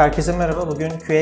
Herkese 0.00 0.36
merhaba. 0.36 0.70
Bugün 0.70 0.88
QA 1.06 1.20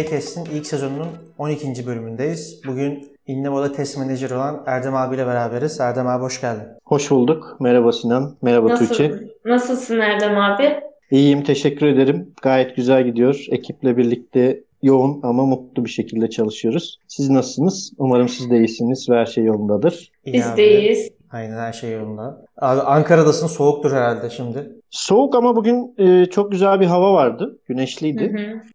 ilk 0.54 0.66
sezonunun 0.66 1.08
12. 1.38 1.86
bölümündeyiz. 1.86 2.60
Bugün 2.66 3.08
Innovo'da 3.26 3.72
test 3.72 3.98
manager 3.98 4.30
olan 4.30 4.62
Erdem 4.66 4.94
abiyle 4.94 5.26
beraberiz. 5.26 5.80
Erdem 5.80 6.06
abi 6.06 6.22
hoş 6.22 6.40
geldin. 6.40 6.62
Hoş 6.84 7.10
bulduk. 7.10 7.56
Merhaba 7.60 7.92
Sinan. 7.92 8.36
Merhaba 8.42 8.68
Nasıl, 8.68 8.86
Tuğçe. 8.86 9.12
Nasılsın 9.44 10.00
Erdem 10.00 10.38
abi? 10.38 10.80
İyiyim, 11.10 11.42
teşekkür 11.42 11.86
ederim. 11.86 12.34
Gayet 12.42 12.76
güzel 12.76 13.04
gidiyor. 13.04 13.46
Ekiple 13.50 13.96
birlikte 13.96 14.60
yoğun 14.82 15.20
ama 15.22 15.46
mutlu 15.46 15.84
bir 15.84 15.90
şekilde 15.90 16.30
çalışıyoruz. 16.30 16.98
Siz 17.08 17.30
nasılsınız? 17.30 17.92
Umarım 17.98 18.28
siz 18.28 18.50
de 18.50 18.58
iyisiniz 18.58 19.10
ve 19.10 19.14
her 19.14 19.26
şey 19.26 19.44
yolundadır. 19.44 20.10
İyi 20.24 20.32
Biz 20.32 20.46
abi. 20.46 20.56
de 20.56 20.80
iyiyiz. 20.80 21.10
Aynen 21.32 21.56
her 21.56 21.72
şey 21.72 21.92
yolunda. 21.92 22.44
Abi 22.58 22.80
Ankara'dasın 22.80 23.46
soğuktur 23.46 23.92
herhalde 23.92 24.30
şimdi. 24.30 24.72
Soğuk 24.90 25.34
ama 25.34 25.56
bugün 25.56 25.94
e, 25.98 26.26
çok 26.26 26.52
güzel 26.52 26.80
bir 26.80 26.86
hava 26.86 27.12
vardı. 27.12 27.44
Hı 27.44 27.58
Güneşliydi. 27.68 28.32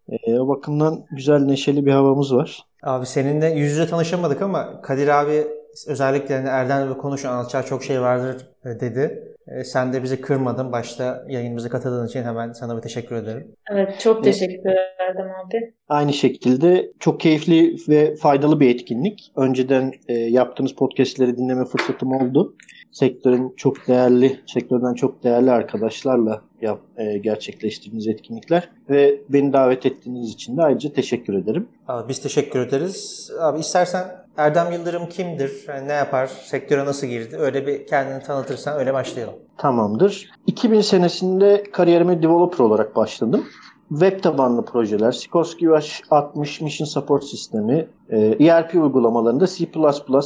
hı. 0.09 0.15
E, 0.15 0.39
o 0.39 0.47
bakımdan 0.47 1.05
güzel 1.11 1.39
neşeli 1.39 1.85
bir 1.85 1.91
havamız 1.91 2.35
var. 2.35 2.63
Abi 2.83 3.05
seninle 3.05 3.47
yüz 3.47 3.71
yüze 3.71 3.87
tanışamadık 3.87 4.41
ama 4.41 4.81
Kadir 4.81 5.07
abi 5.07 5.47
özellikle 5.87 6.35
hani 6.35 6.47
Erdem'le 6.47 6.93
konuş 6.97 7.25
anlatacağı 7.25 7.65
çok 7.65 7.83
şey 7.83 8.01
vardır 8.01 8.47
e, 8.65 8.79
dedi. 8.79 9.32
E, 9.47 9.63
Sen 9.63 9.93
de 9.93 10.03
bizi 10.03 10.21
kırmadın. 10.21 10.71
Başta 10.71 11.23
yayınımıza 11.29 11.69
katıldığın 11.69 12.07
için 12.07 12.23
hemen 12.23 12.51
sana 12.51 12.77
bir 12.77 12.81
teşekkür 12.81 13.15
ederim. 13.15 13.55
Evet 13.71 13.99
çok 13.99 14.23
teşekkür 14.23 14.69
ederim 14.69 15.31
abi. 15.45 15.73
Aynı 15.89 16.13
şekilde 16.13 16.91
çok 16.99 17.19
keyifli 17.19 17.75
ve 17.89 18.15
faydalı 18.15 18.59
bir 18.59 18.75
etkinlik. 18.75 19.31
Önceden 19.35 19.91
e, 20.07 20.13
yaptığınız 20.13 20.75
podcastleri 20.75 21.37
dinleme 21.37 21.65
fırsatım 21.65 22.11
oldu. 22.11 22.55
Sektörün 22.91 23.53
çok 23.57 23.87
değerli, 23.87 24.39
sektörden 24.45 24.93
çok 24.93 25.23
değerli 25.23 25.51
arkadaşlarla 25.51 26.41
yap, 26.61 26.79
e, 26.97 27.17
gerçekleştirdiğiniz 27.17 28.07
etkinlikler 28.07 28.69
ve 28.89 29.21
beni 29.29 29.53
davet 29.53 29.85
ettiğiniz 29.85 30.29
için 30.33 30.57
de 30.57 30.61
ayrıca 30.61 30.93
teşekkür 30.93 31.33
ederim. 31.33 31.67
Abi 31.87 32.09
biz 32.09 32.21
teşekkür 32.21 32.59
ederiz. 32.67 33.31
Abi 33.41 33.59
istersen 33.59 34.22
Erdem 34.37 34.71
Yıldırım 34.71 35.09
kimdir? 35.09 35.65
Yani 35.67 35.87
ne 35.87 35.93
yapar? 35.93 36.27
Sektöre 36.27 36.85
nasıl 36.85 37.07
girdi? 37.07 37.37
Öyle 37.39 37.67
bir 37.67 37.87
kendini 37.87 38.23
tanıtırsan 38.23 38.79
öyle 38.79 38.93
başlayalım. 38.93 39.33
Tamamdır. 39.57 40.31
2000 40.47 40.81
senesinde 40.81 41.63
kariyerime 41.71 42.23
developer 42.23 42.59
olarak 42.59 42.95
başladım. 42.95 43.45
Web 43.89 44.21
tabanlı 44.23 44.65
projeler, 44.65 45.11
Sikorsky 45.11 45.71
UH60 45.71 46.63
Mission 46.63 46.85
Support 46.85 47.23
Sistemi, 47.23 47.87
e, 48.09 48.19
ERP 48.19 48.75
uygulamalarında 48.75 49.47
C++, 49.47 49.67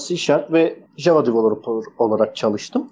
C 0.08 0.18
Sharp 0.18 0.52
ve 0.52 0.80
Java 0.98 1.26
developer 1.26 1.92
olarak 1.98 2.36
çalıştım. 2.36 2.90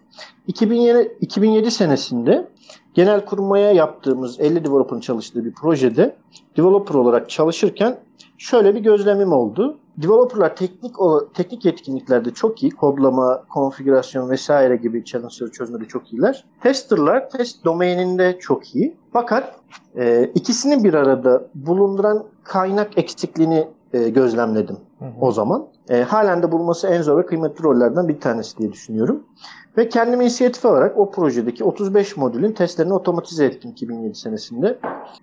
2007, 0.48 1.18
2007 1.22 1.72
senesinde 1.72 2.48
genel 2.94 3.26
kurmaya 3.26 3.72
yaptığımız 3.72 4.40
50 4.40 4.66
developer'ın 4.66 5.00
çalıştığı 5.02 5.46
bir 5.46 5.54
projede 5.54 6.16
developer 6.58 6.96
olarak 6.96 7.30
çalışırken 7.30 7.98
şöyle 8.38 8.76
bir 8.76 8.80
gözlemim 8.80 9.34
oldu. 9.34 9.78
Developerlar 9.98 10.56
teknik 10.56 10.96
teknik 11.34 11.66
yetkinliklerde 11.66 12.32
çok 12.32 12.64
iyi. 12.64 12.72
Kodlama, 12.72 13.44
konfigürasyon 13.50 14.30
vesaire 14.30 14.76
gibi 14.76 15.06
challenge'ları 15.06 15.52
çözmede 15.52 15.86
çok 15.86 16.14
iyiler. 16.14 16.46
Testerlar 16.62 17.30
test 17.30 17.66
domaininde 17.66 18.38
çok 18.40 18.76
iyi. 18.76 18.98
Fakat 19.14 19.56
e, 19.98 20.32
ikisini 20.36 20.84
bir 20.84 20.94
arada 20.94 21.48
bulunduran 21.56 22.24
kaynak 22.44 22.98
eksikliğini 22.98 23.68
e, 23.94 24.10
gözlemledim 24.10 24.78
Hı 25.00 25.06
hı. 25.06 25.10
o 25.22 25.32
zaman. 25.32 25.68
E, 25.90 26.02
halen 26.02 26.44
de 26.44 26.52
bulması 26.52 26.88
en 26.88 27.02
zor 27.02 27.18
ve 27.18 27.26
kıymetli 27.26 27.64
rollerden 27.64 28.08
bir 28.08 28.20
tanesi 28.20 28.58
diye 28.58 28.72
düşünüyorum. 28.72 29.24
Ve 29.78 29.90
kendim 29.90 30.22
inisiyatif 30.22 30.66
alarak 30.66 30.98
o 30.98 31.12
projedeki 31.12 31.64
35 31.64 32.18
modülün 32.18 32.52
testlerini 32.52 32.94
otomatize 32.94 33.46
ettim 33.46 33.72
2007 33.72 34.16
senesinde. 34.16 34.80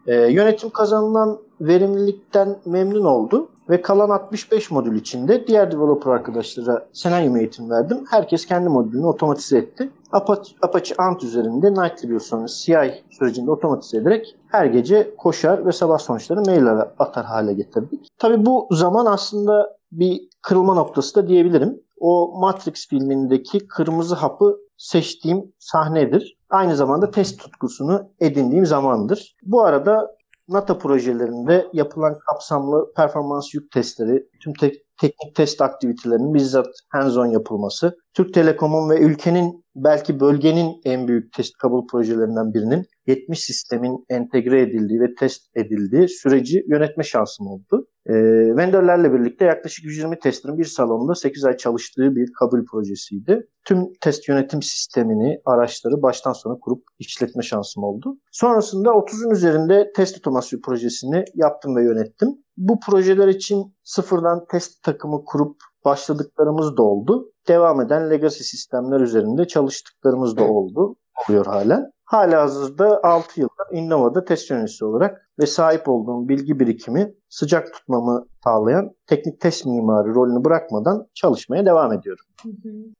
E, 0.06 0.14
yönetim 0.14 0.70
kazanılan 0.70 1.38
verimlilikten 1.60 2.56
memnun 2.66 3.04
oldu 3.04 3.48
ve 3.70 3.82
kalan 3.82 4.10
65 4.10 4.70
modül 4.70 4.96
içinde 4.96 5.46
diğer 5.46 5.72
developer 5.72 6.10
arkadaşlara 6.10 6.86
Selenium 6.92 7.36
eğitim 7.36 7.70
verdim. 7.70 8.04
Herkes 8.10 8.46
kendi 8.46 8.68
modülünü 8.68 9.06
otomatize 9.06 9.58
etti. 9.58 9.90
Apache, 10.12 10.52
Apache 10.62 10.94
Ant 10.98 11.24
üzerinde 11.24 11.70
Nightly 11.70 12.20
sonra 12.20 12.46
CI 12.46 13.04
sürecinde 13.10 13.50
otomatize 13.50 13.98
ederek 13.98 14.36
her 14.48 14.66
gece 14.66 15.14
koşar 15.18 15.66
ve 15.66 15.72
sabah 15.72 15.98
sonuçları 15.98 16.40
mail 16.40 16.66
atar 16.98 17.24
hale 17.24 17.52
getirdik. 17.52 18.08
Tabii 18.18 18.46
bu 18.46 18.68
zaman 18.70 19.06
aslında 19.06 19.76
bir 19.92 20.20
kırılma 20.42 20.74
noktası 20.74 21.14
da 21.14 21.28
diyebilirim. 21.28 21.81
O 22.02 22.40
Matrix 22.40 22.88
filmindeki 22.88 23.66
kırmızı 23.68 24.14
hapı 24.14 24.56
seçtiğim 24.76 25.52
sahnedir. 25.58 26.36
Aynı 26.50 26.76
zamanda 26.76 27.10
test 27.10 27.40
tutkusunu 27.40 28.10
edindiğim 28.20 28.66
zamandır. 28.66 29.36
Bu 29.42 29.62
arada 29.62 30.16
NATO 30.48 30.78
projelerinde 30.78 31.66
yapılan 31.72 32.18
kapsamlı 32.30 32.92
performans 32.96 33.54
yük 33.54 33.70
testleri, 33.70 34.26
tüm 34.44 34.52
te- 34.52 34.82
teknik 35.00 35.34
test 35.34 35.62
aktivitelerinin 35.62 36.34
bizzat 36.34 36.66
hands-on 36.88 37.26
yapılması, 37.26 37.96
Türk 38.14 38.34
Telekom'un 38.34 38.90
ve 38.90 39.00
ülkenin 39.00 39.64
belki 39.76 40.20
bölgenin 40.20 40.80
en 40.84 41.08
büyük 41.08 41.32
test 41.32 41.56
kabul 41.58 41.86
projelerinden 41.86 42.54
birinin 42.54 42.86
70 43.06 43.40
sistemin 43.40 44.04
entegre 44.08 44.60
edildiği 44.60 45.00
ve 45.00 45.14
test 45.14 45.42
edildiği 45.56 46.08
süreci 46.08 46.64
yönetme 46.68 47.04
şansım 47.04 47.46
oldu. 47.46 47.86
E, 48.06 48.12
vendorlarla 48.56 49.12
birlikte 49.12 49.44
yaklaşık 49.44 49.84
120 49.84 50.18
testerin 50.18 50.58
bir 50.58 50.64
salonda 50.64 51.14
8 51.14 51.44
ay 51.44 51.56
çalıştığı 51.56 52.16
bir 52.16 52.32
kabul 52.38 52.64
projesiydi. 52.66 53.46
Tüm 53.64 53.92
test 54.00 54.28
yönetim 54.28 54.62
sistemini, 54.62 55.40
araçları 55.44 56.02
baştan 56.02 56.32
sona 56.32 56.58
kurup 56.58 56.84
işletme 56.98 57.42
şansım 57.42 57.84
oldu. 57.84 58.18
Sonrasında 58.32 58.88
30'un 58.88 59.30
üzerinde 59.30 59.92
test 59.96 60.18
otomasyon 60.18 60.60
projesini 60.60 61.24
yaptım 61.34 61.76
ve 61.76 61.84
yönettim. 61.84 62.28
Bu 62.56 62.80
projeler 62.86 63.28
için 63.28 63.74
sıfırdan 63.82 64.46
test 64.50 64.82
takımı 64.82 65.24
kurup 65.24 65.56
başladıklarımız 65.84 66.76
da 66.76 66.82
oldu. 66.82 67.32
Devam 67.48 67.80
eden 67.80 68.10
legacy 68.10 68.42
sistemler 68.42 69.00
üzerinde 69.00 69.46
çalıştıklarımız 69.46 70.36
da 70.36 70.44
oldu. 70.44 70.96
Oluyor 71.28 71.46
halen. 71.46 71.90
Hala 72.12 72.42
hazırda 72.42 73.00
6 73.02 73.40
yıldır 73.40 73.66
Innova'da 73.72 74.24
test 74.24 74.50
yöneticisi 74.50 74.84
olarak 74.84 75.28
ve 75.38 75.46
sahip 75.46 75.88
olduğum 75.88 76.28
bilgi 76.28 76.60
birikimi 76.60 77.14
sıcak 77.28 77.72
tutmamı 77.74 78.26
sağlayan 78.44 78.90
teknik 79.06 79.40
test 79.40 79.66
mimarı 79.66 80.14
rolünü 80.14 80.44
bırakmadan 80.44 81.06
çalışmaya 81.14 81.66
devam 81.66 81.92
ediyorum. 81.92 82.24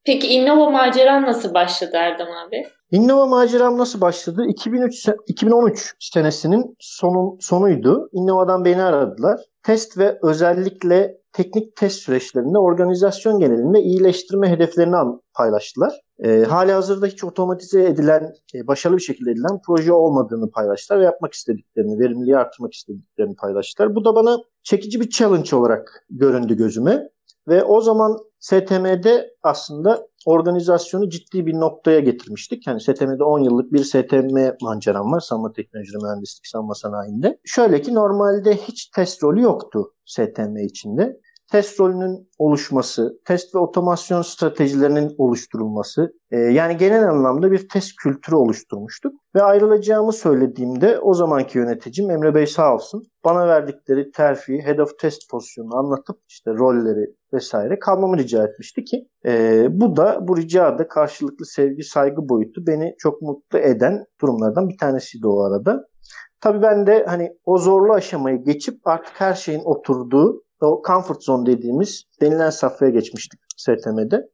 Peki 0.05 0.27
Innova 0.29 0.71
maceran 0.71 1.23
nasıl 1.23 1.55
başladı 1.55 1.91
Erdem 1.95 2.27
abi? 2.27 2.63
Innova 2.91 3.27
maceram 3.27 3.79
nasıl 3.79 4.01
başladı? 4.01 4.45
2003, 4.49 5.09
se- 5.09 5.17
2013 5.27 5.95
senesinin 6.01 6.77
sonu, 6.81 7.37
sonuydu. 7.41 8.09
Innova'dan 8.13 8.65
beni 8.65 8.83
aradılar. 8.83 9.41
Test 9.63 9.99
ve 9.99 10.19
özellikle 10.23 11.19
teknik 11.33 11.77
test 11.77 11.97
süreçlerinde 12.03 12.59
organizasyon 12.59 13.39
genelinde 13.39 13.81
iyileştirme 13.81 14.49
hedeflerini 14.51 14.97
paylaştılar. 15.35 16.01
E, 16.23 16.43
hali 16.43 16.73
hazırda 16.73 17.07
hiç 17.07 17.25
otomatize 17.25 17.85
edilen, 17.85 18.35
e, 18.55 18.67
başarılı 18.67 18.97
bir 18.97 19.03
şekilde 19.03 19.31
edilen 19.31 19.61
proje 19.67 19.93
olmadığını 19.93 20.51
paylaştılar 20.51 21.01
ve 21.01 21.05
yapmak 21.05 21.33
istediklerini, 21.33 21.99
verimliliği 21.99 22.37
artırmak 22.37 22.73
istediklerini 22.73 23.37
paylaştılar. 23.37 23.95
Bu 23.95 24.05
da 24.05 24.15
bana 24.15 24.39
çekici 24.63 25.01
bir 25.01 25.11
challenge 25.11 25.57
olarak 25.57 26.07
göründü 26.11 26.57
gözüme. 26.57 27.09
Ve 27.49 27.65
o 27.65 27.81
zaman 27.81 28.19
STM'de 28.39 29.31
aslında 29.43 30.09
organizasyonu 30.27 31.09
ciddi 31.09 31.47
bir 31.47 31.55
noktaya 31.55 32.01
getirmiştik. 32.01 32.67
Yani 32.67 32.81
STM'de 32.81 33.25
10 33.25 33.39
yıllık 33.39 33.73
bir 33.73 33.85
STM 33.85 34.65
manceram 34.65 35.13
var. 35.13 35.21
Savunma 35.21 35.53
Teknolojileri 35.53 36.03
Mühendislik 36.03 36.47
Savunma 36.47 36.75
Sanayi'nde. 36.75 37.39
Şöyle 37.45 37.83
ki 37.83 37.95
normalde 37.95 38.57
hiç 38.57 38.87
test 38.87 39.23
rolü 39.23 39.43
yoktu 39.43 39.95
STM 40.07 40.57
içinde. 40.57 41.21
Test 41.53 41.81
rolünün 41.81 42.29
oluşması, 42.39 43.21
test 43.25 43.55
ve 43.55 43.59
otomasyon 43.59 44.23
stratejilerinin 44.23 45.15
oluşturulması, 45.19 46.13
e, 46.31 46.39
yani 46.39 46.77
genel 46.77 47.09
anlamda 47.09 47.53
bir 47.53 47.69
test 47.69 47.97
kültürü 47.97 48.37
oluşturmuştuk. 48.37 49.13
Ve 49.35 49.43
ayrılacağımı 49.43 50.13
söylediğimde 50.13 50.99
o 50.99 51.15
zamanki 51.15 51.59
yöneticim 51.59 52.11
Emre 52.11 52.35
Bey 52.35 52.47
sağ 52.47 52.75
olsun 52.75 53.03
bana 53.25 53.47
verdikleri 53.47 54.11
terfi, 54.11 54.63
head 54.65 54.79
of 54.79 54.99
test 54.99 55.31
pozisyonunu 55.31 55.77
anlatıp 55.77 56.17
işte 56.29 56.51
rolleri 56.51 57.15
vesaire 57.33 57.79
kalmamı 57.79 58.19
rica 58.19 58.45
etmişti 58.45 58.85
ki 58.85 59.09
e, 59.27 59.67
bu 59.71 59.97
da 59.97 60.29
bu 60.29 60.37
rica 60.37 60.79
da 60.79 60.89
karşılıklı 60.89 61.47
sevgi 61.47 61.83
saygı 61.83 62.29
boyutu 62.29 62.67
beni 62.67 62.95
çok 62.99 63.23
mutlu 63.23 63.59
eden 63.59 64.05
durumlardan 64.21 64.69
bir 64.69 64.79
tanesiydi 64.79 65.27
o 65.27 65.43
arada. 65.43 65.85
Tabii 66.41 66.63
ben 66.63 66.87
de 66.87 67.05
hani 67.09 67.33
o 67.45 67.59
zorlu 67.59 67.93
aşamayı 67.93 68.45
geçip 68.45 68.87
artık 68.87 69.21
her 69.21 69.35
şeyin 69.35 69.63
oturduğu 69.65 70.43
o 70.67 70.83
comfort 70.87 71.23
zone 71.23 71.47
dediğimiz 71.47 72.05
denilen 72.21 72.51
safhaya 72.51 72.91
geçmiştik 72.91 73.41
STM'de. 73.57 74.29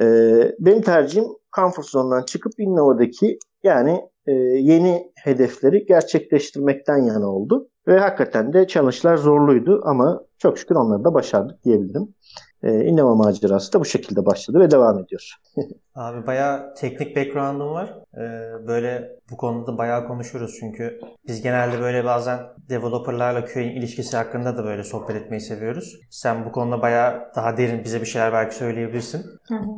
Ee, 0.00 0.52
benim 0.58 0.82
tercihim 0.82 1.24
comfort 1.56 1.86
zone'dan 1.86 2.22
çıkıp 2.22 2.52
Innova'daki 2.58 3.38
yani 3.62 4.00
e, 4.26 4.32
yeni 4.32 5.12
hedefleri 5.24 5.86
gerçekleştirmekten 5.86 6.98
yana 6.98 7.28
oldu. 7.28 7.68
Ve 7.88 7.98
hakikaten 7.98 8.52
de 8.52 8.66
challenge'lar 8.66 9.16
zorluydu 9.16 9.80
ama 9.84 10.20
çok 10.38 10.58
şükür 10.58 10.74
onları 10.74 11.04
da 11.04 11.14
başardık 11.14 11.64
diyebilirim. 11.64 12.14
E, 12.62 12.84
Innova 12.84 13.14
macerası 13.14 13.72
da 13.72 13.80
bu 13.80 13.84
şekilde 13.84 14.26
başladı 14.26 14.60
ve 14.60 14.70
devam 14.70 14.98
ediyor. 14.98 15.34
Abi 15.94 16.26
bayağı 16.26 16.74
teknik 16.74 17.16
background'um 17.16 17.70
var. 17.72 17.94
Ee, 18.14 18.66
böyle 18.66 19.16
bu 19.30 19.36
konuda 19.36 19.78
bayağı 19.78 20.06
konuşuruz 20.06 20.56
çünkü 20.60 21.00
biz 21.26 21.42
genelde 21.42 21.80
böyle 21.80 22.04
bazen 22.04 22.38
developerlarla 22.68 23.44
QA'nin 23.44 23.76
ilişkisi 23.76 24.16
hakkında 24.16 24.56
da 24.56 24.64
böyle 24.64 24.84
sohbet 24.84 25.16
etmeyi 25.16 25.40
seviyoruz. 25.40 26.00
Sen 26.10 26.44
bu 26.44 26.52
konuda 26.52 26.82
bayağı 26.82 27.32
daha 27.36 27.56
derin 27.56 27.84
bize 27.84 28.00
bir 28.00 28.06
şeyler 28.06 28.32
belki 28.32 28.56
söyleyebilirsin. 28.56 29.26
Hı 29.48 29.54
hı. 29.54 29.70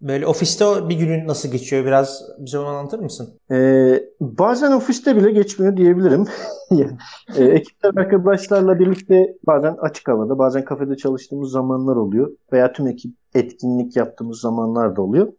Böyle 0.00 0.26
ofiste 0.26 0.88
bir 0.88 0.94
günün 0.94 1.28
nasıl 1.28 1.52
geçiyor 1.52 1.84
biraz 1.84 2.22
bize 2.38 2.58
onu 2.58 2.66
anlatır 2.66 2.98
mısın? 2.98 3.38
Ee, 3.50 4.02
bazen 4.20 4.72
ofiste 4.72 5.16
bile 5.16 5.30
geçmiyor 5.30 5.76
diyebilirim. 5.76 6.26
e, 7.36 7.44
ekipler 7.44 7.90
arkadaşlarla 7.96 8.78
birlikte 8.78 9.36
bazen 9.46 9.76
açık 9.80 10.08
havada, 10.08 10.38
bazen 10.38 10.64
kafede 10.64 10.96
çalıştığımız 10.96 11.50
zamanlar 11.50 11.96
oluyor. 11.96 12.30
Veya 12.52 12.72
tüm 12.72 12.86
ekip 12.86 13.14
etkinlik 13.34 13.96
yaptığımız 13.96 14.40
zamanlar 14.40 14.96
da 14.96 15.02
oluyor. 15.02 15.32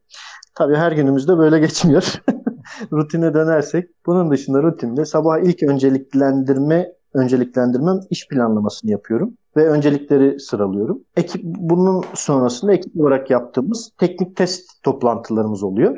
Tabii 0.56 0.75
her 0.75 0.92
günümüzde 0.92 1.38
böyle 1.38 1.60
geçmiyor. 1.60 2.14
Rutine 2.92 3.34
dönersek 3.34 3.90
bunun 4.06 4.31
dışında 4.31 4.64
rutinde 4.64 5.06
sabah 5.06 5.40
ilk 5.40 5.64
önceliklendirme 5.64 6.94
önceliklendirmem 7.13 8.00
iş 8.10 8.28
planlamasını 8.28 8.92
yapıyorum 8.92 9.38
ve 9.58 9.69
öncelikleri 9.69 10.40
sıralıyorum. 10.40 11.04
Ekip 11.16 11.44
bunun 11.44 12.04
sonrasında 12.13 12.74
ekip 12.74 13.00
olarak 13.00 13.30
yaptığımız 13.30 13.92
teknik 13.98 14.36
test 14.36 14.84
toplantılarımız 14.84 15.63
oluyor. 15.63 15.98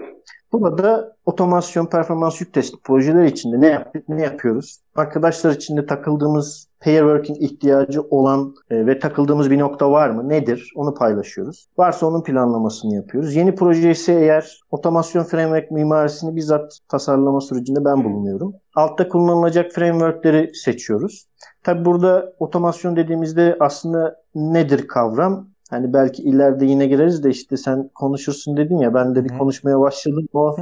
Burada 0.53 1.15
otomasyon, 1.25 1.85
performans 1.85 2.41
yük 2.41 2.53
testi 2.53 2.77
projeler 2.83 3.23
içinde 3.23 3.61
ne 3.61 3.67
yaptık, 3.67 4.09
ne 4.09 4.21
yapıyoruz? 4.21 4.79
Arkadaşlar 4.95 5.51
içinde 5.51 5.85
takıldığımız 5.85 6.67
pair 6.81 7.00
working 7.00 7.41
ihtiyacı 7.41 8.01
olan 8.01 8.55
e, 8.69 8.85
ve 8.85 9.00
takıldığımız 9.00 9.51
bir 9.51 9.59
nokta 9.59 9.91
var 9.91 10.09
mı? 10.09 10.29
Nedir? 10.29 10.71
Onu 10.75 10.94
paylaşıyoruz. 10.94 11.67
Varsa 11.77 12.05
onun 12.05 12.23
planlamasını 12.23 12.95
yapıyoruz. 12.95 13.35
Yeni 13.35 13.55
proje 13.55 13.91
ise 13.91 14.13
eğer 14.13 14.59
otomasyon 14.71 15.23
framework 15.23 15.71
mimarisini 15.71 16.35
bizzat 16.35 16.79
tasarlama 16.88 17.41
sürecinde 17.41 17.85
ben 17.85 18.03
bulunuyorum. 18.03 18.53
Altta 18.75 19.09
kullanılacak 19.09 19.71
frameworkleri 19.71 20.56
seçiyoruz. 20.56 21.25
Tabi 21.63 21.85
burada 21.85 22.33
otomasyon 22.39 22.95
dediğimizde 22.95 23.57
aslında 23.59 24.15
nedir 24.35 24.88
kavram? 24.88 25.52
Hani 25.73 25.93
belki 25.93 26.23
ileride 26.23 26.65
yine 26.65 26.87
gireriz 26.87 27.23
de 27.23 27.29
işte 27.29 27.57
sen 27.57 27.89
konuşursun 27.95 28.57
dedin 28.57 28.77
ya 28.77 28.93
ben 28.93 29.15
de 29.15 29.23
bir 29.23 29.37
konuşmaya 29.37 29.79
başladım. 29.79 30.27
O 30.33 30.55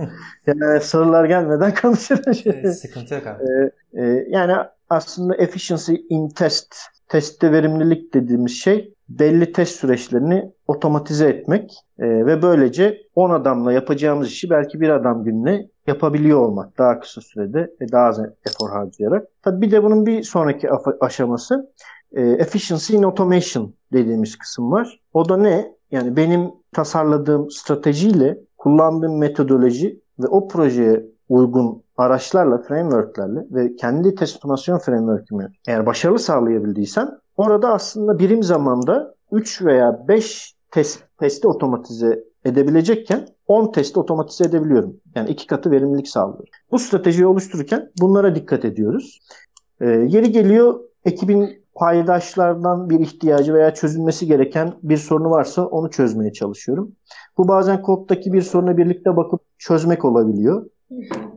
yani 0.47 0.81
sorular 0.81 1.25
gelmeden 1.25 1.73
konuşurum. 1.81 2.33
Evet, 2.45 2.79
sıkıntı 2.79 3.13
yok 3.13 3.27
abi. 3.27 3.43
Ee, 3.43 4.03
e, 4.03 4.25
yani 4.29 4.53
aslında 4.89 5.35
efficiency 5.35 5.93
in 6.09 6.29
test, 6.29 6.75
testte 7.07 7.51
verimlilik 7.51 8.13
dediğimiz 8.13 8.51
şey 8.51 8.93
belli 9.09 9.51
test 9.51 9.79
süreçlerini 9.79 10.51
otomatize 10.67 11.29
etmek 11.29 11.71
e, 11.99 12.07
ve 12.07 12.41
böylece 12.41 12.97
10 13.15 13.29
adamla 13.29 13.73
yapacağımız 13.73 14.27
işi 14.27 14.49
belki 14.49 14.81
bir 14.81 14.89
adam 14.89 15.23
gününe 15.23 15.67
yapabiliyor 15.87 16.39
olmak 16.39 16.77
daha 16.77 16.99
kısa 16.99 17.21
sürede 17.21 17.67
ve 17.81 17.91
daha 17.91 18.05
az 18.05 18.19
efor 18.19 18.69
harcayarak. 18.69 19.27
Tabii 19.41 19.61
bir 19.61 19.71
de 19.71 19.83
bunun 19.83 20.05
bir 20.05 20.23
sonraki 20.23 20.69
aşaması 20.99 21.71
e, 22.11 22.21
efficiency 22.21 22.95
in 22.95 23.03
automation 23.03 23.73
dediğimiz 23.93 24.37
kısım 24.37 24.71
var. 24.71 25.00
O 25.13 25.29
da 25.29 25.37
ne? 25.37 25.75
Yani 25.91 26.15
benim 26.15 26.51
tasarladığım 26.73 27.51
stratejiyle 27.51 28.37
kullandığım 28.57 29.17
metodoloji 29.17 29.99
ve 30.19 30.27
o 30.27 30.47
projeye 30.47 31.05
uygun 31.29 31.83
araçlarla, 31.97 32.57
frameworklerle 32.57 33.39
ve 33.51 33.75
kendi 33.75 34.15
test 34.15 34.35
otomasyon 34.37 34.77
framework'ümü 34.77 35.51
eğer 35.67 35.85
başarılı 35.85 36.19
sağlayabildiysem 36.19 37.09
orada 37.37 37.73
aslında 37.73 38.19
birim 38.19 38.43
zamanda 38.43 39.15
3 39.31 39.61
veya 39.61 40.07
5 40.07 40.55
test, 40.71 41.03
testi 41.17 41.47
otomatize 41.47 42.23
edebilecekken 42.45 43.27
10 43.47 43.71
testi 43.71 43.99
otomatize 43.99 44.43
edebiliyorum. 44.43 44.97
Yani 45.15 45.29
iki 45.29 45.47
katı 45.47 45.71
verimlilik 45.71 46.07
sağlıyorum. 46.07 46.45
Bu 46.71 46.79
stratejiyi 46.79 47.25
oluştururken 47.27 47.91
bunlara 48.01 48.35
dikkat 48.35 48.65
ediyoruz. 48.65 49.19
Ee, 49.81 49.85
yeri 49.85 50.31
geliyor 50.31 50.79
ekibin 51.05 51.60
paydaşlardan 51.75 52.89
bir 52.89 52.99
ihtiyacı 52.99 53.53
veya 53.53 53.73
çözülmesi 53.73 54.27
gereken 54.27 54.73
bir 54.83 54.97
sorunu 54.97 55.29
varsa 55.29 55.65
onu 55.65 55.89
çözmeye 55.89 56.33
çalışıyorum. 56.33 56.91
Bu 57.37 57.47
bazen 57.47 57.81
koddaki 57.81 58.33
bir 58.33 58.41
soruna 58.41 58.77
birlikte 58.77 59.17
bakıp 59.17 59.41
çözmek 59.57 60.05
olabiliyor. 60.05 60.65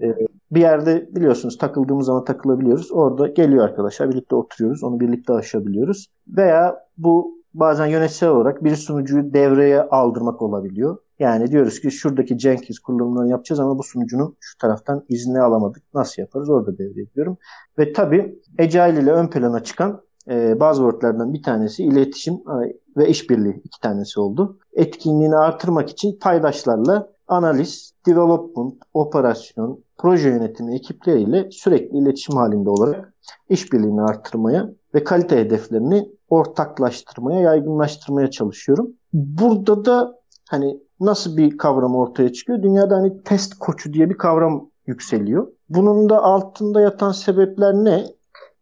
Ee, 0.03 0.17
bir 0.51 0.61
yerde 0.61 1.09
biliyorsunuz 1.17 1.59
takıldığımız 1.59 2.07
zaman 2.07 2.25
takılabiliyoruz. 2.25 2.93
Orada 2.93 3.27
geliyor 3.27 3.65
arkadaşlar 3.65 4.11
birlikte 4.11 4.37
oturuyoruz. 4.37 4.85
Onu 4.85 5.01
birlikte 5.01 5.33
aşabiliyoruz. 5.33 6.07
Veya 6.29 6.77
bu 6.99 7.39
bazen 7.55 7.87
yönetsel 7.87 8.29
olarak 8.29 8.65
bir 8.65 8.77
sunucuyu 8.77 9.35
devreye 9.35 9.83
aldırmak 9.83 10.43
olabiliyor. 10.43 10.99
Yani 11.19 11.51
diyoruz 11.51 11.81
ki 11.81 11.91
şuradaki 11.91 12.39
Jenkins 12.39 12.79
kullanımlarını 12.79 13.31
yapacağız 13.31 13.61
ama 13.61 13.79
bu 13.79 13.83
sunucunun 13.83 14.37
şu 14.41 14.59
taraftan 14.59 15.05
izni 15.09 15.41
alamadık. 15.41 15.83
Nasıl 15.95 16.23
yaparız? 16.23 16.51
Orada 16.51 16.79
devreye 16.79 17.03
ediyorum. 17.13 17.37
Ve 17.79 17.93
tabii 17.93 18.39
Agile 18.59 19.03
ile 19.03 19.13
ön 19.13 19.27
plana 19.27 19.63
çıkan 19.63 20.01
e, 20.31 20.61
buzzwordlardan 20.61 21.35
bir 21.35 21.43
tanesi 21.43 21.85
iletişim 21.85 22.35
e, 22.35 22.75
ve 22.97 23.09
işbirliği 23.09 23.61
iki 23.65 23.81
tanesi 23.81 24.21
oldu. 24.21 24.59
Etkinliğini 24.73 25.37
artırmak 25.37 25.91
için 25.91 26.19
paydaşlarla 26.21 27.15
analiz, 27.29 27.93
development, 28.07 28.75
operasyon, 28.95 29.85
proje 29.99 30.29
yönetimi 30.29 30.75
ekipleriyle 30.75 31.51
sürekli 31.51 31.99
iletişim 31.99 32.37
halinde 32.37 32.71
olarak 32.71 33.15
işbirliğini 33.49 34.03
artırmaya 34.03 34.71
ve 34.95 35.05
kalite 35.05 35.37
hedeflerini 35.37 36.09
ortaklaştırmaya, 36.29 37.41
yaygınlaştırmaya 37.41 38.31
çalışıyorum. 38.31 38.91
Burada 39.13 39.85
da 39.85 40.19
hani 40.51 40.81
nasıl 41.01 41.37
bir 41.37 41.59
kavram 41.59 41.97
ortaya 41.97 42.33
çıkıyor? 42.33 42.63
Dünyada 42.63 42.97
hani 42.97 43.23
test 43.23 43.55
koçu 43.59 43.93
diye 43.93 44.11
bir 44.11 44.19
kavram 44.19 44.71
yükseliyor. 44.87 45.47
Bunun 45.69 46.09
da 46.09 46.23
altında 46.23 46.81
yatan 46.81 47.13
sebepler 47.13 47.75
ne? 47.75 48.05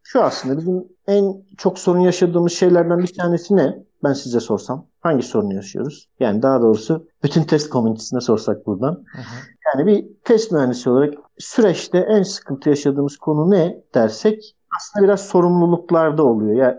Şu 0.03 0.23
aslında 0.23 0.59
bizim 0.59 0.85
en 1.07 1.45
çok 1.59 1.79
sorun 1.79 2.01
yaşadığımız 2.01 2.53
şeylerden 2.53 2.99
bir 2.99 3.15
tanesi 3.15 3.57
ne? 3.57 3.83
Ben 4.05 4.13
size 4.13 4.41
sorsam 4.41 4.87
hangi 5.01 5.23
sorunu 5.23 5.55
yaşıyoruz? 5.55 6.09
Yani 6.21 6.43
daha 6.43 6.63
doğrusu 6.63 7.07
bütün 7.23 7.43
test 7.43 7.71
komünitesine 7.71 8.21
sorsak 8.21 8.67
buradan. 8.67 8.93
Hı 8.93 9.19
hı. 9.23 9.25
Yani 9.67 9.87
bir 9.87 10.07
test 10.25 10.53
mühendisi 10.53 10.91
olarak 10.91 11.15
süreçte 11.39 11.99
en 11.99 12.23
sıkıntı 12.23 12.69
yaşadığımız 12.69 13.17
konu 13.17 13.51
ne 13.51 13.83
dersek 13.95 14.57
aslında 14.79 15.05
biraz 15.05 15.21
sorumluluklarda 15.21 16.23
oluyor. 16.25 16.57
Ya 16.57 16.65
yani 16.65 16.79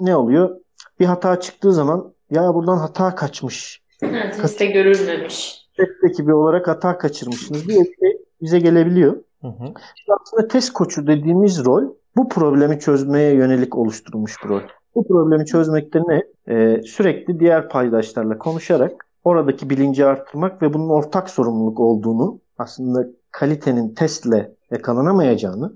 ne 0.00 0.16
oluyor? 0.16 0.56
Bir 1.00 1.06
hata 1.06 1.40
çıktığı 1.40 1.72
zaman 1.72 2.14
ya 2.30 2.54
buradan 2.54 2.76
hata 2.76 3.14
kaçmış. 3.14 3.82
Evet, 4.02 4.40
testte 4.42 4.66
görülmemiş. 4.66 5.66
Test 5.76 6.04
ekibi 6.10 6.34
olarak 6.34 6.68
hata 6.68 6.98
kaçırmışsınız 6.98 7.68
diye 7.68 7.84
şey 7.84 8.18
bize 8.42 8.58
gelebiliyor. 8.58 9.16
Hı 9.40 9.48
hı. 9.48 9.74
Aslında 10.22 10.48
test 10.48 10.72
koçu 10.72 11.06
dediğimiz 11.06 11.64
rol 11.64 11.94
bu 12.16 12.28
problemi 12.28 12.78
çözmeye 12.78 13.34
yönelik 13.34 13.76
oluşturulmuş 13.76 14.44
bir 14.44 14.48
rol. 14.48 14.60
Bu 14.94 15.06
problemi 15.06 15.46
çözmekte 15.46 16.00
ne? 16.08 16.22
Ee, 16.48 16.82
sürekli 16.82 17.40
diğer 17.40 17.68
paydaşlarla 17.68 18.38
konuşarak 18.38 19.06
oradaki 19.24 19.70
bilinci 19.70 20.06
arttırmak 20.06 20.62
ve 20.62 20.74
bunun 20.74 20.88
ortak 20.88 21.30
sorumluluk 21.30 21.80
olduğunu 21.80 22.40
aslında 22.58 23.06
kalitenin 23.30 23.94
testle 23.94 24.52
yakalanamayacağını 24.70 25.72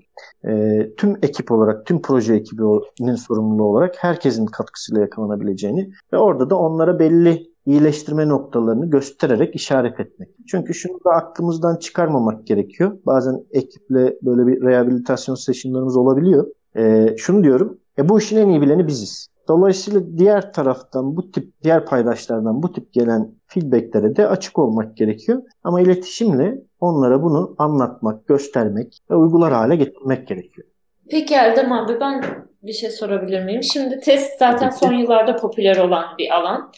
e, 0.48 0.82
tüm 0.96 1.16
ekip 1.22 1.52
olarak, 1.52 1.86
tüm 1.86 2.02
proje 2.02 2.34
ekibinin 2.34 3.14
sorumluluğu 3.14 3.64
olarak 3.64 3.94
herkesin 3.98 4.46
katkısıyla 4.46 5.00
yakalanabileceğini 5.00 5.90
ve 6.12 6.18
orada 6.18 6.50
da 6.50 6.58
onlara 6.58 6.98
belli 6.98 7.46
iyileştirme 7.68 8.28
noktalarını 8.28 8.90
göstererek 8.90 9.54
işaret 9.54 10.00
etmek. 10.00 10.28
Çünkü 10.48 10.74
şunu 10.74 11.04
da 11.04 11.10
aklımızdan 11.10 11.76
çıkarmamak 11.76 12.46
gerekiyor. 12.46 12.98
Bazen 13.06 13.44
ekiple 13.50 14.16
böyle 14.22 14.46
bir 14.46 14.62
rehabilitasyon 14.62 15.34
sessionlarımız 15.34 15.96
olabiliyor. 15.96 16.46
E, 16.76 17.14
şunu 17.16 17.44
diyorum, 17.44 17.78
e, 17.98 18.08
bu 18.08 18.18
işin 18.18 18.36
en 18.36 18.48
iyi 18.48 18.60
bileni 18.60 18.86
biziz. 18.86 19.28
Dolayısıyla 19.48 20.00
diğer 20.18 20.52
taraftan 20.52 21.16
bu 21.16 21.30
tip, 21.30 21.62
diğer 21.62 21.86
paydaşlardan 21.86 22.62
bu 22.62 22.72
tip 22.72 22.92
gelen 22.92 23.30
feedbacklere 23.46 24.16
de 24.16 24.28
açık 24.28 24.58
olmak 24.58 24.96
gerekiyor. 24.96 25.42
Ama 25.64 25.80
iletişimle 25.80 26.58
onlara 26.80 27.22
bunu 27.22 27.54
anlatmak, 27.58 28.28
göstermek 28.28 28.98
ve 29.10 29.14
uygular 29.14 29.52
hale 29.52 29.76
getirmek 29.76 30.28
gerekiyor. 30.28 30.68
Peki 31.10 31.34
Erdem 31.34 31.72
abi 31.72 32.00
ben 32.00 32.24
bir 32.62 32.72
şey 32.72 32.90
sorabilir 32.90 33.44
miyim? 33.44 33.62
Şimdi 33.62 34.00
test 34.00 34.38
zaten 34.38 34.70
son 34.70 34.92
yıllarda 34.92 35.36
popüler 35.36 35.76
olan 35.76 36.04
bir 36.18 36.30
alan. 36.36 36.72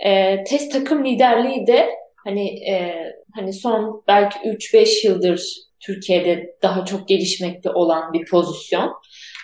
E, 0.00 0.44
test 0.44 0.72
takım 0.72 1.04
liderliği 1.04 1.66
de 1.66 1.88
hani 2.24 2.70
e, 2.70 2.94
hani 3.34 3.52
son 3.52 4.04
belki 4.08 4.38
3-5 4.38 5.06
yıldır 5.06 5.64
Türkiye'de 5.80 6.56
daha 6.62 6.84
çok 6.84 7.08
gelişmekte 7.08 7.70
olan 7.70 8.12
bir 8.12 8.24
pozisyon. 8.30 8.92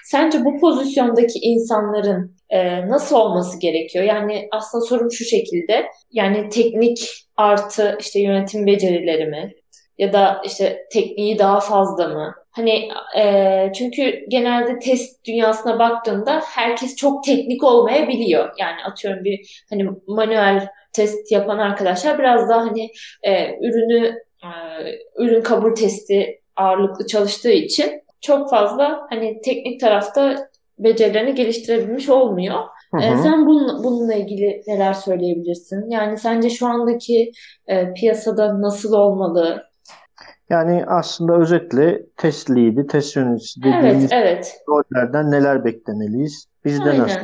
Sence 0.05 0.45
bu 0.45 0.61
pozisyondaki 0.61 1.39
insanların 1.43 2.37
e, 2.51 2.89
nasıl 2.89 3.17
olması 3.17 3.61
gerekiyor? 3.61 4.05
Yani 4.05 4.49
aslında 4.53 4.85
sorum 4.85 5.13
şu 5.13 5.25
şekilde. 5.25 5.87
Yani 6.13 6.49
teknik 6.49 6.99
artı 7.37 7.97
işte 8.01 8.21
yönetim 8.21 8.67
becerileri 8.67 9.27
mi? 9.27 9.53
Ya 9.99 10.13
da 10.13 10.43
işte 10.45 10.87
tekniği 10.93 11.39
daha 11.39 11.61
fazla 11.61 12.09
mı? 12.09 12.35
Hani 12.51 12.89
e, 13.19 13.73
çünkü 13.75 14.25
genelde 14.29 14.79
test 14.79 15.25
dünyasına 15.25 15.79
baktığında 15.79 16.41
herkes 16.45 16.97
çok 16.97 17.25
teknik 17.25 17.65
olmayabiliyor. 17.65 18.51
Yani 18.59 18.85
atıyorum 18.85 19.25
bir 19.25 19.65
hani 19.71 19.87
manuel 20.07 20.69
test 20.93 21.33
yapan 21.33 21.59
arkadaşlar 21.59 22.19
biraz 22.19 22.49
daha 22.49 22.61
hani 22.61 22.91
e, 23.23 23.59
ürünü 23.61 24.15
e, 24.43 24.49
ürün 25.19 25.43
kabul 25.43 25.75
testi 25.75 26.41
ağırlıklı 26.57 27.07
çalıştığı 27.07 27.53
için 27.53 28.03
çok 28.21 28.51
fazla 28.51 29.07
hani 29.11 29.41
teknik 29.41 29.81
tarafta 29.81 30.51
becerilerini 30.79 31.35
geliştirebilmiş 31.35 32.09
olmuyor. 32.09 32.59
Hı 32.95 32.97
hı. 32.97 33.03
E, 33.03 33.17
sen 33.17 33.47
bunun, 33.47 33.85
bununla 33.85 34.15
ilgili 34.15 34.63
neler 34.67 34.93
söyleyebilirsin? 34.93 35.91
Yani 35.91 36.19
sence 36.19 36.51
şu 36.51 36.67
andaki 36.67 37.33
e, 37.67 37.93
piyasada 37.93 38.61
nasıl 38.63 38.93
olmalı? 38.93 39.70
Yani 40.51 40.85
aslında 40.87 41.37
özetle 41.37 42.07
test 42.17 42.51
lead'i, 42.51 42.87
test 42.87 43.17
yöneticisi 43.17 43.63
dediğimiz 43.63 44.13
evet, 44.13 44.13
evet. 44.13 44.61
rollerden 44.69 45.31
neler 45.31 45.65
beklemeliyiz? 45.65 46.47
Bizde 46.65 46.91
Aynen. 46.91 47.03
nasıl, 47.03 47.21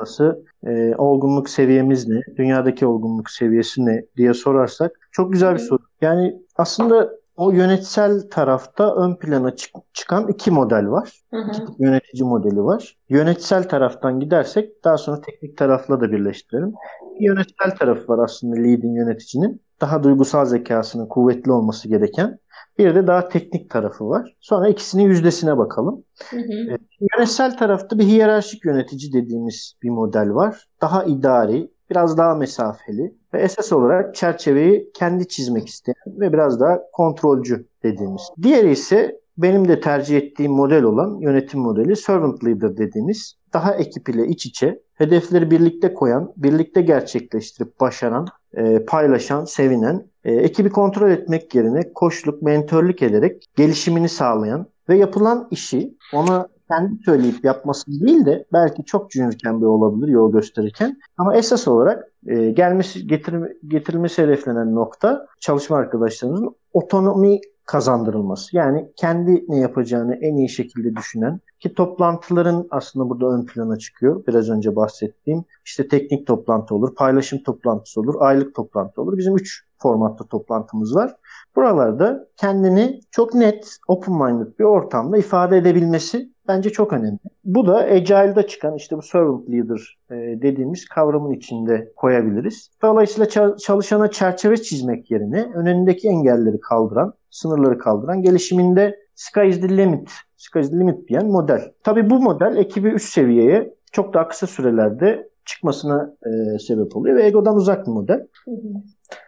nasıl, 0.00 0.34
e, 0.66 0.94
olgunluk 0.96 1.48
seviyemiz 1.48 2.08
ne, 2.08 2.20
dünyadaki 2.36 2.86
olgunluk 2.86 3.30
seviyesi 3.30 3.86
ne 3.86 4.04
diye 4.16 4.34
sorarsak 4.34 4.92
çok 5.12 5.32
güzel 5.32 5.54
bir 5.54 5.58
soru. 5.58 5.82
Yani 6.00 6.36
aslında 6.56 7.10
o 7.36 7.50
yönetsel 7.50 8.30
tarafta 8.30 8.94
ön 8.94 9.14
plana 9.16 9.56
çık- 9.56 9.76
çıkan 9.92 10.28
iki 10.28 10.50
model 10.50 10.90
var. 10.90 11.12
Hı 11.30 11.36
hı. 11.36 11.50
İki 11.50 11.62
yönetici 11.78 12.24
modeli 12.24 12.64
var. 12.64 12.96
Yönetsel 13.08 13.68
taraftan 13.68 14.20
gidersek 14.20 14.84
daha 14.84 14.98
sonra 14.98 15.20
teknik 15.20 15.56
tarafla 15.56 16.00
da 16.00 16.12
birleştirelim. 16.12 16.72
Bir 17.20 17.26
yönetsel 17.26 17.76
tarafı 17.78 18.08
var 18.08 18.24
aslında 18.24 18.56
lead'in 18.56 18.94
yöneticinin. 18.94 19.60
Daha 19.80 20.02
duygusal 20.02 20.44
zekasının 20.44 21.06
kuvvetli 21.06 21.52
olması 21.52 21.88
gereken. 21.88 22.38
Bir 22.78 22.94
de 22.94 23.06
daha 23.06 23.28
teknik 23.28 23.70
tarafı 23.70 24.08
var. 24.08 24.36
Sonra 24.40 24.68
ikisinin 24.68 25.02
yüzdesine 25.02 25.58
bakalım. 25.58 26.04
Hı 26.30 26.36
hı. 26.36 26.72
E, 26.72 26.78
yönetsel 27.00 27.56
tarafta 27.56 27.98
bir 27.98 28.04
hiyerarşik 28.04 28.64
yönetici 28.64 29.12
dediğimiz 29.12 29.74
bir 29.82 29.90
model 29.90 30.34
var. 30.34 30.66
Daha 30.80 31.04
idari, 31.04 31.70
biraz 31.90 32.18
daha 32.18 32.34
mesafeli 32.34 33.14
ve 33.34 33.40
esas 33.40 33.72
olarak 33.72 34.14
çerçeveyi 34.14 34.90
kendi 34.94 35.28
çizmek 35.28 35.68
isteyen 35.68 36.20
ve 36.20 36.32
biraz 36.32 36.60
daha 36.60 36.78
kontrolcü 36.92 37.66
dediğimiz. 37.82 38.22
Diğeri 38.42 38.70
ise 38.70 39.20
benim 39.38 39.68
de 39.68 39.80
tercih 39.80 40.16
ettiğim 40.16 40.52
model 40.52 40.82
olan 40.82 41.18
yönetim 41.20 41.60
modeli 41.60 41.96
servant 41.96 42.44
leader 42.44 42.76
dediğimiz 42.76 43.34
daha 43.52 43.74
ekip 43.74 44.08
ile 44.08 44.26
iç 44.26 44.46
içe 44.46 44.82
hedefleri 44.94 45.50
birlikte 45.50 45.94
koyan, 45.94 46.32
birlikte 46.36 46.82
gerçekleştirip 46.82 47.80
başaran, 47.80 48.26
e, 48.54 48.84
paylaşan, 48.84 49.44
sevinen, 49.44 50.06
e, 50.26 50.32
ekibi 50.32 50.70
kontrol 50.70 51.10
etmek 51.10 51.54
yerine 51.54 51.92
koçluk, 51.92 52.42
mentörlük 52.42 53.02
ederek 53.02 53.44
gelişimini 53.56 54.08
sağlayan 54.08 54.66
ve 54.88 54.96
yapılan 54.96 55.48
işi 55.50 55.96
ona 56.12 56.48
kendi 56.70 57.02
söyleyip 57.04 57.44
yapması 57.44 57.90
değil 57.90 58.26
de 58.26 58.44
belki 58.52 58.84
çok 58.84 59.12
juniorken 59.12 59.60
bir 59.60 59.66
olabilir 59.66 60.08
yol 60.08 60.32
gösterirken 60.32 60.96
ama 61.18 61.36
esas 61.36 61.68
olarak 61.68 62.12
e, 62.26 62.50
gelmesi 62.50 63.06
getirme, 63.06 63.52
getirilmesi 63.68 64.22
hedeflenen 64.22 64.74
nokta 64.74 65.26
çalışma 65.40 65.76
arkadaşlarımızın 65.76 66.56
otonomi 66.72 67.40
kazandırılması. 67.66 68.56
Yani 68.56 68.88
kendi 68.96 69.44
ne 69.48 69.58
yapacağını 69.58 70.14
en 70.14 70.36
iyi 70.36 70.48
şekilde 70.48 70.96
düşünen 70.96 71.40
ki 71.60 71.74
toplantıların 71.74 72.68
aslında 72.70 73.10
burada 73.10 73.26
ön 73.26 73.46
plana 73.46 73.78
çıkıyor. 73.78 74.26
Biraz 74.26 74.50
önce 74.50 74.76
bahsettiğim 74.76 75.44
işte 75.64 75.88
teknik 75.88 76.26
toplantı 76.26 76.74
olur, 76.74 76.94
paylaşım 76.94 77.42
toplantısı 77.42 78.00
olur, 78.00 78.14
aylık 78.18 78.54
toplantı 78.54 79.02
olur. 79.02 79.18
Bizim 79.18 79.36
üç 79.36 79.65
formatta 79.78 80.24
toplantımız 80.24 80.96
var. 80.96 81.16
Buralarda 81.56 82.28
kendini 82.36 83.00
çok 83.10 83.34
net, 83.34 83.76
open-minded 83.88 84.58
bir 84.58 84.64
ortamda 84.64 85.18
ifade 85.18 85.56
edebilmesi 85.56 86.30
bence 86.48 86.70
çok 86.70 86.92
önemli. 86.92 87.18
Bu 87.44 87.66
da 87.66 87.76
Agile'da 87.76 88.46
çıkan 88.46 88.74
işte 88.74 88.96
bu 88.96 89.02
servant 89.02 89.50
leader 89.50 89.98
e, 90.10 90.14
dediğimiz 90.42 90.88
kavramın 90.88 91.32
içinde 91.32 91.92
koyabiliriz. 91.96 92.70
Dolayısıyla 92.82 93.56
çalışana 93.58 94.10
çerçeve 94.10 94.56
çizmek 94.56 95.10
yerine 95.10 95.50
önündeki 95.54 96.08
engelleri 96.08 96.60
kaldıran, 96.60 97.12
sınırları 97.30 97.78
kaldıran 97.78 98.22
gelişiminde 98.22 98.98
sky 99.14 99.48
is 99.48 99.60
the 99.60 99.76
limit, 99.76 100.10
sky 100.36 100.60
is 100.60 100.70
the 100.70 100.78
limit 100.78 101.08
diyen 101.08 101.26
model. 101.26 101.60
Tabii 101.82 102.10
bu 102.10 102.20
model 102.20 102.56
ekibi 102.56 102.88
üst 102.88 103.08
seviyeye 103.08 103.74
çok 103.92 104.14
daha 104.14 104.28
kısa 104.28 104.46
sürelerde 104.46 105.28
çıkmasına 105.44 106.16
e, 106.26 106.58
sebep 106.58 106.96
oluyor 106.96 107.16
ve 107.16 107.26
egodan 107.26 107.56
uzak 107.56 107.86
bir 107.86 107.92
model. 107.92 108.26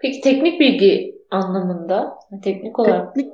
Peki 0.03 0.21
teknik 0.21 0.61
bilgi 0.61 1.15
anlamında, 1.31 2.19
teknik 2.43 2.79
olarak? 2.79 3.15
Teknik 3.15 3.33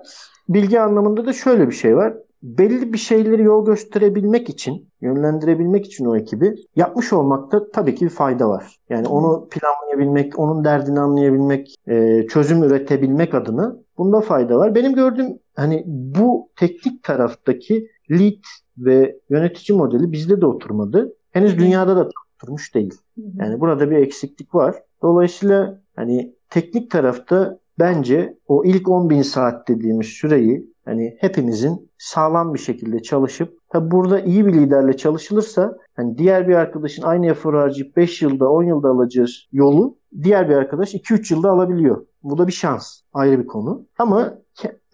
bilgi 0.48 0.80
anlamında 0.80 1.26
da 1.26 1.32
şöyle 1.32 1.66
bir 1.66 1.74
şey 1.74 1.96
var 1.96 2.14
belli 2.44 2.92
bir 2.92 2.98
şeyleri 2.98 3.42
yol 3.42 3.66
gösterebilmek 3.66 4.48
için, 4.48 4.88
yönlendirebilmek 5.00 5.86
için 5.86 6.04
o 6.04 6.16
ekibi 6.16 6.54
yapmış 6.76 7.12
olmakta 7.12 7.70
tabii 7.70 7.94
ki 7.94 8.04
bir 8.04 8.10
fayda 8.10 8.48
var. 8.48 8.76
Yani 8.88 9.08
onu 9.08 9.48
planlayabilmek, 9.48 10.38
onun 10.38 10.64
derdini 10.64 11.00
anlayabilmek, 11.00 11.74
e, 11.88 12.26
çözüm 12.26 12.62
üretebilmek 12.62 13.34
adına 13.34 13.76
bunda 13.98 14.20
fayda 14.20 14.58
var. 14.58 14.74
Benim 14.74 14.94
gördüğüm 14.94 15.38
hani 15.56 15.82
bu 15.86 16.50
teknik 16.56 17.02
taraftaki 17.02 17.88
lead 18.10 18.44
ve 18.78 19.16
yönetici 19.30 19.78
modeli 19.78 20.12
bizde 20.12 20.40
de 20.40 20.46
oturmadı. 20.46 21.14
Henüz 21.30 21.58
dünyada 21.58 21.96
da 21.96 22.08
oturmuş 22.36 22.74
değil. 22.74 22.94
Yani 23.34 23.60
burada 23.60 23.90
bir 23.90 23.96
eksiklik 23.96 24.54
var. 24.54 24.76
Dolayısıyla 25.02 25.80
hani 25.96 26.34
teknik 26.50 26.90
tarafta 26.90 27.58
bence 27.78 28.38
o 28.46 28.64
ilk 28.64 28.88
10 28.88 29.10
bin 29.10 29.22
saat 29.22 29.68
dediğimiz 29.68 30.06
süreyi 30.06 30.74
hani 30.84 31.16
hepimizin 31.20 31.90
sağlam 31.98 32.54
bir 32.54 32.58
şekilde 32.58 33.02
çalışıp 33.02 33.58
tabi 33.68 33.90
burada 33.90 34.20
iyi 34.20 34.46
bir 34.46 34.52
liderle 34.52 34.96
çalışılırsa 34.96 35.78
hani 35.96 36.18
diğer 36.18 36.48
bir 36.48 36.54
arkadaşın 36.54 37.02
aynı 37.02 37.26
efor 37.26 37.54
harcayıp 37.54 37.96
5 37.96 38.22
yılda 38.22 38.50
10 38.50 38.62
yılda 38.62 38.88
alacağı 38.88 39.26
yolu 39.52 39.96
diğer 40.22 40.48
bir 40.48 40.54
arkadaş 40.54 40.94
2-3 40.94 41.34
yılda 41.34 41.50
alabiliyor. 41.50 42.06
Bu 42.22 42.38
da 42.38 42.46
bir 42.46 42.52
şans. 42.52 43.00
Ayrı 43.12 43.38
bir 43.38 43.46
konu. 43.46 43.86
Ama 43.98 44.38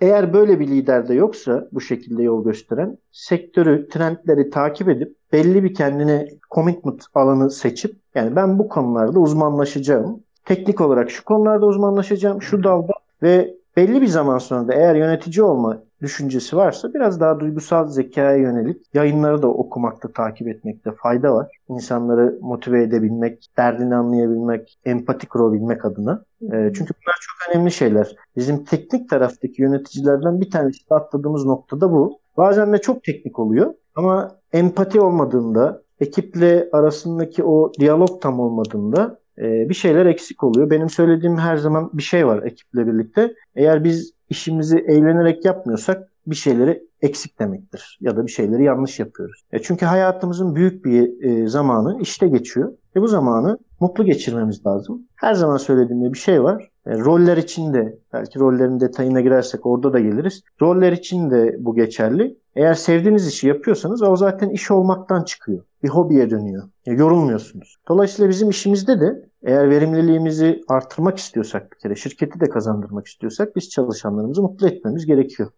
eğer 0.00 0.33
böyle 0.33 0.61
bir 0.61 0.69
lider 0.69 1.09
de 1.09 1.14
yoksa 1.14 1.69
bu 1.73 1.80
şekilde 1.80 2.23
yol 2.23 2.45
gösteren 2.45 2.99
sektörü, 3.12 3.88
trendleri 3.88 4.50
takip 4.50 4.88
edip 4.88 5.16
belli 5.33 5.64
bir 5.64 5.75
kendine 5.75 6.28
commitment 6.54 7.04
alanı 7.14 7.50
seçip 7.50 7.97
yani 8.14 8.37
ben 8.37 8.59
bu 8.59 8.69
konularda 8.69 9.21
uzmanlaşacağım. 9.21 10.23
Teknik 10.50 10.80
olarak 10.80 11.11
şu 11.11 11.25
konularda 11.25 11.66
uzmanlaşacağım, 11.66 12.42
şu 12.42 12.64
dalda 12.64 12.92
ve 13.23 13.54
belli 13.76 14.02
bir 14.02 14.07
zaman 14.07 14.38
sonra 14.38 14.69
da 14.69 14.75
eğer 14.75 14.95
yönetici 14.95 15.42
olma 15.42 15.83
düşüncesi 16.02 16.57
varsa 16.57 16.95
biraz 16.95 17.21
daha 17.21 17.40
duygusal 17.40 17.87
zekaya 17.87 18.37
yönelik 18.37 18.87
yayınları 18.95 19.42
da 19.42 19.49
okumakta, 19.49 20.12
takip 20.12 20.49
etmekte 20.49 20.92
fayda 20.92 21.35
var. 21.35 21.49
İnsanları 21.69 22.38
motive 22.40 22.83
edebilmek, 22.83 23.47
derdini 23.57 23.95
anlayabilmek, 23.95 24.78
empati 24.85 25.28
kurabilmek 25.28 25.85
adına. 25.85 26.25
E, 26.42 26.49
çünkü 26.49 26.95
bunlar 26.95 27.16
çok 27.21 27.50
önemli 27.50 27.71
şeyler. 27.71 28.16
Bizim 28.37 28.64
teknik 28.64 29.11
taraftaki 29.11 29.62
yöneticilerden 29.62 30.40
bir 30.40 30.50
tanesi 30.50 30.78
atladığımız 30.90 31.45
noktada 31.47 31.92
bu. 31.92 32.19
Bazen 32.37 32.73
de 32.73 32.78
çok 32.78 33.04
teknik 33.04 33.38
oluyor 33.38 33.75
ama 33.95 34.37
empati 34.52 35.00
olmadığında, 35.00 35.83
ekiple 36.00 36.69
arasındaki 36.73 37.45
o 37.45 37.73
diyalog 37.73 38.23
tam 38.23 38.40
olmadığında 38.40 39.21
e, 39.41 39.69
bir 39.69 39.75
şeyler 39.75 40.07
eksik 40.07 40.45
oluyor. 40.45 40.71
Benim 40.71 40.91
söylediğim 40.91 41.39
her 41.39 41.57
zaman 41.57 41.91
bir 41.93 42.03
şey 42.03 42.27
var 42.27 42.43
ekiple 42.43 42.87
birlikte. 42.87 43.35
Eğer 43.55 43.85
biz 43.85 44.13
işimizi 44.29 44.79
eğlenerek 44.79 45.45
yapmıyorsak 45.45 46.09
bir 46.27 46.37
şeyleri 46.37 46.83
eksik 47.03 47.39
demektir 47.39 47.99
ya 48.01 48.17
da 48.17 48.27
bir 48.27 48.31
şeyleri 48.31 48.65
yanlış 48.65 48.99
yapıyoruz. 48.99 49.43
E 49.53 49.59
çünkü 49.59 49.87
hayatımızın 49.87 50.55
büyük 50.55 50.85
bir 50.85 51.23
e, 51.23 51.49
zamanı 51.49 51.99
işte 52.01 52.29
geçiyor 52.29 52.73
ve 52.97 53.01
bu 53.01 53.09
zamanı 53.09 53.59
mutlu 53.81 54.05
geçirmemiz 54.05 54.67
lazım. 54.67 55.03
Her 55.17 55.35
zaman 55.35 55.57
söylediğimde 55.57 56.13
bir 56.13 56.19
şey 56.19 56.43
var. 56.43 56.71
E, 56.87 56.99
roller 56.99 57.37
için 57.37 57.75
de 57.75 57.99
belki 58.13 58.39
rollerin 58.39 58.81
detayına 58.81 59.21
girersek 59.21 59.67
orada 59.67 59.93
da 59.93 60.01
geliriz. 60.01 60.43
Roller 60.63 60.93
için 60.93 61.31
de 61.31 61.57
bu 61.59 61.75
geçerli. 61.75 62.37
Eğer 62.57 62.75
sevdiğiniz 62.75 63.29
işi 63.29 63.49
yapıyorsanız 63.49 64.03
o 64.03 64.17
zaten 64.17 64.49
iş 64.49 64.71
olmaktan 64.71 65.25
çıkıyor. 65.25 65.65
Bir 65.83 65.89
hobiye 65.89 66.31
dönüyor. 66.31 66.69
E, 66.87 66.93
yorulmuyorsunuz. 66.93 67.77
Dolayısıyla 67.89 68.29
bizim 68.29 68.51
işimizde 68.51 69.01
de 69.01 69.29
eğer 69.43 69.71
verimliliğimizi 69.71 70.61
artırmak 70.69 71.19
istiyorsak 71.19 71.73
bir 71.73 71.79
kere 71.79 71.95
şirketi 71.95 72.41
de 72.41 72.49
kazandırmak 72.49 73.07
istiyorsak 73.07 73.57
biz 73.57 73.69
çalışanlarımızı 73.69 74.43
mutlu 74.43 74.69
etmemiz 74.69 75.07
gerekiyor. 75.07 75.51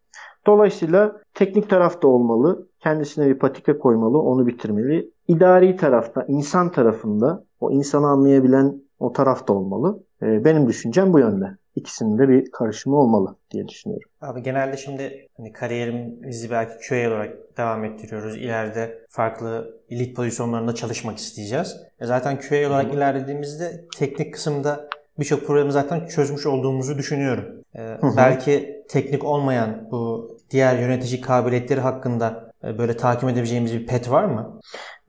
Dolayısıyla 0.47 1.21
teknik 1.35 1.71
tarafta 1.71 2.09
olmalı, 2.09 2.69
kendisine 2.81 3.26
bir 3.26 3.38
patika 3.38 3.79
koymalı, 3.79 4.19
onu 4.19 4.47
bitirmeli. 4.47 5.11
İdari 5.29 5.76
tarafta, 5.76 6.25
insan 6.29 6.73
tarafında 6.73 7.45
o 7.61 7.71
insanı 7.71 8.07
anlayabilen 8.07 8.83
o 8.99 9.12
tarafta 9.12 9.52
olmalı. 9.52 10.02
Ee, 10.23 10.45
benim 10.45 10.69
düşüncem 10.69 11.12
bu 11.12 11.19
yönde. 11.19 11.57
İkisinin 11.76 12.19
de 12.19 12.29
bir 12.29 12.50
karışımı 12.50 12.97
olmalı 12.97 13.37
diye 13.50 13.69
düşünüyorum. 13.69 14.09
Abi 14.21 14.43
genelde 14.43 14.76
şimdi 14.76 15.26
hani 15.37 15.52
kariyerimizi 15.52 16.50
belki 16.50 16.88
QA 16.88 17.09
olarak 17.09 17.59
devam 17.59 17.85
ettiriyoruz. 17.85 18.37
İleride 18.37 18.99
farklı 19.09 19.76
elit 19.91 20.17
pozisyonlarında 20.17 20.75
çalışmak 20.75 21.19
isteyeceğiz. 21.19 21.76
E 22.00 22.07
zaten 22.07 22.41
QA 22.41 22.69
olarak 22.69 22.95
ilerlediğimizde 22.95 23.85
teknik 23.99 24.35
kısımda 24.35 24.88
birçok 25.19 25.47
problemi 25.47 25.73
zaten 25.73 26.07
çözmüş 26.07 26.47
olduğumuzu 26.47 26.99
düşünüyorum. 26.99 27.45
Ee, 27.76 27.99
belki 28.17 28.83
teknik 28.88 29.25
olmayan 29.25 29.88
bu 29.91 30.31
diğer 30.50 30.79
yönetici 30.79 31.21
kabiliyetleri 31.21 31.81
hakkında 31.81 32.52
e, 32.64 32.79
böyle 32.79 32.97
takip 32.97 33.29
edebileceğimiz 33.29 33.73
bir 33.73 33.87
pet 33.87 34.11
var 34.11 34.25
mı? 34.25 34.61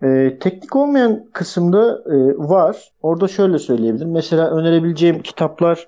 Ee, 0.03 0.37
teknik 0.39 0.75
olmayan 0.75 1.25
kısımda 1.33 2.03
e, 2.05 2.15
var. 2.37 2.91
Orada 3.01 3.27
şöyle 3.27 3.59
söyleyebilirim. 3.59 4.11
Mesela 4.11 4.51
önerebileceğim 4.51 5.21
kitaplar 5.21 5.87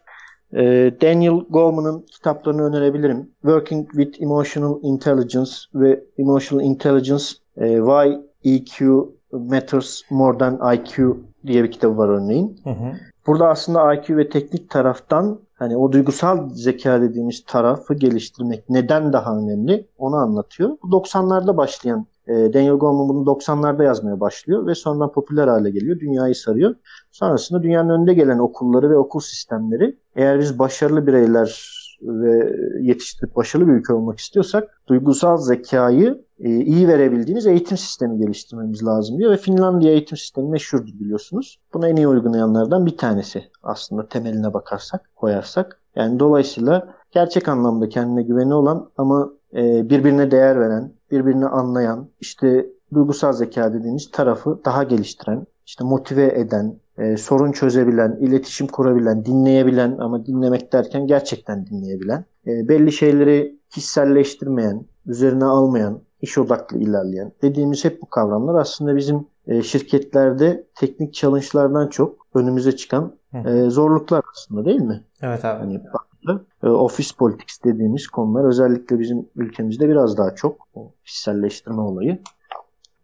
e, 0.55 0.93
Daniel 1.01 1.45
Goleman'ın 1.50 2.05
kitaplarını 2.12 2.63
önerebilirim. 2.63 3.31
Working 3.41 3.89
with 3.91 4.21
Emotional 4.21 4.79
Intelligence 4.81 5.51
ve 5.74 6.03
Emotional 6.17 6.65
Intelligence 6.65 7.24
e, 7.57 7.77
Why 7.77 8.17
EQ 8.43 9.09
Matters 9.31 10.01
More 10.09 10.38
Than 10.38 10.75
IQ 10.75 11.17
diye 11.45 11.63
bir 11.63 11.71
kitabı 11.71 11.97
var 11.97 12.09
örneğin. 12.09 12.59
Hı 12.63 12.69
hı. 12.69 12.93
Burada 13.27 13.47
aslında 13.47 13.93
IQ 13.93 14.17
ve 14.17 14.29
teknik 14.29 14.69
taraftan 14.69 15.39
hani 15.53 15.77
o 15.77 15.91
duygusal 15.91 16.50
zeka 16.50 17.01
dediğimiz 17.01 17.43
tarafı 17.45 17.93
geliştirmek 17.93 18.69
neden 18.69 19.13
daha 19.13 19.38
önemli 19.38 19.88
onu 19.97 20.15
anlatıyor. 20.15 20.69
Bu 20.83 20.88
90'larda 20.88 21.57
başlayan 21.57 22.05
e, 22.27 22.34
Daniel 22.53 22.74
Goleman 22.74 23.10
bunu 23.10 23.25
90'larda 23.25 23.84
yazmaya 23.84 24.20
başlıyor 24.20 24.67
ve 24.67 24.75
sonradan 24.75 25.12
popüler 25.12 25.48
hale 25.48 25.72
geliyor. 25.72 26.00
Dünyayı 26.00 26.36
sarıyor. 26.36 26.75
Sonrasında 27.12 27.63
dünyanın 27.63 27.89
önünde 27.89 28.13
gelen 28.13 28.39
okulları 28.39 28.89
ve 28.89 28.98
okul 28.98 29.20
sistemleri 29.20 29.98
eğer 30.15 30.39
biz 30.39 30.60
başarılı 30.60 31.08
bireyler 31.08 31.75
ve 32.01 32.55
yetiştirip 32.82 33.36
başarılı 33.36 33.67
bir 33.67 33.74
ülke 33.74 33.94
olmak 33.94 34.20
istiyorsak 34.20 34.82
duygusal 34.88 35.38
zekayı 35.38 36.25
e, 36.39 36.50
iyi 36.50 36.88
verebildiğiniz 36.88 37.48
eğitim 37.48 37.77
sistemi 37.77 38.17
geliştirmemiz 38.17 38.86
lazım 38.86 39.17
diyor 39.17 39.32
ve 39.32 39.38
Finlandiya 39.38 39.91
eğitim 39.91 40.17
sistemi 40.17 40.50
meşhurdur 40.50 41.00
biliyorsunuz. 41.00 41.60
Buna 41.74 41.89
en 41.89 41.96
iyi 41.96 42.08
uygulayanlardan 42.08 42.86
bir 42.86 42.98
tanesi 42.98 43.44
aslında 43.63 44.08
temeline 44.08 44.53
bakarsak, 44.53 45.10
koyarsak. 45.15 45.82
Yani 45.96 46.20
dolayısıyla 46.20 46.96
gerçek 47.12 47.48
anlamda 47.48 47.89
kendine 47.89 48.22
güveni 48.24 48.53
olan 48.53 48.89
ama 48.98 49.32
e, 49.53 49.89
birbirine 49.89 50.32
değer 50.32 50.60
veren, 50.60 50.91
birbirini 51.12 51.45
anlayan, 51.45 52.07
işte 52.19 52.65
duygusal 52.93 53.33
zeka 53.33 53.74
dediğimiz 53.74 54.12
tarafı 54.12 54.59
daha 54.65 54.83
geliştiren, 54.83 55.47
işte 55.65 55.83
motive 55.83 56.39
eden, 56.39 56.75
e, 56.97 57.17
sorun 57.17 57.51
çözebilen, 57.51 58.17
iletişim 58.21 58.67
kurabilen, 58.67 59.25
dinleyebilen 59.25 59.97
ama 59.97 60.25
dinlemek 60.25 60.74
derken 60.74 61.07
gerçekten 61.07 61.65
dinleyebilen, 61.65 62.25
e, 62.47 62.67
belli 62.69 62.91
şeyleri 62.91 63.59
kişiselleştirmeyen, 63.69 64.85
üzerine 65.05 65.45
almayan, 65.45 66.00
iş 66.21 66.38
odaklı 66.38 66.77
ilerleyen 66.77 67.31
dediğimiz 67.41 67.85
hep 67.85 68.01
bu 68.01 68.05
kavramlar 68.05 68.55
aslında 68.55 68.95
bizim 68.95 69.27
e, 69.47 69.62
şirketlerde 69.62 70.67
teknik 70.75 71.13
challenge'lardan 71.13 71.88
çok 71.88 72.27
önümüze 72.33 72.75
çıkan 72.75 73.15
e, 73.45 73.69
zorluklar 73.69 74.21
aslında 74.33 74.65
değil 74.65 74.81
mi? 74.81 75.03
Evet 75.21 75.45
abi. 75.45 75.81
Hani 76.25 76.39
e, 76.63 76.67
office 76.67 77.10
politics 77.17 77.63
dediğimiz 77.63 78.08
konular 78.08 78.44
özellikle 78.44 79.00
bizim 79.00 79.29
ülkemizde 79.36 79.89
biraz 79.89 80.17
daha 80.17 80.36
çok 80.36 80.67
o 80.75 80.91
kişiselleştirme 81.05 81.82
olayı. 81.82 82.20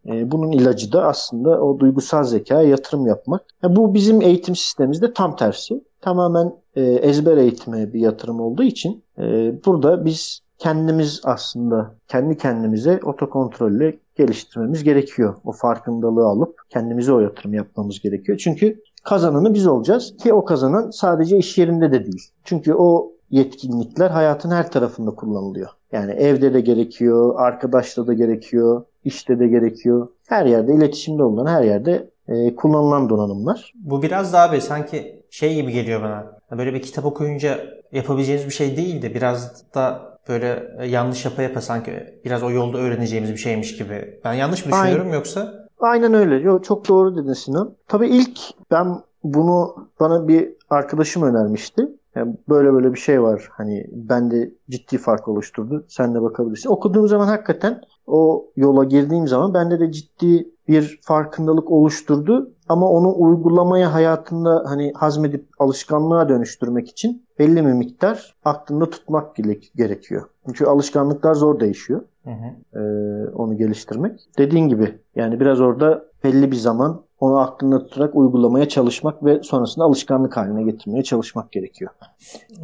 E, 0.06 0.32
bunun 0.32 0.51
ilacı 0.51 0.92
da 0.92 1.08
aslında 1.08 1.62
o 1.62 1.80
duygusal 1.80 2.24
zekaya 2.24 2.70
yatırım 2.70 3.08
yapmak. 3.08 3.42
E, 3.63 3.75
bu 3.75 3.94
bizim 3.94 4.22
eğitim 4.22 4.56
sistemimizde 4.56 5.13
tam 5.13 5.36
tersi. 5.36 5.84
Tamamen 6.01 6.54
e, 6.75 6.82
ezber 6.82 7.38
eğitime 7.38 7.94
bir 7.94 8.00
yatırım 8.00 8.40
olduğu 8.40 8.63
için 8.63 9.04
e, 9.18 9.54
burada 9.66 10.06
biz 10.06 10.42
kendimiz 10.58 11.22
aslında 11.24 11.96
kendi 12.08 12.38
kendimize 12.38 13.00
otokontrolle 13.04 14.00
geliştirmemiz 14.16 14.84
gerekiyor. 14.84 15.36
O 15.44 15.51
farkındalığı 15.51 16.25
alıp 16.25 16.62
kendimize 16.70 17.13
o 17.13 17.20
yatırım 17.20 17.54
yapmamız 17.54 18.00
gerekiyor. 18.00 18.38
Çünkü 18.38 18.82
kazananı 19.03 19.53
biz 19.53 19.67
olacağız 19.67 20.17
ki 20.17 20.34
o 20.34 20.46
kazanan 20.46 20.89
sadece 20.89 21.38
iş 21.38 21.58
yerinde 21.58 21.91
de 21.91 22.05
değil. 22.05 22.31
Çünkü 22.43 22.74
o 22.74 23.12
yetkinlikler 23.31 24.10
hayatın 24.10 24.51
her 24.51 24.72
tarafında 24.72 25.12
kullanılıyor. 25.12 25.70
Yani 25.91 26.12
evde 26.12 26.53
de 26.53 26.62
gerekiyor, 26.62 27.34
arkadaşla 27.38 28.08
da 28.08 28.13
gerekiyor, 28.13 28.84
işte 29.03 29.39
de 29.39 29.48
gerekiyor. 29.48 30.08
Her 30.27 30.46
yerde 30.46 30.74
iletişimde 30.74 31.24
olan 31.24 31.46
her 31.46 31.63
yerde 31.63 32.10
e, 32.27 32.55
kullanılan 32.55 33.10
donanımlar. 33.10 33.74
Bu 33.75 34.01
biraz 34.01 34.34
daha 34.34 34.50
abi 34.50 34.62
sanki 34.62 35.23
şey 35.30 35.56
gibi 35.56 35.71
geliyor 35.71 36.02
bana. 36.02 36.39
Böyle 36.58 36.73
bir 36.73 36.82
kitap 36.82 37.06
okuyunca 37.06 37.60
yapabileceğiniz 37.91 38.45
bir 38.45 38.52
şey 38.52 38.78
değil 38.78 39.02
de 39.02 39.15
biraz 39.15 39.63
da 39.76 40.02
böyle 40.30 40.63
yanlış 40.88 41.26
yapa 41.26 41.41
yapa 41.41 41.62
sanki 41.62 42.21
biraz 42.26 42.43
o 42.43 42.52
yolda 42.52 42.78
öğreneceğimiz 42.78 43.32
bir 43.32 43.38
şeymiş 43.38 43.78
gibi. 43.78 44.19
Ben 44.23 44.34
yanlış 44.34 44.65
mı 44.65 44.71
düşünüyorum 44.71 45.06
Aynen. 45.06 45.17
yoksa? 45.17 45.61
Aynen 45.82 46.13
öyle. 46.13 46.36
Yo, 46.36 46.62
çok 46.62 46.88
doğru 46.88 47.15
dedin 47.15 47.34
Sinan. 47.34 47.76
Tabii 47.88 48.08
ilk 48.08 48.39
ben 48.72 48.88
bunu 49.24 49.76
bana 50.00 50.28
bir 50.28 50.54
arkadaşım 50.70 51.24
önermişti. 51.24 51.88
Yani 52.15 52.36
böyle 52.50 52.74
böyle 52.74 52.94
bir 52.94 53.00
şey 53.00 53.22
var. 53.22 53.50
Hani 53.52 53.88
bende 53.91 54.52
ciddi 54.70 54.98
fark 54.98 55.28
oluşturdu. 55.28 55.86
Sen 55.88 56.15
de 56.15 56.22
bakabilirsin. 56.22 56.70
Okuduğum 56.70 57.08
zaman 57.08 57.28
hakikaten 57.28 57.82
o 58.08 58.46
yola 58.56 58.84
girdiğim 58.84 59.28
zaman 59.28 59.54
bende 59.54 59.80
de 59.80 59.91
ciddi 59.91 60.52
bir 60.67 61.00
farkındalık 61.04 61.72
oluşturdu. 61.72 62.52
Ama 62.70 62.89
onu 62.89 63.13
uygulamaya 63.17 63.94
hayatında 63.94 64.63
hani 64.67 64.91
hazmedip 64.96 65.48
alışkanlığa 65.60 66.30
dönüştürmek 66.30 66.89
için 66.89 67.26
belli 67.39 67.65
bir 67.65 67.74
miktar 67.74 68.36
aklında 68.46 68.89
tutmak 68.89 69.36
gerekiyor. 69.76 70.30
Çünkü 70.46 70.65
alışkanlıklar 70.65 71.34
zor 71.34 71.60
değişiyor. 71.60 72.02
Hı 72.23 72.29
hı. 72.29 72.79
Ee, 72.79 73.29
onu 73.36 73.57
geliştirmek. 73.57 74.19
Dediğin 74.38 74.67
gibi 74.67 74.99
yani 75.15 75.39
biraz 75.39 75.62
orada 75.62 76.05
belli 76.23 76.51
bir 76.51 76.55
zaman 76.55 77.03
onu 77.19 77.39
aklında 77.39 77.86
tutarak 77.86 78.15
uygulamaya 78.15 78.69
çalışmak 78.69 79.25
ve 79.25 79.43
sonrasında 79.43 79.86
alışkanlık 79.86 80.38
haline 80.38 80.63
getirmeye 80.63 81.03
çalışmak 81.03 81.51
gerekiyor. 81.51 81.91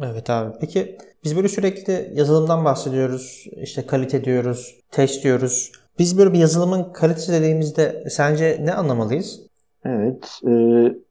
Evet 0.04 0.30
abi. 0.30 0.56
Peki 0.60 0.98
biz 1.24 1.36
böyle 1.36 1.48
sürekli 1.48 2.12
yazılımdan 2.14 2.64
bahsediyoruz. 2.64 3.46
İşte 3.62 3.86
kalite 3.86 4.24
diyoruz, 4.24 4.74
test 4.90 5.24
diyoruz. 5.24 5.72
Biz 5.98 6.18
böyle 6.18 6.32
bir 6.32 6.38
yazılımın 6.38 6.92
kalitesi 6.92 7.32
dediğimizde 7.32 8.04
sence 8.10 8.58
ne 8.60 8.74
anlamalıyız? 8.74 9.40
Evet. 9.84 10.40
E, 10.48 10.52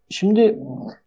şimdi 0.10 0.60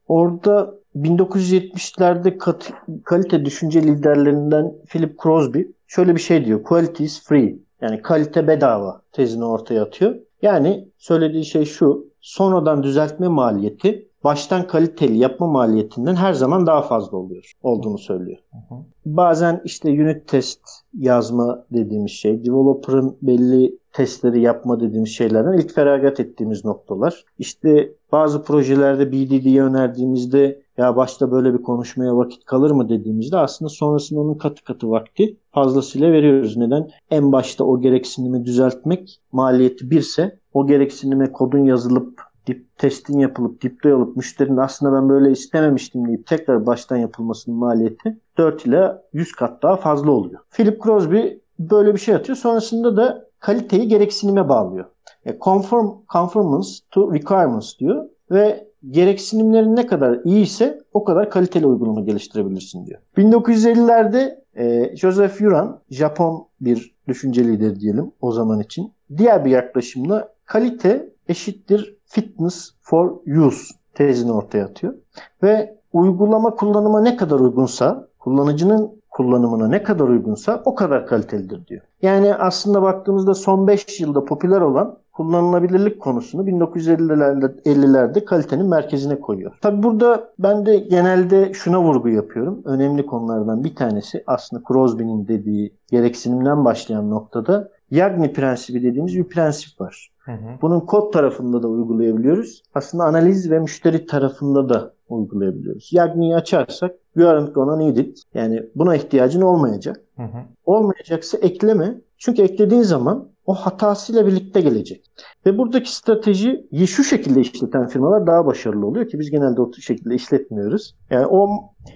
orada 0.09 0.75
1970'lerde 0.97 2.39
kat, 2.39 2.73
kalite 3.05 3.45
düşünce 3.45 3.83
liderlerinden 3.83 4.73
Philip 4.89 5.23
Crosby 5.23 5.61
şöyle 5.91 6.15
bir 6.15 6.21
şey 6.21 6.45
diyor. 6.45 6.63
Quality 6.63 7.05
is 7.05 7.25
free. 7.25 7.59
Yani 7.81 8.03
kalite 8.03 8.49
bedava 8.49 9.03
tezini 9.13 9.45
ortaya 9.45 9.83
atıyor. 9.83 10.17
Yani 10.43 10.89
söylediği 10.99 11.45
şey 11.45 11.65
şu. 11.65 12.11
Sonradan 12.21 12.83
düzeltme 12.83 13.29
maliyeti 13.29 14.09
baştan 14.25 14.67
kaliteli 14.67 15.19
yapma 15.19 15.47
maliyetinden 15.47 16.15
her 16.15 16.33
zaman 16.33 16.67
daha 16.67 16.83
fazla 16.83 17.17
oluyor 17.17 17.53
olduğunu 17.63 17.99
söylüyor. 17.99 18.39
Hı 18.53 18.75
hı. 18.75 18.79
Bazen 19.07 19.61
işte 19.65 19.89
unit 19.91 20.29
test 20.29 20.61
yazma 20.99 21.65
dediğimiz 21.73 22.11
şey, 22.11 22.45
developer'ın 22.45 23.17
belli 23.23 23.79
testleri 23.93 24.41
yapma 24.41 24.81
dediğimiz 24.81 25.11
şeylerden 25.11 25.59
ilk 25.59 25.75
feragat 25.75 26.21
ettiğimiz 26.21 26.65
noktalar. 26.65 27.25
İşte 27.39 27.93
bazı 28.13 28.43
projelerde 28.43 29.13
BDD'yi 29.13 29.63
önerdiğimizde 29.63 30.60
ya 30.77 30.97
başta 30.97 31.31
böyle 31.31 31.55
bir 31.55 31.63
konuşmaya 31.63 32.17
vakit 32.17 32.45
kalır 32.45 32.71
mı 32.71 32.89
dediğimizde 32.89 33.37
aslında 33.39 33.69
sonrasında 33.69 34.21
onun 34.21 34.35
katı 34.35 34.65
katı 34.65 34.91
vakti 34.91 35.37
fazlasıyla 35.53 36.13
veriyoruz. 36.13 36.57
Neden? 36.57 36.91
En 37.11 37.33
başta 37.33 37.65
o 37.65 37.81
gereksinimi 37.81 38.45
düzeltmek 38.45 39.21
maliyeti 39.33 39.91
birse 39.91 40.39
o 40.55 40.67
gereksinime 40.67 41.33
kodun 41.33 41.65
yazılıp 41.65 42.21
dip 42.47 42.79
testin 42.79 43.19
yapılıp 43.19 43.63
diploy 43.63 43.95
olup 43.95 44.17
müşterinin 44.17 44.57
aslında 44.57 44.93
ben 44.93 45.09
böyle 45.09 45.31
istememiştim 45.31 46.09
deyip 46.09 46.27
tekrar 46.27 46.67
baştan 46.67 46.97
yapılmasının 46.97 47.57
maliyeti 47.57 48.19
4 48.39 48.67
ile 48.67 48.93
100 49.13 49.33
kat 49.33 49.63
daha 49.63 49.77
fazla 49.77 50.11
oluyor. 50.11 50.41
Philip 50.51 50.83
Crosby 50.83 51.21
böyle 51.59 51.95
bir 51.95 52.01
şey 52.01 52.15
atıyor. 52.15 52.37
Sonrasında 52.37 52.97
da 52.97 53.27
kaliteyi 53.41 53.89
gereksinime 53.89 54.49
bağlıyor. 54.49 54.85
E, 55.25 55.39
conform, 55.39 55.91
conformance 56.13 56.69
to 56.91 57.15
requirements 57.15 57.79
diyor 57.79 58.05
ve 58.31 58.70
gereksinimlerin 58.91 59.77
ne 59.77 59.87
kadar 59.87 60.19
iyi 60.25 60.43
ise 60.43 60.81
o 60.93 61.05
kadar 61.05 61.31
kaliteli 61.31 61.67
uygulama 61.67 62.01
geliştirebilirsin 62.01 62.87
diyor. 62.87 63.01
1950'lerde 63.17 64.41
e, 64.57 64.97
Joseph 64.97 65.41
Yuran, 65.41 65.81
Japon 65.91 66.49
bir 66.61 66.95
düşünce 67.09 67.45
lideri 67.45 67.81
diyelim 67.81 68.13
o 68.21 68.33
zaman 68.33 68.61
için. 68.61 68.93
Diğer 69.17 69.45
bir 69.45 69.51
yaklaşımla 69.51 70.29
kalite 70.45 71.11
eşittir 71.29 71.97
fitness 72.05 72.71
for 72.81 73.11
use 73.27 73.75
tezini 73.95 74.33
ortaya 74.33 74.65
atıyor. 74.65 74.95
Ve 75.43 75.77
uygulama 75.93 76.55
kullanıma 76.55 77.01
ne 77.01 77.17
kadar 77.17 77.41
uygunsa, 77.41 78.09
kullanıcının 78.19 79.01
kullanımına 79.11 79.69
ne 79.69 79.83
kadar 79.83 80.09
uygunsa 80.09 80.63
o 80.65 80.75
kadar 80.75 81.07
kalitelidir 81.07 81.67
diyor. 81.67 81.83
Yani 82.03 82.35
aslında 82.35 82.83
baktığımızda 82.83 83.35
son 83.35 83.67
5 83.67 84.01
yılda 84.01 84.25
popüler 84.25 84.61
olan 84.61 84.99
kullanılabilirlik 85.13 86.01
konusunu 86.01 86.43
1950'lerde 86.49 87.63
50'lerde 87.63 88.25
kalitenin 88.25 88.67
merkezine 88.67 89.21
koyuyor. 89.21 89.53
Tabi 89.61 89.83
burada 89.83 90.33
ben 90.39 90.67
de 90.67 90.79
genelde 90.79 91.53
şuna 91.55 91.83
vurgu 91.83 92.09
yapıyorum. 92.09 92.63
Önemli 92.65 93.07
konulardan 93.07 93.65
bir 93.65 93.75
tanesi 93.75 94.25
aslında 94.27 94.63
Crosby'nin 94.69 95.29
dediği 95.29 95.73
gereksinimden 95.91 96.65
başlayan 96.65 97.11
noktada 97.11 97.71
Yagni 97.91 98.33
prensibi 98.33 98.83
dediğimiz 98.83 99.17
bir 99.17 99.25
prensip 99.25 99.81
var. 99.81 100.11
Hı 100.19 100.33
hı. 100.33 100.59
Bunun 100.63 100.81
kod 100.81 101.13
tarafında 101.13 101.63
da 101.63 101.69
uygulayabiliyoruz. 101.69 102.63
Aslında 102.75 103.05
analiz 103.05 103.51
ve 103.51 103.59
müşteri 103.59 104.07
tarafında 104.07 104.69
da 104.69 104.95
uygulayabiliyoruz. 105.09 105.91
Yagni'yi 105.93 106.37
açarsak 106.37 106.95
you 107.17 107.29
aren't 107.29 107.55
gonna 107.55 107.77
need 107.77 107.97
it. 107.97 108.23
Yani 108.35 108.63
buna 108.75 108.97
ihtiyacın 108.97 109.41
olmayacak. 109.41 110.01
Hı 110.17 110.23
hı. 110.23 110.39
Olmayacaksa 110.65 111.39
ekleme. 111.39 112.01
Çünkü 112.21 112.43
eklediğin 112.43 112.83
zaman 112.83 113.29
o 113.47 113.55
hatasıyla 113.55 114.27
birlikte 114.27 114.61
gelecek. 114.61 115.05
Ve 115.47 115.59
buradaki 115.59 115.97
stratejiyi 115.97 116.87
şu 116.87 117.05
şekilde 117.05 117.41
işleten 117.41 117.87
firmalar 117.87 118.27
daha 118.27 118.47
başarılı 118.47 118.87
oluyor 118.87 119.09
ki 119.09 119.19
biz 119.19 119.31
genelde 119.31 119.61
o 119.61 119.73
şekilde 119.73 120.15
işletmiyoruz. 120.15 120.97
Yani 121.11 121.27
o 121.27 121.49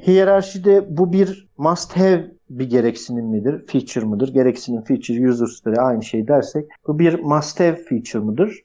hiyerarşide 0.06 0.96
bu 0.98 1.12
bir 1.12 1.48
must 1.58 1.96
have 1.96 2.30
bir 2.50 2.70
gereksinim 2.70 3.26
midir, 3.26 3.66
feature 3.66 4.04
mıdır? 4.04 4.32
Gereksinim, 4.32 4.82
feature, 4.82 5.28
user 5.28 5.46
story 5.46 5.80
aynı 5.80 6.02
şey 6.02 6.28
dersek 6.28 6.68
bu 6.86 6.98
bir 6.98 7.20
must 7.20 7.60
have 7.60 7.76
feature 7.76 8.22
mıdır? 8.22 8.60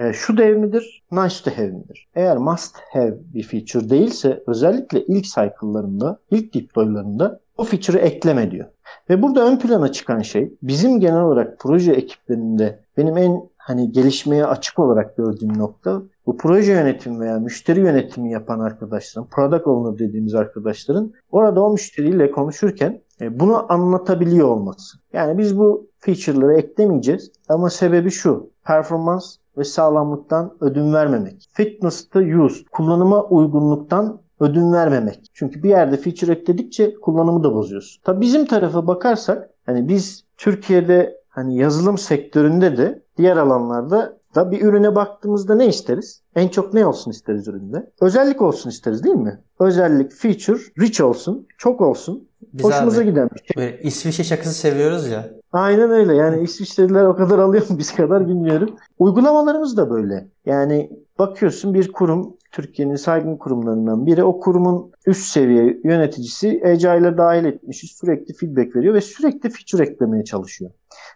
E, 0.00 0.12
şu 0.12 0.36
dev 0.36 0.56
midir? 0.56 1.02
Nice 1.12 1.34
to 1.44 1.50
have 1.50 1.70
midir? 1.70 2.08
Eğer 2.14 2.36
must 2.36 2.76
have 2.92 3.14
bir 3.34 3.42
feature 3.42 3.90
değilse 3.90 4.42
özellikle 4.46 5.04
ilk 5.04 5.24
cycle'larında, 5.24 6.18
ilk 6.30 6.54
deploy'larında 6.54 7.40
o 7.56 7.64
feature'ı 7.64 8.00
ekleme 8.00 8.50
diyor. 8.50 8.68
Ve 9.10 9.22
burada 9.22 9.46
ön 9.46 9.58
plana 9.58 9.92
çıkan 9.92 10.20
şey 10.20 10.54
bizim 10.62 11.00
genel 11.00 11.22
olarak 11.22 11.58
proje 11.58 11.92
ekiplerinde 11.92 12.80
benim 12.96 13.16
en 13.16 13.42
hani 13.56 13.92
gelişmeye 13.92 14.46
açık 14.46 14.78
olarak 14.78 15.16
gördüğüm 15.16 15.58
nokta 15.58 16.02
bu 16.26 16.36
proje 16.36 16.72
yönetimi 16.72 17.20
veya 17.20 17.38
müşteri 17.38 17.80
yönetimi 17.80 18.32
yapan 18.32 18.60
arkadaşların, 18.60 19.28
product 19.28 19.66
owner 19.66 19.98
dediğimiz 19.98 20.34
arkadaşların 20.34 21.12
orada 21.30 21.64
o 21.64 21.72
müşteriyle 21.72 22.30
konuşurken 22.30 23.00
e, 23.20 23.40
bunu 23.40 23.72
anlatabiliyor 23.72 24.48
olması. 24.48 24.98
Yani 25.12 25.38
biz 25.38 25.58
bu 25.58 25.86
feature'ları 25.98 26.54
eklemeyeceğiz 26.54 27.32
ama 27.48 27.70
sebebi 27.70 28.10
şu. 28.10 28.50
Performans 28.64 29.36
ve 29.58 29.64
sağlamlıktan 29.64 30.54
ödün 30.60 30.92
vermemek. 30.92 31.48
Fitness 31.52 32.08
to 32.08 32.20
use, 32.20 32.64
kullanıma 32.72 33.24
uygunluktan 33.24 34.20
ödün 34.42 34.72
vermemek. 34.72 35.30
Çünkü 35.34 35.62
bir 35.62 35.68
yerde 35.68 35.96
feature 35.96 36.32
ekledikçe 36.32 36.94
kullanımı 36.94 37.44
da 37.44 37.54
bozuyorsun. 37.54 38.02
Tabi 38.02 38.20
bizim 38.20 38.46
tarafa 38.46 38.86
bakarsak 38.86 39.50
hani 39.66 39.88
biz 39.88 40.24
Türkiye'de 40.36 41.16
hani 41.28 41.56
yazılım 41.56 41.98
sektöründe 41.98 42.76
de 42.76 43.02
diğer 43.18 43.36
alanlarda 43.36 44.18
da 44.34 44.50
bir 44.50 44.62
ürüne 44.62 44.94
baktığımızda 44.94 45.54
ne 45.54 45.66
isteriz? 45.66 46.22
En 46.36 46.48
çok 46.48 46.74
ne 46.74 46.86
olsun 46.86 47.10
isteriz 47.10 47.48
üründe? 47.48 47.90
Özellik 48.00 48.42
olsun 48.42 48.70
isteriz 48.70 49.04
değil 49.04 49.16
mi? 49.16 49.40
Özellik, 49.60 50.12
feature, 50.12 50.58
rich 50.80 51.00
olsun, 51.00 51.46
çok 51.58 51.80
olsun. 51.80 52.28
Biz 52.52 52.64
Hoşumuza 52.64 53.00
abi, 53.00 53.10
giden 53.10 53.30
bir 53.34 53.38
şey. 53.38 53.56
Böyle 53.56 53.82
İsviçre 53.82 54.24
şakası 54.24 54.54
seviyoruz 54.54 55.08
ya. 55.08 55.30
Aynen 55.52 55.90
öyle. 55.90 56.14
Yani 56.14 56.42
İsviçreliler 56.42 57.04
o 57.04 57.16
kadar 57.16 57.38
alıyor 57.38 57.70
mu 57.70 57.78
biz 57.78 57.94
kadar 57.94 58.28
bilmiyorum. 58.28 58.76
Uygulamalarımız 58.98 59.76
da 59.76 59.90
böyle. 59.90 60.28
Yani 60.46 60.90
bakıyorsun 61.18 61.74
bir 61.74 61.92
kurum 61.92 62.36
Türkiye'nin 62.52 62.96
saygın 62.96 63.36
kurumlarından 63.36 64.06
biri. 64.06 64.24
O 64.24 64.40
kurumun 64.40 64.92
üst 65.06 65.22
seviye 65.22 65.80
yöneticisi 65.84 66.62
Agile'e 66.64 67.18
dahil 67.18 67.44
etmiş. 67.44 67.96
Sürekli 68.00 68.34
feedback 68.34 68.76
veriyor 68.76 68.94
ve 68.94 69.00
sürekli 69.00 69.50
feature 69.50 69.90
eklemeye 69.90 70.24
çalışıyor. 70.24 70.70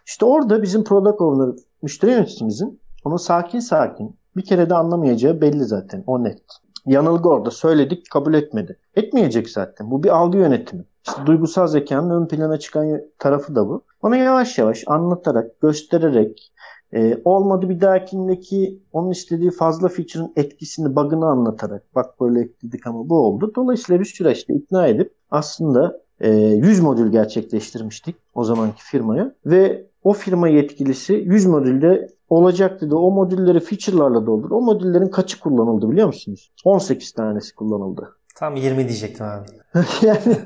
İşte 0.05 0.25
orada 0.25 0.61
bizim 0.61 0.83
product 0.83 1.21
owner, 1.21 1.55
müşteri 1.81 2.11
yöneticimizin 2.11 2.79
onu 3.05 3.19
sakin 3.19 3.59
sakin 3.59 4.15
bir 4.37 4.45
kere 4.45 4.69
de 4.69 4.75
anlamayacağı 4.75 5.41
belli 5.41 5.63
zaten. 5.63 6.03
O 6.07 6.23
net. 6.23 6.43
Yanılgı 6.85 7.29
orada. 7.29 7.51
Söyledik 7.51 8.09
kabul 8.11 8.33
etmedi. 8.33 8.79
Etmeyecek 8.95 9.49
zaten. 9.49 9.91
Bu 9.91 10.03
bir 10.03 10.09
algı 10.09 10.37
yönetimi. 10.37 10.85
İşte 11.07 11.25
duygusal 11.25 11.67
zekanın 11.67 12.21
ön 12.21 12.27
plana 12.27 12.59
çıkan 12.59 13.01
tarafı 13.19 13.55
da 13.55 13.69
bu. 13.69 13.83
Ona 14.01 14.17
yavaş 14.17 14.57
yavaş 14.57 14.83
anlatarak, 14.87 15.61
göstererek, 15.61 16.51
e, 16.93 17.21
olmadı 17.25 17.69
bir 17.69 17.81
dahakindeki 17.81 18.79
onun 18.93 19.11
istediği 19.11 19.51
fazla 19.51 19.87
feature'ın 19.87 20.33
etkisini, 20.35 20.95
bug'ını 20.95 21.25
anlatarak 21.25 21.83
bak 21.95 22.21
böyle 22.21 22.41
ekledik 22.41 22.87
ama 22.87 23.09
bu 23.09 23.19
oldu. 23.19 23.51
Dolayısıyla 23.55 23.99
bir 23.99 24.05
süreçte 24.05 24.53
ikna 24.53 24.87
edip 24.87 25.13
aslında 25.31 26.01
e, 26.19 26.29
100 26.31 26.79
modül 26.79 27.11
gerçekleştirmiştik 27.11 28.15
o 28.35 28.43
zamanki 28.43 28.83
firmaya 28.83 29.35
ve 29.45 29.85
o 30.03 30.13
firma 30.13 30.47
yetkilisi 30.47 31.13
100 31.13 31.45
modülde 31.45 32.07
olacak 32.29 32.81
dedi. 32.81 32.95
O 32.95 33.11
modülleri 33.11 33.59
feature'larla 33.59 34.25
doldur. 34.25 34.51
O 34.51 34.61
modüllerin 34.61 35.07
kaçı 35.07 35.39
kullanıldı 35.39 35.91
biliyor 35.91 36.07
musunuz? 36.07 36.51
18 36.65 37.11
tanesi 37.11 37.55
kullanıldı. 37.55 38.09
Tam 38.35 38.55
20 38.55 38.87
diyecektim 38.87 39.25
abi. 39.25 39.45
yani 40.01 40.37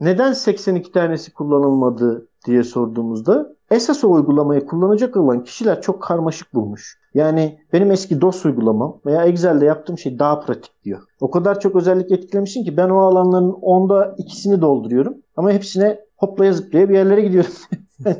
neden 0.00 0.32
82 0.32 0.92
tanesi 0.92 1.32
kullanılmadı 1.32 2.28
diye 2.46 2.62
sorduğumuzda 2.62 3.54
esas 3.70 4.04
o 4.04 4.10
uygulamayı 4.10 4.66
kullanacak 4.66 5.16
olan 5.16 5.44
kişiler 5.44 5.82
çok 5.82 6.02
karmaşık 6.02 6.54
bulmuş. 6.54 7.00
Yani 7.14 7.58
benim 7.72 7.90
eski 7.90 8.20
DOS 8.20 8.44
uygulamam 8.44 9.00
veya 9.06 9.24
Excel'de 9.24 9.64
yaptığım 9.64 9.98
şey 9.98 10.18
daha 10.18 10.40
pratik 10.40 10.84
diyor. 10.84 11.02
O 11.20 11.30
kadar 11.30 11.60
çok 11.60 11.76
özellik 11.76 12.10
etkilemişsin 12.12 12.64
ki 12.64 12.76
ben 12.76 12.88
o 12.88 12.98
alanların 12.98 13.52
onda 13.52 14.14
ikisini 14.18 14.60
dolduruyorum. 14.60 15.14
Ama 15.36 15.52
hepsine 15.52 16.00
hoplaya 16.16 16.52
zıplaya 16.52 16.88
bir 16.88 16.94
yerlere 16.94 17.20
gidiyorum. 17.20 17.52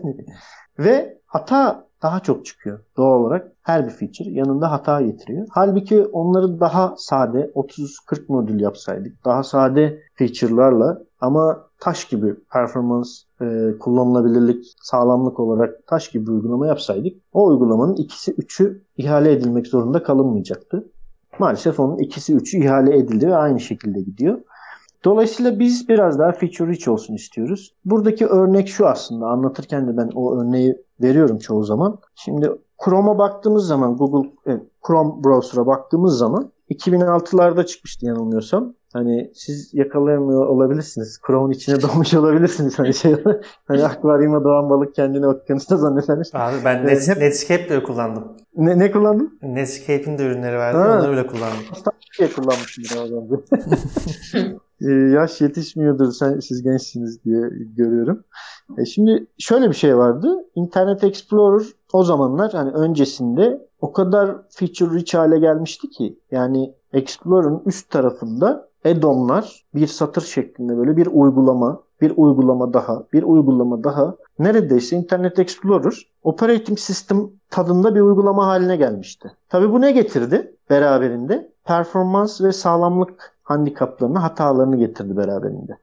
Ve 0.78 1.18
hata 1.26 1.86
daha 2.02 2.20
çok 2.20 2.46
çıkıyor 2.46 2.80
doğal 2.96 3.20
olarak. 3.20 3.52
Her 3.62 3.86
bir 3.86 3.90
feature 3.90 4.30
yanında 4.30 4.70
hata 4.72 5.02
getiriyor. 5.02 5.46
Halbuki 5.50 6.04
onları 6.04 6.60
daha 6.60 6.94
sade 6.96 7.50
30-40 7.54 8.24
modül 8.28 8.60
yapsaydık, 8.60 9.24
daha 9.24 9.42
sade 9.42 10.02
feature'larla 10.14 10.98
ama 11.20 11.66
taş 11.80 12.04
gibi 12.04 12.34
performans, 12.52 13.22
e, 13.40 13.78
kullanılabilirlik, 13.80 14.74
sağlamlık 14.82 15.40
olarak 15.40 15.86
taş 15.86 16.08
gibi 16.08 16.30
uygulama 16.30 16.66
yapsaydık 16.66 17.22
o 17.32 17.46
uygulamanın 17.46 17.96
ikisi 17.96 18.32
üçü 18.32 18.82
ihale 18.96 19.32
edilmek 19.32 19.66
zorunda 19.66 20.02
kalınmayacaktı. 20.02 20.88
Maalesef 21.38 21.80
onun 21.80 21.98
ikisi 21.98 22.34
üçü 22.34 22.58
ihale 22.58 22.98
edildi 22.98 23.28
ve 23.28 23.36
aynı 23.36 23.60
şekilde 23.60 24.00
gidiyor. 24.00 24.40
Dolayısıyla 25.04 25.58
biz 25.58 25.88
biraz 25.88 26.18
daha 26.18 26.32
feature 26.32 26.72
rich 26.72 26.88
olsun 26.88 27.14
istiyoruz. 27.14 27.74
Buradaki 27.84 28.26
örnek 28.26 28.68
şu 28.68 28.86
aslında. 28.86 29.26
Anlatırken 29.26 29.88
de 29.88 29.96
ben 29.96 30.10
o 30.14 30.40
örneği 30.40 30.76
veriyorum 31.02 31.38
çoğu 31.38 31.64
zaman. 31.64 31.98
Şimdi 32.14 32.50
Chrome'a 32.84 33.18
baktığımız 33.18 33.66
zaman 33.66 33.96
Google 33.96 34.30
e, 34.46 34.60
Chrome 34.86 35.24
browser'a 35.24 35.66
baktığımız 35.66 36.18
zaman 36.18 36.52
2006'larda 36.70 37.66
çıkmıştı 37.66 38.06
yanılmıyorsam. 38.06 38.74
Hani 38.92 39.30
siz 39.34 39.74
yakalayamıyor 39.74 40.46
olabilirsiniz. 40.46 41.20
Chrome'un 41.26 41.50
içine 41.50 41.82
doğmuş 41.82 42.14
olabilirsiniz. 42.14 42.78
Hani 42.78 42.94
şey 42.94 43.16
hani 43.64 43.84
akvaryuma 43.84 44.44
doğan 44.44 44.70
balık 44.70 44.94
kendini 44.94 45.26
okyanusta 45.26 45.76
zanneder. 45.76 46.26
Abi 46.32 46.56
ben 46.64 46.86
Net, 46.86 47.08
hep... 47.08 47.16
Netscape 47.18 47.82
kullandım. 47.82 48.24
Ne, 48.56 48.78
ne 48.78 48.90
kullandın? 48.90 49.38
Netscape'in 49.42 50.18
de 50.18 50.26
ürünleri 50.26 50.56
vardı. 50.56 50.78
Ha. 50.78 50.98
Onları 50.98 51.12
bile 51.12 51.26
kullandım. 51.26 51.64
Şey 52.12 52.32
kullanmışım 52.32 52.84
e, 54.80 54.90
yaş 55.14 55.40
yetişmiyordur 55.40 56.12
sen 56.12 56.40
siz 56.40 56.62
gençsiniz 56.62 57.24
diye 57.24 57.40
görüyorum. 57.76 58.24
E, 58.78 58.84
şimdi 58.84 59.26
şöyle 59.38 59.68
bir 59.68 59.74
şey 59.74 59.96
vardı. 59.96 60.36
Internet 60.54 61.04
Explorer 61.04 61.66
o 61.92 62.04
zamanlar 62.04 62.52
hani 62.52 62.70
öncesinde 62.70 63.68
o 63.80 63.92
kadar 63.92 64.36
feature 64.50 64.94
rich 64.94 65.14
hale 65.14 65.38
gelmişti 65.38 65.90
ki 65.90 66.18
yani 66.30 66.74
Explorer'ın 66.92 67.62
üst 67.66 67.90
tarafında 67.90 68.69
add-on'lar 68.84 69.64
bir 69.74 69.86
satır 69.86 70.22
şeklinde 70.22 70.76
böyle 70.76 70.96
bir 70.96 71.06
uygulama, 71.06 71.80
bir 72.00 72.12
uygulama 72.16 72.72
daha, 72.72 73.04
bir 73.12 73.22
uygulama 73.22 73.84
daha 73.84 74.14
neredeyse 74.38 74.96
Internet 74.96 75.38
Explorer 75.38 75.94
operating 76.22 76.78
system 76.78 77.30
tadında 77.50 77.94
bir 77.94 78.00
uygulama 78.00 78.46
haline 78.46 78.76
gelmişti. 78.76 79.30
Tabi 79.48 79.72
bu 79.72 79.80
ne 79.80 79.92
getirdi 79.92 80.56
beraberinde? 80.70 81.50
Performans 81.64 82.40
ve 82.40 82.52
sağlamlık 82.52 83.34
handikaplarını, 83.42 84.18
hatalarını 84.18 84.76
getirdi 84.76 85.16
beraberinde. 85.16 85.76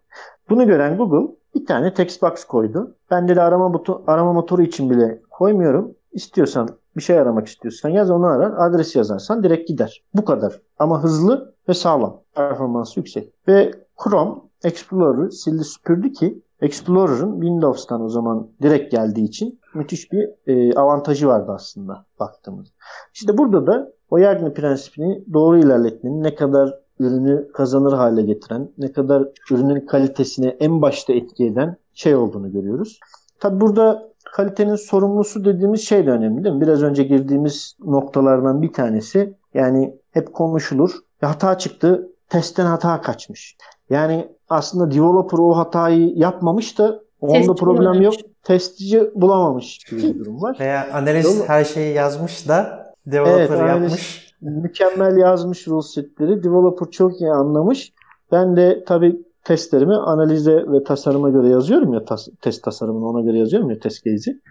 Bunu 0.50 0.68
gören 0.68 0.98
Google 0.98 1.36
bir 1.56 1.66
tane 1.66 1.94
text 1.94 2.22
box 2.22 2.44
koydu. 2.44 2.96
Ben 3.12 3.28
de 3.28 3.42
arama, 3.42 3.74
buton, 3.74 4.04
arama 4.08 4.34
motoru 4.34 4.62
için 4.62 4.90
bile 4.90 5.22
koymuyorum. 5.32 5.92
İstiyorsan 6.12 6.70
bir 6.98 7.02
şey 7.02 7.20
aramak 7.20 7.48
istiyorsan 7.48 7.90
yaz 7.90 8.12
onu 8.12 8.26
arar. 8.26 8.54
Adres 8.58 8.96
yazarsan 8.96 9.44
direkt 9.44 9.68
gider. 9.68 10.04
Bu 10.14 10.26
kadar. 10.26 10.62
Ama 10.80 11.04
hızlı 11.04 11.54
ve 11.70 11.74
sağlam. 11.74 12.22
Performansı 12.36 13.00
yüksek. 13.00 13.34
Ve 13.48 13.72
Chrome 14.04 14.36
Explorer'ı 14.64 15.32
sildi 15.32 15.64
süpürdü 15.64 16.12
ki 16.14 16.42
Explorer'ın 16.62 17.42
Windows'tan 17.42 18.02
o 18.02 18.10
zaman 18.10 18.48
direkt 18.62 18.92
geldiği 18.92 19.26
için 19.26 19.60
müthiş 19.76 20.12
bir 20.12 20.30
e, 20.48 20.74
avantajı 20.74 21.28
vardı 21.28 21.52
aslında 21.56 22.06
baktığımız. 22.20 22.68
İşte 23.14 23.38
burada 23.38 23.68
da 23.68 23.92
o 24.10 24.18
Yagni 24.18 24.54
prensibini 24.54 25.24
doğru 25.34 25.58
ilerletmenin 25.58 26.24
ne 26.24 26.36
kadar 26.36 26.74
ürünü 27.00 27.52
kazanır 27.54 27.94
hale 27.94 28.22
getiren, 28.22 28.70
ne 28.78 28.92
kadar 28.92 29.24
ürünün 29.52 29.86
kalitesine 29.86 30.48
en 30.48 30.82
başta 30.82 31.14
etki 31.14 31.46
eden 31.46 31.78
şey 31.94 32.16
olduğunu 32.16 32.52
görüyoruz. 32.52 33.00
Tabi 33.40 33.62
burada 33.62 34.10
kalitenin 34.32 34.76
sorumlusu 34.76 35.46
dediğimiz 35.46 35.82
şey 35.82 36.06
de 36.06 36.12
önemli 36.12 36.44
değil 36.44 36.56
mi? 36.56 36.62
Biraz 36.62 36.84
önce 36.84 37.04
girdiğimiz 37.04 37.78
noktalardan 37.86 38.62
bir 38.62 38.74
tanesi 38.74 39.34
yani 39.54 39.96
hep 40.12 40.34
konuşulur. 40.34 40.92
Ya 41.22 41.30
hata 41.30 41.58
çıktı, 41.58 42.10
testten 42.30 42.66
hata 42.66 43.02
kaçmış. 43.02 43.58
Yani 43.90 44.28
aslında 44.50 44.92
developer 44.92 45.38
o 45.38 45.58
hatayı 45.58 46.14
yapmamış 46.16 46.78
da 46.78 47.02
onda 47.22 47.56
problem 47.56 47.78
bulamamış. 47.78 48.06
yok. 48.06 48.14
Testici 48.44 49.12
bulamamış 49.16 49.78
gibi 49.78 50.04
bir 50.04 50.20
durum 50.20 50.42
var. 50.42 50.58
Veya 50.60 50.88
analist 50.94 51.50
her 51.50 51.64
şeyi 51.64 51.96
yazmış 51.96 52.48
da 52.48 52.88
developer 53.06 53.58
evet, 53.58 53.70
yapmış. 53.70 54.34
mükemmel 54.42 55.18
yazmış 55.18 55.68
rule 55.68 55.82
setleri. 55.82 56.44
Developer 56.44 56.92
çok 56.92 57.22
iyi 57.22 57.32
anlamış. 57.32 57.94
Ben 58.32 58.56
de 58.56 58.84
tabii 58.88 59.27
testlerimi 59.48 59.96
analize 59.96 60.56
ve 60.68 60.84
tasarıma 60.84 61.30
göre 61.30 61.48
yazıyorum 61.48 61.94
ya 61.94 62.06
tas- 62.06 62.30
test 62.42 62.64
tasarımını 62.64 63.10
ona 63.10 63.22
göre 63.22 63.38
yazıyorum 63.38 63.70
ya 63.70 63.80
test 63.80 64.06
case'i. 64.06 64.42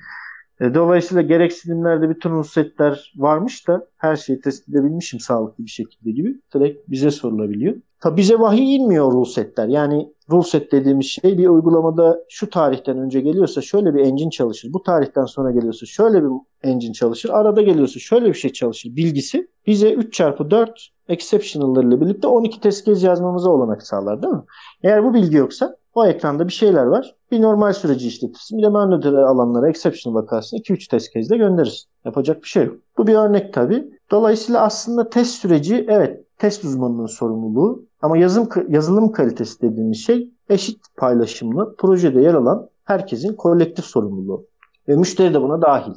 E, 0.60 0.74
dolayısıyla 0.74 1.22
gereksinimlerde 1.22 2.10
bütün 2.10 2.30
rule 2.30 2.44
setler 2.44 3.12
varmış 3.16 3.68
da 3.68 3.86
her 3.96 4.16
şeyi 4.16 4.40
test 4.40 4.68
edebilmişim 4.68 5.20
sağlıklı 5.20 5.64
bir 5.64 5.70
şekilde 5.70 6.10
gibi. 6.10 6.40
Direkt 6.54 6.88
bize 6.88 7.10
sorulabiliyor. 7.10 7.74
Tabi 8.00 8.16
bize 8.16 8.38
vahiy 8.38 8.76
inmiyor 8.76 9.12
rule 9.12 9.30
setler. 9.30 9.68
Yani 9.68 10.12
rule 10.30 10.42
set 10.42 10.72
dediğimiz 10.72 11.06
şey 11.06 11.38
bir 11.38 11.48
uygulamada 11.48 12.18
şu 12.28 12.50
tarihten 12.50 12.98
önce 12.98 13.20
geliyorsa 13.20 13.60
şöyle 13.60 13.94
bir 13.94 14.00
engine 14.00 14.30
çalışır. 14.30 14.72
Bu 14.72 14.82
tarihten 14.82 15.24
sonra 15.24 15.50
geliyorsa 15.50 15.86
şöyle 15.86 16.22
bir 16.22 16.30
engine 16.62 16.92
çalışır. 16.92 17.30
Arada 17.32 17.62
geliyorsa 17.62 18.00
şöyle 18.00 18.28
bir 18.28 18.34
şey 18.34 18.52
çalışır. 18.52 18.96
Bilgisi 18.96 19.48
bize 19.66 19.94
3x4 19.94 20.88
exceptional'larıyla 21.08 22.00
birlikte 22.00 22.28
12 22.28 22.60
test 22.60 22.86
case 22.86 23.06
yazmamıza 23.06 23.50
olanak 23.50 23.82
sağlar 23.82 24.22
değil 24.22 24.34
mi? 24.34 24.42
Eğer 24.82 25.04
bu 25.04 25.14
bilgi 25.14 25.36
yoksa 25.36 25.76
o 25.94 26.06
ekranda 26.06 26.48
bir 26.48 26.52
şeyler 26.52 26.86
var. 26.86 27.14
Bir 27.30 27.42
normal 27.42 27.72
süreci 27.72 28.08
işletirsin. 28.08 28.58
Bir 28.58 28.62
de 28.62 28.68
mandatory 28.68 29.16
alanlara 29.16 29.68
exception 29.68 30.14
vakarsın. 30.14 30.56
2-3 30.56 30.90
test 30.90 31.14
case 31.14 31.30
de 31.30 31.36
gönderirsin. 31.36 31.88
Yapacak 32.04 32.42
bir 32.42 32.48
şey 32.48 32.64
yok. 32.64 32.76
Bu 32.98 33.06
bir 33.06 33.14
örnek 33.14 33.54
tabii. 33.54 33.90
Dolayısıyla 34.10 34.60
aslında 34.60 35.08
test 35.10 35.30
süreci 35.34 35.86
evet 35.88 36.24
test 36.38 36.64
uzmanının 36.64 37.06
sorumluluğu 37.06 37.86
ama 38.02 38.18
yazım 38.18 38.48
yazılım 38.68 39.12
kalitesi 39.12 39.62
dediğimiz 39.62 39.98
şey 39.98 40.30
eşit 40.48 40.80
paylaşımlı 40.96 41.76
projede 41.76 42.20
yer 42.20 42.34
alan 42.34 42.68
herkesin 42.84 43.34
kolektif 43.34 43.84
sorumluluğu. 43.84 44.46
Ve 44.88 44.96
müşteri 44.96 45.34
de 45.34 45.42
buna 45.42 45.62
dahil. 45.62 45.92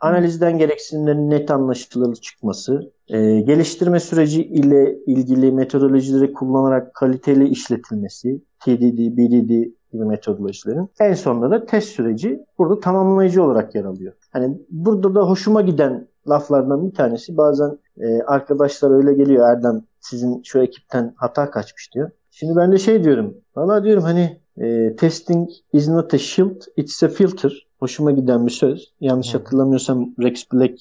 Analizden 0.00 0.58
gereksinimlerin 0.58 1.30
net 1.30 1.50
anlaşılır 1.50 2.14
çıkması, 2.14 2.92
e, 3.08 3.40
geliştirme 3.40 4.00
süreci 4.00 4.44
ile 4.44 4.98
ilgili 5.06 5.52
metodolojileri 5.52 6.32
kullanarak 6.32 6.94
kaliteli 6.94 7.48
işletilmesi, 7.48 8.40
TDD, 8.60 9.16
BDD 9.16 9.70
gibi 9.92 10.04
metodolojilerin. 10.04 10.88
En 11.00 11.14
sonunda 11.14 11.50
da 11.50 11.66
test 11.66 11.88
süreci 11.88 12.44
burada 12.58 12.80
tamamlayıcı 12.80 13.42
olarak 13.42 13.74
yer 13.74 13.84
alıyor. 13.84 14.12
Hani 14.30 14.58
burada 14.70 15.14
da 15.14 15.20
hoşuma 15.20 15.62
giden 15.62 16.08
laflardan 16.28 16.86
bir 16.86 16.94
tanesi 16.94 17.36
bazen 17.36 17.78
e, 18.00 18.22
arkadaşlar 18.22 18.90
öyle 18.90 19.14
geliyor 19.14 19.48
Erdem 19.48 19.82
sizin 20.00 20.42
şu 20.42 20.58
ekipten 20.58 21.14
hata 21.16 21.50
kaçmış 21.50 21.94
diyor. 21.94 22.10
Şimdi 22.30 22.56
ben 22.56 22.72
de 22.72 22.78
şey 22.78 23.04
diyorum. 23.04 23.34
Valla 23.56 23.84
diyorum 23.84 24.02
hani 24.02 24.40
e, 24.56 24.96
testing 24.96 25.48
is 25.72 25.88
not 25.88 26.14
a 26.14 26.18
shield, 26.18 26.62
it's 26.76 27.02
a 27.02 27.08
filter. 27.08 27.66
Hoşuma 27.78 28.10
giden 28.10 28.46
bir 28.46 28.52
söz. 28.52 28.92
Yanlış 29.00 29.34
hatırlamıyorsam 29.34 30.14
Rex 30.18 30.52
Black 30.52 30.80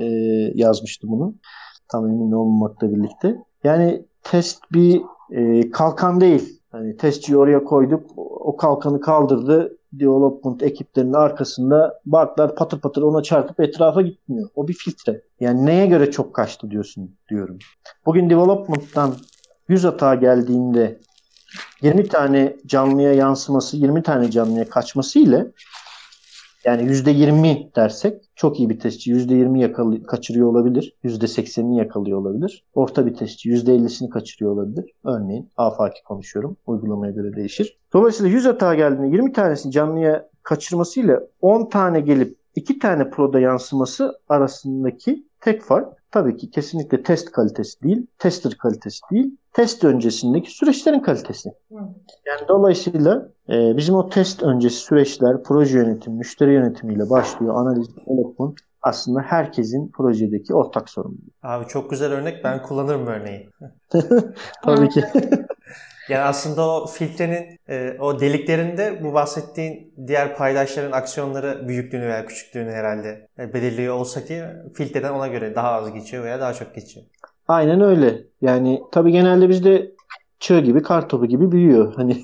e, 0.00 0.04
yazmıştı 0.54 1.08
bunu. 1.08 1.34
Tam 1.88 2.06
emin 2.06 2.32
olmamakla 2.32 2.90
birlikte. 2.92 3.36
Yani 3.64 4.04
test 4.22 4.62
bir 4.72 5.02
e, 5.30 5.70
kalkan 5.70 6.20
değil. 6.20 6.60
Hani 6.72 6.96
testçiyi 6.96 7.38
oraya 7.38 7.64
koyduk. 7.64 8.10
O 8.16 8.56
kalkanı 8.56 9.00
kaldırdı. 9.00 9.78
Development 9.92 10.62
ekiplerinin 10.62 11.12
arkasında 11.12 12.00
Bartlar 12.06 12.56
patır 12.56 12.80
patır 12.80 13.02
ona 13.02 13.22
çarpıp 13.22 13.60
etrafa 13.60 14.02
gitmiyor. 14.02 14.48
O 14.54 14.68
bir 14.68 14.72
filtre. 14.72 15.22
Yani 15.40 15.66
neye 15.66 15.86
göre 15.86 16.10
çok 16.10 16.34
kaçtı 16.34 16.70
diyorsun 16.70 17.16
diyorum. 17.30 17.58
Bugün 18.06 18.30
development'tan 18.30 19.14
100 19.68 19.84
hata 19.84 20.14
geldiğinde 20.14 21.00
20 21.82 22.08
tane 22.08 22.56
canlıya 22.66 23.12
yansıması, 23.12 23.76
20 23.76 24.02
tane 24.02 24.30
canlıya 24.30 24.68
kaçması 24.68 25.18
ile 25.18 25.46
yani 26.64 26.82
%20 26.82 27.74
dersek 27.76 28.22
çok 28.34 28.60
iyi 28.60 28.70
bir 28.70 28.78
testçi 28.78 29.12
%20 29.12 29.60
yakalı, 29.60 30.02
kaçırıyor 30.02 30.48
olabilir. 30.48 30.96
%80'ini 31.04 31.76
yakalıyor 31.76 32.18
olabilir. 32.18 32.64
Orta 32.74 33.06
bir 33.06 33.14
testçi 33.14 33.50
%50'sini 33.50 34.08
kaçırıyor 34.08 34.52
olabilir. 34.52 34.92
Örneğin 35.04 35.50
afaki 35.56 36.02
konuşuyorum. 36.04 36.56
Uygulamaya 36.66 37.12
göre 37.12 37.36
değişir. 37.36 37.78
Dolayısıyla 37.92 38.32
100 38.32 38.44
hata 38.44 38.74
geldiğinde 38.74 39.16
20 39.16 39.32
tanesini 39.32 39.72
canlıya 39.72 40.28
kaçırmasıyla 40.42 41.20
10 41.40 41.68
tane 41.68 42.00
gelip 42.00 42.36
2 42.54 42.78
tane 42.78 43.10
proda 43.10 43.40
yansıması 43.40 44.18
arasındaki 44.28 45.26
tek 45.40 45.62
fark 45.62 46.03
tabii 46.14 46.36
ki 46.36 46.50
kesinlikle 46.50 47.02
test 47.02 47.30
kalitesi 47.30 47.82
değil, 47.82 48.06
tester 48.18 48.54
kalitesi 48.54 49.00
değil, 49.10 49.36
test 49.52 49.84
öncesindeki 49.84 50.50
süreçlerin 50.50 51.00
kalitesi. 51.00 51.50
Yani 52.26 52.48
dolayısıyla 52.48 53.28
e, 53.48 53.76
bizim 53.76 53.94
o 53.94 54.08
test 54.08 54.42
öncesi 54.42 54.76
süreçler, 54.76 55.42
proje 55.42 55.78
yönetimi, 55.78 56.16
müşteri 56.16 56.52
yönetimiyle 56.52 57.10
başlıyor. 57.10 57.54
Analiz, 57.54 57.96
development 57.96 58.58
aslında 58.82 59.20
herkesin 59.20 59.88
projedeki 59.88 60.54
ortak 60.54 60.90
sorumluluğu. 60.90 61.30
Abi 61.42 61.66
çok 61.66 61.90
güzel 61.90 62.12
örnek. 62.12 62.44
Ben 62.44 62.62
kullanırım 62.62 63.06
örneği. 63.06 63.50
Tabii 64.62 64.88
ki. 64.88 65.04
Yani 66.08 66.22
aslında 66.22 66.70
o 66.70 66.86
filtrenin 66.86 67.58
e, 67.68 67.96
o 68.00 68.20
deliklerinde 68.20 69.04
bu 69.04 69.14
bahsettiğin 69.14 69.94
diğer 70.06 70.36
paydaşların 70.36 70.92
aksiyonları 70.92 71.68
büyüklüğünü 71.68 72.06
veya 72.06 72.26
küçüklüğünü 72.26 72.70
herhalde 72.70 73.28
e, 73.38 73.54
belirliyor 73.54 73.94
olsa 73.94 74.24
ki 74.24 74.42
filtreden 74.74 75.12
ona 75.12 75.28
göre 75.28 75.54
daha 75.54 75.72
az 75.72 75.92
geçiyor 75.92 76.24
veya 76.24 76.40
daha 76.40 76.52
çok 76.52 76.74
geçiyor. 76.74 77.06
Aynen 77.48 77.80
öyle. 77.80 78.22
Yani 78.40 78.80
tabii 78.92 79.12
genelde 79.12 79.48
bizde 79.48 79.92
çığ 80.40 80.60
gibi, 80.60 80.82
kar 80.82 81.08
topu 81.08 81.26
gibi 81.26 81.52
büyüyor. 81.52 81.94
Hani 81.96 82.16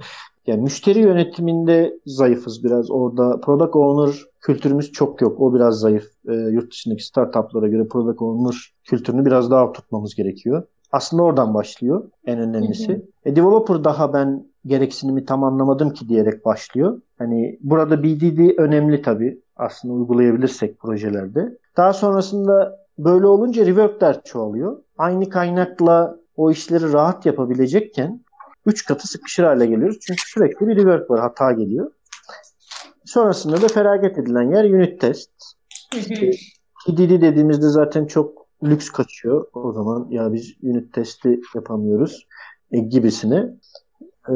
yani 0.46 0.62
müşteri 0.62 0.98
yönetiminde 0.98 1.94
zayıfız 2.06 2.64
biraz. 2.64 2.90
Orada 2.90 3.40
product 3.40 3.76
owner 3.76 4.14
kültürümüz 4.40 4.92
çok 4.92 5.20
yok. 5.20 5.40
O 5.40 5.54
biraz 5.54 5.80
zayıf. 5.80 6.04
E, 6.28 6.32
yurt 6.32 6.72
dışındaki 6.72 7.04
startuplara 7.04 7.68
göre 7.68 7.88
product 7.88 8.22
owner 8.22 8.54
kültürünü 8.84 9.24
biraz 9.24 9.50
daha 9.50 9.72
tutmamız 9.72 10.14
gerekiyor. 10.14 10.62
Aslında 10.92 11.22
oradan 11.22 11.54
başlıyor 11.54 12.10
en 12.26 12.38
önemlisi. 12.38 12.88
Hı 12.88 12.96
hı. 12.96 13.02
E, 13.24 13.36
developer 13.36 13.84
daha 13.84 14.12
ben 14.12 14.44
gereksinimi 14.66 15.24
tam 15.24 15.44
anlamadım 15.44 15.90
ki 15.90 16.08
diyerek 16.08 16.44
başlıyor. 16.44 17.00
Hani 17.18 17.58
burada 17.60 18.02
BDD 18.02 18.58
önemli 18.58 19.02
tabii. 19.02 19.40
Aslında 19.56 19.94
uygulayabilirsek 19.94 20.80
projelerde. 20.80 21.58
Daha 21.76 21.92
sonrasında 21.92 22.78
böyle 22.98 23.26
olunca 23.26 23.66
reworkler 23.66 24.22
çoğalıyor. 24.24 24.82
Aynı 24.98 25.28
kaynakla 25.28 26.16
o 26.36 26.50
işleri 26.50 26.92
rahat 26.92 27.26
yapabilecekken 27.26 28.20
3 28.66 28.84
katı 28.84 29.08
sıkışır 29.08 29.44
hale 29.44 29.66
geliyoruz. 29.66 29.98
Çünkü 30.00 30.22
sürekli 30.26 30.68
bir 30.68 30.76
rework 30.76 31.10
var. 31.10 31.20
Hata 31.20 31.52
geliyor. 31.52 31.92
Sonrasında 33.04 33.62
da 33.62 33.68
feragat 33.68 34.18
edilen 34.18 34.50
yer 34.50 34.64
unit 34.64 35.00
test. 35.00 35.30
TDD 36.86 37.20
dediğimizde 37.20 37.68
zaten 37.68 38.06
çok 38.06 38.47
lüks 38.62 38.90
kaçıyor. 38.90 39.46
O 39.52 39.72
zaman 39.72 40.06
ya 40.10 40.32
biz 40.32 40.56
unit 40.62 40.92
testi 40.92 41.40
yapamıyoruz 41.54 42.26
e, 42.72 42.78
gibisine. 42.78 43.54
E, 44.28 44.32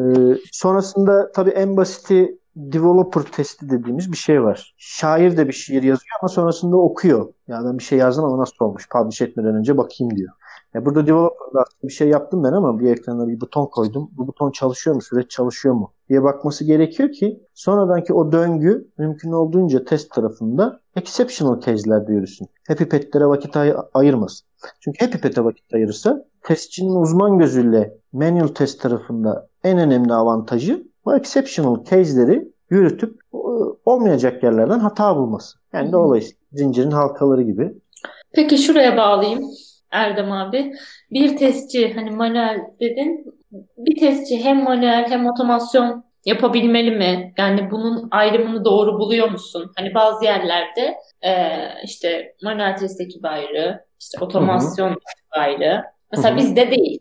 sonrasında 0.52 1.32
tabii 1.32 1.50
en 1.50 1.76
basiti 1.76 2.38
developer 2.56 3.22
testi 3.22 3.70
dediğimiz 3.70 4.12
bir 4.12 4.16
şey 4.16 4.42
var. 4.42 4.74
Şair 4.78 5.36
de 5.36 5.48
bir 5.48 5.52
şiir 5.52 5.82
yazıyor 5.82 6.18
ama 6.20 6.28
sonrasında 6.28 6.76
okuyor. 6.76 7.32
Ya 7.48 7.62
ben 7.64 7.78
bir 7.78 7.84
şey 7.84 7.98
yazdım 7.98 8.24
ama 8.24 8.38
nasıl 8.38 8.54
olmuş? 8.64 8.88
Publish 8.88 9.22
etmeden 9.22 9.54
önce 9.54 9.76
bakayım 9.76 10.16
diyor. 10.16 10.32
Ya 10.74 10.84
burada 10.86 11.06
developer'da 11.06 11.64
bir 11.82 11.92
şey 11.92 12.08
yaptım 12.08 12.44
ben 12.44 12.52
ama 12.52 12.80
bir 12.80 12.90
ekrana 12.90 13.28
bir 13.28 13.40
buton 13.40 13.66
koydum. 13.66 14.10
Bu 14.16 14.26
buton 14.26 14.50
çalışıyor 14.50 14.96
mu? 14.96 15.02
Süreç 15.02 15.30
çalışıyor 15.30 15.74
mu? 15.74 15.92
diye 16.08 16.22
bakması 16.22 16.64
gerekiyor 16.64 17.12
ki 17.12 17.40
sonradanki 17.54 18.14
o 18.14 18.32
döngü 18.32 18.88
mümkün 18.98 19.32
olduğunca 19.32 19.84
test 19.84 20.10
tarafında 20.10 20.80
exceptional 20.96 21.60
case'lerde 21.60 22.12
yürüsün. 22.12 22.48
Happy 22.68 22.84
Pet'lere 22.84 23.26
vakit 23.26 23.56
ay- 23.56 23.76
ayırmasın. 23.94 24.46
Çünkü 24.80 25.04
Happy 25.04 25.18
Pet'e 25.18 25.44
vakit 25.44 25.74
ayırırsa 25.74 26.24
testçinin 26.42 26.94
uzman 26.94 27.38
gözüyle 27.38 27.94
manual 28.12 28.48
test 28.48 28.80
tarafında 28.80 29.48
en 29.64 29.78
önemli 29.78 30.12
avantajı 30.14 30.86
bu 31.04 31.16
exceptional 31.16 31.84
case'leri 31.84 32.52
yürütüp 32.70 33.20
olmayacak 33.84 34.42
yerlerden 34.42 34.78
hata 34.78 35.16
bulması. 35.16 35.58
Yani 35.72 35.92
dolayısıyla 35.92 36.38
zincirin 36.52 36.90
halkaları 36.90 37.42
gibi. 37.42 37.74
Peki 38.34 38.58
şuraya 38.58 38.96
bağlayayım. 38.96 39.42
Erdem 39.92 40.32
abi. 40.32 40.72
Bir 41.10 41.36
testçi 41.36 41.94
hani 41.94 42.10
manuel 42.10 42.60
dedin. 42.80 43.24
Bir 43.78 44.00
testçi 44.00 44.44
hem 44.44 44.62
manuel 44.62 45.10
hem 45.10 45.26
otomasyon 45.26 46.04
yapabilmeli 46.24 46.90
mi? 46.90 47.34
Yani 47.38 47.70
bunun 47.70 48.08
ayrımını 48.10 48.64
doğru 48.64 48.98
buluyor 48.98 49.30
musun? 49.30 49.72
Hani 49.76 49.94
bazı 49.94 50.24
yerlerde 50.24 50.94
e, 51.24 51.58
işte 51.84 52.34
manuel 52.42 52.76
test 52.76 53.00
ekibi 53.00 53.28
ayrı, 53.28 53.84
işte 54.00 54.18
otomasyon 54.20 54.88
Hı-hı. 54.88 54.96
ayrı. 55.30 55.82
Mesela 56.12 56.30
Hı-hı. 56.30 56.38
bizde 56.38 56.70
değil. 56.70 56.98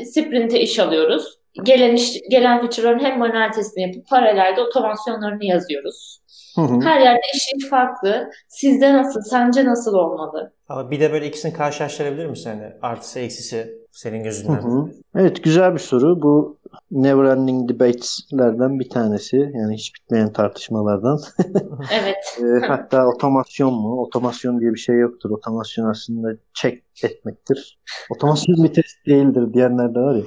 E, 0.00 0.04
sprint'e 0.04 0.60
iş 0.60 0.78
alıyoruz. 0.78 1.38
Gelen 1.62 1.94
iş, 1.94 2.20
gelen 2.30 2.60
feature'ların 2.60 3.04
hem 3.04 3.18
manuel 3.18 3.52
testini 3.52 3.82
yapıp 3.82 4.08
paralelde 4.08 4.60
otomasyonlarını 4.60 5.44
yazıyoruz. 5.44 6.18
Hı 6.56 6.62
hı. 6.62 6.80
Her 6.80 7.00
yerde 7.00 7.20
işin 7.34 7.68
farklı. 7.68 8.30
Sizde 8.48 8.94
nasıl, 8.94 9.20
sence 9.20 9.64
nasıl 9.64 9.94
olmalı? 9.94 10.52
Ama 10.68 10.90
bir 10.90 11.00
de 11.00 11.12
böyle 11.12 11.26
ikisini 11.26 11.52
karşılaştırabilir 11.52 12.26
misin? 12.26 12.50
Yani 12.50 12.72
artısı 12.82 13.20
eksisi 13.20 13.78
senin 13.92 14.22
gözünden. 14.22 14.62
Hı 14.62 14.68
hı. 14.68 14.90
Evet 15.16 15.44
güzel 15.44 15.74
bir 15.74 15.78
soru. 15.78 16.22
Bu 16.22 16.58
never 16.90 17.24
ending 17.24 17.68
debates'lerden 17.68 18.80
bir 18.80 18.90
tanesi. 18.90 19.36
Yani 19.36 19.74
hiç 19.74 19.92
bitmeyen 19.94 20.32
tartışmalardan. 20.32 21.20
evet. 22.00 22.38
e, 22.62 22.66
hatta 22.66 23.06
otomasyon 23.06 23.74
mu? 23.74 24.02
Otomasyon 24.02 24.60
diye 24.60 24.72
bir 24.72 24.78
şey 24.78 24.98
yoktur. 24.98 25.30
Otomasyon 25.30 25.90
aslında 25.90 26.28
check 26.54 26.84
etmektir. 27.04 27.78
Otomasyon 28.10 28.64
bir 28.64 28.74
test 28.74 29.06
değildir 29.06 29.52
diyenler 29.54 29.94
de 29.94 29.98
var 29.98 30.14
ya. 30.14 30.24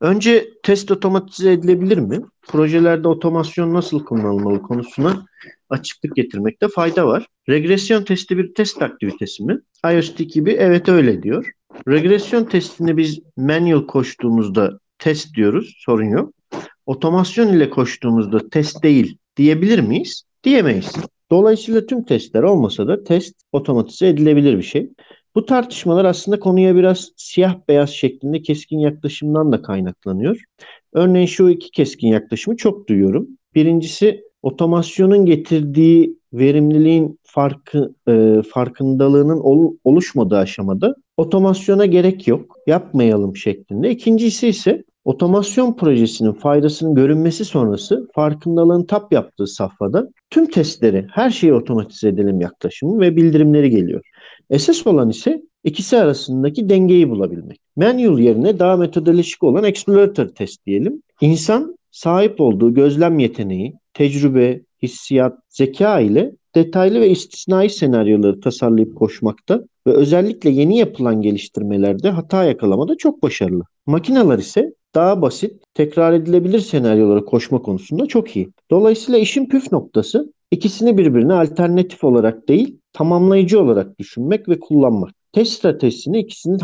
Önce 0.00 0.48
test 0.62 0.90
otomatize 0.90 1.52
edilebilir 1.52 1.98
mi? 1.98 2.20
Projelerde 2.42 3.08
otomasyon 3.08 3.74
nasıl 3.74 4.04
kullanılmalı 4.04 4.62
konusuna 4.62 5.26
açıklık 5.70 6.16
getirmekte 6.16 6.68
fayda 6.68 7.06
var. 7.06 7.26
Regresyon 7.48 8.04
testi 8.04 8.38
bir 8.38 8.54
test 8.54 8.82
aktivitesi 8.82 9.44
mi? 9.44 9.58
IOST 9.92 10.18
gibi 10.18 10.52
evet 10.52 10.88
öyle 10.88 11.22
diyor. 11.22 11.50
Regresyon 11.88 12.44
testini 12.44 12.96
biz 12.96 13.18
manual 13.36 13.86
koştuğumuzda 13.86 14.78
test 14.98 15.34
diyoruz, 15.34 15.74
sorun 15.78 16.08
yok. 16.10 16.34
Otomasyon 16.86 17.48
ile 17.48 17.70
koştuğumuzda 17.70 18.48
test 18.48 18.82
değil 18.82 19.18
diyebilir 19.36 19.78
miyiz? 19.78 20.22
Diyemeyiz. 20.44 20.92
Dolayısıyla 21.30 21.86
tüm 21.86 22.04
testler 22.04 22.42
olmasa 22.42 22.88
da 22.88 23.04
test 23.04 23.34
otomatize 23.52 24.08
edilebilir 24.08 24.58
bir 24.58 24.62
şey. 24.62 24.90
Bu 25.38 25.46
tartışmalar 25.46 26.04
aslında 26.04 26.40
konuya 26.40 26.76
biraz 26.76 27.10
siyah 27.16 27.56
beyaz 27.68 27.90
şeklinde 27.90 28.42
keskin 28.42 28.78
yaklaşımdan 28.78 29.52
da 29.52 29.62
kaynaklanıyor. 29.62 30.44
Örneğin 30.92 31.26
şu 31.26 31.48
iki 31.48 31.70
keskin 31.70 32.08
yaklaşımı 32.08 32.56
çok 32.56 32.88
duyuyorum. 32.88 33.28
Birincisi 33.54 34.24
otomasyonun 34.42 35.26
getirdiği 35.26 36.18
verimliliğin 36.32 37.18
farkı 37.22 37.94
e, 38.08 38.42
farkındalığının 38.42 39.40
ol, 39.40 39.76
oluşmadığı 39.84 40.36
aşamada 40.36 40.94
otomasyona 41.16 41.86
gerek 41.86 42.28
yok, 42.28 42.56
yapmayalım 42.66 43.36
şeklinde. 43.36 43.90
İkincisi 43.90 44.48
ise 44.48 44.84
otomasyon 45.08 45.76
projesinin 45.76 46.32
faydasının 46.32 46.94
görünmesi 46.94 47.44
sonrası 47.44 48.08
farkındalığın 48.14 48.84
tap 48.84 49.12
yaptığı 49.12 49.46
safhada 49.46 50.08
tüm 50.30 50.46
testleri, 50.46 51.06
her 51.10 51.30
şeyi 51.30 51.54
otomatize 51.54 52.08
edelim 52.08 52.40
yaklaşımı 52.40 53.00
ve 53.00 53.16
bildirimleri 53.16 53.70
geliyor. 53.70 54.00
Esas 54.50 54.86
olan 54.86 55.10
ise 55.10 55.42
ikisi 55.64 55.98
arasındaki 55.98 56.68
dengeyi 56.68 57.10
bulabilmek. 57.10 57.60
Manual 57.76 58.18
yerine 58.18 58.58
daha 58.58 58.76
metodolojik 58.76 59.42
olan 59.42 59.64
exploratory 59.64 60.28
test 60.28 60.66
diyelim. 60.66 61.02
İnsan 61.20 61.76
sahip 61.90 62.40
olduğu 62.40 62.74
gözlem 62.74 63.18
yeteneği, 63.18 63.74
tecrübe, 63.94 64.60
hissiyat, 64.82 65.38
zeka 65.48 66.00
ile 66.00 66.32
detaylı 66.54 67.00
ve 67.00 67.10
istisnai 67.10 67.70
senaryoları 67.70 68.40
tasarlayıp 68.40 68.96
koşmakta 68.96 69.62
ve 69.88 69.92
özellikle 69.92 70.50
yeni 70.50 70.78
yapılan 70.78 71.22
geliştirmelerde 71.22 72.10
hata 72.10 72.44
yakalamada 72.44 72.96
çok 72.96 73.22
başarılı. 73.22 73.62
Makineler 73.86 74.38
ise 74.38 74.72
daha 74.94 75.22
basit, 75.22 75.62
tekrar 75.74 76.12
edilebilir 76.12 76.60
senaryolara 76.60 77.24
koşma 77.24 77.62
konusunda 77.62 78.06
çok 78.06 78.36
iyi. 78.36 78.48
Dolayısıyla 78.70 79.18
işin 79.18 79.46
püf 79.46 79.72
noktası 79.72 80.32
ikisini 80.50 80.98
birbirine 80.98 81.32
alternatif 81.32 82.04
olarak 82.04 82.48
değil, 82.48 82.78
tamamlayıcı 82.92 83.60
olarak 83.60 83.98
düşünmek 83.98 84.48
ve 84.48 84.60
kullanmak. 84.60 85.10
Test 85.32 85.52
stratejisini 85.52 86.18
ikisini 86.18 86.58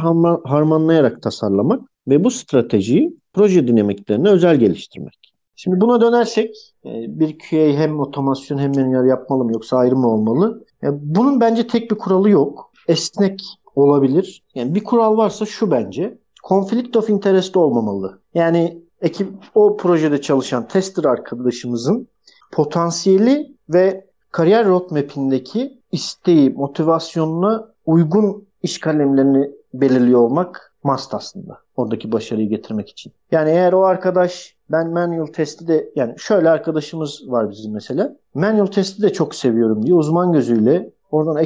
harmanlayarak 0.45 1.23
tasarlamak 1.23 1.81
ve 2.09 2.25
bu 2.25 2.31
stratejiyi 2.31 3.17
proje 3.33 3.69
dinamiklerine 3.69 4.29
özel 4.29 4.57
geliştirmek. 4.57 5.19
Şimdi 5.57 5.81
buna 5.81 6.01
dönersek 6.01 6.55
e, 6.85 6.91
bir 7.21 7.39
QA 7.39 7.81
hem 7.81 8.01
otomasyon 8.01 8.59
hem 8.59 8.71
manuel 8.71 9.09
yapmalı 9.09 9.45
mı 9.45 9.53
yoksa 9.53 9.77
ayrı 9.77 9.97
mı 9.97 10.09
olmalı? 10.09 10.65
Bunun 10.83 11.41
bence 11.41 11.67
tek 11.67 11.91
bir 11.91 11.97
kuralı 11.97 12.31
yok. 12.31 12.74
Esnek 12.89 13.43
olabilir. 13.77 14.43
Yani 14.55 14.75
bir 14.75 14.85
kural 14.85 15.17
varsa 15.17 15.47
şu 15.47 15.71
bence. 15.71 16.19
Conflict 16.49 16.97
of 16.97 17.11
interest 17.11 17.57
olmamalı. 17.57 18.19
Yani 18.35 18.83
ekip 19.01 19.33
o 19.55 19.77
projede 19.77 20.21
çalışan 20.21 20.69
tester 20.69 21.05
arkadaşımızın 21.05 22.09
potansiyeli 22.53 23.55
ve 23.69 24.07
kariyer 24.31 24.67
roadmap'indeki 24.67 25.79
isteği, 25.93 26.51
motivasyonuna 26.51 27.69
uygun 27.87 28.47
iş 28.63 28.81
kalemlerini 28.81 29.51
belirliyor 29.75 30.21
olmak 30.21 30.75
must 30.83 31.15
aslında. 31.15 31.59
Oradaki 31.77 32.13
başarıyı 32.13 32.49
getirmek 32.49 32.91
için. 32.91 33.13
Yani 33.31 33.51
eğer 33.51 33.73
o 33.73 33.85
arkadaş 33.85 34.57
ben 34.71 34.91
manual 34.91 35.27
testi 35.27 35.69
de 35.69 35.91
yani 35.97 36.15
şöyle 36.19 36.51
arkadaşımız 36.51 37.23
var 37.27 37.51
bizim 37.51 37.73
mesela. 37.73 38.17
Manual 38.35 38.67
testi 38.67 39.03
de 39.03 39.13
çok 39.13 39.35
seviyorum 39.35 39.87
diye 39.87 39.95
uzman 39.95 40.33
gözüyle 40.33 40.91
oradan 41.15 41.43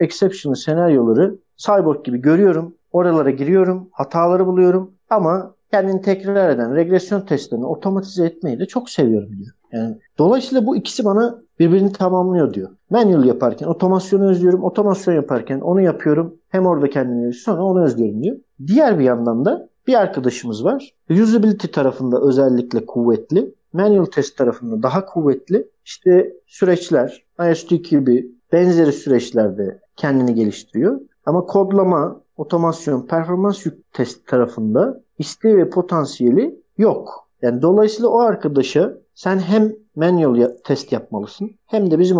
exception, 0.00 0.54
senaryoları 0.54 1.38
cyborg 1.56 2.04
gibi 2.04 2.18
görüyorum. 2.18 2.74
Oralara 2.92 3.30
giriyorum. 3.30 3.88
Hataları 3.92 4.46
buluyorum. 4.46 4.90
Ama 5.10 5.54
kendini 5.70 6.00
tekrar 6.00 6.50
eden 6.50 6.74
regresyon 6.74 7.20
testlerini 7.20 7.66
otomatize 7.66 8.26
etmeyi 8.26 8.58
de 8.58 8.66
çok 8.66 8.90
seviyorum 8.90 9.30
diyor. 9.38 9.54
Yani 9.72 9.98
dolayısıyla 10.18 10.66
bu 10.66 10.76
ikisi 10.76 11.04
bana 11.04 11.42
birbirini 11.58 11.92
tamamlıyor 11.92 12.54
diyor. 12.54 12.70
Manual 12.90 13.24
yaparken 13.24 13.66
otomasyonu 13.66 14.30
özlüyorum. 14.30 14.64
Otomasyon 14.64 15.14
yaparken 15.14 15.60
onu 15.60 15.80
yapıyorum. 15.80 16.34
Hem 16.48 16.66
orada 16.66 16.90
kendini 16.90 17.32
sonra 17.32 17.62
onu 17.62 17.84
özlüyorum 17.84 18.22
diyor. 18.22 18.36
Diğer 18.66 18.98
bir 18.98 19.04
yandan 19.04 19.44
da 19.44 19.68
bir 19.86 19.94
arkadaşımız 19.94 20.64
var. 20.64 20.94
Usability 21.10 21.66
tarafında 21.66 22.20
özellikle 22.20 22.86
kuvvetli. 22.86 23.54
Manual 23.72 24.04
test 24.04 24.36
tarafında 24.36 24.82
daha 24.82 25.06
kuvvetli. 25.06 25.68
İşte 25.84 26.32
süreçler, 26.46 27.24
IST 27.52 27.70
gibi 27.70 28.37
benzeri 28.52 28.92
süreçlerde 28.92 29.80
kendini 29.96 30.34
geliştiriyor. 30.34 31.00
Ama 31.26 31.40
kodlama, 31.40 32.20
otomasyon, 32.36 33.06
performans 33.06 33.66
yük 33.66 33.92
test 33.92 34.26
tarafında 34.26 35.00
isteği 35.18 35.56
ve 35.56 35.70
potansiyeli 35.70 36.60
yok. 36.78 37.28
Yani 37.42 37.62
dolayısıyla 37.62 38.08
o 38.08 38.18
arkadaşa 38.18 38.94
sen 39.14 39.38
hem 39.38 39.72
manual 39.96 40.50
test 40.64 40.92
yapmalısın 40.92 41.50
hem 41.66 41.90
de 41.90 41.98
bizim 41.98 42.18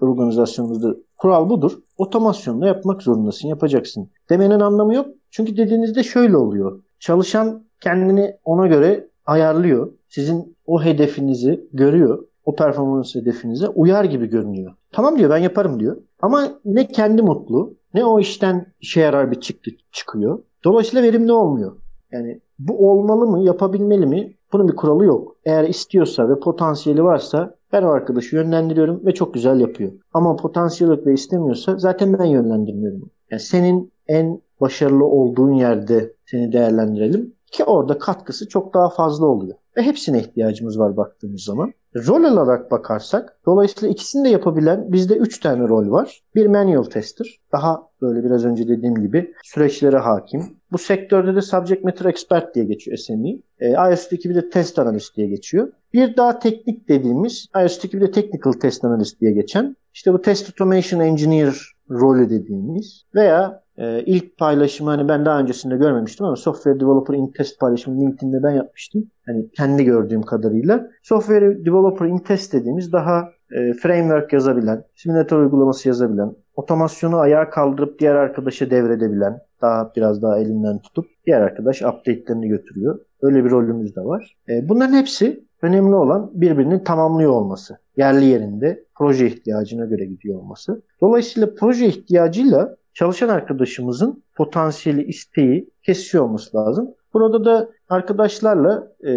organizasyonumuzda 0.00 0.94
kural 1.18 1.48
budur. 1.48 1.78
Otomasyonla 1.98 2.66
yapmak 2.66 3.02
zorundasın, 3.02 3.48
yapacaksın. 3.48 4.10
Demenin 4.30 4.60
anlamı 4.60 4.94
yok. 4.94 5.06
Çünkü 5.30 5.56
dediğinizde 5.56 6.02
şöyle 6.02 6.36
oluyor. 6.36 6.82
Çalışan 6.98 7.64
kendini 7.80 8.36
ona 8.44 8.66
göre 8.66 9.08
ayarlıyor. 9.26 9.92
Sizin 10.08 10.56
o 10.66 10.82
hedefinizi 10.82 11.66
görüyor. 11.72 12.24
O 12.44 12.54
performans 12.54 13.14
hedefinize 13.14 13.68
uyar 13.68 14.04
gibi 14.04 14.26
görünüyor. 14.26 14.72
Tamam 14.92 15.18
diyor 15.18 15.30
ben 15.30 15.38
yaparım 15.38 15.80
diyor. 15.80 15.96
Ama 16.22 16.48
ne 16.64 16.88
kendi 16.88 17.22
mutlu 17.22 17.74
ne 17.94 18.04
o 18.04 18.20
işten 18.20 18.66
işe 18.80 19.00
yarar 19.00 19.30
bir 19.30 19.40
çıktı 19.40 19.70
çıkıyor. 19.92 20.38
Dolayısıyla 20.64 21.02
verimli 21.02 21.32
olmuyor. 21.32 21.76
Yani 22.12 22.40
bu 22.58 22.90
olmalı 22.90 23.26
mı, 23.26 23.44
yapabilmeli 23.44 24.06
mi? 24.06 24.34
Bunun 24.52 24.68
bir 24.68 24.76
kuralı 24.76 25.04
yok. 25.04 25.36
Eğer 25.44 25.64
istiyorsa 25.64 26.28
ve 26.28 26.40
potansiyeli 26.40 27.04
varsa 27.04 27.54
ben 27.72 27.82
o 27.82 27.88
arkadaşı 27.88 28.36
yönlendiriyorum 28.36 29.06
ve 29.06 29.14
çok 29.14 29.34
güzel 29.34 29.60
yapıyor. 29.60 29.92
Ama 30.14 30.36
potansiyel 30.36 30.90
yok 30.90 31.06
ve 31.06 31.12
istemiyorsa 31.12 31.78
zaten 31.78 32.18
ben 32.18 32.24
yönlendirmiyorum. 32.24 33.10
Yani 33.30 33.40
senin 33.40 33.92
en 34.08 34.40
başarılı 34.60 35.04
olduğun 35.04 35.52
yerde 35.52 36.12
seni 36.26 36.52
değerlendirelim 36.52 37.34
ki 37.52 37.64
orada 37.64 37.98
katkısı 37.98 38.48
çok 38.48 38.74
daha 38.74 38.88
fazla 38.88 39.26
oluyor. 39.26 39.54
Ve 39.76 39.82
hepsine 39.82 40.20
ihtiyacımız 40.20 40.78
var 40.78 40.96
baktığımız 40.96 41.42
zaman. 41.42 41.72
Rol 41.96 42.24
olarak 42.24 42.70
bakarsak 42.70 43.36
dolayısıyla 43.46 43.92
ikisini 43.92 44.24
de 44.24 44.28
yapabilen 44.28 44.92
bizde 44.92 45.14
3 45.14 45.40
tane 45.40 45.68
rol 45.68 45.90
var. 45.90 46.22
Bir 46.34 46.46
manual 46.46 46.84
tester. 46.84 47.40
Daha 47.52 47.88
böyle 48.00 48.24
biraz 48.24 48.44
önce 48.44 48.68
dediğim 48.68 48.94
gibi 48.94 49.34
süreçlere 49.44 49.98
hakim. 49.98 50.42
Bu 50.72 50.78
sektörde 50.78 51.36
de 51.36 51.42
subject 51.42 51.84
matter 51.84 52.04
expert 52.04 52.54
diye 52.54 52.64
geçiyor 52.64 52.96
SME. 52.96 53.30
E, 53.58 53.70
IoT 53.70 54.12
ekibi 54.12 54.34
de 54.34 54.50
test 54.50 54.78
analist 54.78 55.16
diye 55.16 55.26
geçiyor. 55.26 55.72
Bir 55.92 56.16
daha 56.16 56.38
teknik 56.38 56.88
dediğimiz 56.88 57.46
IoT 57.62 57.84
ekibi 57.84 58.00
de 58.00 58.10
technical 58.10 58.52
test 58.52 58.84
analist 58.84 59.20
diye 59.20 59.32
geçen. 59.32 59.76
İşte 59.94 60.12
bu 60.12 60.22
test 60.22 60.48
automation 60.48 61.00
engineer 61.00 61.54
rolü 61.90 62.30
dediğimiz 62.30 63.04
veya 63.14 63.61
e, 63.78 64.02
ilk 64.06 64.38
paylaşımı 64.38 64.90
hani 64.90 65.08
ben 65.08 65.24
daha 65.24 65.40
öncesinde 65.40 65.76
görmemiştim 65.76 66.26
ama 66.26 66.36
Software 66.36 66.80
Developer 66.80 67.14
in 67.14 67.26
Test 67.26 67.60
paylaşımı 67.60 68.00
LinkedIn'de 68.00 68.42
ben 68.42 68.50
yapmıştım. 68.50 69.04
Hani 69.26 69.50
kendi 69.50 69.84
gördüğüm 69.84 70.22
kadarıyla. 70.22 70.90
Software 71.02 71.64
Developer 71.64 72.06
in 72.06 72.18
Test 72.18 72.52
dediğimiz 72.52 72.92
daha 72.92 73.28
e, 73.52 73.72
framework 73.72 74.32
yazabilen, 74.32 74.84
simülatör 74.94 75.38
uygulaması 75.38 75.88
yazabilen, 75.88 76.32
otomasyonu 76.54 77.16
ayağa 77.16 77.50
kaldırıp 77.50 77.98
diğer 77.98 78.14
arkadaşa 78.14 78.70
devredebilen, 78.70 79.40
daha 79.62 79.92
biraz 79.96 80.22
daha 80.22 80.38
elinden 80.38 80.78
tutup 80.78 81.06
diğer 81.26 81.40
arkadaş 81.40 81.82
update'lerini 81.82 82.48
götürüyor. 82.48 82.98
Öyle 83.22 83.44
bir 83.44 83.50
rolümüz 83.50 83.96
de 83.96 84.00
var. 84.00 84.36
E, 84.48 84.68
bunların 84.68 84.94
hepsi 84.94 85.44
önemli 85.62 85.94
olan 85.94 86.30
birbirinin 86.34 86.78
tamamlıyor 86.78 87.30
olması. 87.30 87.78
Yerli 87.96 88.24
yerinde 88.24 88.84
proje 88.98 89.26
ihtiyacına 89.26 89.84
göre 89.84 90.04
gidiyor 90.04 90.38
olması. 90.38 90.82
Dolayısıyla 91.00 91.48
proje 91.58 91.86
ihtiyacıyla 91.86 92.76
çalışan 92.94 93.28
arkadaşımızın 93.28 94.22
potansiyeli, 94.34 95.04
isteği 95.04 95.70
kesiyor 95.82 96.24
olması 96.24 96.56
lazım. 96.56 96.94
Burada 97.14 97.44
da 97.44 97.70
arkadaşlarla 97.88 98.92
e, 99.06 99.12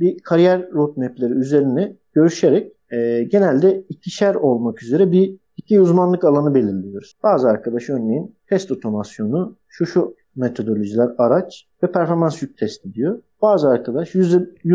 bir 0.00 0.18
kariyer 0.18 0.70
roadmapleri 0.72 1.32
üzerine 1.32 1.96
görüşerek 2.12 2.72
e, 2.92 3.22
genelde 3.22 3.84
ikişer 3.88 4.34
olmak 4.34 4.82
üzere 4.82 5.12
bir 5.12 5.36
iki 5.56 5.80
uzmanlık 5.80 6.24
alanı 6.24 6.54
belirliyoruz. 6.54 7.16
Bazı 7.22 7.48
arkadaş 7.48 7.90
örneğin 7.90 8.36
test 8.48 8.70
otomasyonu 8.70 9.56
şu 9.68 9.86
şu 9.86 10.14
metodolojiler 10.36 11.08
araç 11.18 11.66
ve 11.82 11.92
performans 11.92 12.42
yük 12.42 12.58
testi 12.58 12.94
diyor. 12.94 13.22
Bazı 13.42 13.68
arkadaş 13.68 14.14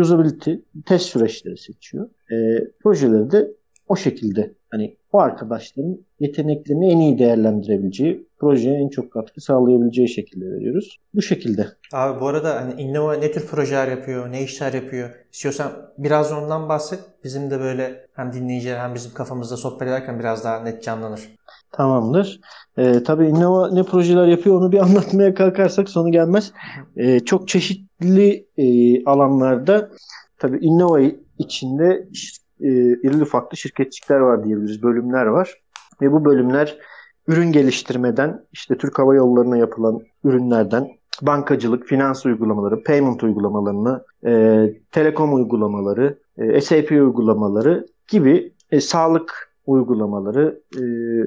usability 0.00 0.54
test 0.86 1.04
süreçleri 1.04 1.56
seçiyor. 1.56 2.08
E, 2.30 2.34
projeleri 2.82 3.30
de 3.30 3.50
o 3.88 3.96
şekilde 3.96 4.54
hani 4.70 4.96
o 5.14 5.18
arkadaşların 5.18 5.98
yeteneklerini 6.20 6.92
en 6.92 6.98
iyi 6.98 7.18
değerlendirebileceği, 7.18 8.28
projeye 8.38 8.74
en 8.78 8.88
çok 8.88 9.12
katkı 9.12 9.40
sağlayabileceği 9.40 10.08
şekilde 10.08 10.44
veriyoruz. 10.44 10.98
Bu 11.14 11.22
şekilde. 11.22 11.66
Abi 11.92 12.20
bu 12.20 12.28
arada 12.28 12.56
hani 12.56 12.82
Innova 12.82 13.14
ne 13.14 13.32
tür 13.32 13.46
projeler 13.46 13.88
yapıyor, 13.88 14.32
ne 14.32 14.42
işler 14.42 14.72
yapıyor? 14.72 15.10
İstiyorsan 15.32 15.72
biraz 15.98 16.32
ondan 16.32 16.68
bahset. 16.68 17.00
Bizim 17.24 17.50
de 17.50 17.60
böyle 17.60 18.06
hem 18.14 18.32
dinleyiciler 18.32 18.78
hem 18.78 18.94
bizim 18.94 19.14
kafamızda 19.14 19.56
sohbet 19.56 19.88
ederken 19.88 20.18
biraz 20.18 20.44
daha 20.44 20.60
net 20.60 20.82
canlanır. 20.82 21.20
Tamamdır. 21.72 22.40
Ee, 22.78 23.02
tabii 23.02 23.26
Innova 23.26 23.70
ne 23.70 23.82
projeler 23.82 24.26
yapıyor 24.26 24.56
onu 24.56 24.72
bir 24.72 24.78
anlatmaya 24.82 25.34
kalkarsak 25.34 25.88
sonu 25.88 26.12
gelmez. 26.12 26.52
Ee, 26.96 27.20
çok 27.20 27.48
çeşitli 27.48 28.46
e, 28.56 29.04
alanlarda 29.04 29.90
tabii 30.38 30.58
Innova 30.58 31.00
içinde 31.38 32.08
e, 32.60 32.68
irili 32.68 33.22
ufaklı 33.22 33.56
şirketçikler 33.56 34.18
var 34.18 34.44
diyebiliriz. 34.44 34.82
Bölümler 34.82 35.26
var. 35.26 35.60
Ve 36.02 36.12
bu 36.12 36.24
bölümler 36.24 36.78
ürün 37.26 37.52
geliştirmeden 37.52 38.46
işte 38.52 38.78
Türk 38.78 38.98
Hava 38.98 39.14
Yolları'na 39.14 39.56
yapılan 39.56 40.00
ürünlerden 40.24 40.88
bankacılık, 41.22 41.86
finans 41.86 42.26
uygulamaları, 42.26 42.84
payment 42.84 43.22
uygulamalarını, 43.22 44.04
e, 44.26 44.64
telekom 44.92 45.34
uygulamaları, 45.34 46.18
e, 46.38 46.60
SAP 46.60 46.90
uygulamaları 46.90 47.86
gibi 48.08 48.52
e, 48.70 48.80
sağlık 48.80 49.54
uygulamaları 49.66 50.60
e, 50.76 50.80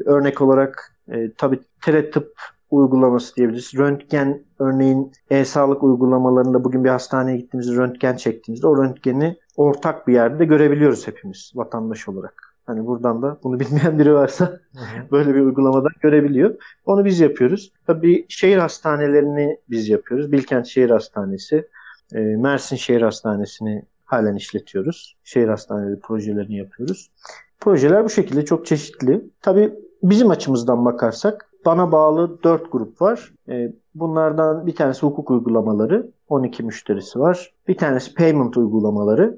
örnek 0.10 0.42
olarak 0.42 0.96
e, 1.12 1.32
tabii 1.38 1.60
teletıp 1.86 2.34
uygulaması 2.72 3.36
diyebiliriz. 3.36 3.72
Röntgen 3.78 4.44
örneğin 4.60 5.12
e-sağlık 5.30 5.84
uygulamalarında 5.84 6.64
bugün 6.64 6.84
bir 6.84 6.90
hastaneye 6.90 7.38
gittiğimizde 7.38 7.76
röntgen 7.76 8.16
çektiğimizde 8.16 8.68
o 8.68 8.84
röntgeni 8.84 9.38
ortak 9.58 10.08
bir 10.08 10.14
yerde 10.14 10.46
görebiliyoruz 10.46 11.08
hepimiz 11.08 11.52
vatandaş 11.56 12.08
olarak. 12.08 12.54
Hani 12.66 12.86
buradan 12.86 13.22
da 13.22 13.38
bunu 13.44 13.60
bilmeyen 13.60 14.00
biri 14.00 14.14
varsa 14.14 14.60
böyle 15.12 15.36
bir 15.36 15.40
uygulamadan 15.40 15.92
görebiliyor. 16.02 16.56
Onu 16.86 17.06
biz 17.06 17.20
yapıyoruz. 17.20 17.72
Tabii 17.88 18.26
şehir 18.30 18.58
hastanelerini 18.58 19.58
biz 19.70 19.90
yapıyoruz. 19.90 20.32
Bilkent 20.32 20.66
Şehir 20.66 20.90
Hastanesi, 20.90 21.68
e, 22.14 22.20
Mersin 22.20 22.76
Şehir 22.76 23.02
Hastanesi'ni 23.02 23.84
halen 24.06 24.36
işletiyoruz. 24.36 25.16
Şehir 25.24 25.48
hastaneleri 25.48 26.00
projelerini 26.00 26.58
yapıyoruz. 26.58 27.12
Projeler 27.60 28.04
bu 28.04 28.10
şekilde 28.10 28.46
çok 28.46 28.66
çeşitli. 28.66 29.26
Tabii 29.42 29.74
bizim 30.04 30.30
açımızdan 30.30 30.86
bakarsak 30.86 31.50
bana 31.66 31.92
bağlı 31.92 32.44
4 32.44 32.72
grup 32.72 33.02
var. 33.02 33.34
E, 33.50 33.74
bunlardan 33.96 34.68
bir 34.68 34.76
tanesi 34.76 35.02
hukuk 35.02 35.32
uygulamaları. 35.32 36.12
12 36.30 36.64
müşterisi 36.64 37.20
var. 37.20 37.54
Bir 37.68 37.78
tanesi 37.78 38.14
payment 38.14 38.58
uygulamaları. 38.58 39.38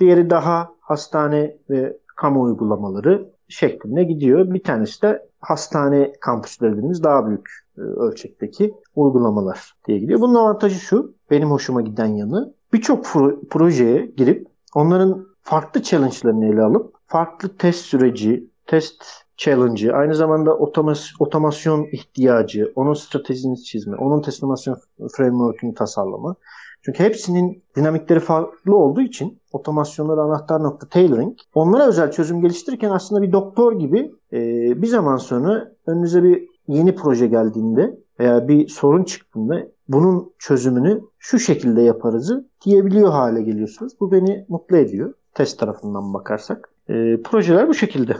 Diğeri 0.00 0.30
daha 0.30 0.68
hastane 0.80 1.56
ve 1.70 1.96
kamu 2.16 2.42
uygulamaları 2.42 3.30
şeklinde 3.48 4.04
gidiyor. 4.04 4.54
Bir 4.54 4.62
tanesi 4.62 5.02
de 5.02 5.26
hastane 5.40 6.12
kampüsleri 6.20 6.72
dediğimiz 6.72 7.02
daha 7.02 7.26
büyük 7.26 7.50
e, 7.78 7.80
ölçekteki 7.80 8.74
uygulamalar 8.96 9.74
diye 9.88 9.98
gidiyor. 9.98 10.20
Bunun 10.20 10.34
avantajı 10.34 10.80
şu, 10.80 11.14
benim 11.30 11.50
hoşuma 11.50 11.82
giden 11.82 12.06
yanı 12.06 12.54
birçok 12.72 13.04
projeye 13.50 14.06
girip 14.16 14.46
onların 14.74 15.26
farklı 15.42 15.82
challenge'larını 15.82 16.46
ele 16.46 16.62
alıp 16.62 16.94
farklı 17.06 17.56
test 17.56 17.84
süreci, 17.84 18.50
test 18.66 19.04
challenge'ı, 19.36 19.92
aynı 19.92 20.14
zamanda 20.14 20.56
otomas 20.56 21.10
otomasyon 21.18 21.86
ihtiyacı, 21.92 22.72
onun 22.74 22.94
stratejisini 22.94 23.62
çizme, 23.62 23.96
onun 23.96 24.22
teslimasyon 24.22 24.78
framework'ünü 25.16 25.74
tasarlama. 25.74 26.36
Çünkü 26.82 27.04
hepsinin 27.04 27.62
dinamikleri 27.76 28.20
farklı 28.20 28.76
olduğu 28.76 29.00
için 29.00 29.38
otomasyonları 29.52 30.20
anahtar 30.20 30.62
nokta 30.62 30.88
tailoring 30.88 31.38
onlara 31.54 31.86
özel 31.86 32.10
çözüm 32.10 32.40
geliştirirken 32.40 32.90
aslında 32.90 33.22
bir 33.22 33.32
doktor 33.32 33.78
gibi 33.78 34.10
e, 34.32 34.38
bir 34.82 34.86
zaman 34.86 35.16
sonra 35.16 35.72
önünüze 35.86 36.22
bir 36.22 36.48
yeni 36.68 36.94
proje 36.94 37.26
geldiğinde 37.26 37.98
veya 38.20 38.48
bir 38.48 38.68
sorun 38.68 39.04
çıktığında 39.04 39.66
bunun 39.88 40.32
çözümünü 40.38 41.00
şu 41.18 41.38
şekilde 41.38 41.82
yaparızı 41.82 42.48
diyebiliyor 42.64 43.10
hale 43.10 43.42
geliyorsunuz. 43.42 43.92
Bu 44.00 44.12
beni 44.12 44.44
mutlu 44.48 44.76
ediyor 44.76 45.14
test 45.34 45.58
tarafından 45.58 46.14
bakarsak. 46.14 46.68
E, 46.88 47.22
projeler 47.24 47.68
bu 47.68 47.74
şekilde. 47.74 48.16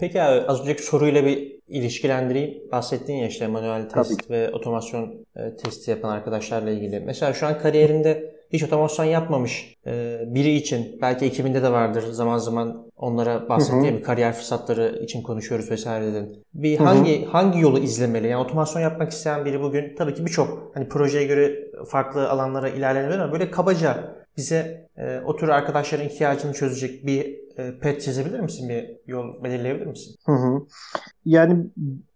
Peki 0.00 0.22
abi 0.22 0.46
az 0.46 0.60
önceki 0.60 0.82
soruyla 0.82 1.24
bir 1.24 1.54
ilişkilendireyim. 1.68 2.70
Bahsettin 2.72 3.14
ya 3.14 3.28
işte 3.28 3.46
manuel 3.46 3.88
test 3.88 4.28
Tabii. 4.28 4.38
ve 4.38 4.50
otomasyon 4.50 5.14
e, 5.36 5.56
testi 5.56 5.90
yapan 5.90 6.10
arkadaşlarla 6.10 6.70
ilgili. 6.70 7.00
Mesela 7.00 7.32
şu 7.32 7.46
an 7.46 7.58
kariyerinde 7.58 8.34
hiç 8.52 8.62
otomasyon 8.62 9.04
yapmamış 9.04 9.76
e, 9.86 10.18
biri 10.26 10.54
için 10.54 10.98
belki 11.02 11.24
ekibinde 11.24 11.62
de 11.62 11.72
vardır 11.72 12.02
zaman 12.02 12.38
zaman 12.38 12.86
onlara 12.96 13.48
bahsettiğim 13.48 14.02
kariyer 14.02 14.32
fırsatları 14.32 15.00
için 15.02 15.22
konuşuyoruz 15.22 15.70
vesaire 15.70 16.06
dedin. 16.06 16.44
Bir 16.54 16.78
hı 16.78 16.82
hı. 16.82 16.86
hangi 16.86 17.24
hangi 17.24 17.60
yolu 17.60 17.78
izlemeli? 17.78 18.28
Yani 18.28 18.42
otomasyon 18.42 18.82
yapmak 18.82 19.12
isteyen 19.12 19.44
biri 19.44 19.62
bugün 19.62 19.94
tabii 19.96 20.14
ki 20.14 20.26
birçok 20.26 20.70
hani 20.74 20.88
projeye 20.88 21.24
göre 21.24 21.70
farklı 21.88 22.30
alanlara 22.30 22.68
ilerlenebilir 22.68 23.18
ama 23.18 23.32
böyle 23.32 23.50
kabaca 23.50 24.14
bize 24.36 24.88
e, 24.98 25.20
o 25.26 25.36
tür 25.36 25.48
arkadaşların 25.48 26.06
ihtiyacını 26.06 26.52
çözecek 26.52 27.06
bir 27.06 27.43
pet 27.82 28.02
çizebilir 28.02 28.40
misin? 28.40 28.68
Bir 28.68 28.96
yol 29.06 29.44
belirleyebilir 29.44 29.86
misin? 29.86 30.16
Hı 30.26 30.32
hı. 30.32 30.66
Yani 31.24 31.66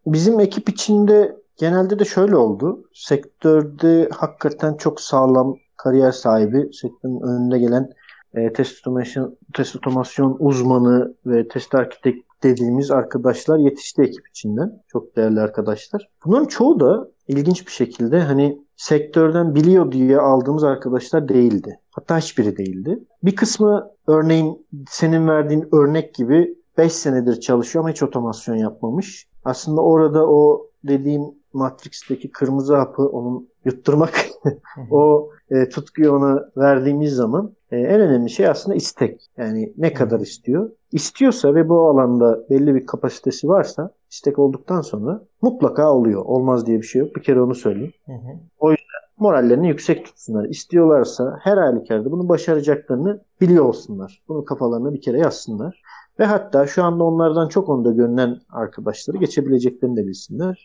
bizim 0.07 0.41
ekip 0.41 0.69
içinde 0.69 1.37
genelde 1.57 1.99
de 1.99 2.05
şöyle 2.05 2.37
oldu. 2.37 2.85
Sektörde 2.95 4.09
hakikaten 4.13 4.75
çok 4.75 5.01
sağlam 5.01 5.57
kariyer 5.77 6.13
sahibi, 6.13 6.71
sektörün 6.73 7.21
önünde 7.21 7.59
gelen 7.59 7.91
e, 8.35 8.53
test, 8.53 8.79
otomasyon, 8.79 9.39
test 9.55 9.77
otomasyon 9.77 10.37
uzmanı 10.39 11.15
ve 11.27 11.49
test 11.49 11.75
arkitek 11.75 12.25
dediğimiz 12.43 12.91
arkadaşlar 12.91 13.59
yetişti 13.59 14.03
ekip 14.03 14.29
içinden. 14.29 14.83
Çok 14.89 15.17
değerli 15.17 15.41
arkadaşlar. 15.41 16.09
Bunların 16.25 16.47
çoğu 16.47 16.81
da 16.81 17.09
ilginç 17.29 17.67
bir 17.67 17.73
şekilde 17.73 18.21
hani 18.21 18.59
sektörden 18.77 19.55
biliyor 19.55 19.93
diye 19.93 20.19
aldığımız 20.19 20.65
arkadaşlar 20.65 21.29
değildi. 21.29 21.81
Hatta 21.91 22.19
hiçbiri 22.19 22.57
değildi. 22.57 22.99
Bir 23.23 23.37
kısmı 23.37 23.91
örneğin 24.07 24.67
senin 24.91 25.29
verdiğin 25.29 25.69
örnek 25.73 26.15
gibi 26.15 26.59
5 26.79 26.93
senedir 26.93 27.41
çalışıyor 27.41 27.85
ama 27.85 27.93
hiç 27.93 28.03
otomasyon 28.03 28.57
yapmamış. 28.57 29.29
Aslında 29.45 29.81
orada 29.81 30.27
o 30.27 30.69
dediğim 30.85 31.23
Matrix'teki 31.53 32.31
kırmızı 32.31 32.77
hapı 32.77 33.03
onun 33.03 33.49
yutturmak, 33.65 34.27
o 34.91 35.31
e, 35.51 35.69
tutkuyu 35.69 36.13
ona 36.13 36.51
verdiğimiz 36.57 37.15
zaman 37.15 37.53
e, 37.71 37.77
en 37.77 38.01
önemli 38.01 38.31
şey 38.31 38.49
aslında 38.49 38.77
istek. 38.77 39.31
Yani 39.37 39.73
ne 39.77 39.93
kadar 39.93 40.21
istiyor? 40.21 40.71
İstiyorsa 40.93 41.55
ve 41.55 41.69
bu 41.69 41.89
alanda 41.89 42.51
belli 42.51 42.75
bir 42.75 42.87
kapasitesi 42.87 43.49
varsa 43.49 43.91
istek 44.11 44.39
olduktan 44.39 44.81
sonra 44.81 45.23
mutlaka 45.43 45.93
oluyor. 45.93 46.25
Olmaz 46.25 46.67
diye 46.67 46.79
bir 46.79 46.87
şey 46.87 47.01
yok. 47.01 47.17
Bir 47.17 47.23
kere 47.23 47.41
onu 47.41 47.55
söyleyeyim. 47.55 47.93
Hı 48.07 48.13
hı. 48.13 48.39
O 48.59 48.71
yüzden 48.71 48.85
morallerini 49.19 49.69
yüksek 49.69 50.05
tutsunlar. 50.05 50.45
İstiyorlarsa 50.45 51.39
her 51.43 51.57
halükarda 51.57 52.11
bunu 52.11 52.29
başaracaklarını 52.29 53.21
biliyor 53.41 53.65
olsunlar. 53.65 54.23
Bunu 54.29 54.45
kafalarına 54.45 54.95
bir 54.95 55.01
kere 55.01 55.19
yazsınlar. 55.19 55.83
Ve 56.19 56.25
hatta 56.25 56.67
şu 56.67 56.85
anda 56.85 57.05
onlardan 57.05 57.49
çok 57.49 57.69
onda 57.69 57.91
görünen 57.93 58.37
arkadaşları 58.51 59.17
geçebileceklerini 59.17 59.97
de 59.97 60.07
bilsinler. 60.07 60.65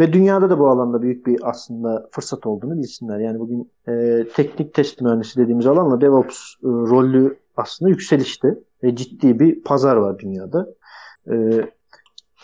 Ve 0.00 0.12
dünyada 0.12 0.50
da 0.50 0.58
bu 0.58 0.68
alanda 0.68 1.02
büyük 1.02 1.26
bir 1.26 1.40
aslında 1.42 2.08
fırsat 2.10 2.46
olduğunu 2.46 2.78
bilsinler. 2.78 3.18
Yani 3.18 3.38
bugün 3.38 3.70
e, 3.88 4.24
teknik 4.34 4.74
test 4.74 5.00
mühendisi 5.00 5.40
dediğimiz 5.40 5.66
alanla 5.66 6.00
DevOps 6.00 6.54
e, 6.62 6.66
rolü 6.66 7.36
aslında 7.56 7.90
yükselişte 7.90 8.58
ve 8.82 8.96
ciddi 8.96 9.40
bir 9.40 9.62
pazar 9.62 9.96
var 9.96 10.18
dünyada. 10.18 10.68
E, 11.30 11.34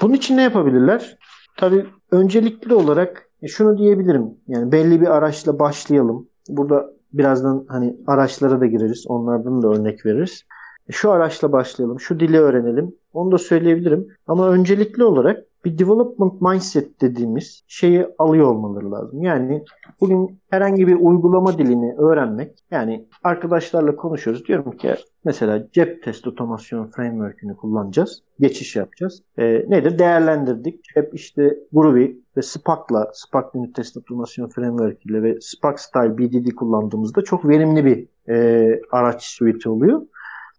bunun 0.02 0.14
için 0.14 0.36
ne 0.36 0.42
yapabilirler? 0.42 1.18
Tabii 1.56 1.86
öncelikli 2.10 2.74
olarak 2.74 3.28
e, 3.42 3.48
şunu 3.48 3.78
diyebilirim. 3.78 4.26
Yani 4.48 4.72
belli 4.72 5.00
bir 5.00 5.16
araçla 5.16 5.58
başlayalım. 5.58 6.28
Burada 6.48 6.90
birazdan 7.12 7.64
hani 7.68 7.96
araçlara 8.06 8.60
da 8.60 8.66
gireriz. 8.66 9.04
Onlardan 9.08 9.62
da 9.62 9.68
örnek 9.68 10.06
veririz. 10.06 10.42
E, 10.88 10.92
şu 10.92 11.10
araçla 11.10 11.52
başlayalım. 11.52 12.00
Şu 12.00 12.20
dili 12.20 12.38
öğrenelim. 12.38 12.94
Onu 13.12 13.32
da 13.32 13.38
söyleyebilirim. 13.38 14.08
Ama 14.26 14.48
öncelikli 14.48 15.04
olarak 15.04 15.44
bir 15.64 15.78
development 15.78 16.42
mindset 16.42 17.00
dediğimiz 17.00 17.64
şeyi 17.66 18.06
alıyor 18.18 18.46
olmaları 18.46 18.92
lazım. 18.92 19.22
Yani 19.22 19.64
bugün 20.00 20.40
herhangi 20.50 20.86
bir 20.86 20.94
uygulama 20.94 21.58
dilini 21.58 21.94
öğrenmek 21.94 22.64
yani 22.70 23.08
arkadaşlarla 23.24 23.96
konuşuyoruz. 23.96 24.46
Diyorum 24.46 24.76
ki 24.76 24.94
mesela 25.24 25.66
cep 25.72 26.02
test 26.02 26.26
otomasyon 26.26 26.86
framework'ünü 26.86 27.56
kullanacağız. 27.56 28.22
Geçiş 28.40 28.76
yapacağız. 28.76 29.22
E, 29.38 29.44
nedir? 29.68 29.98
Değerlendirdik. 29.98 30.84
Hep 30.94 31.14
işte 31.14 31.58
Groovy 31.72 32.16
ve 32.36 32.42
Spark'la 32.42 33.10
Spark 33.12 33.54
Unit 33.54 33.74
Test 33.74 33.96
Otomasyon 33.96 34.48
Framework 34.48 35.06
ile 35.06 35.22
ve 35.22 35.38
Spark 35.40 35.80
Style 35.80 36.18
BDD 36.18 36.54
kullandığımızda 36.54 37.22
çok 37.22 37.48
verimli 37.48 37.84
bir 37.84 38.08
e, 38.34 38.80
araç 38.90 39.22
suite 39.22 39.70
oluyor. 39.70 40.02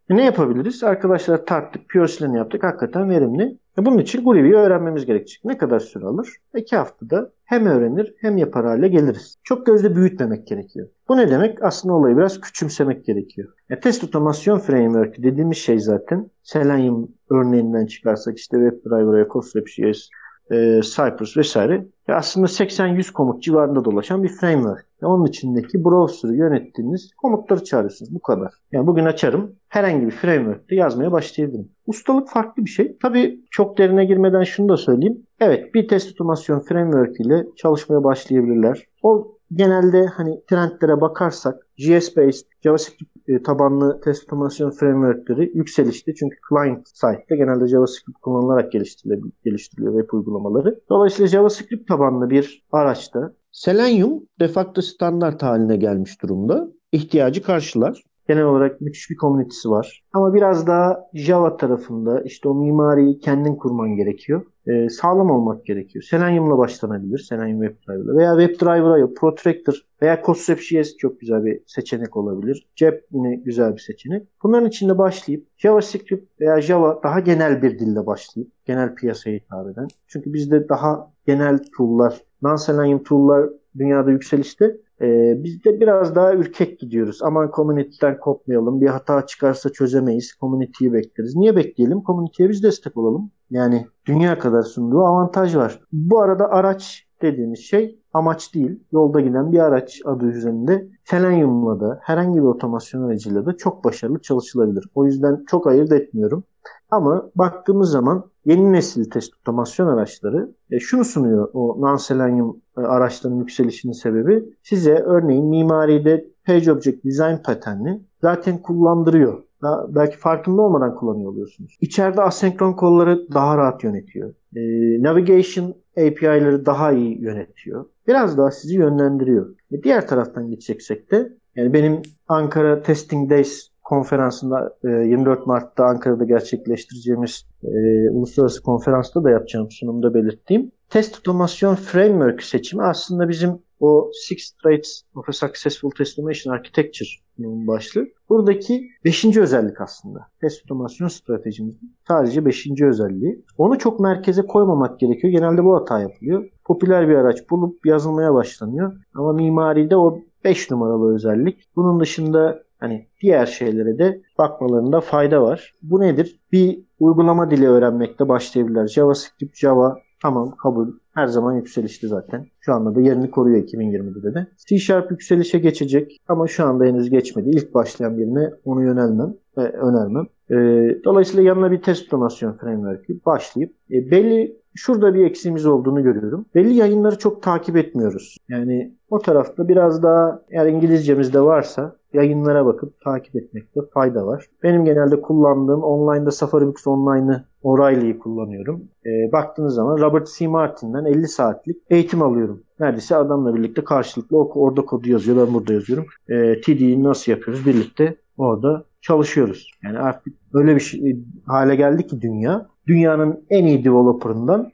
E 0.10 0.18
ne 0.18 0.26
yapabiliriz? 0.26 0.84
Arkadaşlar 0.84 1.46
tarttık, 1.46 1.90
POC'lerini 1.90 2.38
yaptık. 2.38 2.64
Hakikaten 2.64 3.10
verimli. 3.10 3.58
E 3.80 3.86
bunun 3.86 3.98
için 3.98 4.24
Groovy'yi 4.24 4.56
öğrenmemiz 4.56 5.06
gerekecek. 5.06 5.46
Ne 5.46 5.58
kadar 5.58 5.80
süre 5.80 6.06
alır? 6.06 6.28
İki 6.56 6.76
haftada 6.76 7.32
hem 7.46 7.66
öğrenir 7.66 8.16
hem 8.18 8.38
yapar 8.38 8.66
hale 8.66 8.88
geliriz. 8.88 9.38
Çok 9.44 9.66
gözde 9.66 9.96
büyütmemek 9.96 10.48
gerekiyor. 10.48 10.88
Bu 11.10 11.18
ne 11.18 11.32
demek? 11.32 11.64
Aslında 11.64 11.94
olayı 11.94 12.18
biraz 12.18 12.42
küçümsemek 12.42 13.06
gerekiyor. 13.06 13.54
E, 13.70 13.80
test 13.80 14.04
otomasyon 14.04 14.60
framework 14.60 15.24
dediğimiz 15.24 15.58
şey 15.58 15.80
zaten 15.80 16.30
Selenium 16.44 17.12
örneğinden 17.30 17.86
çıkarsak 17.86 18.38
işte 18.38 18.58
WebDriver'a, 18.58 19.28
CostrapJS, 19.34 20.10
e, 20.52 20.82
Cypress 20.84 21.38
vesaire 21.38 21.86
ya 22.08 22.16
aslında 22.16 22.48
80-100 22.48 23.12
komut 23.12 23.44
civarında 23.44 23.86
dolaşan 23.86 24.24
bir 24.24 24.30
framework. 24.30 24.86
Ve 25.04 25.06
onun 25.06 25.26
içindeki 25.26 25.86
browser'ı 25.86 26.36
yönettiğiniz 26.36 27.12
komutları 27.18 27.64
çağırıyorsunuz. 27.64 28.16
Bu 28.16 28.20
kadar. 28.20 28.54
Yani 28.72 28.88
bugün 28.88 29.06
açarım 29.06 29.56
herhangi 29.70 30.06
bir 30.06 30.12
framework'te 30.12 30.76
yazmaya 30.76 31.12
başlayabilirim. 31.12 31.72
Ustalık 31.88 32.30
farklı 32.30 32.66
bir 32.66 32.70
şey. 32.70 32.98
Tabii 33.02 33.40
çok 33.52 33.78
derine 33.78 34.06
girmeden 34.06 34.44
şunu 34.44 34.70
da 34.70 34.78
söyleyeyim. 34.78 35.18
Evet 35.40 35.74
bir 35.74 35.88
test 35.88 36.12
otomasyon 36.12 36.60
framework 36.60 37.20
ile 37.20 37.46
çalışmaya 37.58 38.04
başlayabilirler. 38.04 38.84
O 39.04 39.39
genelde 39.52 40.06
hani 40.06 40.42
trendlere 40.50 41.02
bakarsak 41.02 41.68
JS-based, 41.78 42.46
JavaScript 42.64 43.30
e, 43.30 43.44
tabanlı 43.44 44.02
test 44.02 44.24
otomasyon 44.24 44.72
frameworkleri 44.72 45.52
yükselişti. 45.58 46.16
Çünkü 46.16 46.38
client 46.50 46.88
side'de 46.88 47.36
genelde 47.36 47.68
JavaScript 47.68 48.20
kullanılarak 48.22 48.72
geliştiriliyor 48.72 50.00
web 50.00 50.14
uygulamaları. 50.14 50.80
Dolayısıyla 50.90 51.28
JavaScript 51.28 51.88
tabanlı 51.88 52.30
bir 52.30 52.66
araçta 52.72 53.34
Selenium 53.52 54.24
de 54.40 54.48
facto 54.48 54.82
standart 54.82 55.44
haline 55.44 55.78
gelmiş 55.78 56.22
durumda. 56.22 56.68
İhtiyacı 56.92 57.44
karşılar. 57.44 58.04
Genel 58.30 58.44
olarak 58.44 58.82
müthiş 58.82 59.10
bir 59.10 59.16
komünitesi 59.16 59.70
var. 59.70 60.04
Ama 60.14 60.34
biraz 60.34 60.68
daha 60.68 61.10
Java 61.14 61.58
tarafında 61.58 62.22
işte 62.22 62.50
o 62.50 62.56
mimariyi 62.56 63.20
kendin 63.20 63.56
kurman 63.56 63.96
gerekiyor. 63.96 64.46
Ee, 64.68 64.90
sağlam 64.90 65.32
olmak 65.32 65.66
gerekiyor. 65.66 66.04
Selenium'la 66.04 66.58
başlanabilir. 66.58 67.18
Selenium 67.18 67.62
WebDriver'la. 67.62 68.18
Veya 68.18 68.48
WebDriver'a. 68.48 69.14
Protractor 69.14 69.74
veya 70.02 70.22
CostrapJS 70.26 70.98
çok 70.98 71.20
güzel 71.20 71.46
bir 71.46 71.62
seçenek 71.68 72.18
olabilir. 72.18 72.68
Cep 72.76 73.06
yine 73.12 73.36
güzel 73.36 73.74
bir 73.74 73.82
seçenek. 73.82 74.28
Bunların 74.44 74.68
içinde 74.68 74.98
başlayıp 74.98 75.48
JavaScript 75.58 76.42
veya 76.42 76.62
Java 76.62 77.04
daha 77.04 77.20
genel 77.20 77.62
bir 77.62 77.80
dille 77.80 78.06
başlayıp 78.06 78.52
genel 78.66 78.96
piyasaya 78.96 79.36
hitap 79.36 79.68
eden. 79.68 79.88
Çünkü 80.08 80.34
bizde 80.34 80.70
daha 80.70 81.14
genel 81.26 81.60
tool'lar, 81.78 82.22
non-Selenium 82.42 83.04
tool'lar 83.04 83.50
dünyada 83.78 84.12
yükselişte. 84.12 84.78
Ee, 85.02 85.44
biz 85.44 85.64
de 85.66 85.80
biraz 85.80 86.16
daha 86.16 86.34
ürkek 86.34 86.80
gidiyoruz. 86.80 87.20
Aman 87.24 87.52
community'den 87.56 88.20
kopmayalım. 88.20 88.82
Bir 88.82 88.88
hata 88.88 89.26
çıkarsa 89.26 89.70
çözemeyiz. 89.70 90.34
Community'yi 90.40 90.94
bekleriz. 90.94 91.36
Niye 91.36 91.56
bekleyelim? 91.56 92.04
Community'ye 92.04 92.50
biz 92.50 92.64
destek 92.64 92.98
olalım. 92.98 93.32
Yani 93.52 93.88
dünya 94.06 94.40
kadar 94.40 94.62
sunduğu 94.62 95.06
avantaj 95.06 95.56
var. 95.56 95.82
Bu 95.92 96.22
arada 96.22 96.50
araç 96.50 97.06
dediğimiz 97.22 97.60
şey 97.60 98.00
amaç 98.14 98.54
değil. 98.56 98.80
Yolda 98.92 99.22
giden 99.22 99.52
bir 99.52 99.60
araç 99.60 100.02
adı 100.06 100.26
üzerinde. 100.26 100.88
Selenium'la 101.04 101.80
da 101.80 102.00
herhangi 102.04 102.38
bir 102.38 102.48
otomasyon 102.48 103.04
aracıyla 103.04 103.46
da 103.46 103.58
çok 103.58 103.84
başarılı 103.84 104.22
çalışılabilir. 104.22 104.86
O 104.96 105.06
yüzden 105.06 105.44
çok 105.48 105.68
ayırt 105.68 105.92
etmiyorum. 105.92 106.44
Ama 106.92 107.30
baktığımız 107.36 107.92
zaman 107.92 108.24
yeni 108.46 108.74
nesil 108.74 109.10
test 109.10 109.34
otomasyon 109.42 109.88
araçları 109.88 110.52
e, 110.72 110.80
şunu 110.80 111.06
sunuyor 111.06 111.50
o 111.54 111.82
non-Selenium 111.82 112.58
araçların 112.88 113.36
yükselişinin 113.36 113.94
sebebi. 113.94 114.44
Size 114.64 114.94
örneğin 114.94 115.46
mimaride 115.46 116.26
Page 116.46 116.72
Object 116.72 117.06
Design 117.06 117.36
paternini 117.44 118.02
zaten 118.22 118.62
kullandırıyor. 118.62 119.44
Daha 119.62 119.96
belki 119.96 120.18
farkında 120.18 120.62
olmadan 120.62 120.96
kullanıyor 120.96 121.32
oluyorsunuz. 121.32 121.78
İçeride 121.82 122.22
asenkron 122.22 122.74
kolları 122.74 123.28
daha 123.34 123.58
rahat 123.58 123.84
yönetiyor. 123.84 124.34
E, 124.56 124.62
navigation 125.04 125.74
API'ları 125.98 126.66
daha 126.66 126.92
iyi 126.92 127.22
yönetiyor. 127.22 127.86
Biraz 128.08 128.38
daha 128.38 128.52
sizi 128.52 128.76
yönlendiriyor. 128.76 129.56
E, 129.72 129.84
diğer 129.84 130.08
taraftan 130.08 130.50
gideceksek 130.50 131.12
de 131.12 131.34
yani 131.56 131.74
benim 131.74 132.02
Ankara 132.28 132.82
Testing 132.82 133.30
Days 133.30 133.70
konferansında 133.84 134.78
24 134.84 135.40
e, 135.40 135.44
Mart'ta 135.46 135.86
Ankara'da 135.86 136.24
gerçekleştireceğimiz 136.24 137.46
e, 137.64 138.10
uluslararası 138.12 138.62
konferansta 138.62 139.24
da 139.24 139.30
yapacağım 139.30 139.72
sunumda 139.72 140.14
belirttiğim 140.14 140.72
test 140.90 141.20
otomasyon 141.20 141.76
framework 141.76 142.44
seçimi 142.44 142.84
aslında 142.84 143.30
bizim 143.30 143.60
o 143.80 144.12
Six 144.14 144.52
Traits 144.52 145.02
of 145.16 145.30
a 145.30 145.32
Successful 145.32 145.90
Test 145.90 146.20
Automation 146.20 146.54
Architecture 146.54 147.10
başlığı. 147.38 148.08
Buradaki 148.30 148.90
beşinci 149.06 149.42
özellik 149.42 149.82
aslında. 149.82 150.20
Test 150.42 150.66
otomasyon 150.66 151.08
stratejimizin 151.08 151.96
sadece 152.08 152.46
beşinci 152.46 152.86
özelliği. 152.86 153.46
Onu 153.58 153.78
çok 153.78 154.00
merkeze 154.00 154.42
koymamak 154.42 155.00
gerekiyor. 155.00 155.34
Genelde 155.34 155.64
bu 155.64 155.76
hata 155.76 156.00
yapılıyor. 156.00 156.50
Popüler 156.66 157.10
bir 157.10 157.16
araç 157.16 157.50
bulup 157.50 157.86
yazılmaya 157.86 158.34
başlanıyor. 158.34 158.94
Ama 159.16 159.34
mimaride 159.34 159.96
o 159.96 160.20
5 160.44 160.72
numaralı 160.72 161.16
özellik. 161.16 161.76
Bunun 161.76 162.00
dışında 162.00 162.64
Hani 162.80 163.08
diğer 163.22 163.46
şeylere 163.46 163.98
de 163.98 164.22
bakmalarında 164.38 165.02
fayda 165.02 165.42
var. 165.42 165.74
Bu 165.82 166.02
nedir? 166.02 166.40
Bir 166.52 166.80
uygulama 167.00 167.52
dili 167.52 167.68
öğrenmekte 167.68 168.30
başlayabilirler. 168.30 168.88
JavaScript, 168.88 169.58
Java 169.58 169.98
tamam 170.22 170.52
kabul. 170.52 170.88
Her 171.14 171.28
zaman 171.28 171.56
yükselişti 171.56 172.08
zaten. 172.08 172.46
Şu 172.60 172.74
anda 172.74 172.96
da 172.96 173.02
yerini 173.02 173.32
koruyor 173.32 173.64
2020'de 173.64 174.34
de. 174.34 174.48
C 174.68 174.78
Sharp 174.78 175.12
yükselişe 175.12 175.60
geçecek 175.60 176.22
ama 176.28 176.48
şu 176.48 176.66
anda 176.66 176.86
henüz 176.86 177.10
geçmedi. 177.10 177.50
İlk 177.50 177.74
başlayan 177.74 178.18
birine 178.18 178.52
onu 178.66 178.84
yönelmem 178.84 179.34
ve 179.58 179.72
önermem. 179.72 180.26
E, 180.50 180.56
dolayısıyla 181.04 181.44
yanına 181.44 181.72
bir 181.72 181.82
test 181.82 182.06
otomasyon 182.06 182.54
framework'ü 182.54 183.26
başlayıp 183.26 183.74
e, 183.92 184.12
belli 184.12 184.60
şurada 184.76 185.14
bir 185.14 185.26
eksiğimiz 185.26 185.66
olduğunu 185.66 186.04
görüyorum. 186.04 186.46
Belli 186.56 186.74
yayınları 186.74 187.18
çok 187.18 187.44
takip 187.44 187.78
etmiyoruz. 187.78 188.38
Yani 188.50 188.94
o 189.10 189.20
tarafta 189.20 189.68
biraz 189.68 190.04
daha 190.04 190.42
eğer 190.50 190.66
İngilizcemiz 190.66 191.34
de 191.34 191.42
varsa 191.42 191.96
yayınlara 192.14 192.66
bakıp 192.66 193.02
takip 193.02 193.36
etmekte 193.36 193.82
fayda 193.94 194.28
var. 194.28 194.46
Benim 194.64 194.86
genelde 194.86 195.22
kullandığım 195.22 195.84
online'da 195.84 196.32
Safari 196.32 196.66
Books 196.66 196.88
Online'ı 196.88 197.44
O'Reilly'yi 197.64 198.20
kullanıyorum. 198.20 198.84
E, 199.06 199.32
baktığınız 199.32 199.74
zaman 199.74 199.98
Robert 199.98 200.28
C. 200.38 200.48
Martin'den 200.48 201.06
50 201.06 201.28
saatlik 201.28 201.78
eğitim 201.90 202.22
alıyorum. 202.22 202.64
Neredeyse 202.80 203.16
adamla 203.16 203.56
birlikte 203.56 203.84
karşılıklı 203.84 204.38
orada 204.38 204.82
kodu 204.82 205.10
yazıyor 205.10 205.48
ben 205.48 205.54
burada 205.54 205.74
yazıyorum. 205.74 206.06
E, 206.30 206.62
TD'yi 206.62 207.04
nasıl 207.04 207.32
yapıyoruz 207.32 207.66
birlikte 207.66 208.16
orada 208.38 208.84
çalışıyoruz. 209.02 209.72
Yani 209.84 210.00
artık 210.00 210.34
öyle 210.54 210.76
bir 210.76 210.80
şey, 210.80 211.20
hale 211.46 211.76
geldi 211.76 212.08
ki 212.08 212.22
dünya. 212.22 212.68
Dünyanın 212.88 213.46
en 213.50 213.66
iyi 213.66 213.86
developer'ından 213.86 214.72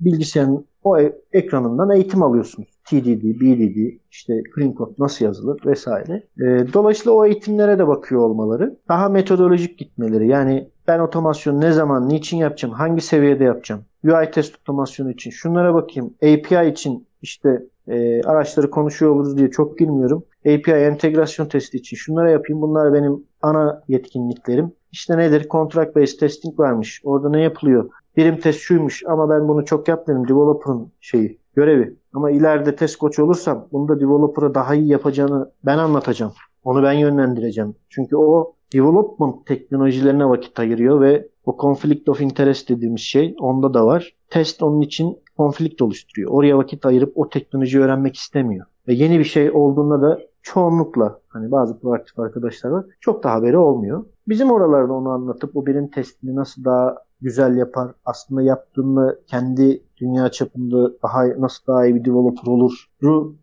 bilgisayarın 0.00 0.66
o 0.84 0.98
e, 0.98 1.12
ekranından 1.32 1.90
eğitim 1.90 2.22
alıyorsunuz. 2.22 2.68
TDD, 2.88 3.40
BDD, 3.40 3.98
işte 4.10 4.42
clean 4.54 4.72
code 4.72 4.94
nasıl 4.98 5.24
yazılır 5.24 5.60
vesaire. 5.66 6.22
E, 6.40 6.72
dolayısıyla 6.72 7.12
o 7.12 7.26
eğitimlere 7.26 7.78
de 7.78 7.88
bakıyor 7.88 8.20
olmaları. 8.20 8.76
Daha 8.88 9.08
metodolojik 9.08 9.78
gitmeleri. 9.78 10.28
Yani 10.28 10.68
ben 10.88 10.98
otomasyon 10.98 11.60
ne 11.60 11.72
zaman, 11.72 12.08
niçin 12.08 12.36
yapacağım, 12.36 12.74
hangi 12.74 13.00
seviyede 13.00 13.44
yapacağım? 13.44 13.84
UI 14.04 14.30
test 14.30 14.54
otomasyonu 14.60 15.10
için 15.10 15.30
şunlara 15.30 15.74
bakayım. 15.74 16.14
API 16.22 16.70
için 16.70 17.06
işte 17.22 17.62
e, 17.88 18.22
araçları 18.22 18.70
konuşuyor 18.70 19.12
oluruz 19.12 19.38
diye 19.38 19.50
çok 19.50 19.78
girmiyorum. 19.78 20.24
API 20.40 20.72
entegrasyon 20.72 21.46
testi 21.46 21.76
için 21.76 21.96
şunlara 21.96 22.30
yapayım. 22.30 22.62
Bunlar 22.62 22.94
benim 22.94 23.24
ana 23.42 23.82
yetkinliklerim. 23.88 24.72
İşte 24.92 25.18
nedir? 25.18 25.48
Contract 25.50 25.96
based 25.96 26.18
testing 26.18 26.58
varmış. 26.58 27.00
Orada 27.04 27.30
ne 27.30 27.42
yapılıyor? 27.42 27.90
Birim 28.16 28.40
test 28.40 28.60
şuymuş 28.60 29.02
ama 29.06 29.30
ben 29.30 29.48
bunu 29.48 29.64
çok 29.64 29.88
yapmıyorum. 29.88 30.28
Developer'ın 30.28 30.92
şeyi, 31.00 31.38
görevi. 31.56 31.96
Ama 32.12 32.30
ileride 32.30 32.76
test 32.76 32.96
koç 32.96 33.18
olursam 33.18 33.68
bunu 33.72 33.88
da 33.88 34.00
developer'a 34.00 34.54
daha 34.54 34.74
iyi 34.74 34.88
yapacağını 34.88 35.50
ben 35.64 35.78
anlatacağım. 35.78 36.32
Onu 36.64 36.82
ben 36.82 36.92
yönlendireceğim. 36.92 37.74
Çünkü 37.88 38.16
o 38.16 38.54
development 38.72 39.46
teknolojilerine 39.46 40.28
vakit 40.28 40.58
ayırıyor 40.58 41.00
ve 41.00 41.28
o 41.46 41.56
conflict 41.60 42.08
of 42.08 42.20
interest 42.20 42.68
dediğimiz 42.68 43.00
şey 43.00 43.36
onda 43.38 43.74
da 43.74 43.86
var. 43.86 44.14
Test 44.30 44.62
onun 44.62 44.80
için 44.80 45.18
konflikt 45.36 45.82
oluşturuyor. 45.82 46.30
Oraya 46.30 46.58
vakit 46.58 46.86
ayırıp 46.86 47.12
o 47.14 47.28
teknolojiyi 47.28 47.84
öğrenmek 47.84 48.16
istemiyor. 48.16 48.66
Ve 48.88 48.94
yeni 48.94 49.18
bir 49.18 49.24
şey 49.24 49.50
olduğunda 49.50 50.02
da 50.02 50.20
çoğunlukla 50.42 51.20
hani 51.28 51.50
bazı 51.50 51.80
proaktif 51.80 52.18
arkadaşlar 52.18 52.70
var 52.70 52.84
çok 53.00 53.24
da 53.24 53.32
haberi 53.32 53.58
olmuyor. 53.58 54.04
Bizim 54.28 54.50
oralarda 54.50 54.92
onu 54.92 55.08
anlatıp 55.08 55.56
o 55.56 55.66
birim 55.66 55.88
testini 55.88 56.36
nasıl 56.36 56.64
daha 56.64 56.96
güzel 57.20 57.56
yapar, 57.56 57.92
aslında 58.04 58.42
yaptığında 58.42 59.18
kendi 59.26 59.82
dünya 60.00 60.30
çapında 60.30 61.02
daha 61.02 61.24
nasıl 61.38 61.66
daha 61.66 61.86
iyi 61.86 61.94
bir 61.94 62.04
developer 62.04 62.52
olur 62.52 62.86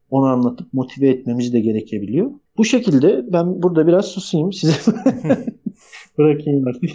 onu 0.10 0.26
anlatıp 0.26 0.74
motive 0.74 1.10
etmemiz 1.10 1.54
de 1.54 1.60
gerekebiliyor. 1.60 2.32
Bu 2.58 2.66
şekilde 2.66 3.34
ben 3.34 3.64
burada 3.64 3.88
biraz 3.88 4.06
susayım 4.06 4.54
size. 4.54 4.92
Bırakayım 6.18 6.68
artık. 6.68 6.90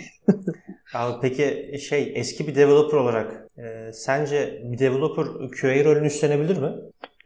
Abi 0.94 1.16
peki 1.22 1.78
şey 1.88 2.12
eski 2.16 2.46
bir 2.46 2.54
developer 2.54 2.98
olarak 2.98 3.48
e, 3.58 3.92
sence 3.92 4.62
bir 4.64 4.78
developer 4.78 5.24
QA 5.60 5.84
rolünü 5.84 6.06
üstlenebilir 6.06 6.56
mi? 6.58 6.72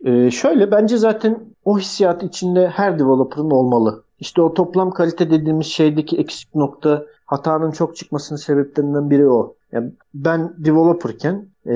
E, 0.04 0.30
şöyle 0.30 0.70
bence 0.70 0.96
zaten 0.96 1.40
o 1.64 1.78
hissiyat 1.78 2.22
içinde 2.22 2.68
her 2.68 2.98
developer'ın 2.98 3.50
olmalı. 3.50 4.04
İşte 4.22 4.42
o 4.42 4.54
toplam 4.54 4.90
kalite 4.90 5.30
dediğimiz 5.30 5.66
şeydeki 5.66 6.16
eksik 6.16 6.54
nokta 6.54 7.06
hatanın 7.26 7.70
çok 7.70 7.96
çıkmasının 7.96 8.38
sebeplerinden 8.38 9.10
biri 9.10 9.28
o. 9.28 9.56
Yani 9.72 9.92
ben 10.14 10.54
developerken 10.58 11.46
e, 11.66 11.72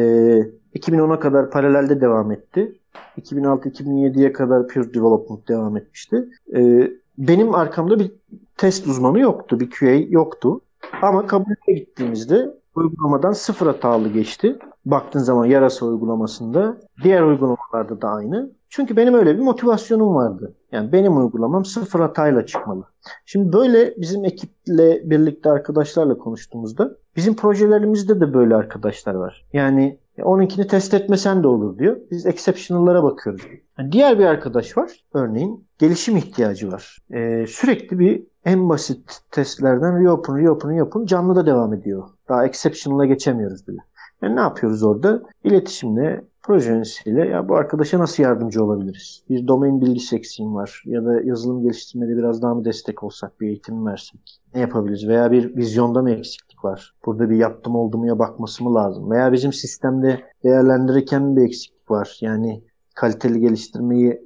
2010'a 0.75 1.21
kadar 1.21 1.51
paralelde 1.51 2.01
devam 2.01 2.33
etti. 2.33 2.79
2006-2007'ye 3.21 4.33
kadar 4.33 4.69
pure 4.69 4.95
development 4.95 5.49
devam 5.49 5.77
etmişti. 5.77 6.29
E, 6.57 6.91
benim 7.19 7.55
arkamda 7.55 7.99
bir 7.99 8.13
test 8.57 8.87
uzmanı 8.87 9.19
yoktu. 9.19 9.61
Bir 9.61 9.71
QA 9.71 9.95
yoktu. 10.09 10.61
Ama 11.03 11.27
kabulete 11.27 11.73
gittiğimizde 11.73 12.51
uygulamadan 12.75 13.33
sıfır 13.33 13.67
hatalı 13.67 14.09
geçti. 14.09 14.59
Baktığın 14.85 15.21
zaman 15.21 15.47
yarasa 15.47 15.87
uygulamasında. 15.87 16.77
Diğer 17.03 17.23
uygulamalarda 17.23 18.03
da 18.03 18.09
aynı. 18.09 18.51
Çünkü 18.69 18.97
benim 18.97 19.15
öyle 19.15 19.35
bir 19.35 19.43
motivasyonum 19.43 20.15
vardı. 20.15 20.55
Yani 20.73 20.93
benim 20.93 21.17
uygulamam 21.17 21.65
sıfır 21.65 22.01
hatayla 22.01 22.47
çıkmalı. 22.47 22.85
Şimdi 23.25 23.53
böyle 23.53 23.95
bizim 23.97 24.25
ekiple 24.25 25.11
birlikte 25.11 25.51
arkadaşlarla 25.51 26.19
konuştuğumuzda 26.19 26.97
bizim 27.17 27.37
projelerimizde 27.37 28.21
de 28.21 28.35
böyle 28.35 28.55
arkadaşlar 28.55 29.15
var. 29.15 29.47
Yani 29.53 29.99
onunkini 30.23 30.67
test 30.67 30.95
etmesen 30.95 31.43
de 31.43 31.49
olur 31.49 31.79
diyor. 31.79 31.97
Biz 32.11 32.27
exceptional'lara 32.27 33.03
bakıyoruz. 33.03 33.43
Yani 33.79 33.93
diğer 33.93 34.19
bir 34.19 34.25
arkadaş 34.25 34.77
var. 34.77 35.05
Örneğin 35.15 35.65
gelişim 35.79 36.17
ihtiyacı 36.17 36.73
var. 36.73 36.99
Ee, 37.11 37.45
sürekli 37.49 37.99
bir 37.99 38.23
en 38.45 38.69
basit 38.69 39.19
testlerden 39.31 40.05
reopen, 40.05 40.39
reopen, 40.39 40.77
reopen 40.77 41.05
canlıda 41.05 41.47
devam 41.47 41.75
ediyor. 41.75 42.09
Daha 42.29 42.47
exceptional'a 42.47 43.07
geçemiyoruz 43.07 43.69
bile. 43.69 43.79
Yani 44.23 44.37
ne 44.37 44.41
yapıyoruz 44.41 44.83
orada? 44.83 45.23
İletişimle, 45.45 46.25
proje 46.47 46.71
yöneticisiyle 46.71 47.29
ya 47.29 47.49
bu 47.49 47.57
arkadaşa 47.57 47.99
nasıl 47.99 48.23
yardımcı 48.23 48.65
olabiliriz? 48.65 49.23
Bir 49.29 49.49
domain 49.49 49.81
bilgisi 49.81 50.17
eksiğim 50.17 50.55
var 50.55 50.83
ya 50.87 51.05
da 51.05 51.21
yazılım 51.21 51.63
geliştirmede 51.63 52.17
biraz 52.17 52.43
daha 52.43 52.55
mı 52.55 52.65
destek 52.65 53.03
olsak, 53.03 53.41
bir 53.41 53.49
eğitim 53.49 53.87
versek? 53.87 54.41
Ne 54.55 54.61
yapabiliriz? 54.61 55.09
Veya 55.09 55.33
bir 55.33 55.57
vizyonda 55.57 56.03
mı 56.03 56.11
eksiklik 56.11 56.65
var? 56.65 56.95
Burada 57.07 57.31
bir 57.31 57.37
yaptım 57.37 57.77
oldu 57.77 57.99
muya 57.99 58.19
bakması 58.19 58.65
mı 58.65 58.75
lazım? 58.75 59.11
Veya 59.11 59.33
bizim 59.33 59.53
sistemde 59.53 60.21
değerlendirirken 60.45 61.37
bir 61.37 61.43
eksiklik 61.43 61.91
var. 61.91 62.19
Yani 62.21 62.65
kaliteli 62.95 63.41
geliştirmeyi 63.41 64.23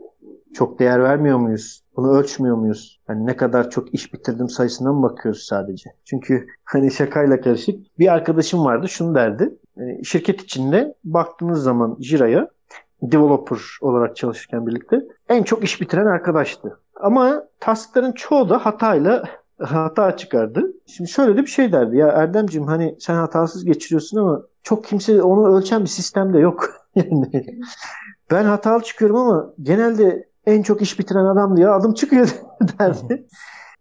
çok 0.54 0.78
değer 0.78 1.02
vermiyor 1.02 1.38
muyuz? 1.38 1.82
Bunu 1.96 2.10
ölçmüyor 2.10 2.56
muyuz? 2.56 3.00
Hani 3.06 3.26
ne 3.26 3.36
kadar 3.36 3.70
çok 3.70 3.94
iş 3.94 4.14
bitirdim 4.14 4.48
sayısına 4.48 4.92
mı 4.92 5.02
bakıyoruz 5.02 5.42
sadece? 5.42 5.90
Çünkü 6.04 6.46
hani 6.64 6.90
şakayla 6.90 7.40
karışık 7.40 7.98
bir 7.98 8.12
arkadaşım 8.12 8.64
vardı 8.64 8.88
şunu 8.88 9.14
derdi. 9.14 9.58
Yani 9.76 10.04
şirket 10.04 10.40
içinde 10.42 10.94
baktığınız 11.04 11.62
zaman 11.62 11.96
Jira'ya 12.00 12.48
developer 13.02 13.58
olarak 13.80 14.16
çalışırken 14.16 14.66
birlikte 14.66 15.00
en 15.28 15.42
çok 15.42 15.64
iş 15.64 15.80
bitiren 15.80 16.06
arkadaştı. 16.06 16.80
Ama 16.96 17.44
taskların 17.60 18.12
çoğu 18.12 18.48
da 18.48 18.66
hatayla 18.66 19.24
hata 19.60 20.16
çıkardı. 20.16 20.72
Şimdi 20.86 21.10
şöyle 21.10 21.36
de 21.36 21.42
bir 21.42 21.50
şey 21.50 21.72
derdi. 21.72 21.96
Ya 21.96 22.08
Erdemciğim 22.08 22.66
hani 22.66 22.96
sen 23.00 23.14
hatasız 23.14 23.64
geçiriyorsun 23.64 24.18
ama 24.18 24.42
çok 24.62 24.84
kimse 24.84 25.22
onu 25.22 25.56
ölçen 25.56 25.82
bir 25.82 25.88
sistem 25.88 26.34
de 26.34 26.38
yok. 26.38 26.70
ben 28.30 28.44
hatalı 28.44 28.82
çıkıyorum 28.82 29.16
ama 29.16 29.54
genelde 29.62 30.28
en 30.46 30.62
çok 30.62 30.82
iş 30.82 30.98
bitiren 30.98 31.24
adam 31.24 31.56
diye 31.56 31.68
adım 31.68 31.94
çıkıyor 31.94 32.28
derdi. 32.78 33.26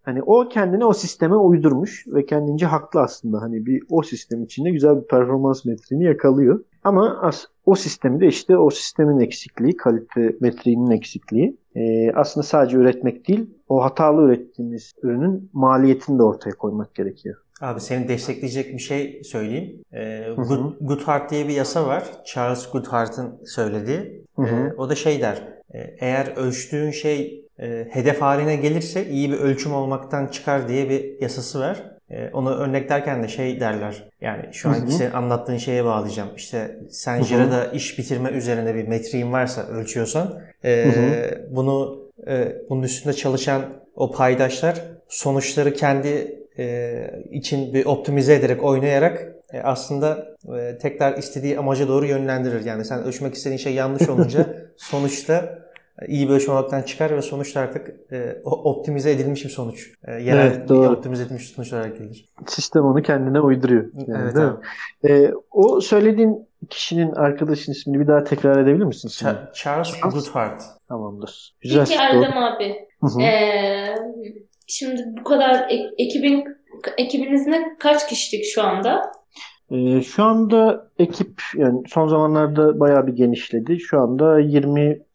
Hani 0.02 0.22
o 0.22 0.48
kendini 0.48 0.84
o 0.84 0.92
sisteme 0.92 1.36
uydurmuş 1.36 2.04
ve 2.06 2.26
kendince 2.26 2.66
haklı 2.66 3.00
aslında. 3.00 3.42
Hani 3.42 3.66
bir 3.66 3.82
o 3.90 4.02
sistem 4.02 4.42
içinde 4.44 4.70
güzel 4.70 4.96
bir 4.96 5.06
performans 5.06 5.64
metriğini 5.64 6.04
yakalıyor. 6.04 6.64
Ama 6.84 7.18
as, 7.22 7.44
o 7.66 7.74
sistemi 7.74 8.20
de 8.20 8.26
işte 8.26 8.58
o 8.58 8.70
sistemin 8.70 9.20
eksikliği, 9.20 9.76
kalite 9.76 10.36
metriğinin 10.40 10.90
eksikliği. 10.90 11.56
Ee, 11.76 12.12
aslında 12.14 12.46
sadece 12.46 12.76
üretmek 12.76 13.28
değil, 13.28 13.50
o 13.68 13.84
hatalı 13.84 14.22
ürettiğimiz 14.22 14.92
ürünün 15.02 15.50
maliyetini 15.52 16.18
de 16.18 16.22
ortaya 16.22 16.52
koymak 16.52 16.94
gerekiyor. 16.94 17.36
Abi 17.60 17.80
seni 17.80 18.08
destekleyecek 18.08 18.72
bir 18.72 18.78
şey 18.78 19.20
söyleyeyim. 19.24 19.82
Ee, 19.92 20.26
Good, 20.36 20.74
Goodhart 20.80 21.30
diye 21.30 21.48
bir 21.48 21.54
yasa 21.54 21.86
var. 21.86 22.04
Charles 22.24 22.70
Goodhart'ın 22.70 23.40
söylediği. 23.44 24.24
Ee, 24.38 24.72
o 24.78 24.88
da 24.88 24.94
şey 24.94 25.20
der. 25.20 25.60
E, 25.74 25.78
eğer 26.00 26.32
ölçtüğün 26.36 26.90
şey 26.90 27.46
e, 27.60 27.88
hedef 27.90 28.22
haline 28.22 28.56
gelirse 28.56 29.06
iyi 29.06 29.32
bir 29.32 29.36
ölçüm 29.36 29.74
olmaktan 29.74 30.26
çıkar 30.26 30.68
diye 30.68 30.90
bir 30.90 31.20
yasası 31.20 31.60
var. 31.60 31.82
E, 32.10 32.30
onu 32.32 32.54
örneklerken 32.54 33.22
de 33.22 33.28
şey 33.28 33.60
derler. 33.60 34.08
Yani 34.20 34.42
şu 34.52 34.68
anki 34.68 34.92
senin 34.92 35.12
anlattığın 35.12 35.56
şeye 35.56 35.84
bağlayacağım. 35.84 36.28
İşte 36.36 36.78
sen 36.90 37.22
Jira'da 37.22 37.66
iş 37.66 37.98
bitirme 37.98 38.30
üzerine 38.30 38.74
bir 38.74 38.88
metriğin 38.88 39.32
varsa 39.32 39.62
ölçüyorsan 39.62 40.40
e, 40.64 40.90
bunu 41.50 42.00
e, 42.26 42.56
bunun 42.70 42.82
üstünde 42.82 43.14
çalışan 43.14 43.62
o 43.94 44.10
paydaşlar 44.10 44.82
sonuçları 45.08 45.72
kendi 45.72 46.40
e, 46.58 46.96
için 47.30 47.74
bir 47.74 47.86
optimize 47.86 48.34
ederek 48.34 48.64
oynayarak 48.64 49.34
e, 49.52 49.60
aslında 49.60 50.36
e, 50.58 50.78
tekrar 50.78 51.18
istediği 51.18 51.58
amaca 51.58 51.88
doğru 51.88 52.06
yönlendirir. 52.06 52.64
Yani 52.64 52.84
sen 52.84 53.04
ölçmek 53.04 53.34
istediğin 53.34 53.58
şey 53.58 53.74
yanlış 53.74 54.08
olunca 54.08 54.46
sonuçta 54.76 55.58
iyi 56.08 56.28
bir 56.28 56.34
ölçüm 56.34 56.54
olmaktan 56.54 56.82
çıkar 56.82 57.16
ve 57.16 57.22
sonuçta 57.22 57.60
artık 57.60 58.12
e, 58.12 58.36
optimize 58.44 59.10
edilmiş 59.10 59.44
bir 59.44 59.50
sonuç. 59.50 59.90
E, 60.04 60.12
yerel 60.12 60.46
evet, 60.46 60.68
doğru. 60.68 60.88
optimize 60.90 61.22
edilmiş 61.22 61.48
sonuç 61.48 61.72
olarak 61.72 61.98
gelir. 61.98 62.28
Sistem 62.46 62.84
onu 62.84 63.02
kendine 63.02 63.40
uyduruyor. 63.40 63.84
Yani, 64.06 64.22
evet 64.24 64.36
abi. 64.36 64.66
E, 65.12 65.32
o 65.50 65.80
söylediğin 65.80 66.48
kişinin 66.70 67.12
arkadaşın 67.12 67.72
ismini 67.72 68.00
bir 68.00 68.06
daha 68.06 68.24
tekrar 68.24 68.62
edebilir 68.62 68.84
misin? 68.84 69.08
Ch- 69.08 69.52
Charles 69.54 70.00
Goodhart. 70.00 70.62
Tamamdır. 70.88 71.54
Güzel. 71.60 71.86
Peki 71.88 71.98
Erdem 72.00 72.38
abi. 72.38 72.74
Ee, 73.22 73.94
şimdi 74.66 75.02
bu 75.20 75.24
kadar 75.24 75.66
ek- 75.70 75.94
ekibin 75.98 76.44
ekibinizde 76.98 77.62
kaç 77.78 78.08
kişilik 78.08 78.44
şu 78.44 78.62
anda? 78.62 79.12
Ee, 79.70 80.02
şu 80.02 80.24
anda 80.24 80.90
ekip 80.98 81.42
yani 81.54 81.82
son 81.88 82.08
zamanlarda 82.08 82.80
bayağı 82.80 83.06
bir 83.06 83.12
genişledi. 83.12 83.80
Şu 83.80 84.00
anda 84.00 84.40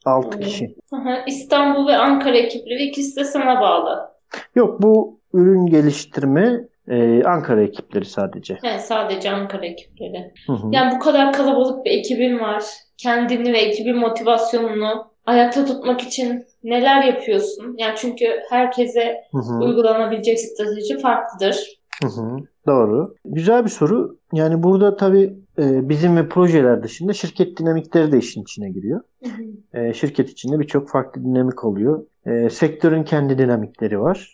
26 0.08 0.40
kişi. 0.40 0.76
Aha, 0.92 1.24
İstanbul 1.28 1.88
ve 1.88 1.98
Ankara 1.98 2.38
ekipleri 2.38 2.84
ikisi 2.84 3.16
de 3.16 3.24
sana 3.24 3.62
bağlı. 3.62 4.12
Yok 4.56 4.82
bu 4.82 5.20
ürün 5.34 5.66
geliştirme 5.66 6.60
e, 6.88 7.24
Ankara 7.24 7.64
ekipleri 7.64 8.06
sadece. 8.06 8.58
Evet 8.64 8.82
sadece 8.82 9.32
Ankara 9.32 9.66
ekipleri. 9.66 10.34
Hı 10.48 10.54
hı. 10.54 10.68
Yani 10.72 10.96
bu 10.96 11.00
kadar 11.00 11.34
kalabalık 11.34 11.86
bir 11.86 11.92
ekibin 11.92 12.40
var. 12.40 12.64
Kendini 12.98 13.54
ve 13.54 13.58
ekibin 13.58 13.98
motivasyonunu 13.98 15.08
ayakta 15.26 15.66
tutmak 15.66 16.02
için 16.02 16.46
neler 16.64 17.04
yapıyorsun? 17.04 17.76
Yani 17.78 17.94
çünkü 17.98 18.26
herkese 18.50 19.16
hı 19.32 19.38
hı. 19.38 19.66
uygulanabilecek 19.66 20.40
strateji 20.40 20.98
farklıdır. 21.00 21.80
Hı 22.04 22.08
hı, 22.08 22.38
doğru. 22.68 23.16
Güzel 23.26 23.64
bir 23.66 23.70
soru. 23.70 24.18
Yani 24.34 24.64
burada 24.64 24.96
tabii 24.98 25.38
e, 25.60 25.90
bizim 25.90 26.18
ve 26.18 26.30
projeler 26.30 26.84
dışında 26.84 27.14
şirket 27.14 27.60
dinamikleri 27.60 28.12
de 28.12 28.18
işin 28.18 28.42
içine 28.42 28.70
giriyor. 28.70 29.02
Hı 29.24 29.30
hı. 29.30 29.80
E, 29.80 29.94
şirket 29.94 30.30
içinde 30.30 30.60
birçok 30.60 30.90
farklı 30.90 31.24
dinamik 31.24 31.64
oluyor. 31.64 32.06
E, 32.26 32.50
sektörün 32.50 33.04
kendi 33.04 33.38
dinamikleri 33.38 34.02
var. 34.02 34.34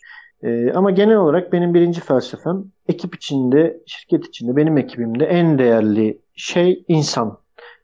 Ama 0.74 0.90
genel 0.90 1.16
olarak 1.16 1.52
benim 1.52 1.74
birinci 1.74 2.00
felsefem 2.00 2.64
ekip 2.88 3.14
içinde, 3.14 3.80
şirket 3.86 4.26
içinde, 4.26 4.56
benim 4.56 4.78
ekibimde 4.78 5.24
en 5.24 5.58
değerli 5.58 6.20
şey 6.34 6.84
insan. 6.88 7.38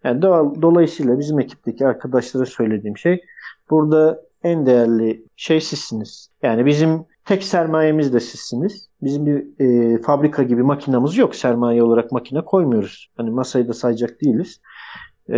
Yani 0.04 0.20
do- 0.20 0.62
dolayısıyla 0.62 1.18
bizim 1.18 1.40
ekipteki 1.40 1.86
arkadaşlara 1.86 2.46
söylediğim 2.46 2.96
şey 2.98 3.24
burada 3.70 4.22
en 4.42 4.66
değerli 4.66 5.24
şey 5.36 5.60
sizsiniz. 5.60 6.30
Yani 6.42 6.66
bizim 6.66 7.04
tek 7.24 7.42
sermayemiz 7.44 8.12
de 8.12 8.20
sizsiniz. 8.20 8.87
Bizim 9.02 9.26
bir 9.26 9.64
e, 9.64 9.98
fabrika 10.02 10.42
gibi 10.42 10.62
makinamız 10.62 11.16
yok. 11.16 11.34
Sermaye 11.34 11.82
olarak 11.82 12.12
makine 12.12 12.40
koymuyoruz. 12.44 13.10
Hani 13.16 13.30
masayı 13.30 13.68
da 13.68 13.72
sayacak 13.72 14.20
değiliz. 14.22 14.60
E, 15.30 15.34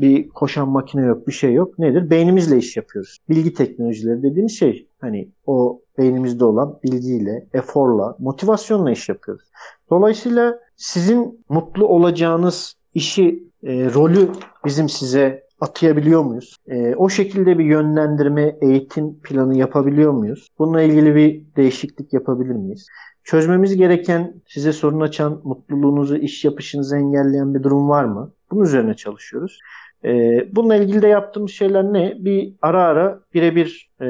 bir 0.00 0.28
koşan 0.28 0.68
makine 0.68 1.02
yok, 1.06 1.26
bir 1.26 1.32
şey 1.32 1.52
yok. 1.52 1.78
Nedir? 1.78 2.10
Beynimizle 2.10 2.56
iş 2.56 2.76
yapıyoruz. 2.76 3.18
Bilgi 3.28 3.54
teknolojileri 3.54 4.22
dediğimiz 4.22 4.58
şey 4.58 4.88
hani 5.00 5.28
o 5.46 5.80
beynimizde 5.98 6.44
olan 6.44 6.78
bilgiyle, 6.84 7.46
eforla, 7.54 8.16
motivasyonla 8.18 8.90
iş 8.90 9.08
yapıyoruz. 9.08 9.44
Dolayısıyla 9.90 10.58
sizin 10.76 11.44
mutlu 11.48 11.88
olacağınız 11.88 12.74
işi, 12.94 13.44
e, 13.62 13.94
rolü 13.94 14.28
bizim 14.64 14.88
size 14.88 15.44
atayabiliyor 15.60 16.24
muyuz? 16.24 16.56
E, 16.68 16.94
o 16.94 17.08
şekilde 17.08 17.58
bir 17.58 17.64
yönlendirme, 17.64 18.56
eğitim 18.60 19.20
planı 19.20 19.56
yapabiliyor 19.56 20.12
muyuz? 20.12 20.48
Bununla 20.58 20.82
ilgili 20.82 21.14
bir 21.14 21.42
değişiklik 21.56 22.12
yapabilir 22.12 22.54
miyiz? 22.54 22.86
Çözmemiz 23.24 23.76
gereken, 23.76 24.34
size 24.46 24.72
sorun 24.72 25.00
açan, 25.00 25.40
mutluluğunuzu, 25.44 26.16
iş 26.16 26.44
yapışınızı 26.44 26.96
engelleyen 26.96 27.54
bir 27.54 27.62
durum 27.62 27.88
var 27.88 28.04
mı? 28.04 28.32
Bunun 28.50 28.64
üzerine 28.64 28.94
çalışıyoruz. 28.94 29.58
E, 30.04 30.10
bununla 30.56 30.76
ilgili 30.76 31.02
de 31.02 31.06
yaptığımız 31.06 31.50
şeyler 31.50 31.84
ne? 31.84 32.14
Bir 32.18 32.54
ara 32.62 32.82
ara 32.82 33.20
birebir 33.34 33.90
e, 34.00 34.06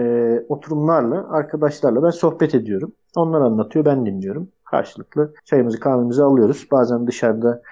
oturumlarla, 0.48 1.30
arkadaşlarla 1.30 2.02
ben 2.02 2.10
sohbet 2.10 2.54
ediyorum. 2.54 2.92
Onlar 3.16 3.40
anlatıyor, 3.40 3.84
ben 3.84 4.06
dinliyorum. 4.06 4.48
Karşılıklı 4.64 5.34
çayımızı 5.44 5.80
kahvemizi 5.80 6.22
alıyoruz. 6.22 6.68
Bazen 6.72 7.06
dışarıda 7.06 7.62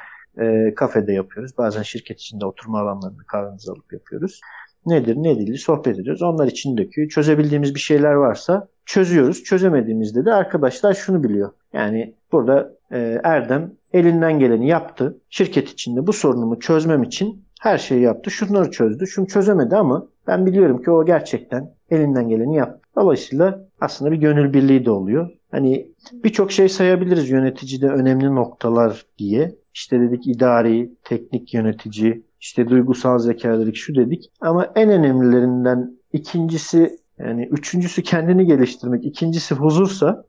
e, 0.40 0.74
kafede 0.74 1.12
yapıyoruz. 1.12 1.58
Bazen 1.58 1.82
şirket 1.82 2.20
içinde 2.20 2.46
oturma 2.46 2.80
alanlarında 2.80 3.22
kahvemizi 3.26 3.70
alıp 3.70 3.92
yapıyoruz. 3.92 4.40
nedir 4.86 5.16
ne 5.16 5.38
değildir 5.38 5.58
sohbet 5.58 5.98
ediyoruz. 5.98 6.22
Onlar 6.22 6.46
için 6.46 6.76
döküyor. 6.76 7.08
Çözebildiğimiz 7.08 7.74
bir 7.74 7.80
şeyler 7.80 8.12
varsa 8.12 8.68
çözüyoruz. 8.86 9.44
Çözemediğimizde 9.44 10.24
de 10.24 10.34
arkadaşlar 10.34 10.94
şunu 10.94 11.24
biliyor. 11.24 11.50
Yani 11.72 12.14
burada 12.32 12.72
e, 12.92 13.20
Erdem 13.24 13.72
elinden 13.92 14.38
geleni 14.38 14.68
yaptı. 14.68 15.18
Şirket 15.30 15.68
içinde 15.68 16.06
bu 16.06 16.12
sorunumu 16.12 16.60
çözmem 16.60 17.02
için 17.02 17.44
her 17.60 17.78
şeyi 17.78 18.00
yaptı. 18.00 18.30
Şunları 18.30 18.70
çözdü. 18.70 19.06
Şunu 19.06 19.26
çözemedi 19.26 19.76
ama 19.76 20.08
ben 20.26 20.46
biliyorum 20.46 20.82
ki 20.82 20.90
o 20.90 21.06
gerçekten 21.06 21.70
elinden 21.90 22.28
geleni 22.28 22.56
yaptı. 22.56 22.88
Dolayısıyla 22.96 23.68
aslında 23.80 24.12
bir 24.12 24.16
gönül 24.16 24.52
birliği 24.52 24.84
de 24.84 24.90
oluyor. 24.90 25.30
Hani 25.50 25.88
birçok 26.12 26.52
şey 26.52 26.68
sayabiliriz 26.68 27.30
yöneticide 27.30 27.88
önemli 27.88 28.34
noktalar 28.34 29.06
diye. 29.18 29.54
İşte 29.78 30.00
dedik 30.00 30.26
idari, 30.26 30.90
teknik 31.04 31.54
yönetici, 31.54 32.22
işte 32.40 32.68
duygusal 32.68 33.18
zeka 33.18 33.60
dedik, 33.60 33.76
şu 33.76 33.94
dedik. 33.94 34.30
Ama 34.40 34.72
en 34.76 34.90
önemlilerinden 34.90 35.98
ikincisi 36.12 36.90
yani 37.18 37.48
üçüncüsü 37.50 38.02
kendini 38.02 38.46
geliştirmek, 38.46 39.04
ikincisi 39.04 39.54
huzursa 39.54 40.24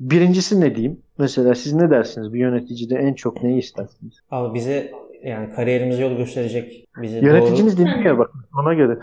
birincisi 0.00 0.60
ne 0.60 0.74
diyeyim? 0.74 1.02
Mesela 1.18 1.54
siz 1.54 1.72
ne 1.72 1.90
dersiniz? 1.90 2.32
Bir 2.32 2.40
yöneticide 2.40 2.94
en 2.94 3.14
çok 3.14 3.42
neyi 3.42 3.58
istersiniz? 3.58 4.14
Abi 4.30 4.54
bize 4.54 4.90
yani 5.24 5.52
kariyerimize 5.54 6.02
yol 6.02 6.16
gösterecek, 6.16 6.88
bizi 7.02 7.24
Yöneticiniz 7.24 7.78
doğru... 7.78 7.86
dinliyor 7.86 8.18
bak 8.18 8.30
ona 8.60 8.74
göre. 8.74 8.98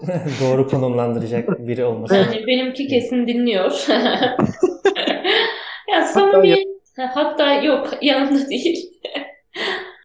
doğru 0.42 0.68
konumlandıracak 0.68 1.66
biri 1.66 1.84
olması. 1.84 2.14
Yani 2.14 2.46
benimki 2.46 2.86
kesin 2.86 3.26
dinliyor. 3.26 3.70
ya 5.92 6.02
samimiyet 6.04 6.66
hatta, 6.96 7.16
hatta 7.16 7.54
yok 7.62 7.88
yanında 8.02 8.48
değil. 8.48 8.90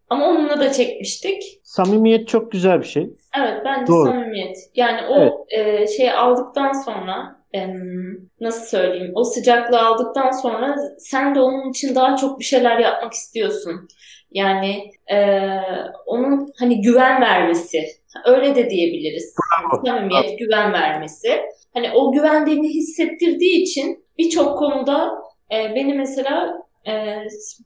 Ama 0.10 0.28
onunla 0.28 0.60
da 0.60 0.72
çekmiştik. 0.72 1.44
Samimiyet 1.64 2.28
çok 2.28 2.52
güzel 2.52 2.80
bir 2.80 2.86
şey. 2.86 3.10
Evet 3.38 3.62
bence 3.66 3.88
Doğru. 3.88 4.08
samimiyet. 4.08 4.58
Yani 4.76 5.08
o 5.08 5.48
evet. 5.50 5.82
e, 5.82 5.88
şey 5.88 6.12
aldıktan 6.12 6.72
sonra 6.72 7.36
e, 7.56 7.68
nasıl 8.40 8.66
söyleyeyim 8.66 9.12
o 9.16 9.24
sıcaklığı 9.24 9.82
aldıktan 9.82 10.32
sonra 10.32 10.76
sen 10.98 11.36
de 11.36 11.40
onun 11.40 11.70
için 11.70 11.96
daha 11.96 12.16
çok 12.16 12.40
bir 12.40 12.46
şeyler 12.46 12.80
yapmak 12.80 13.14
istiyorsun. 13.14 13.88
Yani 14.32 14.92
e, 15.12 15.50
onun 16.06 16.54
hani 16.60 16.82
güven 16.82 17.22
vermesi. 17.22 17.86
Öyle 18.26 18.56
de 18.56 18.70
diyebiliriz. 18.70 19.36
Bravo. 19.38 19.86
Samimiyet, 19.86 20.40
güven 20.40 20.74
vermesi. 20.74 21.42
Hani 21.74 21.92
o 21.92 22.12
güvendiğini 22.12 22.70
hissettirdiği 22.70 23.62
için 23.62 24.06
birçok 24.18 24.58
konuda 24.58 25.12
e, 25.52 25.76
beni 25.76 25.94
mesela 25.94 26.65
e, 26.88 27.24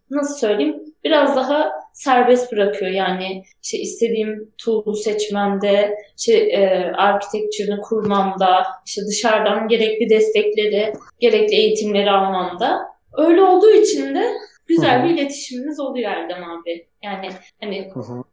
nasıl 0.10 0.36
söyleyeyim 0.36 0.76
biraz 1.04 1.36
daha 1.36 1.72
serbest 1.94 2.52
bırakıyor. 2.52 2.92
Yani 2.92 3.44
işte 3.64 3.78
istediğim 3.78 4.52
tool'u 4.58 4.96
seçmemde, 4.96 5.96
işte 6.18 6.34
e, 6.38 6.92
architecture'ını 6.92 7.82
kurmamda, 7.82 8.68
işte 8.86 9.02
dışarıdan 9.08 9.68
gerekli 9.68 10.10
destekleri, 10.10 10.94
gerekli 11.20 11.56
eğitimleri 11.56 12.12
almamda. 12.12 12.80
Öyle 13.18 13.42
olduğu 13.42 13.72
için 13.72 14.16
de 14.16 14.32
güzel 14.68 15.04
bir 15.04 15.10
iletişimimiz 15.10 15.80
oluyor 15.80 16.12
Erdem 16.12 16.44
abi. 16.44 16.88
Yani 17.04 17.30
hani 17.62 17.92
Hı-hı. 17.94 18.24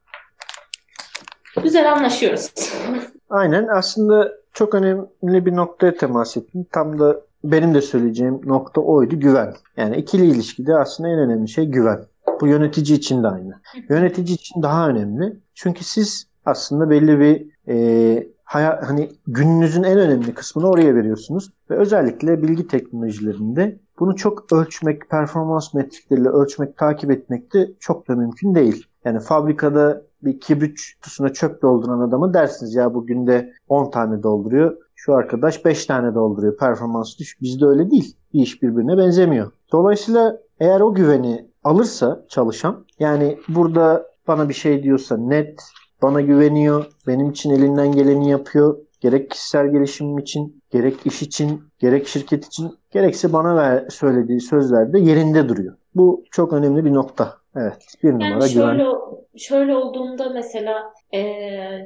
güzel 1.62 1.92
anlaşıyoruz. 1.92 2.52
Aynen 3.30 3.66
aslında 3.68 4.32
çok 4.52 4.74
önemli 4.74 5.46
bir 5.46 5.56
noktaya 5.56 5.94
temas 5.94 6.36
ettin. 6.36 6.68
Tam 6.72 6.98
da 6.98 7.20
benim 7.52 7.74
de 7.74 7.80
söyleyeceğim 7.80 8.40
nokta 8.44 8.80
oydu 8.80 9.20
güven. 9.20 9.54
Yani 9.76 9.96
ikili 9.96 10.26
ilişkide 10.26 10.76
aslında 10.76 11.08
en 11.08 11.18
önemli 11.18 11.48
şey 11.48 11.66
güven. 11.66 12.00
Bu 12.40 12.46
yönetici 12.46 12.98
için 12.98 13.22
de 13.22 13.28
aynı. 13.28 13.60
Yönetici 13.88 14.34
için 14.34 14.62
daha 14.62 14.88
önemli. 14.88 15.36
Çünkü 15.54 15.84
siz 15.84 16.26
aslında 16.44 16.90
belli 16.90 17.20
bir 17.20 17.46
e, 17.68 18.26
haya, 18.44 18.80
hani 18.86 19.10
gününüzün 19.26 19.82
en 19.82 19.98
önemli 19.98 20.34
kısmını 20.34 20.68
oraya 20.68 20.94
veriyorsunuz. 20.94 21.50
Ve 21.70 21.76
özellikle 21.76 22.42
bilgi 22.42 22.68
teknolojilerinde 22.68 23.78
bunu 23.98 24.16
çok 24.16 24.52
ölçmek, 24.52 25.10
performans 25.10 25.74
metrikleriyle 25.74 26.28
ölçmek, 26.28 26.76
takip 26.76 27.10
etmek 27.10 27.54
de 27.54 27.70
çok 27.80 28.08
da 28.08 28.14
mümkün 28.14 28.54
değil. 28.54 28.86
Yani 29.04 29.20
fabrikada 29.20 30.02
bir 30.22 30.40
kibrit 30.40 30.80
kutusuna 30.94 31.32
çöp 31.32 31.62
dolduran 31.62 32.00
adamı 32.00 32.34
dersiniz 32.34 32.74
ya 32.74 32.94
bugün 32.94 33.26
de 33.26 33.52
10 33.68 33.90
tane 33.90 34.22
dolduruyor. 34.22 34.76
Şu 35.06 35.14
arkadaş 35.14 35.64
5 35.64 35.86
tane 35.86 36.14
dolduruyor. 36.14 36.56
Performans 36.56 37.18
düşük. 37.18 37.42
Bizde 37.42 37.66
öyle 37.66 37.90
değil. 37.90 38.16
Bir 38.34 38.42
iş 38.42 38.62
birbirine 38.62 38.98
benzemiyor. 38.98 39.52
Dolayısıyla 39.72 40.38
eğer 40.60 40.80
o 40.80 40.94
güveni 40.94 41.50
alırsa 41.64 42.24
çalışan 42.28 42.84
yani 42.98 43.38
burada 43.48 44.06
bana 44.28 44.48
bir 44.48 44.54
şey 44.54 44.82
diyorsa 44.82 45.16
net 45.16 45.62
bana 46.02 46.20
güveniyor. 46.20 46.86
Benim 47.06 47.30
için 47.30 47.50
elinden 47.50 47.92
geleni 47.92 48.30
yapıyor. 48.30 48.76
Gerek 49.00 49.30
kişisel 49.30 49.72
gelişimim 49.72 50.18
için, 50.18 50.62
gerek 50.70 51.06
iş 51.06 51.22
için, 51.22 51.62
gerek 51.78 52.08
şirket 52.08 52.46
için, 52.46 52.74
gerekse 52.90 53.32
bana 53.32 53.56
ver, 53.56 53.86
söylediği 53.90 54.40
sözlerde 54.40 54.98
yerinde 54.98 55.48
duruyor. 55.48 55.76
Bu 55.94 56.24
çok 56.30 56.52
önemli 56.52 56.84
bir 56.84 56.94
nokta. 56.94 57.34
Evet, 57.56 57.86
bir 58.02 58.08
yani 58.08 58.24
numara 58.24 58.48
şöyle, 58.48 58.82
güven. 58.82 58.96
Şöyle 59.36 59.76
olduğunda 59.76 60.28
mesela 60.28 60.82
e, 61.14 61.22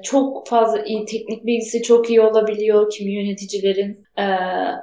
çok 0.02 0.48
fazla 0.48 0.82
iyi 0.82 1.04
teknik 1.04 1.46
bilgisi 1.46 1.82
çok 1.82 2.10
iyi 2.10 2.20
olabiliyor 2.20 2.90
kimi 2.90 3.12
yöneticilerin. 3.12 4.04
E, 4.18 4.24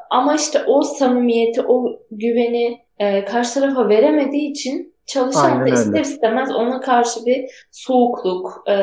ama 0.09 0.35
işte 0.35 0.63
o 0.67 0.81
samimiyeti, 0.81 1.61
o 1.61 1.99
güveni 2.11 2.79
e, 2.99 3.25
karşı 3.25 3.59
tarafa 3.59 3.89
veremediği 3.89 4.51
için 4.51 4.93
çalışan 5.05 5.51
Aynen 5.51 5.67
da 5.67 5.73
ister 5.73 5.89
öyle. 5.89 6.01
istemez 6.01 6.55
ona 6.55 6.81
karşı 6.81 7.25
bir 7.25 7.67
soğukluk, 7.71 8.63
e, 8.67 8.75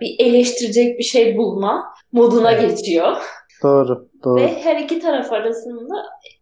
bir 0.00 0.26
eleştirecek 0.26 0.98
bir 0.98 1.04
şey 1.04 1.36
bulma 1.36 1.84
moduna 2.12 2.52
evet. 2.52 2.70
geçiyor. 2.70 3.16
Doğru, 3.62 4.08
doğru. 4.24 4.40
Ve 4.40 4.62
her 4.62 4.76
iki 4.76 5.00
taraf 5.00 5.32
arasında 5.32 5.94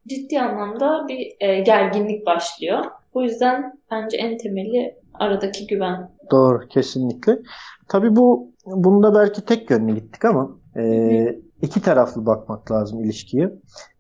ciddi 0.09 0.41
anlamda 0.41 1.09
bir 1.09 1.37
e, 1.41 1.61
gerginlik 1.61 2.27
başlıyor. 2.27 2.85
Bu 3.15 3.23
yüzden 3.23 3.81
bence 3.91 4.17
en 4.17 4.39
temeli 4.39 4.95
aradaki 5.15 5.67
güven. 5.67 6.11
Doğru, 6.31 6.69
kesinlikle. 6.69 7.39
Tabii 7.89 8.17
bu 8.17 8.53
bunda 8.67 9.15
belki 9.15 9.45
tek 9.45 9.71
yönlü 9.71 9.95
gittik 9.95 10.25
ama 10.25 10.51
e, 10.77 11.39
iki 11.63 11.83
taraflı 11.83 12.27
bakmak 12.27 12.73
lazım 12.73 13.05
ilişkiye. 13.05 13.53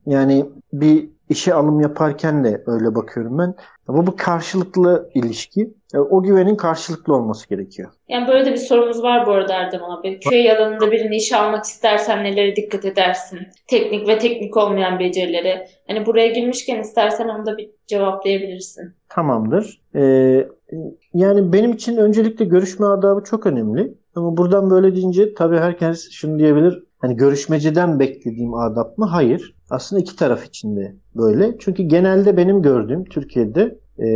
Yani 0.06 0.46
bir 0.72 1.10
işe 1.28 1.54
alım 1.54 1.80
yaparken 1.80 2.44
de 2.44 2.62
öyle 2.66 2.94
bakıyorum 2.94 3.38
ben. 3.38 3.54
Bu 3.88 4.06
bu 4.06 4.16
karşılıklı 4.16 5.10
ilişki. 5.14 5.74
E, 5.94 5.98
o 5.98 6.22
güvenin 6.22 6.56
karşılıklı 6.56 7.14
olması 7.14 7.48
gerekiyor. 7.48 7.90
Yani 8.08 8.28
böyle 8.28 8.46
de 8.46 8.52
bir 8.52 8.56
sorumuz 8.56 9.02
var 9.02 9.26
bu 9.26 9.30
arada 9.30 9.54
Erdem 9.54 9.84
abi. 9.84 10.20
Köy 10.20 10.50
alanında 10.52 10.90
birini 10.90 11.16
işe 11.16 11.36
almak 11.36 11.64
istersen 11.64 12.24
nelere 12.24 12.56
dikkat 12.56 12.84
edersin? 12.84 13.38
Teknik 13.66 14.08
ve 14.08 14.18
teknik 14.18 14.56
olmayan 14.56 14.98
becerileri. 14.98 15.66
Hani 15.86 16.06
buraya 16.06 16.26
girmişken 16.26 16.80
istersen 16.80 17.28
onu 17.28 17.46
da 17.46 17.56
bir 17.56 17.70
cevaplayabilirsin. 17.86 18.94
Tamamdır. 19.08 19.80
Ee, 19.94 20.46
yani 21.14 21.52
benim 21.52 21.72
için 21.72 21.96
öncelikle 21.96 22.44
görüşme 22.44 22.86
adabı 22.86 23.24
çok 23.24 23.46
önemli. 23.46 23.94
Ama 24.14 24.36
buradan 24.36 24.70
böyle 24.70 24.96
deyince 24.96 25.34
tabii 25.34 25.58
herkes 25.58 26.10
şunu 26.10 26.38
diyebilir. 26.38 26.82
Hani 26.98 27.16
görüşmeciden 27.16 28.00
beklediğim 28.00 28.54
adap 28.54 28.98
mı? 28.98 29.06
Hayır. 29.06 29.54
Aslında 29.70 30.02
iki 30.02 30.16
taraf 30.16 30.44
için 30.44 30.76
de 30.76 30.94
böyle. 31.14 31.58
Çünkü 31.58 31.82
genelde 31.82 32.36
benim 32.36 32.62
gördüğüm 32.62 33.04
Türkiye'de 33.04 33.78
e, 33.98 34.06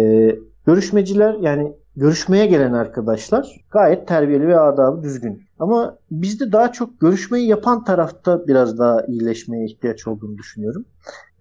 görüşmeciler 0.67 1.35
yani 1.35 1.73
görüşmeye 1.97 2.47
gelen 2.47 2.73
arkadaşlar 2.73 3.65
gayet 3.71 4.09
terbiyeli 4.09 4.49
ve 4.49 4.61
adabı 4.61 5.03
düzgün. 5.03 5.43
Ama 5.59 5.99
bizde 6.11 6.53
daha 6.53 6.73
çok 6.73 7.01
görüşmeyi 7.01 7.49
yapan 7.49 7.85
tarafta 7.85 8.47
biraz 8.47 8.79
daha 8.79 9.07
iyileşmeye 9.07 9.65
ihtiyaç 9.65 10.07
olduğunu 10.07 10.39
düşünüyorum. 10.39 10.85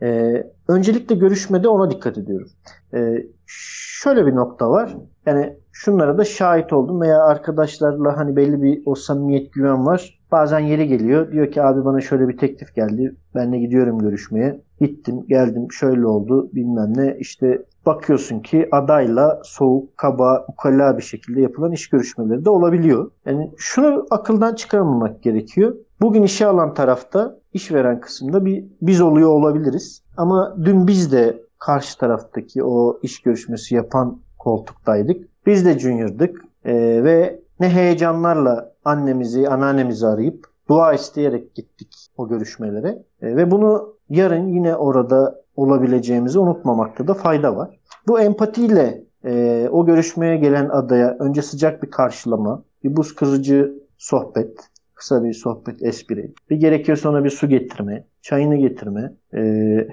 Ee, 0.01 0.51
öncelikle 0.67 1.15
görüşmede 1.15 1.67
ona 1.67 1.91
dikkat 1.91 2.17
ediyorum. 2.17 2.49
Ee, 2.93 3.26
şöyle 3.45 4.26
bir 4.26 4.36
nokta 4.36 4.69
var. 4.69 4.95
Yani 5.26 5.57
şunlara 5.71 6.17
da 6.17 6.23
şahit 6.23 6.73
oldum 6.73 7.01
veya 7.01 7.23
arkadaşlarla 7.23 8.17
hani 8.17 8.36
belli 8.36 8.61
bir 8.61 8.82
o 8.86 8.95
samimiyet 8.95 9.53
güven 9.53 9.86
var. 9.86 10.19
Bazen 10.32 10.59
yeri 10.59 10.88
geliyor. 10.88 11.32
Diyor 11.32 11.51
ki 11.51 11.63
abi 11.63 11.86
bana 11.86 12.01
şöyle 12.01 12.28
bir 12.28 12.38
teklif 12.38 12.76
geldi. 12.76 13.15
Ben 13.36 13.53
de 13.53 13.59
gidiyorum 13.59 13.99
görüşmeye. 13.99 14.61
Gittim 14.80 15.26
geldim 15.28 15.67
şöyle 15.71 16.07
oldu 16.07 16.49
bilmem 16.53 16.93
ne. 16.97 17.17
İşte 17.19 17.65
bakıyorsun 17.86 18.39
ki 18.39 18.69
adayla 18.71 19.41
soğuk, 19.43 19.97
kaba, 19.97 20.45
ukala 20.47 20.97
bir 20.97 21.03
şekilde 21.03 21.41
yapılan 21.41 21.71
iş 21.71 21.89
görüşmeleri 21.89 22.45
de 22.45 22.49
olabiliyor. 22.49 23.11
Yani 23.25 23.51
şunu 23.57 24.05
akıldan 24.09 24.55
çıkarmamak 24.55 25.23
gerekiyor. 25.23 25.75
Bugün 26.01 26.23
işe 26.23 26.45
alan 26.45 26.73
tarafta, 26.73 27.39
işveren 27.53 27.99
kısımda 27.99 28.45
bir 28.45 28.65
biz 28.81 29.01
oluyor 29.01 29.29
olabiliriz. 29.29 30.03
Ama 30.17 30.57
dün 30.65 30.88
biz 30.88 31.11
de 31.11 31.41
karşı 31.59 31.97
taraftaki 31.97 32.63
o 32.63 32.99
iş 33.03 33.21
görüşmesi 33.21 33.75
yapan 33.75 34.19
koltuktaydık. 34.38 35.45
Biz 35.45 35.65
de 35.65 35.79
junior'dık 35.79 36.45
ee, 36.65 37.03
ve 37.03 37.39
ne 37.59 37.69
heyecanlarla 37.69 38.73
annemizi, 38.86 39.49
anneannemizi 39.49 40.07
arayıp 40.07 40.45
dua 40.69 40.93
isteyerek 40.93 41.55
gittik 41.55 41.95
o 42.17 42.27
görüşmelere. 42.27 43.03
E, 43.21 43.36
ve 43.36 43.51
bunu 43.51 43.95
yarın 44.09 44.47
yine 44.47 44.75
orada 44.75 45.44
olabileceğimizi 45.56 46.39
unutmamakta 46.39 47.08
da 47.08 47.14
fayda 47.14 47.56
var. 47.56 47.80
Bu 48.08 48.20
empatiyle 48.20 49.03
e, 49.26 49.68
o 49.72 49.86
görüşmeye 49.86 50.38
gelen 50.38 50.70
adaya 50.70 51.18
önce 51.20 51.41
sıcak 51.41 51.84
bir 51.84 51.91
karşılama, 51.91 52.64
bir 52.84 52.97
buz 52.97 53.16
kırıcı 53.16 53.74
sohbet, 53.97 54.60
kısa 54.93 55.24
bir 55.24 55.34
sohbet, 55.34 55.84
espri. 55.84 56.34
Bir 56.49 56.56
gerekiyorsa 56.56 57.10
ona 57.10 57.24
bir 57.24 57.30
su 57.30 57.49
getirme, 57.49 58.06
çayını 58.22 58.56
getirme, 58.56 59.14
e, 59.34 59.41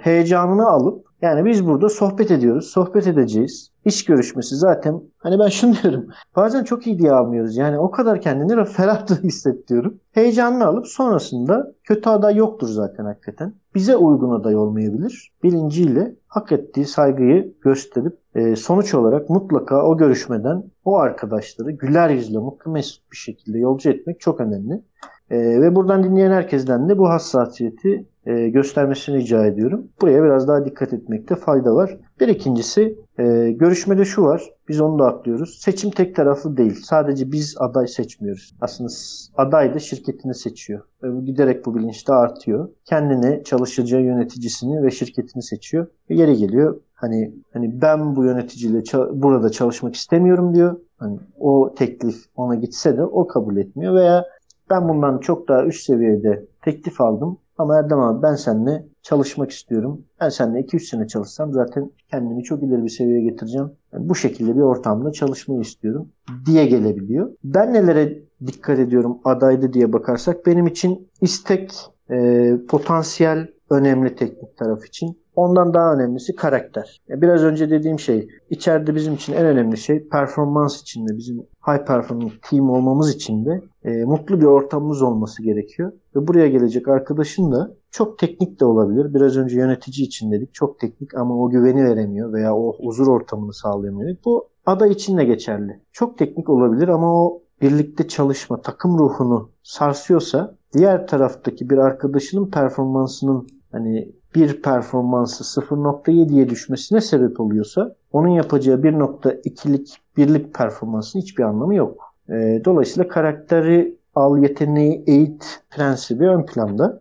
heyecanını 0.01 0.69
alıp 0.69 1.07
yani 1.23 1.45
biz 1.45 1.67
burada 1.67 1.89
sohbet 1.89 2.31
ediyoruz, 2.31 2.67
sohbet 2.67 3.07
edeceğiz. 3.07 3.72
İş 3.85 4.05
görüşmesi 4.05 4.57
zaten 4.57 5.01
hani 5.19 5.39
ben 5.39 5.49
şunu 5.49 5.75
diyorum. 5.83 6.07
Bazen 6.37 6.65
çok 6.65 6.87
iyi 6.87 6.99
diye 6.99 7.13
almıyoruz. 7.13 7.57
Yani 7.57 7.79
o 7.79 7.91
kadar 7.91 8.21
kendini 8.21 8.65
ferah 8.77 9.09
da 9.11 9.15
hissediyorum. 9.15 10.01
Heyecanını 10.13 10.67
alıp 10.67 10.87
sonrasında 10.87 11.73
kötü 11.85 12.11
aday 12.11 12.37
yoktur 12.37 12.69
zaten 12.69 13.05
hakikaten. 13.05 13.55
Bize 13.75 13.97
uygun 13.97 14.41
aday 14.41 14.57
olmayabilir. 14.57 15.33
Bilinciyle 15.43 16.15
hak 16.29 16.53
ettiği 16.53 16.87
saygıyı 16.87 17.55
gösterip 17.61 18.19
e, 18.35 18.57
sonuç 18.57 18.95
olarak 18.95 19.31
mutlaka 19.31 19.87
o 19.87 19.97
görüşmeden 19.97 20.65
o 20.85 20.97
arkadaşları 20.97 21.71
güler 21.71 22.11
yüzle 22.11 22.39
mutlu 22.39 22.71
mesut 22.71 23.13
bir 23.13 23.17
şekilde 23.17 23.59
yolcu 23.59 23.91
etmek 23.91 24.21
çok 24.21 24.41
önemli. 24.41 24.83
E, 25.31 25.39
ve 25.39 25.75
buradan 25.75 26.05
dinleyen 26.05 26.31
herkesten 26.31 26.89
de 26.89 26.99
bu 26.99 27.09
hassasiyeti 27.09 28.07
e, 28.27 28.49
göstermesini 28.49 29.17
rica 29.17 29.47
ediyorum. 29.47 29.89
Buraya 30.01 30.25
biraz 30.25 30.49
daha 30.49 30.65
dikkat 30.65 30.93
etmekte 30.93 31.35
fayda 31.35 31.75
var. 31.75 31.99
Bir 32.21 32.29
ikincisi 32.29 32.99
e, 33.19 33.53
görüşmede 33.53 34.05
şu 34.05 34.23
var. 34.23 34.51
Biz 34.69 34.81
onu 34.81 34.99
da 34.99 35.07
atlıyoruz. 35.07 35.59
Seçim 35.61 35.91
tek 35.91 36.17
taraflı 36.17 36.57
değil. 36.57 36.81
Sadece 36.85 37.33
biz 37.33 37.55
aday 37.59 37.87
seçmiyoruz. 37.87 38.55
Aslında 38.61 38.91
aday 39.37 39.75
da 39.75 39.79
şirketini 39.79 40.35
seçiyor. 40.35 40.81
Ve 41.03 41.21
giderek 41.25 41.67
bu 41.67 41.75
bilinçte 41.75 42.13
artıyor. 42.13 42.69
Kendine 42.85 43.43
çalışacağı 43.45 44.03
yöneticisini 44.03 44.83
ve 44.83 44.91
şirketini 44.91 45.43
seçiyor. 45.43 45.87
Ve 46.11 46.15
yeri 46.15 46.37
geliyor 46.37 46.81
hani 46.95 47.35
hani 47.53 47.83
ben 47.83 48.17
bu 48.17 48.25
yöneticiyle 48.25 48.83
burada 49.13 49.51
çalışmak 49.51 49.95
istemiyorum 49.95 50.55
diyor. 50.55 50.77
Hani 50.99 51.19
o 51.39 51.75
teklif 51.79 52.17
ona 52.37 52.55
gitse 52.55 52.97
de 52.97 53.05
o 53.05 53.27
kabul 53.27 53.57
etmiyor 53.57 53.95
veya 53.95 54.25
ben 54.71 54.89
bundan 54.89 55.19
çok 55.19 55.49
daha 55.49 55.65
üst 55.65 55.87
seviyede 55.87 56.47
teklif 56.65 57.01
aldım 57.01 57.39
ama 57.59 57.79
Erdem 57.79 58.01
abi 58.01 58.23
ben 58.23 58.35
seninle 58.35 58.87
çalışmak 59.03 59.51
istiyorum. 59.51 60.05
Ben 60.21 60.29
seninle 60.29 60.61
2-3 60.61 60.81
sene 60.81 61.07
çalışsam 61.07 61.53
zaten 61.53 61.91
kendimi 62.11 62.43
çok 62.43 62.63
ileri 62.63 62.85
bir 62.85 62.89
seviyeye 62.89 63.23
getireceğim. 63.23 63.71
Yani 63.93 64.09
bu 64.09 64.15
şekilde 64.15 64.57
bir 64.57 64.61
ortamda 64.61 65.13
çalışmayı 65.13 65.61
istiyorum 65.61 66.09
diye 66.47 66.67
gelebiliyor. 66.67 67.31
Ben 67.45 67.73
nelere 67.73 68.19
dikkat 68.47 68.79
ediyorum 68.79 69.19
adaydı 69.25 69.73
diye 69.73 69.93
bakarsak 69.93 70.47
benim 70.47 70.67
için 70.67 71.09
istek, 71.21 71.73
e, 72.11 72.53
potansiyel 72.69 73.49
önemli 73.71 74.15
teknik 74.15 74.57
taraf 74.57 74.87
için. 74.87 75.23
Ondan 75.37 75.75
daha 75.75 75.95
önemlisi 75.95 76.35
karakter. 76.35 77.01
Biraz 77.09 77.43
önce 77.45 77.71
dediğim 77.71 77.99
şey 77.99 78.29
içeride 78.51 78.95
bizim 78.95 79.15
için 79.15 79.33
en 79.33 79.47
önemli 79.47 79.77
şey 79.77 80.09
performans 80.09 80.81
içinde 80.81 81.17
bizim 81.17 81.37
high 81.67 81.87
performance 81.87 82.35
team 82.51 82.71
olmamız 82.71 83.15
için 83.15 83.45
de 83.45 83.63
e, 83.85 84.05
mutlu 84.05 84.41
bir 84.41 84.47
ortamımız 84.47 85.03
olması 85.03 85.43
gerekiyor. 85.43 85.93
Ve 86.17 86.29
buraya 86.29 86.49
gelecek 86.49 86.89
arkadaşın 86.89 87.53
da 87.53 87.75
çok 87.91 88.19
teknik 88.19 88.61
de 88.61 88.65
olabilir. 88.65 89.15
Biraz 89.15 89.37
önce 89.37 89.57
yönetici 89.57 90.07
için 90.07 90.33
dedik. 90.33 90.55
Çok 90.55 90.79
teknik 90.79 91.15
ama 91.15 91.43
o 91.43 91.51
güveni 91.51 91.85
veremiyor 91.85 92.33
veya 92.33 92.57
o 92.57 92.77
huzur 92.87 93.07
ortamını 93.07 93.53
sağlayamıyor. 93.53 94.17
Bu 94.25 94.49
aday 94.67 94.91
için 94.91 95.17
de 95.17 95.25
geçerli. 95.25 95.81
Çok 95.93 96.19
teknik 96.19 96.49
olabilir 96.49 96.89
ama 96.89 97.25
o 97.25 97.43
birlikte 97.63 98.09
çalışma, 98.09 98.61
takım 98.61 98.99
ruhunu 98.99 99.51
sarsıyorsa 99.63 100.57
diğer 100.73 101.07
taraftaki 101.07 101.71
bir 101.71 101.79
arkadaşının 101.79 102.51
performansının 102.51 103.47
hani 103.73 104.13
bir 104.35 104.63
performansı 104.63 105.61
0.7'ye 105.61 106.49
düşmesine 106.49 107.01
sebep 107.01 107.41
oluyorsa 107.41 107.97
onun 108.13 108.29
yapacağı 108.29 108.83
1.2'lik 108.83 109.99
birlik 110.17 110.55
performansının 110.55 111.23
hiçbir 111.23 111.43
anlamı 111.43 111.75
yok. 111.75 112.12
E, 112.29 112.63
dolayısıyla 112.65 113.09
karakteri 113.09 113.95
al, 114.15 114.43
yeteneği 114.43 115.05
eğit 115.07 115.61
prensibi 115.71 116.29
ön 116.29 116.47
planda. 116.47 117.01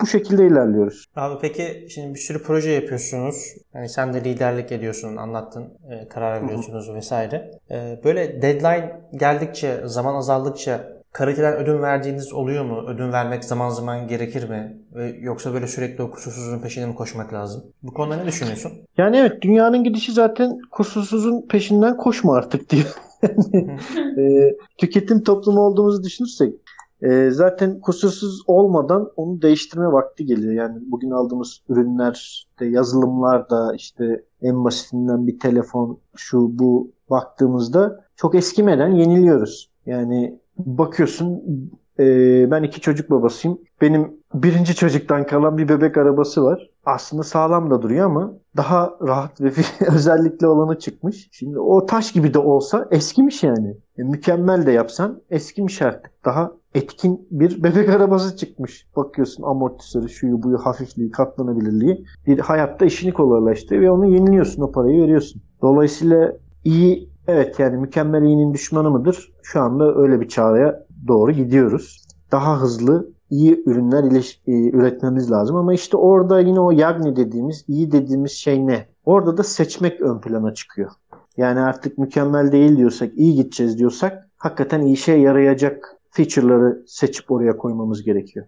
Bu 0.00 0.06
şekilde 0.06 0.46
ilerliyoruz. 0.46 1.06
Abi 1.16 1.34
peki 1.40 1.86
şimdi 1.90 2.14
bir 2.14 2.18
sürü 2.18 2.42
proje 2.42 2.70
yapıyorsunuz. 2.70 3.36
Yani 3.74 3.88
sen 3.88 4.14
de 4.14 4.24
liderlik 4.24 4.72
ediyorsun, 4.72 5.16
anlattın, 5.16 5.64
e, 5.90 6.08
karar 6.08 6.42
veriyorsunuz 6.42 6.94
vesaire. 6.94 7.50
E, 7.70 8.00
böyle 8.04 8.42
deadline 8.42 9.00
geldikçe, 9.16 9.80
zaman 9.84 10.14
azaldıkça 10.14 10.94
kaliteden 11.12 11.54
ödün 11.54 11.82
verdiğiniz 11.82 12.32
oluyor 12.32 12.64
mu? 12.64 12.84
Ödün 12.88 13.12
vermek 13.12 13.44
zaman 13.44 13.70
zaman 13.70 14.08
gerekir 14.08 14.48
mi? 14.48 14.76
Ve 14.94 15.16
yoksa 15.20 15.52
böyle 15.54 15.66
sürekli 15.66 16.02
o 16.02 16.10
kusursuzun 16.10 16.58
peşine 16.58 16.86
mi 16.86 16.94
koşmak 16.94 17.32
lazım? 17.32 17.64
Bu 17.82 17.94
konuda 17.94 18.16
ne 18.16 18.26
düşünüyorsun? 18.26 18.72
Yani 18.98 19.16
evet 19.16 19.42
dünyanın 19.42 19.84
gidişi 19.84 20.12
zaten 20.12 20.58
kusursuzun 20.70 21.46
peşinden 21.48 21.96
koşma 21.96 22.36
artık 22.36 22.70
diyor. 22.70 22.94
E, 24.18 24.56
tüketim 24.78 25.22
toplumu 25.22 25.60
olduğumuzu 25.60 26.02
düşünürsek 26.02 26.54
e, 27.04 27.30
zaten 27.30 27.80
kusursuz 27.80 28.42
olmadan 28.46 29.10
onu 29.16 29.42
değiştirme 29.42 29.92
vakti 29.92 30.26
geliyor. 30.26 30.52
Yani 30.52 30.78
bugün 30.86 31.10
aldığımız 31.10 31.62
ürünlerde, 31.68 32.66
yazılımlarda 32.66 33.74
işte 33.76 34.24
en 34.42 34.64
basitinden 34.64 35.26
bir 35.26 35.38
telefon 35.38 35.98
şu 36.16 36.58
bu 36.58 36.90
baktığımızda 37.10 38.04
çok 38.16 38.34
eskimeden 38.34 38.88
yeniliyoruz. 38.88 39.70
Yani 39.86 40.38
bakıyorsun 40.58 41.42
e, 41.98 42.04
ben 42.50 42.62
iki 42.62 42.80
çocuk 42.80 43.10
babasıyım. 43.10 43.58
Benim 43.80 44.12
birinci 44.34 44.74
çocuktan 44.74 45.26
kalan 45.26 45.58
bir 45.58 45.68
bebek 45.68 45.96
arabası 45.96 46.44
var. 46.44 46.70
Aslında 46.84 47.22
sağlam 47.22 47.70
da 47.70 47.82
duruyor 47.82 48.06
ama 48.06 48.32
daha 48.56 48.96
rahat 49.02 49.40
ve 49.40 49.50
özellikle 49.94 50.46
olanı 50.46 50.78
çıkmış. 50.78 51.28
Şimdi 51.32 51.58
o 51.58 51.86
taş 51.86 52.12
gibi 52.12 52.34
de 52.34 52.38
olsa 52.38 52.88
eskimiş 52.90 53.42
yani. 53.42 53.76
E, 53.98 54.02
mükemmel 54.02 54.66
de 54.66 54.72
yapsan 54.72 55.22
eskimiş 55.30 55.82
artık. 55.82 56.12
Daha 56.24 56.52
etkin 56.74 57.28
bir 57.30 57.62
bebek 57.62 57.88
arabası 57.88 58.36
çıkmış. 58.36 58.86
Bakıyorsun 58.96 59.42
amortisörü, 59.42 60.08
şuyu 60.08 60.42
buyu, 60.42 60.58
hafifliği, 60.58 61.10
katlanabilirliği. 61.10 62.04
Bir 62.26 62.38
hayatta 62.38 62.84
işini 62.84 63.12
kolaylaştırıyor 63.12 63.82
ve 63.82 63.90
onu 63.90 64.06
yeniliyorsun, 64.06 64.62
o 64.62 64.72
parayı 64.72 65.02
veriyorsun. 65.02 65.42
Dolayısıyla 65.62 66.32
iyi 66.64 67.14
Evet 67.28 67.58
yani 67.58 67.76
mükemmel 67.76 68.22
iyinin 68.22 68.54
düşmanı 68.54 68.90
mıdır? 68.90 69.32
Şu 69.42 69.60
anda 69.60 69.94
öyle 69.94 70.20
bir 70.20 70.28
çağrıya 70.28 70.86
doğru 71.08 71.32
gidiyoruz. 71.32 72.04
Daha 72.32 72.60
hızlı 72.60 73.08
iyi 73.34 73.62
ürünler 73.66 74.04
e, 74.46 74.68
üretmemiz 74.76 75.30
lazım. 75.30 75.56
Ama 75.56 75.74
işte 75.74 75.96
orada 75.96 76.40
yine 76.40 76.60
o 76.60 76.70
Yagni 76.70 77.16
dediğimiz, 77.16 77.64
iyi 77.68 77.92
dediğimiz 77.92 78.32
şey 78.32 78.66
ne? 78.66 78.86
Orada 79.04 79.36
da 79.36 79.42
seçmek 79.42 80.00
ön 80.00 80.20
plana 80.20 80.54
çıkıyor. 80.54 80.90
Yani 81.36 81.60
artık 81.60 81.98
mükemmel 81.98 82.52
değil 82.52 82.76
diyorsak, 82.76 83.12
iyi 83.16 83.34
gideceğiz 83.34 83.78
diyorsak 83.78 84.28
hakikaten 84.36 84.80
iyi 84.80 84.96
şey 84.96 85.20
yarayacak 85.20 85.96
feature'ları 86.10 86.82
seçip 86.86 87.30
oraya 87.30 87.56
koymamız 87.56 88.02
gerekiyor. 88.02 88.46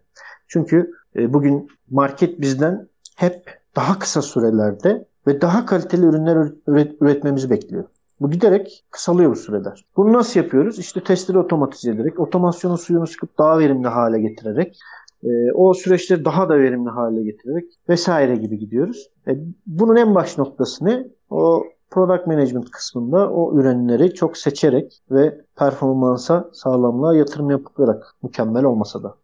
Çünkü 0.49 0.93
e, 1.16 1.32
bugün 1.32 1.68
market 1.91 2.41
bizden 2.41 2.89
hep 3.16 3.61
daha 3.76 3.99
kısa 3.99 4.22
sürelerde 4.22 5.07
ve 5.26 5.41
daha 5.41 5.66
kaliteli 5.66 6.07
ürünler 6.07 6.53
üretmemizi 7.01 7.51
bekliyor. 7.51 7.84
Bu 8.21 8.31
giderek 8.31 8.85
kısalıyor 8.91 9.31
bu 9.31 9.37
süreler. 9.37 9.85
Bunu 9.97 10.12
nasıl 10.12 10.41
yapıyoruz? 10.41 10.79
İşte 10.79 11.05
testleri 11.05 11.39
otomatize 11.39 11.91
ederek, 11.91 12.21
otomasyonun 12.21 12.77
suyunu 12.77 13.07
sıkıp 13.07 13.39
daha 13.39 13.59
verimli 13.59 13.89
hale 13.89 14.21
getirerek, 14.21 14.79
e, 15.25 15.53
o 15.55 15.75
süreçleri 15.75 16.25
daha 16.25 16.49
da 16.49 16.59
verimli 16.59 16.91
hale 16.91 17.23
getirerek 17.23 17.64
vesaire 17.89 18.37
gibi 18.37 18.59
gidiyoruz. 18.59 19.11
E, 19.29 19.33
bunun 19.67 19.97
en 19.97 20.14
baş 20.14 20.39
noktası 20.39 20.85
ne? 20.85 21.07
O 21.31 21.64
product 21.91 22.27
management 22.27 22.71
kısmında 22.71 23.31
o 23.31 23.61
ürünleri 23.61 24.14
çok 24.14 24.37
seçerek 24.37 25.03
ve 25.11 25.41
performansa, 25.59 26.51
sağlamlığa 26.53 27.17
yatırım 27.17 27.51
yaparak 27.51 28.14
mükemmel 28.23 28.64
olmasa 28.64 29.03
da. 29.03 29.14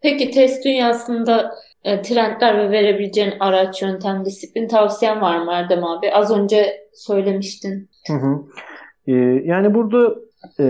Peki 0.00 0.30
test 0.30 0.64
dünyasında 0.64 1.54
e, 1.84 2.02
trendler 2.02 2.58
ve 2.58 2.70
verebileceğin 2.70 3.34
araç, 3.40 3.82
yöntem, 3.82 4.24
disiplin 4.24 4.68
tavsiyen 4.68 5.20
var 5.20 5.44
mı 5.44 5.52
Erdem 5.52 5.84
abi? 5.84 6.12
Az 6.12 6.38
önce 6.38 6.88
söylemiştin. 6.94 7.88
Hı 8.06 8.12
hı. 8.12 8.42
Ee, 9.06 9.12
yani 9.44 9.74
burada 9.74 10.14
e, 10.60 10.64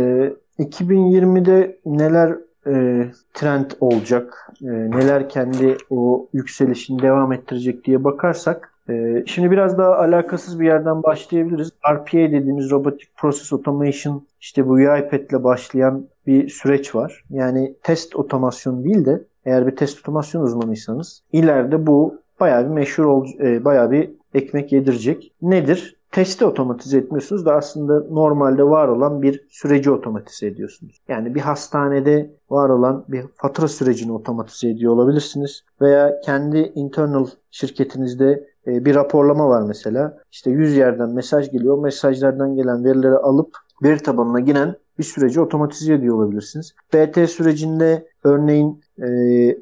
2020'de 0.58 1.78
neler 1.86 2.30
e, 2.66 3.04
trend 3.34 3.70
olacak, 3.80 4.50
e, 4.62 4.66
neler 4.66 5.28
kendi 5.28 5.76
o 5.90 6.28
yükselişini 6.32 7.02
devam 7.02 7.32
ettirecek 7.32 7.84
diye 7.84 8.04
bakarsak 8.04 8.74
e, 8.88 9.24
şimdi 9.26 9.50
biraz 9.50 9.78
daha 9.78 9.94
alakasız 9.96 10.60
bir 10.60 10.66
yerden 10.66 11.02
başlayabiliriz. 11.02 11.70
RPA 11.90 12.18
dediğimiz 12.18 12.70
Robotic 12.70 13.06
Process 13.16 13.52
Automation 13.52 14.26
işte 14.40 14.68
bu 14.68 14.72
UiPath 14.72 15.30
ile 15.30 15.44
başlayan 15.44 16.06
bir 16.26 16.48
süreç 16.48 16.94
var. 16.94 17.24
Yani 17.30 17.74
test 17.82 18.16
otomasyon 18.16 18.84
değil 18.84 19.04
de 19.04 19.24
eğer 19.44 19.66
bir 19.66 19.76
test 19.76 20.00
otomasyon 20.00 20.42
uzmanıysanız 20.42 21.22
ileride 21.32 21.86
bu 21.86 22.14
bayağı 22.40 22.64
bir 22.64 22.70
meşhur 22.70 23.04
ol, 23.04 23.26
e, 23.40 23.64
bayağı 23.64 23.90
bir 23.90 24.10
ekmek 24.34 24.72
yedirecek. 24.72 25.32
Nedir? 25.42 25.96
testi 26.14 26.44
otomatize 26.44 26.98
etmiyorsunuz 26.98 27.46
da 27.46 27.54
aslında 27.54 28.00
normalde 28.10 28.64
var 28.64 28.88
olan 28.88 29.22
bir 29.22 29.46
süreci 29.50 29.90
otomatize 29.90 30.46
ediyorsunuz. 30.46 31.00
Yani 31.08 31.34
bir 31.34 31.40
hastanede 31.40 32.30
var 32.50 32.68
olan 32.68 33.04
bir 33.08 33.24
fatura 33.34 33.68
sürecini 33.68 34.12
otomatize 34.12 34.68
ediyor 34.68 34.92
olabilirsiniz. 34.92 35.64
Veya 35.80 36.20
kendi 36.20 36.58
internal 36.58 37.26
şirketinizde 37.50 38.48
e, 38.66 38.84
bir 38.84 38.94
raporlama 38.94 39.48
var 39.48 39.62
mesela. 39.62 40.18
İşte 40.32 40.50
100 40.50 40.76
yerden 40.76 41.14
mesaj 41.14 41.50
geliyor. 41.50 41.78
Mesajlardan 41.78 42.56
gelen 42.56 42.84
verileri 42.84 43.16
alıp 43.16 43.56
veri 43.82 43.98
tabanına 43.98 44.40
giren 44.40 44.76
bir 44.98 45.04
süreci 45.04 45.40
otomatize 45.40 45.94
ediyor 45.94 46.16
olabilirsiniz. 46.16 46.74
BT 46.94 47.30
sürecinde 47.30 48.08
örneğin 48.24 48.82
e, 48.98 49.06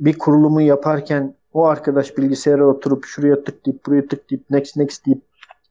bir 0.01 0.19
kurulumu 0.19 0.61
yaparken 0.61 1.35
o 1.53 1.65
arkadaş 1.65 2.19
bilgisayara 2.19 2.67
oturup 2.67 3.05
şuraya 3.05 3.45
tıklayıp 3.45 3.87
buraya 3.87 4.07
tıklayıp 4.07 4.51
next 4.51 4.77
next 4.77 5.07
deyip 5.07 5.23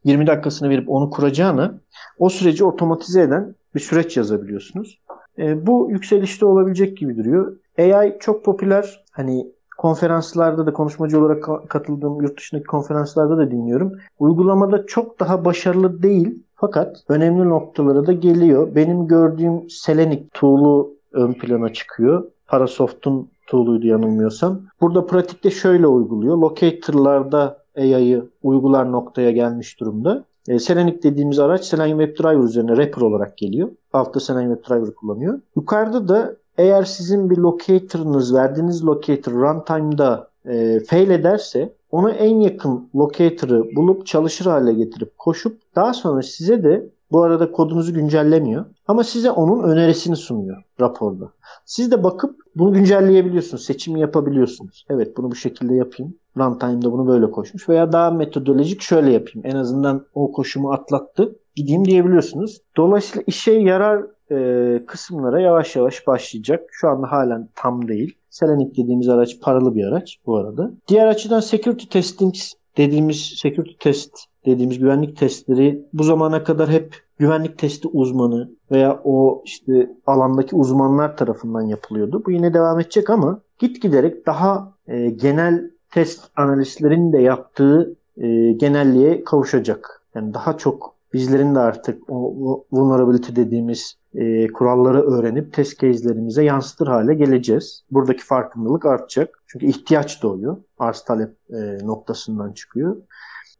20 0.03 0.27
dakikasını 0.27 0.69
verip 0.69 0.89
onu 0.89 1.09
kuracağına 1.09 1.79
o 2.19 2.29
süreci 2.29 2.63
otomatize 2.63 3.21
eden 3.21 3.55
bir 3.75 3.79
süreç 3.79 4.17
yazabiliyorsunuz. 4.17 4.99
E, 5.37 5.67
bu 5.67 5.87
yükselişte 5.91 6.45
olabilecek 6.45 6.97
gibi 6.97 7.17
duruyor. 7.17 7.57
AI 7.79 8.17
çok 8.19 8.45
popüler. 8.45 9.03
Hani 9.11 9.47
konferanslarda 9.77 10.65
da 10.65 10.73
konuşmacı 10.73 11.19
olarak 11.19 11.69
katıldığım 11.69 12.21
yurt 12.21 12.37
dışındaki 12.37 12.67
konferanslarda 12.67 13.37
da 13.37 13.51
dinliyorum. 13.51 13.93
Uygulamada 14.19 14.85
çok 14.85 15.19
daha 15.19 15.45
başarılı 15.45 16.03
değil 16.03 16.43
fakat 16.55 16.97
önemli 17.09 17.49
noktalara 17.49 18.07
da 18.07 18.11
geliyor. 18.11 18.75
Benim 18.75 19.07
gördüğüm 19.07 19.69
Selenic 19.69 20.23
tool'u 20.33 20.93
ön 21.11 21.33
plana 21.33 21.73
çıkıyor. 21.73 22.23
Parasoft'un 22.51 23.29
tool'uydu 23.47 23.87
yanılmıyorsam. 23.87 24.61
Burada 24.81 25.05
pratikte 25.05 25.51
şöyle 25.51 25.87
uyguluyor. 25.87 26.37
Locator'larda 26.37 27.57
AI'yı 27.77 28.29
uygular 28.43 28.91
noktaya 28.91 29.31
gelmiş 29.31 29.79
durumda. 29.79 30.25
E, 30.47 30.59
Selenic 30.59 31.03
dediğimiz 31.03 31.39
araç 31.39 31.65
Selenium 31.65 31.99
WebDriver 31.99 32.43
üzerine 32.43 32.75
wrapper 32.75 33.01
olarak 33.01 33.37
geliyor. 33.37 33.69
Altta 33.93 34.19
Selenium 34.19 34.55
WebDriver 34.55 34.95
kullanıyor. 34.95 35.39
Yukarıda 35.55 36.07
da 36.07 36.35
eğer 36.57 36.83
sizin 36.83 37.29
bir 37.29 37.37
locator'ınız 37.37 38.35
verdiğiniz 38.35 38.85
locator 38.85 39.31
runtime'da 39.31 40.27
e, 40.45 40.79
fail 40.79 41.09
ederse 41.09 41.73
ona 41.91 42.11
en 42.11 42.39
yakın 42.39 42.89
locator'ı 42.95 43.75
bulup 43.75 44.05
çalışır 44.05 44.45
hale 44.45 44.73
getirip 44.73 45.17
koşup 45.17 45.57
daha 45.75 45.93
sonra 45.93 46.21
size 46.21 46.63
de 46.63 46.89
bu 47.11 47.23
arada 47.23 47.51
kodunuzu 47.51 47.93
güncellemiyor. 47.93 48.65
Ama 48.87 49.03
size 49.03 49.31
onun 49.31 49.63
önerisini 49.63 50.15
sunuyor 50.15 50.63
raporda. 50.79 51.31
Siz 51.65 51.91
de 51.91 52.03
bakıp 52.03 52.35
bunu 52.55 52.73
güncelleyebiliyorsunuz. 52.73 53.65
Seçim 53.65 53.97
yapabiliyorsunuz. 53.97 54.85
Evet 54.89 55.17
bunu 55.17 55.31
bu 55.31 55.35
şekilde 55.35 55.75
yapayım. 55.75 56.15
Runtime'da 56.37 56.91
bunu 56.91 57.07
böyle 57.07 57.31
koşmuş. 57.31 57.69
Veya 57.69 57.91
daha 57.91 58.11
metodolojik 58.11 58.81
şöyle 58.81 59.11
yapayım. 59.11 59.47
En 59.47 59.55
azından 59.55 60.05
o 60.13 60.31
koşumu 60.31 60.71
atlattı. 60.71 61.35
Gideyim 61.55 61.85
diyebiliyorsunuz. 61.85 62.61
Dolayısıyla 62.77 63.23
işe 63.27 63.51
yarar 63.51 64.05
e, 64.31 64.85
kısımlara 64.85 65.41
yavaş 65.41 65.75
yavaş 65.75 66.07
başlayacak. 66.07 66.69
Şu 66.71 66.89
anda 66.89 67.11
halen 67.11 67.49
tam 67.55 67.87
değil. 67.87 68.15
Selenic 68.29 68.71
dediğimiz 68.71 69.09
araç 69.09 69.39
paralı 69.41 69.75
bir 69.75 69.85
araç 69.85 70.17
bu 70.25 70.37
arada. 70.37 70.71
Diğer 70.87 71.07
açıdan 71.07 71.39
security 71.39 71.85
testing 71.85 72.35
dediğimiz 72.77 73.33
security 73.37 73.73
test 73.79 74.17
dediğimiz 74.45 74.79
güvenlik 74.79 75.17
testleri 75.17 75.85
bu 75.93 76.03
zamana 76.03 76.43
kadar 76.43 76.69
hep 76.69 76.95
güvenlik 77.19 77.57
testi 77.57 77.87
uzmanı 77.87 78.51
veya 78.71 79.01
o 79.03 79.41
işte 79.45 79.91
alandaki 80.05 80.55
uzmanlar 80.55 81.17
tarafından 81.17 81.61
yapılıyordu. 81.61 82.23
Bu 82.25 82.31
yine 82.31 82.53
devam 82.53 82.79
edecek 82.79 83.09
ama 83.09 83.41
git 83.59 83.81
giderek 83.81 84.25
daha 84.25 84.73
e, 84.87 85.09
genel 85.09 85.71
test 85.91 86.21
analistlerin 86.35 87.13
de 87.13 87.21
yaptığı 87.21 87.95
e, 88.17 88.51
genelliğe 88.51 89.23
kavuşacak. 89.23 90.01
Yani 90.15 90.33
daha 90.33 90.57
çok 90.57 90.95
bizlerin 91.13 91.55
de 91.55 91.59
artık 91.59 92.03
o 92.09 92.65
vulnerability 92.71 93.35
dediğimiz 93.35 93.97
e, 94.15 94.47
kuralları 94.47 95.01
öğrenip 95.01 95.53
test 95.53 95.79
case'lerimize 95.79 96.43
yansıtır 96.43 96.87
hale 96.87 97.13
geleceğiz. 97.13 97.83
Buradaki 97.91 98.23
farkındalık 98.23 98.85
artacak. 98.85 99.43
Çünkü 99.47 99.65
ihtiyaç 99.65 100.23
doğuyor. 100.23 100.57
Arz 100.79 101.01
talep 101.01 101.35
e, 101.49 101.87
noktasından 101.87 102.53
çıkıyor. 102.53 102.95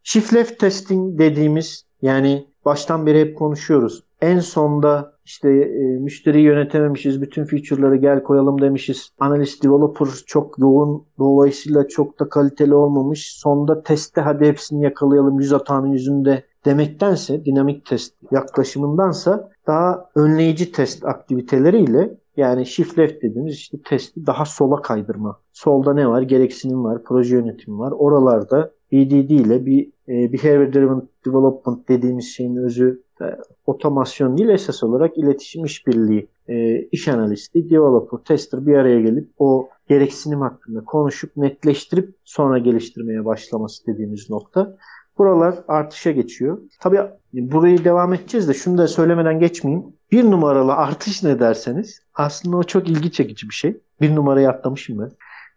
Shift 0.03 0.33
left 0.33 0.59
testing 0.59 1.19
dediğimiz 1.19 1.85
yani 2.01 2.47
baştan 2.65 3.05
beri 3.05 3.19
hep 3.19 3.37
konuşuyoruz. 3.37 4.03
En 4.21 4.39
sonda 4.39 5.13
işte 5.25 5.49
e, 5.49 5.99
müşteriyi 5.99 6.45
yönetememişiz, 6.45 7.21
bütün 7.21 7.45
feature'ları 7.45 7.95
gel 7.95 8.23
koyalım 8.23 8.61
demişiz. 8.61 9.09
Analyst 9.19 9.63
developer 9.63 10.07
çok 10.25 10.59
yoğun, 10.59 11.05
dolayısıyla 11.19 11.87
çok 11.87 12.19
da 12.19 12.29
kaliteli 12.29 12.75
olmamış. 12.75 13.33
Sonda 13.35 13.83
testte 13.83 14.21
hadi 14.21 14.45
hepsini 14.45 14.83
yakalayalım, 14.83 15.39
yüz 15.39 15.51
hatanın 15.51 15.87
yüzünde 15.87 16.43
demektense, 16.65 17.45
dinamik 17.45 17.85
test 17.85 18.13
yaklaşımındansa 18.31 19.49
daha 19.67 20.09
önleyici 20.15 20.71
test 20.71 21.05
aktiviteleriyle 21.05 22.17
yani 22.37 22.65
shift 22.65 22.99
left 22.99 23.23
dediğimiz 23.23 23.53
işte 23.53 23.77
testi 23.85 24.25
daha 24.25 24.45
sola 24.45 24.81
kaydırma. 24.81 25.39
Solda 25.53 25.93
ne 25.93 26.07
var? 26.07 26.21
Gereksinim 26.21 26.83
var, 26.83 27.03
proje 27.03 27.35
yönetimi 27.35 27.79
var. 27.79 27.91
Oralarda 27.91 28.71
BDD 28.91 29.29
ile 29.29 29.65
bir 29.65 29.91
e, 30.07 30.33
Behavior 30.33 30.73
Driven 30.73 31.01
Development 31.25 31.89
dediğimiz 31.89 32.25
şeyin 32.25 32.55
özü 32.55 33.03
e, 33.21 33.25
otomasyon 33.65 34.37
değil 34.37 34.49
esas 34.49 34.83
olarak 34.83 35.17
iletişim 35.17 35.65
işbirliği 35.65 36.27
e, 36.47 36.81
iş 36.81 37.07
analisti, 37.07 37.69
developer, 37.69 38.19
tester 38.19 38.67
bir 38.67 38.75
araya 38.75 39.01
gelip 39.01 39.29
o 39.37 39.69
gereksinim 39.87 40.41
hakkında 40.41 40.85
konuşup 40.85 41.37
netleştirip 41.37 42.15
sonra 42.23 42.57
geliştirmeye 42.57 43.25
başlaması 43.25 43.87
dediğimiz 43.87 44.29
nokta. 44.29 44.77
Buralar 45.17 45.55
artışa 45.67 46.11
geçiyor. 46.11 46.57
Tabii 46.79 46.99
burayı 47.33 47.83
devam 47.83 48.13
edeceğiz 48.13 48.47
de 48.47 48.53
şunu 48.53 48.77
da 48.77 48.87
söylemeden 48.87 49.39
geçmeyeyim. 49.39 49.85
Bir 50.11 50.23
numaralı 50.23 50.73
artış 50.73 51.23
ne 51.23 51.39
derseniz 51.39 51.99
aslında 52.13 52.57
o 52.57 52.63
çok 52.63 52.89
ilgi 52.89 53.11
çekici 53.11 53.49
bir 53.49 53.53
şey. 53.53 53.77
Bir 54.01 54.15
numarayı 54.15 54.49
atlamışım 54.49 54.99
ben. 54.99 55.11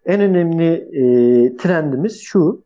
En 0.07 0.21
önemli 0.21 0.73
e, 0.73 1.03
trendimiz 1.57 2.21
şu. 2.21 2.65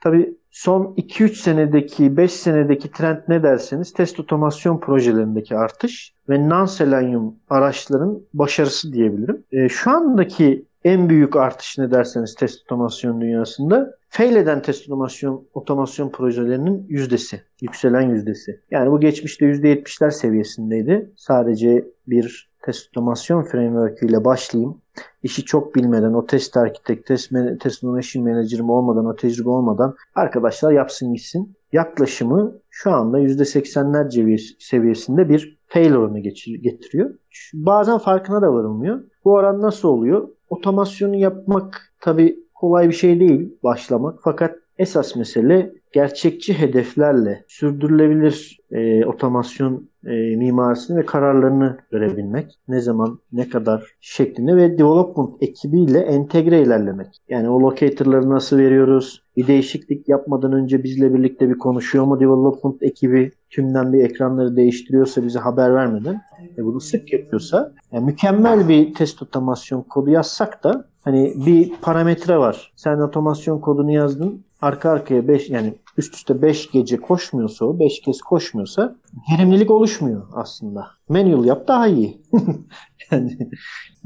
Tabii 0.00 0.34
son 0.50 0.94
2-3 0.96 1.34
senedeki, 1.34 2.16
5 2.16 2.32
senedeki 2.32 2.90
trend 2.90 3.18
ne 3.28 3.42
derseniz 3.42 3.92
test 3.92 4.20
otomasyon 4.20 4.80
projelerindeki 4.80 5.56
artış 5.56 6.14
ve 6.28 6.48
non-selenium 6.48 7.34
araçların 7.50 8.22
başarısı 8.34 8.92
diyebilirim. 8.92 9.44
E, 9.52 9.68
şu 9.68 9.90
andaki 9.90 10.64
en 10.84 11.08
büyük 11.08 11.36
artış 11.36 11.78
ne 11.78 11.90
derseniz 11.90 12.34
test 12.34 12.62
otomasyon 12.62 13.20
dünyasında 13.20 13.94
fail 14.08 14.36
eden 14.36 14.62
test 14.62 14.88
otomasyon, 14.88 15.48
otomasyon 15.54 16.08
projelerinin 16.10 16.86
yüzdesi, 16.88 17.42
yükselen 17.60 18.10
yüzdesi. 18.10 18.60
Yani 18.70 18.90
bu 18.90 19.00
geçmişte 19.00 19.46
%70'ler 19.46 20.10
seviyesindeydi. 20.10 21.10
Sadece 21.16 21.84
bir 22.06 22.50
test 22.62 22.88
otomasyon 22.88 23.42
framework 23.42 24.02
ile 24.02 24.24
başlayayım. 24.24 24.80
İşi 25.22 25.44
çok 25.44 25.74
bilmeden, 25.74 26.12
o 26.12 26.26
test 26.26 26.56
architect, 26.56 27.06
test, 27.06 27.30
test 27.60 27.84
automation 27.84 28.24
manager'ım 28.24 28.70
olmadan, 28.70 29.06
o 29.06 29.16
tecrübe 29.16 29.48
olmadan 29.48 29.94
arkadaşlar 30.14 30.72
yapsın 30.72 31.14
gitsin. 31.14 31.56
Yaklaşımı 31.72 32.52
şu 32.70 32.90
anda 32.90 33.20
%80'ler 33.20 34.38
seviyesinde 34.58 35.28
bir 35.28 35.58
fail 35.66 35.94
oranı 35.94 36.20
getiriyor. 36.20 37.14
Bazen 37.54 37.98
farkına 37.98 38.42
da 38.42 38.52
varılmıyor. 38.52 39.00
Bu 39.24 39.32
oran 39.32 39.62
nasıl 39.62 39.88
oluyor? 39.88 40.28
Otomasyonu 40.50 41.16
yapmak 41.16 41.92
tabi 42.00 42.44
kolay 42.54 42.88
bir 42.88 42.94
şey 42.94 43.20
değil 43.20 43.58
başlamak. 43.62 44.18
Fakat 44.24 44.56
esas 44.78 45.16
mesele 45.16 45.72
gerçekçi 45.92 46.58
hedeflerle 46.58 47.44
sürdürülebilir 47.48 48.60
e, 48.70 49.04
otomasyon 49.06 49.90
e, 50.06 50.36
mimarisini 50.36 50.98
ve 50.98 51.06
kararlarını 51.06 51.78
görebilmek. 51.90 52.58
Ne 52.68 52.80
zaman, 52.80 53.18
ne 53.32 53.48
kadar 53.48 53.84
şeklinde 54.00 54.56
ve 54.56 54.78
development 54.78 55.42
ekibiyle 55.42 55.98
entegre 55.98 56.62
ilerlemek. 56.62 57.08
Yani 57.28 57.48
o 57.48 57.60
locator'ları 57.60 58.30
nasıl 58.30 58.58
veriyoruz? 58.58 59.22
Bir 59.36 59.46
değişiklik 59.46 60.08
yapmadan 60.08 60.52
önce 60.52 60.82
bizle 60.82 61.14
birlikte 61.14 61.48
bir 61.48 61.58
konuşuyor 61.58 62.04
mu 62.04 62.20
development 62.20 62.82
ekibi? 62.82 63.32
Tümden 63.50 63.92
bir 63.92 64.04
ekranları 64.04 64.56
değiştiriyorsa 64.56 65.24
bize 65.24 65.38
haber 65.38 65.74
vermeden 65.74 66.20
e, 66.58 66.64
bunu 66.64 66.80
sık 66.80 67.12
yapıyorsa 67.12 67.72
yani 67.92 68.04
mükemmel 68.04 68.68
bir 68.68 68.94
test 68.94 69.22
otomasyon 69.22 69.82
kodu 69.82 70.10
yazsak 70.10 70.64
da 70.64 70.84
hani 71.04 71.34
bir 71.46 71.72
parametre 71.82 72.38
var. 72.38 72.72
Sen 72.76 72.98
otomasyon 72.98 73.58
kodunu 73.58 73.92
yazdın 73.92 74.44
arka 74.62 74.90
arkaya 74.90 75.28
5 75.28 75.50
yani 75.50 75.74
üst 75.96 76.14
üste 76.14 76.42
5 76.42 76.70
gece 76.70 76.96
koşmuyorsa 76.96 77.64
o 77.64 77.78
5 77.78 78.00
kez 78.00 78.20
koşmuyorsa 78.20 78.96
verimlilik 79.32 79.70
oluşmuyor 79.70 80.26
aslında. 80.32 80.86
Manual 81.08 81.44
yap 81.44 81.68
daha 81.68 81.86
iyi. 81.86 82.22
yani 83.10 83.38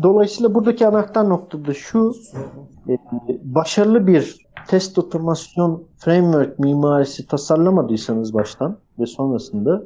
dolayısıyla 0.03 0.55
buradaki 0.55 0.87
anahtar 0.87 1.29
nokta 1.29 1.67
da 1.67 1.75
şu 1.75 2.13
e, 2.89 2.99
başarılı 3.43 4.07
bir 4.07 4.45
test 4.69 4.99
otomasyon 4.99 5.85
framework 5.97 6.59
mimarisi 6.59 7.27
tasarlamadıysanız 7.27 8.35
baştan 8.35 8.79
ve 8.99 9.07
sonrasında 9.07 9.83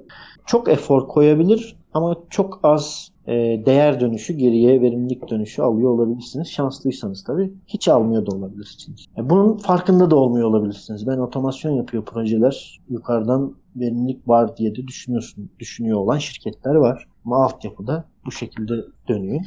çok 0.47 0.69
efor 0.69 1.09
koyabilir 1.09 1.77
ama 1.95 2.17
çok 2.31 2.61
az 2.63 3.13
e, 3.29 3.67
değer 3.67 4.01
dönüşü 4.01 4.33
geriye 4.33 4.81
verimlilik 4.81 5.31
dönüşü 5.31 5.63
alıyor 5.63 5.91
olabilirsiniz. 5.91 6.49
Şanslıysanız 6.49 7.25
tabii 7.25 7.53
hiç 7.67 7.89
almıyor 7.89 8.27
da 8.27 8.37
olabilirsiniz. 8.37 9.05
E, 9.19 9.31
bunun 9.31 9.57
farkında 9.57 10.11
da 10.11 10.17
olmuyor 10.17 10.49
olabilirsiniz. 10.49 11.07
Ben 11.07 11.19
otomasyon 11.19 11.73
yapıyor 11.73 12.05
projeler 12.05 12.81
yukarıdan 12.89 13.55
verimlilik 13.77 14.29
var 14.29 14.57
diye 14.57 14.77
de 14.77 14.87
düşünüyorsun, 14.87 15.51
düşünüyor 15.59 15.99
olan 15.99 16.19
şirketler 16.19 16.75
var. 16.75 17.07
Ama 17.25 17.45
altyapıda 17.45 18.05
bu 18.27 18.33
şekilde 18.33 18.73
dönüyor. 19.09 19.41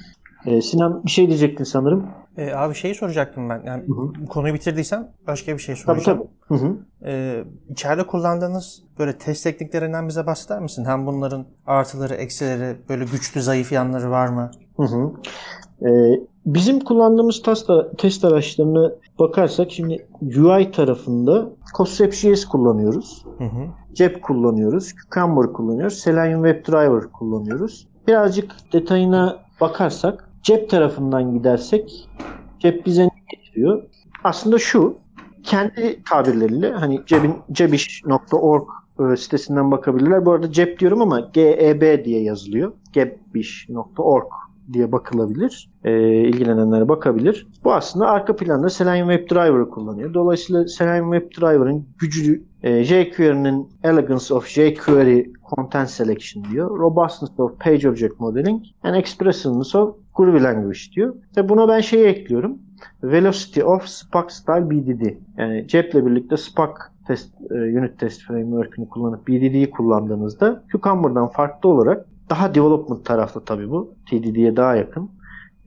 Ee, 0.45 0.61
Sinan 0.61 1.03
bir 1.05 1.11
şey 1.11 1.27
diyecektin 1.27 1.63
sanırım. 1.63 2.07
E, 2.37 2.53
abi 2.53 2.75
şeyi 2.75 2.95
soracaktım 2.95 3.49
ben. 3.49 3.61
Yani 3.65 3.83
hı 3.87 3.93
hı. 3.93 4.25
konuyu 4.25 4.53
bitirdiysen 4.53 5.11
başka 5.27 5.53
bir 5.53 5.61
şey 5.61 5.75
soracağım. 5.75 6.19
Tabii 6.19 6.27
tabii. 6.49 6.59
Hı 6.61 6.65
hı. 6.65 6.77
Ee, 7.05 7.43
içeride 7.69 8.07
kullandığınız 8.07 8.83
böyle 8.99 9.17
test 9.17 9.43
tekniklerinden 9.43 10.07
bize 10.07 10.25
bahseder 10.25 10.59
misin? 10.59 10.85
Hem 10.85 11.05
bunların 11.05 11.45
artıları, 11.65 12.13
eksileri, 12.13 12.77
böyle 12.89 13.05
güçlü, 13.05 13.41
zayıf 13.41 13.71
yanları 13.71 14.11
var 14.11 14.27
mı? 14.27 14.51
Hı 14.77 14.83
hı. 14.83 15.11
Ee, 15.85 16.19
bizim 16.45 16.79
kullandığımız 16.79 17.41
test, 17.41 17.69
test 17.97 18.25
araçlarına 18.25 18.91
bakarsak 19.19 19.71
şimdi 19.71 20.07
UI 20.23 20.71
tarafında 20.71 21.49
Concept.js 21.77 22.45
kullanıyoruz. 22.45 23.25
Hı 23.37 23.43
hı. 23.43 23.67
Cep 23.93 24.23
kullanıyoruz. 24.23 24.93
Cucumber 25.13 25.53
kullanıyoruz. 25.53 25.99
Selenium 25.99 26.43
WebDriver 26.43 27.11
kullanıyoruz. 27.11 27.87
Birazcık 28.07 28.55
detayına 28.73 29.39
bakarsak 29.61 30.30
cep 30.43 30.69
tarafından 30.69 31.33
gidersek 31.33 32.09
cep 32.59 32.85
bize 32.85 33.03
ne 33.03 33.09
getiriyor? 33.31 33.83
Aslında 34.23 34.59
şu 34.59 34.97
kendi 35.43 36.03
tabirleriyle 36.09 36.71
hani 36.71 37.01
cebin 37.05 37.35
cebiş.org 37.51 38.67
e, 38.99 39.17
sitesinden 39.17 39.71
bakabilirler. 39.71 40.25
Bu 40.25 40.31
arada 40.31 40.51
cep 40.51 40.79
diyorum 40.79 41.01
ama 41.01 41.19
GEB 41.19 42.05
diye 42.05 42.21
yazılıyor. 42.23 42.73
gebiş.org 42.93 44.27
diye 44.73 44.91
bakılabilir. 44.91 45.69
E, 45.83 45.91
ilgilenenlere 46.13 46.89
bakabilir. 46.89 47.47
Bu 47.63 47.73
aslında 47.73 48.07
arka 48.07 48.35
planda 48.35 48.69
Selenium 48.69 49.09
WebDriver'ı 49.09 49.69
kullanıyor. 49.69 50.13
Dolayısıyla 50.13 50.67
Selenium 50.67 51.13
WebDriver'ın 51.13 51.85
gücü 51.97 52.43
e, 52.63 52.83
jQuery'nin 52.83 53.69
Elegance 53.83 54.33
of 54.33 54.47
jQuery 54.47 55.33
Content 55.55 55.89
Selection 55.89 56.43
diyor. 56.51 56.79
Robustness 56.79 57.39
of 57.39 57.59
Page 57.59 57.89
Object 57.89 58.19
Modeling 58.19 58.63
and 58.83 58.95
Expressiveness 58.95 59.75
of 59.75 59.95
Groovy 60.15 60.43
Language 60.43 60.79
diyor. 60.95 61.15
Ve 61.37 61.49
buna 61.49 61.67
ben 61.67 61.79
şeyi 61.79 62.05
ekliyorum. 62.05 62.57
Velocity 63.03 63.63
of 63.63 63.85
Spark 63.85 64.31
Style 64.31 64.69
BDD. 64.69 65.15
Yani 65.37 65.67
ceple 65.67 66.05
birlikte 66.05 66.37
Spark 66.37 66.91
test, 67.07 67.33
e, 67.51 67.55
unit 67.55 67.99
test 67.99 68.21
framework'ünü 68.21 68.89
kullanıp 68.89 69.27
BDD'yi 69.27 69.69
kullandığınızda 69.69 70.63
Cucumber'dan 70.71 71.27
farklı 71.27 71.69
olarak 71.69 72.05
daha 72.31 72.55
development 72.55 73.05
tarafta 73.05 73.39
tabii 73.39 73.69
bu. 73.69 73.95
TDD'ye 74.09 74.55
daha 74.57 74.75
yakın. 74.75 75.09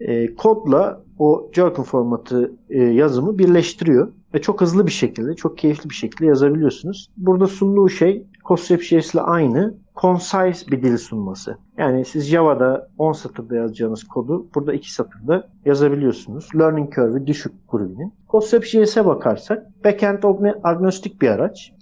E, 0.01 0.35
kodla 0.35 1.01
o 1.19 1.51
Jerkin 1.53 1.83
formatı 1.83 2.53
e, 2.71 2.83
yazımı 2.83 3.39
birleştiriyor. 3.39 4.13
Ve 4.35 4.41
çok 4.41 4.61
hızlı 4.61 4.87
bir 4.87 4.93
şekilde, 4.93 5.35
çok 5.35 5.59
keyifli 5.59 5.91
bir 5.91 5.95
şekilde 5.95 6.27
yazabiliyorsunuz. 6.27 7.11
Burada 7.17 7.47
sunduğu 7.47 7.89
şey 7.89 8.27
Concept.js 8.45 9.15
ile 9.15 9.21
aynı 9.21 9.75
concise 9.97 10.71
bir 10.71 10.83
dil 10.83 10.97
sunması. 10.97 11.59
Yani 11.79 12.05
siz 12.05 12.25
Java'da 12.25 12.89
10 12.99 13.13
satırda 13.13 13.57
yazacağınız 13.57 14.05
kodu 14.05 14.47
burada 14.55 14.73
2 14.73 14.93
satırda 14.93 15.49
yazabiliyorsunuz. 15.65 16.49
Learning 16.55 16.95
curve'i 16.95 17.27
düşük 17.27 17.53
grubinin. 17.69 18.13
Concept.js'e 18.31 19.07
bakarsak 19.07 19.85
backend 19.85 20.23
agnostik 20.63 21.23
bir 21.23 21.29
araç. 21.29 21.73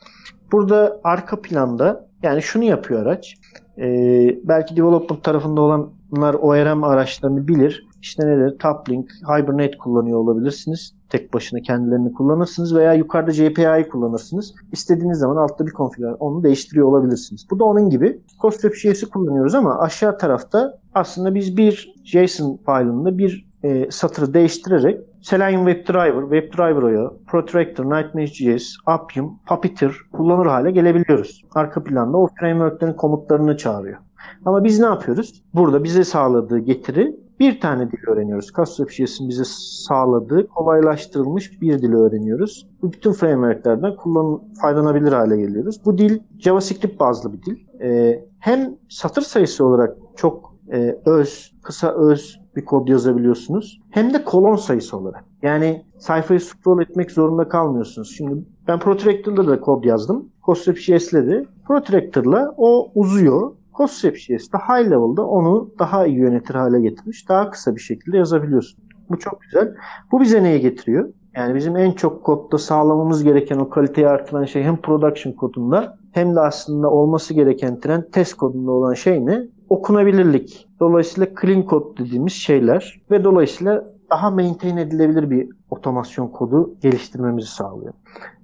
Burada 0.52 1.00
arka 1.04 1.40
planda 1.40 2.08
yani 2.22 2.42
şunu 2.42 2.64
yapıyor 2.64 3.02
araç. 3.02 3.36
Ee, 3.78 4.38
belki 4.44 4.76
development 4.76 5.24
tarafında 5.24 5.60
olanlar 5.60 6.34
ORM 6.34 6.84
araçlarını 6.84 7.48
bilir. 7.48 7.86
İşte 8.02 8.26
nedir? 8.26 8.58
Toplink, 8.58 9.10
Hibernate 9.22 9.78
kullanıyor 9.78 10.18
olabilirsiniz. 10.18 10.94
Tek 11.08 11.34
başına 11.34 11.60
kendilerini 11.60 12.12
kullanırsınız 12.12 12.74
veya 12.76 12.94
yukarıda 12.94 13.30
JPI'yi 13.32 13.88
kullanırsınız. 13.88 14.54
İstediğiniz 14.72 15.18
zaman 15.18 15.36
altta 15.36 15.66
bir 15.66 15.72
konfigürasyon 15.72 16.18
onu 16.18 16.42
değiştiriyor 16.42 16.86
olabilirsiniz. 16.86 17.46
Bu 17.50 17.58
da 17.58 17.64
onun 17.64 17.90
gibi. 17.90 18.20
Concept.js'i 18.40 19.08
kullanıyoruz 19.08 19.54
ama 19.54 19.78
aşağı 19.80 20.18
tarafta 20.18 20.78
aslında 20.94 21.34
biz 21.34 21.56
bir 21.56 21.94
JSON 22.04 22.56
file'ında 22.66 23.18
bir 23.18 23.51
e, 23.62 23.90
satırı 23.90 24.34
değiştirerek 24.34 25.00
Selenium 25.22 25.66
WebDriver, 25.66 26.22
WebDriver 26.22 27.10
Protractor, 27.26 27.84
Nightmares.js, 27.84 28.74
Appium, 28.86 29.38
Puppeteer 29.46 29.92
kullanır 30.12 30.46
hale 30.46 30.70
gelebiliyoruz. 30.70 31.44
Arka 31.54 31.84
planda 31.84 32.16
o 32.16 32.28
frameworklerin 32.40 32.92
komutlarını 32.92 33.56
çağırıyor. 33.56 33.98
Ama 34.44 34.64
biz 34.64 34.80
ne 34.80 34.86
yapıyoruz? 34.86 35.42
Burada 35.54 35.84
bize 35.84 36.04
sağladığı 36.04 36.58
getiri 36.58 37.16
bir 37.40 37.60
tane 37.60 37.90
dil 37.90 38.08
öğreniyoruz. 38.08 38.52
Custom.js'in 38.52 39.28
bize 39.28 39.42
sağladığı 39.88 40.46
kolaylaştırılmış 40.46 41.62
bir 41.62 41.82
dil 41.82 41.92
öğreniyoruz. 41.92 42.68
Bu 42.82 42.92
bütün 42.92 43.12
frameworklerden 43.12 43.96
kullan 43.96 44.42
faydalanabilir 44.62 45.12
hale 45.12 45.36
geliyoruz. 45.36 45.80
Bu 45.84 45.98
dil 45.98 46.18
JavaScript 46.38 47.00
bazlı 47.00 47.32
bir 47.32 47.42
dil. 47.42 47.56
Ee, 47.80 48.24
hem 48.38 48.76
satır 48.88 49.22
sayısı 49.22 49.66
olarak 49.66 49.96
çok 50.16 50.54
e, 50.72 50.98
öz, 51.06 51.52
kısa 51.62 51.94
öz 51.94 52.41
bir 52.56 52.64
kod 52.64 52.88
yazabiliyorsunuz. 52.88 53.80
Hem 53.90 54.14
de 54.14 54.24
kolon 54.24 54.56
sayısı 54.56 54.96
olarak. 54.96 55.24
Yani 55.42 55.84
sayfayı 55.98 56.40
scroll 56.40 56.82
etmek 56.82 57.10
zorunda 57.10 57.48
kalmıyorsunuz. 57.48 58.14
Şimdi 58.16 58.44
ben 58.68 58.78
Protractor'da 58.78 59.48
da 59.48 59.60
kod 59.60 59.84
yazdım. 59.84 60.28
Concept.js'le 60.46 61.12
de. 61.12 61.44
Protractor'la 61.66 62.54
o 62.56 62.90
uzuyor. 62.94 63.52
Concept.js'de 63.76 64.56
high 64.58 64.90
level'da 64.90 65.26
onu 65.26 65.70
daha 65.78 66.06
iyi 66.06 66.18
yönetir 66.18 66.54
hale 66.54 66.80
getirmiş. 66.80 67.28
Daha 67.28 67.50
kısa 67.50 67.76
bir 67.76 67.80
şekilde 67.80 68.16
yazabiliyorsun. 68.16 68.84
Bu 69.10 69.18
çok 69.18 69.40
güzel. 69.40 69.74
Bu 70.12 70.20
bize 70.20 70.42
neye 70.42 70.58
getiriyor? 70.58 71.08
Yani 71.36 71.54
bizim 71.54 71.76
en 71.76 71.92
çok 71.92 72.24
kodda 72.24 72.58
sağlamamız 72.58 73.24
gereken 73.24 73.58
o 73.58 73.68
kaliteyi 73.68 74.08
artıran 74.08 74.44
şey 74.44 74.62
hem 74.62 74.76
production 74.76 75.32
kodunda 75.32 75.98
hem 76.12 76.36
de 76.36 76.40
aslında 76.40 76.90
olması 76.90 77.34
gereken 77.34 77.80
trend 77.80 78.02
test 78.12 78.34
kodunda 78.34 78.72
olan 78.72 78.94
şey 78.94 79.26
ne? 79.26 79.42
Okunabilirlik. 79.68 80.68
Dolayısıyla 80.82 81.28
clean 81.40 81.62
code 81.62 82.04
dediğimiz 82.04 82.32
şeyler 82.32 83.02
ve 83.10 83.24
dolayısıyla 83.24 83.84
daha 84.10 84.30
maintain 84.30 84.76
edilebilir 84.76 85.30
bir 85.30 85.48
otomasyon 85.70 86.28
kodu 86.28 86.74
geliştirmemizi 86.80 87.48
sağlıyor. 87.48 87.92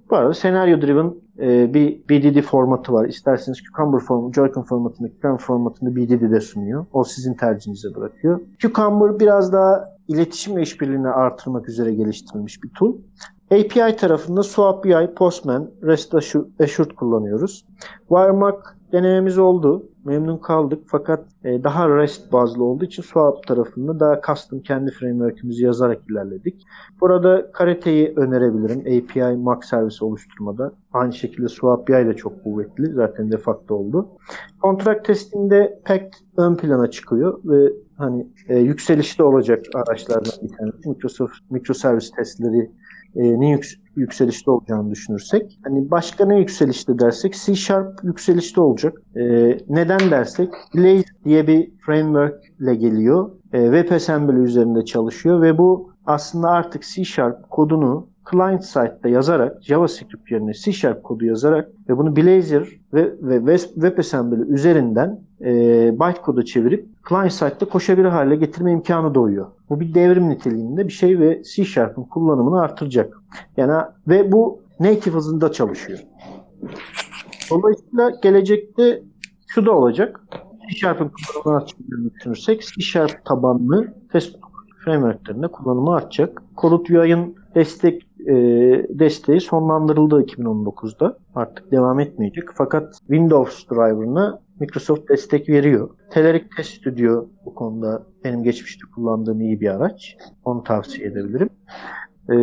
Bu 0.09 0.15
arada 0.15 0.33
senaryo 0.33 0.81
driven 0.81 1.13
e, 1.39 1.73
bir 1.73 2.03
BDD 2.09 2.41
formatı 2.41 2.93
var. 2.93 3.07
İsterseniz 3.07 3.57
Cucumber 3.57 3.99
formatı, 3.99 4.33
Joycon 4.33 4.61
formatında, 4.61 5.07
Cucumber 5.07 5.37
formatında 5.37 5.95
BDD 5.95 6.31
de 6.31 6.41
sunuyor. 6.41 6.85
O 6.93 7.03
sizin 7.03 7.33
tercihinize 7.33 7.95
bırakıyor. 7.95 8.41
Cucumber 8.59 9.19
biraz 9.19 9.53
daha 9.53 9.95
iletişim 10.07 10.55
ve 10.55 10.61
işbirliğini 10.61 11.07
artırmak 11.07 11.69
üzere 11.69 11.93
geliştirilmiş 11.93 12.63
bir 12.63 12.69
tool. 12.69 12.95
API 13.51 13.95
tarafında 13.95 14.43
Swap 14.43 14.85
UI, 14.85 15.13
Postman, 15.13 15.71
REST 15.83 16.15
Assured 16.59 16.91
kullanıyoruz. 16.91 17.65
Wiremark 18.07 18.78
denememiz 18.91 19.37
oldu. 19.37 19.89
Memnun 20.05 20.37
kaldık 20.37 20.83
fakat 20.87 21.25
e, 21.43 21.63
daha 21.63 21.97
REST 21.97 22.31
bazlı 22.31 22.63
olduğu 22.63 22.85
için 22.85 23.03
Swap 23.03 23.47
tarafında 23.47 23.99
daha 23.99 24.21
custom 24.27 24.59
kendi 24.59 24.91
framework'ümüzü 24.91 25.65
yazarak 25.65 26.01
ilerledik. 26.09 26.63
Burada 27.01 27.51
Karate'yi 27.51 28.13
önerebilirim 28.15 28.79
API 28.79 29.37
Mac 29.37 29.67
servisi 29.67 30.05
oluşturmada. 30.05 30.73
Aynı 30.93 31.13
şekilde 31.13 31.49
Swap 31.49 31.89
UI 31.89 32.05
de 32.05 32.13
çok 32.13 32.43
kuvvetli. 32.43 32.93
Zaten 32.93 33.31
de 33.31 33.37
facto 33.37 33.75
oldu. 33.75 34.07
Kontrak 34.61 35.05
testinde 35.05 35.79
PACT 35.85 36.15
ön 36.37 36.55
plana 36.55 36.91
çıkıyor 36.91 37.39
ve 37.45 37.73
hani 37.97 38.27
e, 38.47 38.59
yükselişte 38.59 39.23
olacak 39.23 39.65
araçlardan 39.75 40.31
bir 40.43 40.57
tanesi. 40.57 40.89
Microsoft 40.89 41.35
mikroservis 41.49 42.11
testleri 42.11 42.71
e, 43.15 43.39
ne 43.39 43.49
yük, 43.49 43.65
yükselişte 43.95 44.51
olacağını 44.51 44.91
düşünürsek. 44.91 45.59
Hani 45.63 45.91
başka 45.91 46.25
ne 46.25 46.39
yükselişte 46.39 46.99
dersek 46.99 47.33
C 47.45 47.55
Sharp 47.55 48.03
yükselişte 48.03 48.61
olacak. 48.61 49.01
E, 49.15 49.23
neden 49.69 50.11
dersek 50.11 50.49
Blaze 50.75 51.03
diye 51.25 51.47
bir 51.47 51.71
framework 51.85 52.43
ile 52.59 52.75
geliyor. 52.75 53.31
E, 53.53 53.63
WebAssembly 53.63 54.43
üzerinde 54.43 54.85
çalışıyor 54.85 55.41
ve 55.41 55.57
bu 55.57 55.91
aslında 56.05 56.49
artık 56.49 56.83
C 56.83 57.03
Sharp 57.03 57.49
kodunu 57.49 58.07
client 58.31 58.65
side'da 58.65 59.09
yazarak 59.09 59.63
JavaScript 59.63 60.31
yerine 60.31 60.53
C 60.53 60.71
Sharp 60.71 61.03
kodu 61.03 61.25
yazarak 61.25 61.69
ve 61.89 61.97
bunu 61.97 62.15
Blazor 62.15 62.79
ve, 62.93 63.11
ve 63.21 63.57
WebAssembly 63.57 64.53
üzerinden 64.53 65.19
e, 65.41 65.51
bytecode'a 65.99 66.45
çevirip 66.45 66.87
client 67.09 67.33
side'da 67.33 67.65
koşabilir 67.65 68.05
hale 68.05 68.35
getirme 68.35 68.71
imkanı 68.71 69.15
doğuyor. 69.15 69.47
Bu 69.69 69.79
bir 69.79 69.93
devrim 69.93 70.29
niteliğinde 70.29 70.87
bir 70.87 70.93
şey 70.93 71.19
ve 71.19 71.43
C 71.43 71.65
Sharp'ın 71.65 72.03
kullanımını 72.03 72.61
artıracak. 72.61 73.17
Yani 73.57 73.83
ve 74.07 74.31
bu 74.31 74.59
native 74.79 75.15
hızında 75.15 75.51
çalışıyor. 75.51 75.99
Dolayısıyla 77.51 78.09
gelecekte 78.23 79.03
şu 79.47 79.65
da 79.65 79.71
olacak. 79.71 80.21
C 80.69 80.77
Sharp'ın 80.77 81.11
kullanımını 81.33 81.63
arttıracağını 81.63 82.13
düşünürsek 82.13 82.61
C 82.61 82.81
Sharp 82.81 83.25
tabanlı 83.25 83.93
test 84.11 84.35
frameworklerinde 84.85 85.47
kullanımı 85.47 85.95
artacak. 85.95 86.43
Corut 86.57 86.89
UI'ın 86.89 87.35
destek 87.55 88.08
e, 88.29 88.33
desteği 88.99 89.41
sonlandırıldı 89.41 90.21
2019'da. 90.21 91.17
Artık 91.35 91.71
devam 91.71 91.99
etmeyecek. 91.99 92.43
Fakat 92.55 92.93
Windows 92.99 93.69
driver'ına 93.69 94.41
Microsoft 94.59 95.09
destek 95.09 95.49
veriyor. 95.49 95.89
Telerik 96.11 96.55
Test 96.57 96.69
Studio 96.69 97.27
bu 97.45 97.55
konuda 97.55 98.03
benim 98.23 98.43
geçmişte 98.43 98.87
kullandığım 98.95 99.41
iyi 99.41 99.61
bir 99.61 99.69
araç. 99.75 100.17
Onu 100.45 100.63
tavsiye 100.63 101.07
edebilirim. 101.07 101.49
Ee, 102.29 102.33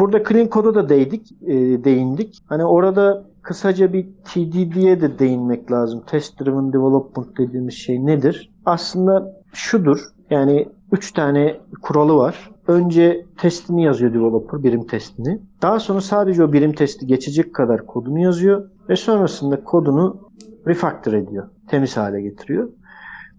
burada 0.00 0.24
Clean 0.24 0.48
Code'a 0.48 0.74
da 0.74 0.88
değdik, 0.88 1.32
e, 1.46 1.54
değindik. 1.84 2.38
Hani 2.46 2.64
orada 2.64 3.24
kısaca 3.42 3.92
bir 3.92 4.06
TDD'ye 4.24 5.00
de 5.00 5.18
değinmek 5.18 5.72
lazım. 5.72 6.02
Test 6.06 6.40
Driven 6.40 6.72
Development 6.72 7.38
dediğimiz 7.38 7.74
şey 7.74 8.06
nedir? 8.06 8.50
Aslında 8.64 9.42
şudur. 9.52 9.98
Yani 10.30 10.68
üç 10.92 11.12
tane 11.12 11.56
kuralı 11.82 12.16
var. 12.16 12.51
Önce 12.66 13.26
testini 13.38 13.84
yazıyor 13.84 14.14
developer, 14.14 14.62
birim 14.62 14.86
testini. 14.86 15.40
Daha 15.62 15.80
sonra 15.80 16.00
sadece 16.00 16.44
o 16.44 16.52
birim 16.52 16.72
testi 16.72 17.06
geçecek 17.06 17.54
kadar 17.54 17.86
kodunu 17.86 18.18
yazıyor 18.18 18.70
ve 18.88 18.96
sonrasında 18.96 19.64
kodunu 19.64 20.30
refactor 20.66 21.12
ediyor. 21.12 21.48
Temiz 21.68 21.96
hale 21.96 22.22
getiriyor. 22.22 22.68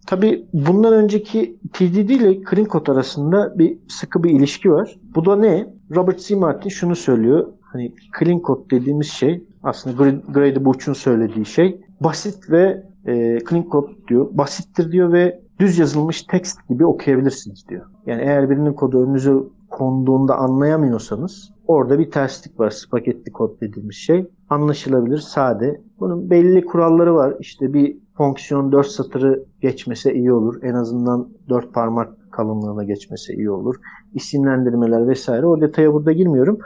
Tabi 0.07 0.45
bundan 0.53 0.93
önceki 0.93 1.57
TDD 1.73 2.09
ile 2.09 2.41
Clean 2.49 2.65
Code 2.65 2.91
arasında 2.91 3.59
bir 3.59 3.77
sıkı 3.87 4.23
bir 4.23 4.29
ilişki 4.29 4.71
var. 4.71 4.99
Bu 5.15 5.25
da 5.25 5.35
ne? 5.35 5.67
Robert 5.95 6.19
C. 6.19 6.35
Martin 6.35 6.69
şunu 6.69 6.95
söylüyor. 6.95 7.47
Hani 7.61 7.93
Clean 8.19 8.39
Code 8.39 8.69
dediğimiz 8.69 9.07
şey 9.07 9.43
aslında 9.63 10.09
Grady 10.31 10.65
Booch'un 10.65 10.93
söylediği 10.93 11.45
şey 11.45 11.81
basit 12.01 12.49
ve 12.49 12.83
e, 13.05 13.39
Clean 13.49 13.65
Code 13.71 13.91
diyor. 14.07 14.27
Basittir 14.31 14.91
diyor 14.91 15.11
ve 15.11 15.41
düz 15.59 15.77
yazılmış 15.77 16.23
tekst 16.23 16.69
gibi 16.69 16.85
okuyabilirsiniz 16.85 17.67
diyor. 17.69 17.85
Yani 18.05 18.21
eğer 18.21 18.49
birinin 18.49 18.73
kodu 18.73 19.03
önünüze 19.03 19.33
konduğunda 19.69 20.35
anlayamıyorsanız 20.35 21.53
orada 21.67 21.99
bir 21.99 22.11
terslik 22.11 22.59
var. 22.59 22.69
Spagetti 22.69 23.31
kod 23.31 23.61
dediğimiz 23.61 23.95
şey. 23.95 24.29
Anlaşılabilir, 24.49 25.17
sade. 25.17 25.81
Bunun 25.99 26.29
belli 26.29 26.65
kuralları 26.65 27.15
var. 27.15 27.35
İşte 27.39 27.73
bir 27.73 27.97
fonksiyon 28.17 28.71
4 28.71 28.87
satırı 28.87 29.45
geçmese 29.61 30.13
iyi 30.13 30.33
olur. 30.33 30.63
En 30.63 30.73
azından 30.73 31.29
4 31.49 31.73
parmak 31.73 32.31
kalınlığına 32.31 32.83
geçmese 32.83 33.33
iyi 33.33 33.51
olur. 33.51 33.75
İsimlendirmeler 34.13 35.07
vesaire. 35.07 35.45
O 35.45 35.61
detaya 35.61 35.93
burada 35.93 36.11
girmiyorum. 36.11 36.59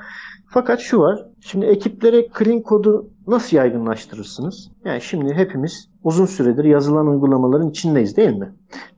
Fakat 0.49 0.79
şu 0.79 0.99
var. 0.99 1.25
Şimdi 1.39 1.65
ekiplere 1.65 2.27
clean 2.39 2.61
kodu 2.61 3.09
nasıl 3.27 3.57
yaygınlaştırırsınız? 3.57 4.71
Yani 4.85 5.01
şimdi 5.01 5.33
hepimiz 5.33 5.89
uzun 6.03 6.25
süredir 6.25 6.63
yazılan 6.63 7.07
uygulamaların 7.07 7.69
içindeyiz 7.69 8.17
değil 8.17 8.35
mi? 8.37 8.53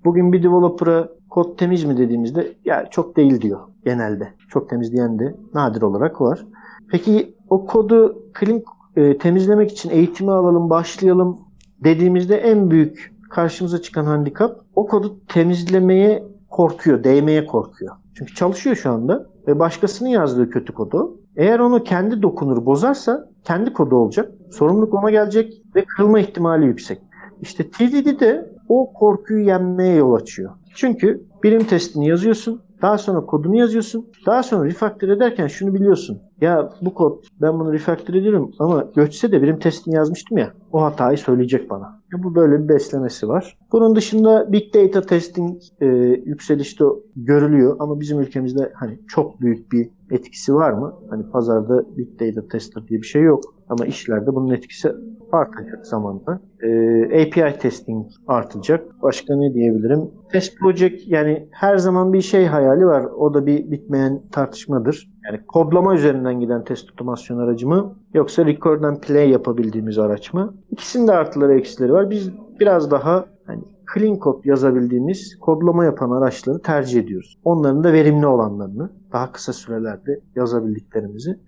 Bugün 0.06 0.34
bir 0.34 0.44
developer'a 0.44 1.10
kod 1.30 1.58
temiz 1.58 1.84
mi 1.84 1.98
dediğimizde 1.98 2.54
ya 2.66 2.88
çok 2.92 3.18
değil 3.18 3.42
diyor 3.42 3.60
genelde. 3.86 4.34
Çok 4.50 4.70
temiz 4.70 4.92
diyen 4.92 5.20
de 5.20 5.36
nadir 5.54 5.82
olarak 5.82 6.22
var. 6.22 6.46
Peki 6.92 7.36
o 7.50 7.66
kodu 7.66 8.24
clean 8.40 8.64
e, 8.96 9.18
temizlemek 9.18 9.72
için 9.72 9.90
eğitimi 9.90 10.32
alalım, 10.32 10.70
başlayalım 10.70 11.38
dediğimizde 11.84 12.38
en 12.38 12.72
büyük 12.72 13.14
karşımıza 13.30 13.82
çıkan 13.82 14.06
handikap 14.06 14.60
o 14.76 14.88
kodu 14.88 15.20
temizlemeye 15.28 16.24
korkuyor, 16.50 17.04
değmeye 17.04 17.46
korkuyor. 17.46 17.96
Çünkü 18.14 18.36
çalışıyor 18.36 18.76
şu 18.76 18.92
anda 18.92 19.30
ve 19.48 19.60
başkasının 19.60 20.10
yazdığı 20.10 20.50
kötü 20.50 20.74
kodu. 20.74 21.19
Eğer 21.36 21.60
onu 21.60 21.84
kendi 21.84 22.22
dokunur 22.22 22.66
bozarsa 22.66 23.30
kendi 23.44 23.74
kodu 23.74 23.96
olacak. 23.96 24.32
Sorumluluk 24.52 24.94
ona 24.94 25.12
gelecek 25.12 25.54
ve 25.76 25.86
kırılma 25.86 26.20
ihtimali 26.20 26.66
yüksek. 26.66 27.02
İşte 27.42 27.70
TDD 27.70 28.20
de 28.20 28.50
o 28.68 28.94
korkuyu 28.94 29.46
yenmeye 29.46 29.96
yol 29.96 30.14
açıyor. 30.14 30.52
Çünkü 30.76 31.24
birim 31.44 31.64
testini 31.64 32.08
yazıyorsun. 32.08 32.62
Daha 32.82 32.98
sonra 32.98 33.26
kodunu 33.26 33.56
yazıyorsun. 33.56 34.08
Daha 34.26 34.44
sonra 34.44 34.66
refactor 34.66 35.08
ederken 35.08 35.48
şunu 35.48 35.74
biliyorsun. 35.74 36.22
Ya 36.42 36.70
bu 36.82 36.94
kod 36.94 37.24
ben 37.42 37.60
bunu 37.60 37.74
refactor 37.74 38.14
ediyorum 38.14 38.52
ama 38.60 38.86
göçse 38.96 39.32
de 39.32 39.42
birim 39.42 39.60
testini 39.60 39.96
yazmıştım 39.96 40.38
ya. 40.38 40.54
O 40.72 40.84
hatayı 40.84 41.18
söyleyecek 41.18 41.70
bana. 41.70 41.99
Bu 42.14 42.36
böyle 42.36 42.64
bir 42.64 42.70
beslemesi 42.70 43.28
var. 43.28 43.58
Bunun 43.72 43.96
dışında 43.96 44.52
big 44.52 44.74
data 44.74 45.02
testing 45.02 45.62
e, 45.82 45.86
yükselişte 46.26 46.86
görülüyor 47.16 47.76
ama 47.80 48.00
bizim 48.00 48.20
ülkemizde 48.20 48.72
hani 48.76 49.00
çok 49.08 49.42
büyük 49.42 49.72
bir 49.72 49.90
etkisi 50.12 50.54
var 50.54 50.72
mı? 50.72 50.94
Hani 51.10 51.30
pazarda 51.32 51.98
big 51.98 52.20
data 52.20 52.48
tester 52.48 52.88
diye 52.88 53.02
bir 53.02 53.06
şey 53.08 53.22
yok. 53.22 53.44
Ama 53.70 53.86
işlerde 53.86 54.36
bunun 54.36 54.54
etkisi 54.54 54.92
artacak 55.32 55.88
zamanla. 55.88 56.42
Ee, 56.64 57.04
API 57.22 57.60
testing 57.60 58.08
artacak. 58.28 59.02
Başka 59.02 59.36
ne 59.36 59.54
diyebilirim? 59.54 60.12
Test 60.32 60.58
project 60.58 61.08
yani 61.08 61.48
her 61.52 61.78
zaman 61.78 62.14
bir 62.14 62.22
şey 62.22 62.46
hayali 62.46 62.86
var. 62.86 63.04
O 63.04 63.34
da 63.34 63.46
bir 63.46 63.72
bitmeyen 63.72 64.22
tartışmadır. 64.32 65.10
Yani 65.26 65.46
kodlama 65.48 65.96
üzerinden 65.96 66.40
giden 66.40 66.64
test 66.64 66.92
otomasyon 66.92 67.38
aracı 67.38 67.68
mı 67.68 67.96
yoksa 68.14 68.46
record 68.46 68.84
and 68.84 68.98
play 68.98 69.30
yapabildiğimiz 69.30 70.00
araç 70.00 70.34
mı? 70.34 70.54
İkisinin 70.72 71.08
de 71.08 71.12
artıları 71.12 71.54
eksileri 71.54 71.94
var. 71.94 72.10
Biz 72.10 72.30
biraz 72.60 72.92
daha 72.92 73.26
hani 73.46 73.64
clean 73.94 74.20
code 74.20 74.50
yazabildiğimiz 74.50 75.40
kodlama 75.40 75.86
yapan 75.86 76.12
araçları 76.12 76.62
tercih 76.62 77.02
ediyoruz. 77.02 77.40
Onların 77.44 77.84
da 77.84 77.94
verimli 77.94 78.28
olanlarını 78.28 78.90
daha 79.14 79.32
kısa 79.32 79.54
sürelerde 79.54 80.20
yazabildiklerimizi. 80.36 81.40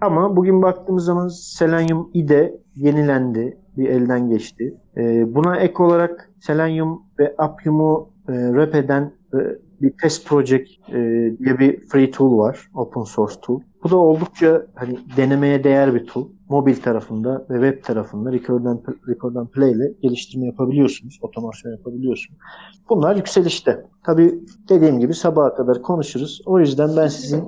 Ama 0.00 0.36
bugün 0.36 0.62
baktığımız 0.62 1.04
zaman 1.04 1.28
Selenium 1.28 2.10
IDE 2.14 2.60
yenilendi, 2.74 3.58
bir 3.76 3.88
elden 3.88 4.30
geçti. 4.30 4.74
Ee, 4.96 5.34
buna 5.34 5.56
ek 5.56 5.82
olarak 5.82 6.30
Selenium 6.40 7.02
ve 7.18 7.34
Appium'u 7.38 8.08
e, 8.28 8.32
rap 8.32 8.74
eden 8.74 9.12
e, 9.34 9.38
bir 9.82 9.92
test 10.02 10.28
project 10.28 10.70
e, 10.88 10.94
diye 11.38 11.58
bir 11.58 11.80
free 11.80 12.10
tool 12.10 12.38
var. 12.38 12.70
Open 12.74 13.02
source 13.02 13.34
tool. 13.42 13.60
Bu 13.84 13.90
da 13.90 13.96
oldukça 13.96 14.66
hani 14.74 14.98
denemeye 15.16 15.64
değer 15.64 15.94
bir 15.94 16.06
tool. 16.06 16.28
Mobil 16.48 16.76
tarafında 16.76 17.46
ve 17.50 17.70
web 17.70 17.84
tarafında 17.84 18.32
record 18.32 18.64
and, 18.64 18.78
record 19.08 19.34
and 19.34 19.48
play 19.48 19.72
ile 19.72 19.92
geliştirme 20.02 20.46
yapabiliyorsunuz. 20.46 21.18
Otomasyon 21.22 21.72
yapabiliyorsunuz. 21.72 22.40
Bunlar 22.88 23.16
yükselişte. 23.16 23.86
Tabii 24.04 24.40
dediğim 24.68 25.00
gibi 25.00 25.14
sabaha 25.14 25.54
kadar 25.54 25.82
konuşuruz. 25.82 26.42
O 26.46 26.60
yüzden 26.60 26.96
ben 26.96 27.08
sizin 27.08 27.44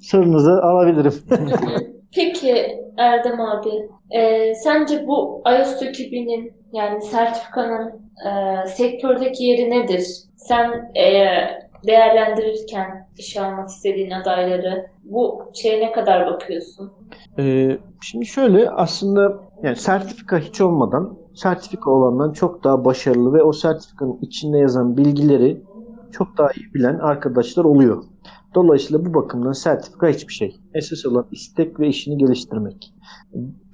sırrınızı 0.00 0.62
alabilirim. 0.62 1.14
Peki 2.14 2.78
Erdem 2.96 3.40
abi, 3.40 3.70
e, 4.10 4.54
sence 4.54 5.06
bu 5.06 5.42
iOS 5.46 5.82
2000'in 5.82 6.52
yani 6.72 7.02
sertifikanın 7.02 7.88
e, 8.26 8.66
sektördeki 8.66 9.44
yeri 9.44 9.70
nedir? 9.70 10.06
Sen 10.36 10.92
e, 10.96 11.28
değerlendirirken 11.86 13.08
işe 13.18 13.40
almak 13.40 13.68
istediğin 13.68 14.10
adayları 14.10 14.86
bu 15.04 15.42
şeye 15.54 15.86
ne 15.86 15.92
kadar 15.92 16.26
bakıyorsun? 16.26 16.92
Ee, 17.38 17.78
şimdi 18.02 18.26
şöyle 18.26 18.70
aslında 18.70 19.40
yani 19.62 19.76
sertifika 19.76 20.38
hiç 20.38 20.60
olmadan 20.60 21.18
sertifika 21.34 21.90
olandan 21.90 22.32
çok 22.32 22.64
daha 22.64 22.84
başarılı 22.84 23.32
ve 23.32 23.42
o 23.42 23.52
sertifikanın 23.52 24.18
içinde 24.22 24.58
yazan 24.58 24.96
bilgileri 24.96 25.62
çok 26.12 26.38
daha 26.38 26.48
iyi 26.56 26.74
bilen 26.74 26.98
arkadaşlar 26.98 27.64
oluyor. 27.64 28.04
Dolayısıyla 28.54 29.04
bu 29.04 29.14
bakımdan 29.14 29.52
sertifika 29.52 30.08
hiçbir 30.08 30.32
şey. 30.32 30.56
Esas 30.74 31.06
olan 31.06 31.26
istek 31.32 31.80
ve 31.80 31.88
işini 31.88 32.18
geliştirmek. 32.18 32.94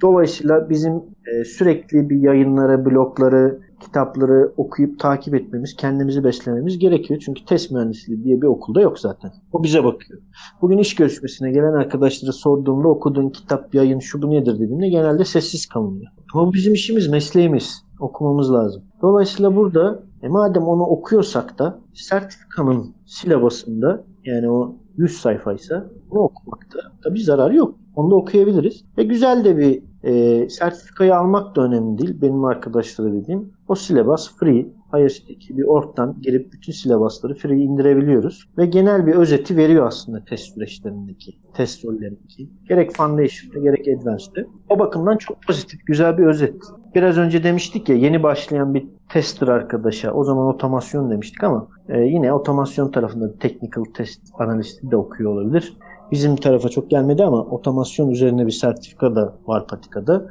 Dolayısıyla 0.02 0.70
bizim 0.70 0.92
e, 0.94 1.44
sürekli 1.44 2.10
bir 2.10 2.16
yayınları, 2.16 2.84
blogları, 2.84 3.60
kitapları 3.80 4.52
okuyup 4.56 5.00
takip 5.00 5.34
etmemiz, 5.34 5.76
kendimizi 5.76 6.24
beslememiz 6.24 6.78
gerekiyor. 6.78 7.22
Çünkü 7.24 7.44
test 7.44 7.70
mühendisliği 7.70 8.24
diye 8.24 8.42
bir 8.42 8.46
okulda 8.46 8.80
yok 8.80 8.98
zaten. 8.98 9.32
O 9.52 9.62
bize 9.62 9.84
bakıyor. 9.84 10.20
Bugün 10.62 10.78
iş 10.78 10.94
görüşmesine 10.94 11.50
gelen 11.50 11.72
arkadaşlara 11.72 12.32
sorduğumda 12.32 12.88
okuduğun 12.88 13.28
kitap, 13.28 13.74
yayın, 13.74 13.98
şu 13.98 14.22
bu 14.22 14.30
nedir 14.30 14.54
dediğimde 14.54 14.88
genelde 14.88 15.24
sessiz 15.24 15.66
kalınıyor. 15.66 16.12
Ama 16.34 16.52
bizim 16.52 16.74
işimiz, 16.74 17.08
mesleğimiz. 17.08 17.84
Okumamız 18.00 18.52
lazım. 18.52 18.82
Dolayısıyla 19.02 19.56
burada 19.56 20.02
e 20.22 20.28
madem 20.28 20.62
onu 20.62 20.82
okuyorsak 20.82 21.58
da 21.58 21.78
sertifikanın 21.94 22.94
silabasında 23.06 24.04
yani 24.24 24.50
o 24.50 24.76
100 24.96 25.12
sayfaysa 25.20 25.90
onu 26.10 26.20
okumakta 26.20 26.78
tabi 27.04 27.22
zarar 27.22 27.50
yok. 27.50 27.74
Onu 27.96 28.10
da 28.10 28.14
okuyabiliriz. 28.14 28.84
Ve 28.98 29.02
güzel 29.02 29.44
de 29.44 29.58
bir 29.58 29.82
e, 30.02 30.48
sertifikayı 30.48 31.16
almak 31.16 31.56
da 31.56 31.62
önemli 31.62 31.98
değil. 31.98 32.22
Benim 32.22 32.44
arkadaşlara 32.44 33.12
dediğim 33.12 33.52
o 33.68 33.74
silabas 33.74 34.36
free. 34.36 34.66
iOS'teki 35.00 35.58
bir 35.58 35.62
ortadan 35.62 36.16
girip 36.20 36.52
bütün 36.52 36.72
silabasları 36.72 37.34
free 37.34 37.56
indirebiliyoruz. 37.56 38.48
Ve 38.58 38.66
genel 38.66 39.06
bir 39.06 39.14
özeti 39.14 39.56
veriyor 39.56 39.86
aslında 39.86 40.24
test 40.24 40.54
süreçlerindeki, 40.54 41.32
test 41.54 41.84
rollerindeki. 41.84 42.50
Gerek 42.68 42.96
Foundation'da 42.96 43.58
gerek 43.58 43.88
Advanced'de. 43.88 44.46
O 44.68 44.78
bakımdan 44.78 45.16
çok 45.16 45.42
pozitif, 45.42 45.86
güzel 45.86 46.18
bir 46.18 46.26
özet. 46.26 46.54
Biraz 46.94 47.18
önce 47.18 47.44
demiştik 47.44 47.88
ya 47.88 47.96
yeni 47.96 48.22
başlayan 48.22 48.74
bir 48.74 48.86
tester 49.08 49.48
arkadaşa 49.48 50.12
o 50.12 50.24
zaman 50.24 50.46
otomasyon 50.46 51.10
demiştik 51.10 51.44
ama 51.44 51.68
e, 51.88 52.00
yine 52.00 52.32
otomasyon 52.32 52.90
tarafında 52.90 53.38
technical 53.38 53.84
test 53.84 54.20
analisti 54.38 54.90
de 54.90 54.96
okuyor 54.96 55.32
olabilir. 55.32 55.76
Bizim 56.12 56.36
tarafa 56.36 56.68
çok 56.68 56.90
gelmedi 56.90 57.24
ama 57.24 57.42
otomasyon 57.42 58.10
üzerine 58.10 58.46
bir 58.46 58.52
sertifika 58.52 59.16
da 59.16 59.34
var 59.46 59.66
patikada. 59.66 60.26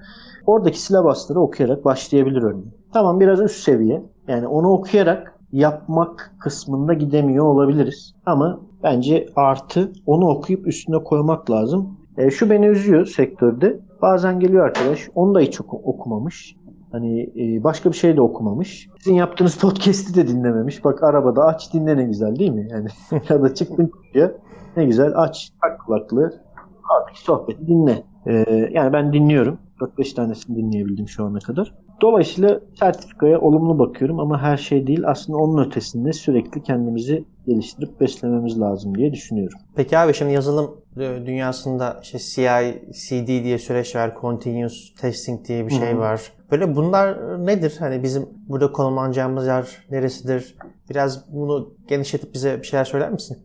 Oradaki 0.45 0.81
silabasları 0.81 1.40
okuyarak 1.40 1.85
başlayabilir 1.85 2.41
örneğin. 2.41 2.73
Tamam 2.93 3.19
biraz 3.19 3.41
üst 3.41 3.63
seviye. 3.63 4.03
Yani 4.27 4.47
onu 4.47 4.69
okuyarak 4.69 5.39
yapmak 5.51 6.35
kısmında 6.39 6.93
gidemiyor 6.93 7.45
olabiliriz. 7.45 8.15
Ama 8.25 8.59
bence 8.83 9.25
artı 9.35 9.91
onu 10.05 10.27
okuyup 10.27 10.67
üstüne 10.67 11.03
koymak 11.03 11.51
lazım. 11.51 11.97
E, 12.17 12.31
şu 12.31 12.49
beni 12.49 12.65
üzüyor 12.65 13.05
sektörde. 13.05 13.79
Bazen 14.01 14.39
geliyor 14.39 14.65
arkadaş 14.65 15.09
onu 15.15 15.35
da 15.35 15.39
hiç 15.39 15.61
okumamış. 15.61 16.55
Hani 16.91 17.21
e, 17.21 17.63
başka 17.63 17.91
bir 17.91 17.95
şey 17.95 18.17
de 18.17 18.21
okumamış. 18.21 18.89
Sizin 18.97 19.15
yaptığınız 19.15 19.57
podcast'i 19.61 20.15
de 20.15 20.27
dinlememiş. 20.27 20.85
Bak 20.85 21.03
arabada 21.03 21.45
aç 21.45 21.73
dinle 21.73 21.97
ne 21.97 22.03
güzel 22.03 22.35
değil 22.35 22.51
mi? 22.51 22.67
Yani 22.71 22.87
ya 23.29 23.41
da 23.41 23.53
çıktın 23.53 23.91
diye 24.13 24.31
ne 24.77 24.85
güzel 24.85 25.11
aç 25.15 25.49
tak 25.61 25.85
kulaklığı 25.85 26.41
artık 26.89 27.17
sohbeti 27.17 27.67
dinle. 27.67 28.03
Ee, 28.27 28.69
yani 28.71 28.93
ben 28.93 29.13
dinliyorum. 29.13 29.57
4-5 29.79 30.15
tanesini 30.15 30.55
dinleyebildim 30.57 31.07
şu 31.07 31.25
ana 31.25 31.39
kadar. 31.39 31.73
Dolayısıyla 32.03 32.59
sertifikaya 32.80 33.39
olumlu 33.39 33.80
bakıyorum 33.80 34.19
ama 34.19 34.41
her 34.41 34.57
şey 34.57 34.88
değil. 34.88 35.03
Aslında 35.05 35.38
onun 35.38 35.65
ötesinde 35.65 36.13
sürekli 36.13 36.63
kendimizi 36.63 37.25
geliştirip 37.45 37.99
beslememiz 38.01 38.59
lazım 38.59 38.97
diye 38.97 39.13
düşünüyorum. 39.13 39.59
Peki 39.75 39.97
abi 39.97 40.13
şimdi 40.13 40.34
yazılım 40.34 40.71
dünyasında 40.97 41.99
işte 42.03 42.19
CI, 42.19 42.84
CD 42.93 43.27
diye 43.27 43.57
süreç 43.57 43.95
var, 43.95 44.13
continuous 44.21 44.93
testing 45.01 45.47
diye 45.47 45.65
bir 45.65 45.71
şey 45.71 45.91
Hı-hı. 45.91 45.99
var. 45.99 46.21
Böyle 46.51 46.75
bunlar 46.75 47.17
nedir? 47.45 47.75
Hani 47.80 48.03
bizim 48.03 48.30
burada 48.49 48.71
konumlanacağımız 48.71 49.47
yer 49.47 49.67
neresidir? 49.91 50.55
Biraz 50.89 51.34
bunu 51.34 51.73
genişletip 51.88 52.34
bize 52.34 52.59
bir 52.61 52.67
şeyler 52.67 52.85
söyler 52.85 53.11
misin? 53.11 53.38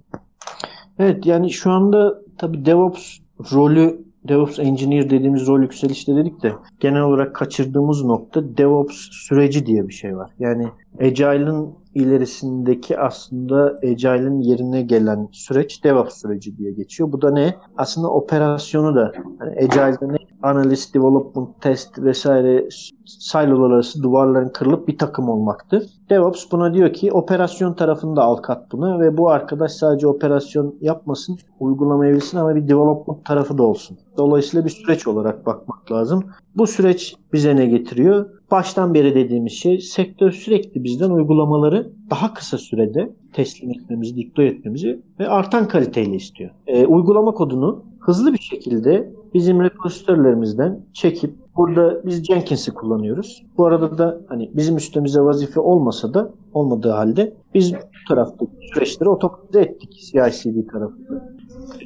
Evet 0.98 1.26
yani 1.26 1.51
şu 1.51 1.70
anda 1.70 2.18
tabii 2.39 2.66
DevOps 2.66 3.18
rolü 3.52 4.07
DevOps 4.28 4.59
Engineer 4.59 5.11
dediğimiz 5.11 5.47
rol 5.47 5.61
yükselişte 5.61 6.16
dedik 6.16 6.43
de 6.43 6.53
genel 6.81 7.03
olarak 7.03 7.35
kaçırdığımız 7.35 8.05
nokta 8.05 8.57
DevOps 8.57 8.97
süreci 9.11 9.66
diye 9.66 9.89
bir 9.89 9.93
şey 9.93 10.16
var. 10.16 10.31
Yani 10.39 10.69
Agile'ın 11.01 11.74
ilerisindeki 11.95 12.99
aslında 12.99 13.78
Agile'ın 13.82 14.40
yerine 14.40 14.82
gelen 14.82 15.28
süreç 15.32 15.85
DevOps 15.85 16.20
süreci 16.20 16.59
diye 16.59 16.73
geçiyor. 16.73 17.12
Bu 17.12 17.23
da 17.23 17.31
ne? 17.31 17.55
Aslında 17.77 18.09
operasyonu 18.09 18.97
da 18.97 19.12
hani 19.39 19.51
Agile'da 19.51 20.07
ne 20.07 20.27
analist, 20.43 20.94
development, 20.94 21.62
test 21.62 21.98
vesaire 21.98 22.69
silolar 23.06 23.70
arası 23.70 24.02
duvarların 24.02 24.48
kırılıp 24.48 24.89
bir 24.89 24.98
takım 24.98 25.28
olmaktı. 25.28 25.86
DevOps 26.10 26.44
buna 26.52 26.74
diyor 26.74 26.93
ki 26.93 27.12
operasyon 27.12 27.74
tarafında 27.74 28.23
al 28.23 28.36
kat 28.36 28.73
bunu 28.73 29.01
ve 29.01 29.16
bu 29.16 29.31
arkadaş 29.31 29.73
sadece 29.73 30.06
operasyon 30.06 30.74
yapmasın, 30.81 31.39
uygulamayı 31.60 32.15
bilsin 32.15 32.39
ama 32.39 32.55
bir 32.55 32.69
development 32.69 33.24
tarafı 33.24 33.59
da 33.59 33.62
olsun. 33.62 33.98
Dolayısıyla 34.16 34.65
bir 34.65 34.70
süreç 34.70 35.06
olarak 35.06 35.47
bakmak 35.47 35.93
lazım. 35.93 36.24
Bu 36.56 36.66
süreç 36.66 37.16
bize 37.32 37.56
ne 37.56 37.66
getiriyor? 37.66 38.31
Baştan 38.51 38.94
beri 38.94 39.15
dediğimiz 39.15 39.52
şey 39.52 39.81
sektör 39.81 40.31
sürekli 40.31 40.85
bizden 40.85 41.10
uygulamaları 41.10 41.93
daha 42.10 42.35
kısa 42.35 42.59
sürede 42.59 43.12
teslim 43.32 43.70
etmemizi, 43.70 44.16
deploy 44.16 44.47
etmemizi 44.47 45.02
ve 45.20 45.28
artan 45.28 45.69
kaliteyle 45.69 46.15
istiyor. 46.15 46.51
E, 46.66 46.86
uygulama 46.86 47.32
kodunu 47.32 47.85
hızlı 48.01 48.32
bir 48.32 48.39
şekilde 48.39 49.12
bizim 49.34 49.62
repozitörlerimizden 49.62 50.80
çekip 50.92 51.34
burada 51.56 52.06
biz 52.06 52.24
Jenkins'i 52.24 52.74
kullanıyoruz. 52.74 53.46
Bu 53.56 53.66
arada 53.66 53.98
da 53.98 54.20
hani 54.28 54.50
bizim 54.55 54.76
üstümüze 54.76 55.20
vazife 55.20 55.60
olmasa 55.60 56.14
da 56.14 56.30
olmadığı 56.52 56.90
halde 56.90 57.34
biz 57.55 57.74
bu 57.74 57.78
taraftaki 58.09 58.52
süreçleri 58.74 59.09
otomatize 59.09 59.60
ettik 59.60 59.92
CI/CD 59.92 60.70
tarafında. 60.72 61.28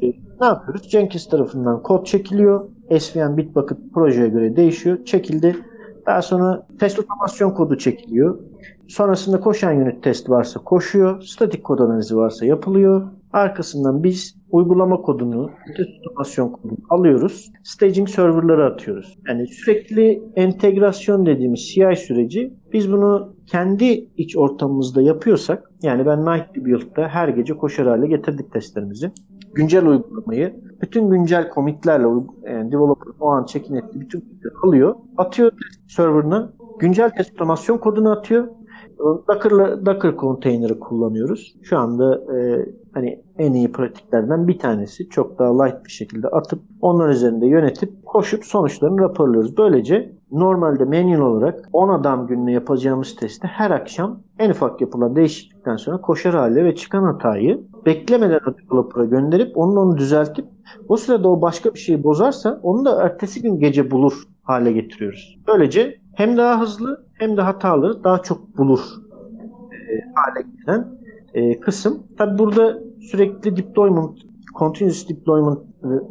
E, 0.03 0.07
ne 0.41 0.47
yapıyoruz? 0.47 0.89
Jenkins 0.89 1.29
tarafından 1.29 1.83
kod 1.83 2.05
çekiliyor. 2.05 2.69
SVN 2.99 3.37
Bitbucket 3.37 3.79
projeye 3.95 4.29
göre 4.29 4.57
değişiyor. 4.57 5.05
Çekildi. 5.05 5.57
Daha 6.07 6.23
sonra 6.23 6.67
test 6.81 6.99
otomasyon 6.99 7.51
kodu 7.51 7.79
çekiliyor. 7.79 8.39
Sonrasında 8.89 9.41
koşan 9.41 9.77
unit 9.77 10.03
test 10.03 10.31
varsa 10.31 10.61
koşuyor. 10.61 11.23
Statik 11.23 11.65
kod 11.65 11.79
analizi 11.79 12.17
varsa 12.17 12.47
yapılıyor. 12.47 13.09
Arkasından 13.33 14.03
biz 14.03 14.37
uygulama 14.51 15.03
kodunu, 15.03 15.51
test 15.77 15.91
otomasyon 16.07 16.49
kodunu 16.49 16.79
alıyoruz. 16.91 17.53
Staging 17.65 18.09
serverlara 18.09 18.73
atıyoruz. 18.73 19.19
Yani 19.29 19.47
sürekli 19.47 20.23
entegrasyon 20.37 21.27
dediğimiz 21.27 21.61
CI 21.69 21.97
süreci 21.97 22.53
biz 22.73 22.93
bunu 22.93 23.37
kendi 23.47 23.85
iç 24.17 24.37
ortamımızda 24.37 25.03
yapıyorsak 25.03 25.71
yani 25.83 26.07
ben 26.07 26.21
Nightly 26.21 26.65
Build'da 26.65 27.09
her 27.09 27.29
gece 27.29 27.57
koşar 27.57 27.87
hale 27.87 28.07
getirdik 28.07 28.53
testlerimizi. 28.53 29.11
Güncel 29.55 29.87
uygulamayı 29.87 30.55
bütün 30.83 31.11
güncel 31.11 31.51
commitlerle 31.55 32.07
yani 32.47 32.73
developer 32.73 33.13
o 33.21 33.29
an 33.29 33.45
check-in 33.45 33.75
ettiği 33.75 34.01
bütün 34.01 34.25
alıyor. 34.63 34.95
Atıyor 35.17 35.53
serverına. 35.89 36.53
Güncel 36.79 37.11
test 37.11 37.39
kodunu 37.81 38.11
atıyor. 38.11 38.49
Docker'la, 39.29 39.87
Docker 39.87 40.17
konteynerı 40.17 40.79
kullanıyoruz. 40.81 41.55
Şu 41.63 41.79
anda 41.79 42.15
e, 42.37 42.67
hani 42.95 43.23
en 43.39 43.53
iyi 43.53 43.73
pratiklerden 43.73 44.49
bir 44.49 44.59
tanesi. 44.59 45.09
Çok 45.09 45.39
daha 45.39 45.63
light 45.63 45.85
bir 45.85 45.91
şekilde 45.91 46.29
atıp 46.29 46.61
onlar 46.81 47.09
üzerinde 47.09 47.47
yönetip 47.47 48.07
koşup 48.07 48.45
sonuçlarını 48.45 49.01
raporluyoruz. 49.01 49.57
Böylece 49.59 50.13
normalde 50.31 50.85
manuel 50.85 51.21
olarak 51.21 51.69
10 51.73 51.89
adam 51.89 52.27
gününe 52.27 52.53
yapacağımız 52.53 53.17
testte 53.17 53.49
her 53.49 53.71
akşam 53.71 54.21
en 54.39 54.51
ufak 54.51 54.81
yapılan 54.81 55.17
değişiklikten 55.17 55.77
sonra 55.77 56.01
koşar 56.01 56.35
hale 56.35 56.65
ve 56.65 56.75
çıkan 56.75 57.03
hatayı 57.05 57.61
beklemeden 57.87 58.41
developer'a 58.41 59.05
gönderip 59.05 59.57
onun 59.57 59.77
onu 59.77 59.97
düzeltip 59.97 60.45
o 60.89 60.97
sırada 60.97 61.29
o 61.29 61.43
başka 61.43 61.75
bir 61.75 61.79
şeyi 61.79 62.05
bozarsa 62.05 62.61
onu 62.63 62.85
da 62.85 63.03
ertesi 63.03 63.43
gün 63.43 63.59
gece 63.59 63.91
bulur 63.91 64.13
hale 64.43 64.73
getiriyoruz. 64.73 65.39
Böylece 65.49 66.02
hem 66.15 66.37
daha 66.37 66.61
hızlı 66.61 67.07
hem 67.15 67.37
de 67.37 67.43
hataları 67.43 68.05
daha 68.05 68.23
çok 68.23 68.59
bulur 68.59 68.81
e, 69.73 69.77
hale 70.15 70.47
gelen 70.67 70.87
e, 71.35 71.61
kısım. 71.61 72.03
Tabi 72.19 72.39
burada 72.39 72.79
sürekli 73.01 73.57
deployment, 73.57 74.19
continuous 74.59 75.09
deployment 75.09 75.59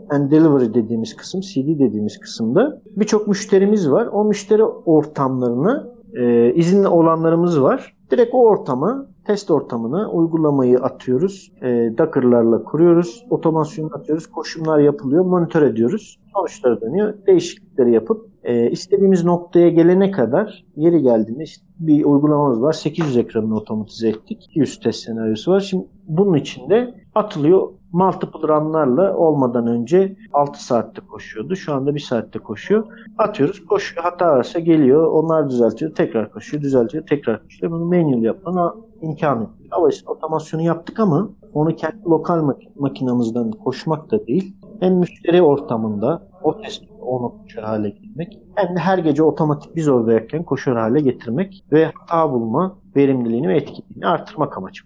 and 0.10 0.32
delivery 0.32 0.74
dediğimiz 0.74 1.16
kısım, 1.16 1.42
CD 1.42 1.80
dediğimiz 1.80 2.20
kısımda 2.20 2.82
birçok 2.96 3.28
müşterimiz 3.28 3.92
var. 3.92 4.10
O 4.12 4.26
müşteri 4.26 4.64
ortamlarını 4.64 5.90
e, 6.14 6.54
izinli 6.54 6.88
olanlarımız 6.88 7.62
var. 7.62 7.96
Direkt 8.12 8.34
o 8.34 8.38
ortama, 8.38 9.06
test 9.32 9.52
ortamına 9.52 10.10
uygulamayı 10.10 10.80
atıyoruz. 10.80 11.52
E, 11.62 11.68
Docker'larla 11.98 12.64
kuruyoruz. 12.64 13.26
Otomasyon 13.30 13.90
atıyoruz. 13.90 14.28
Koşumlar 14.28 14.80
yapılıyor. 14.80 15.26
Monitör 15.26 15.62
ediyoruz. 15.62 16.20
Sonuçları 16.36 16.82
dönüyor. 16.82 17.14
Değişiklikleri 17.28 17.94
yapıp 17.94 18.30
e, 18.44 18.72
istediğimiz 18.72 19.24
noktaya 19.24 19.70
gelene 19.70 20.12
kadar 20.12 20.66
yeri 20.76 21.02
geldiğinde 21.02 21.44
işte 21.44 21.66
bir 21.80 22.06
uygulamamız 22.06 22.62
var. 22.62 22.74
800 22.74 23.18
ekranını 23.18 23.56
otomatize 23.56 24.10
ettik. 24.10 24.46
200 24.50 24.80
test 24.80 25.00
senaryosu 25.00 25.52
var. 25.52 25.60
Şimdi 25.60 25.86
bunun 26.08 26.34
içinde 26.34 26.94
atılıyor 27.16 27.70
multiple 27.92 28.48
runlarla 28.48 29.18
olmadan 29.18 29.68
önce 29.68 30.16
6 30.34 30.66
saatte 30.66 31.02
koşuyordu. 31.02 31.56
Şu 31.56 31.74
anda 31.74 31.96
1 31.96 32.00
saatte 32.00 32.40
koşuyor. 32.40 32.84
Atıyoruz 33.18 33.66
koşuyor. 33.66 34.04
Hata 34.04 34.26
varsa 34.32 34.60
geliyor. 34.60 35.08
Onlar 35.08 35.50
düzeltiyor. 35.50 35.96
Tekrar 35.96 36.32
koşuyor. 36.32 36.64
Düzeltiyor. 36.64 37.06
Tekrar 37.06 37.44
koşuyor. 37.44 37.72
Bunu 37.72 37.86
manual 37.86 38.24
yapmana 38.24 38.76
imkan 39.02 39.40
yok. 39.40 39.50
Dolayısıyla 39.78 40.12
otomasyonu 40.12 40.64
yaptık 40.64 41.00
ama 41.00 41.30
onu 41.54 41.76
kendi 41.76 42.04
lokal 42.06 42.54
makinamızdan 42.76 43.52
koşmak 43.52 44.12
da 44.12 44.28
değil. 44.28 44.56
Hem 44.80 44.94
müşteri 44.94 45.42
ortamında 45.42 46.28
o 46.44 46.62
test 46.62 46.84
onu 47.02 47.34
koşar 47.42 47.64
hale 47.64 47.90
getirmek 47.90 48.40
hem 48.56 48.76
de 48.76 48.80
her 48.80 48.98
gece 48.98 49.24
otomatik 49.24 49.76
biz 49.76 49.88
oradayken 49.88 50.44
koşar 50.44 50.78
hale 50.78 51.00
getirmek 51.00 51.64
ve 51.72 51.86
hata 51.86 52.32
bulma 52.32 52.78
verimliliğini 52.96 53.48
ve 53.48 53.58
etkinliğini 53.58 54.08
artırmak 54.08 54.58
amacı. 54.58 54.84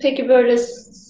Peki 0.00 0.28
böyle 0.28 0.56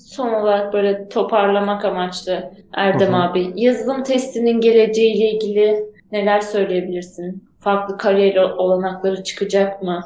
son 0.06 0.34
olarak 0.34 0.72
böyle 0.72 1.08
toparlamak 1.08 1.84
amaçlı 1.84 2.50
Erdem 2.72 3.12
Hı-hı. 3.12 3.22
abi 3.22 3.52
yazılım 3.56 4.02
testinin 4.02 4.60
geleceğiyle 4.60 5.30
ilgili 5.30 5.84
neler 6.12 6.40
söyleyebilirsin? 6.40 7.44
Farklı 7.58 7.98
kariyer 7.98 8.36
olanakları 8.36 9.22
çıkacak 9.22 9.82
mı? 9.82 10.00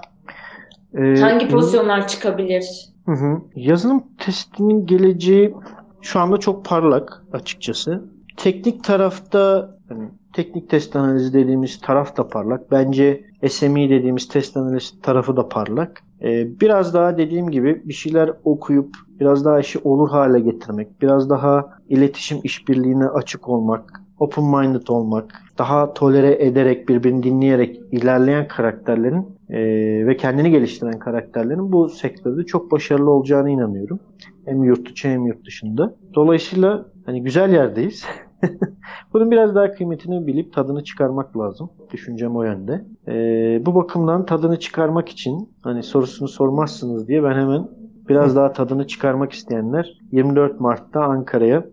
Ee, 0.99 1.21
Hangi 1.21 1.49
pozisyonlar 1.49 2.09
çıkabilir? 2.09 2.89
Hı 3.07 3.13
hı. 3.13 3.41
Yazılım 3.57 4.05
testinin 4.19 4.87
geleceği 4.87 5.55
şu 6.03 6.21
anda 6.21 6.37
çok 6.37 6.65
parlak 6.65 7.23
açıkçası. 7.33 8.05
Teknik 8.37 8.85
tarafta 8.85 9.71
yani 9.91 10.09
teknik 10.33 10.71
test 10.71 10.97
analizi 10.97 11.33
dediğimiz 11.33 11.81
taraf 11.81 12.17
da 12.17 12.29
parlak. 12.29 12.71
Bence 12.71 13.25
SME 13.49 13.91
dediğimiz 13.91 14.29
test 14.29 14.57
analizi 14.57 15.01
tarafı 15.01 15.37
da 15.37 15.49
parlak. 15.49 16.03
Ee, 16.23 16.61
biraz 16.61 16.95
daha 16.95 17.19
dediğim 17.19 17.51
gibi 17.51 17.83
bir 17.85 17.93
şeyler 17.93 18.33
okuyup 18.45 18.97
biraz 19.21 19.45
daha 19.45 19.61
işi 19.61 19.79
olur 19.79 20.11
hale 20.11 20.41
getirmek, 20.41 21.03
biraz 21.03 21.31
daha 21.31 21.69
iletişim 21.89 22.39
işbirliğine 22.45 23.07
açık 23.07 23.49
olmak, 23.49 24.01
open 24.19 24.45
minded 24.45 24.89
olmak, 24.89 25.43
daha 25.59 25.95
tolere 25.95 26.45
ederek 26.45 26.89
birbirini 26.89 27.23
dinleyerek 27.23 27.81
ilerleyen 27.93 28.49
karakterlerin 28.49 29.27
e, 29.51 29.59
ve 30.07 30.17
kendini 30.17 30.51
geliştiren 30.51 30.99
karakterlerin 30.99 31.73
bu 31.73 31.89
sektörde 31.89 32.45
çok 32.45 32.73
başarılı 32.73 33.11
olacağına 33.11 33.51
inanıyorum. 33.51 34.01
Hem 34.45 34.65
yurt 34.65 34.91
içi 34.91 35.09
hem 35.09 35.27
yurt 35.27 35.47
dışında. 35.47 35.95
Dolayısıyla 36.15 36.87
hani 37.07 37.23
güzel 37.23 37.53
yerdeyiz. 37.53 38.07
Bunun 39.13 39.31
biraz 39.31 39.55
daha 39.55 39.73
kıymetini 39.73 40.27
bilip 40.27 40.53
tadını 40.53 40.85
çıkarmak 40.85 41.39
lazım. 41.39 41.71
Düşüncem 41.93 42.37
o 42.37 42.43
yönde. 42.43 42.85
Ee, 43.09 43.63
bu 43.67 43.75
bakımdan 43.75 44.27
tadını 44.27 44.59
çıkarmak 44.59 45.09
için 45.09 45.49
hani 45.63 45.83
sorusunu 45.83 46.29
sormazsınız 46.29 47.09
diye 47.09 47.23
ben 47.23 47.35
hemen 47.35 47.69
biraz 48.09 48.37
daha 48.37 48.53
tadını 48.53 48.87
çıkarmak 48.87 49.33
isteyenler 49.33 49.99
24 50.13 50.61
Mart'ta 50.61 51.01
Ankara'ya 51.01 51.65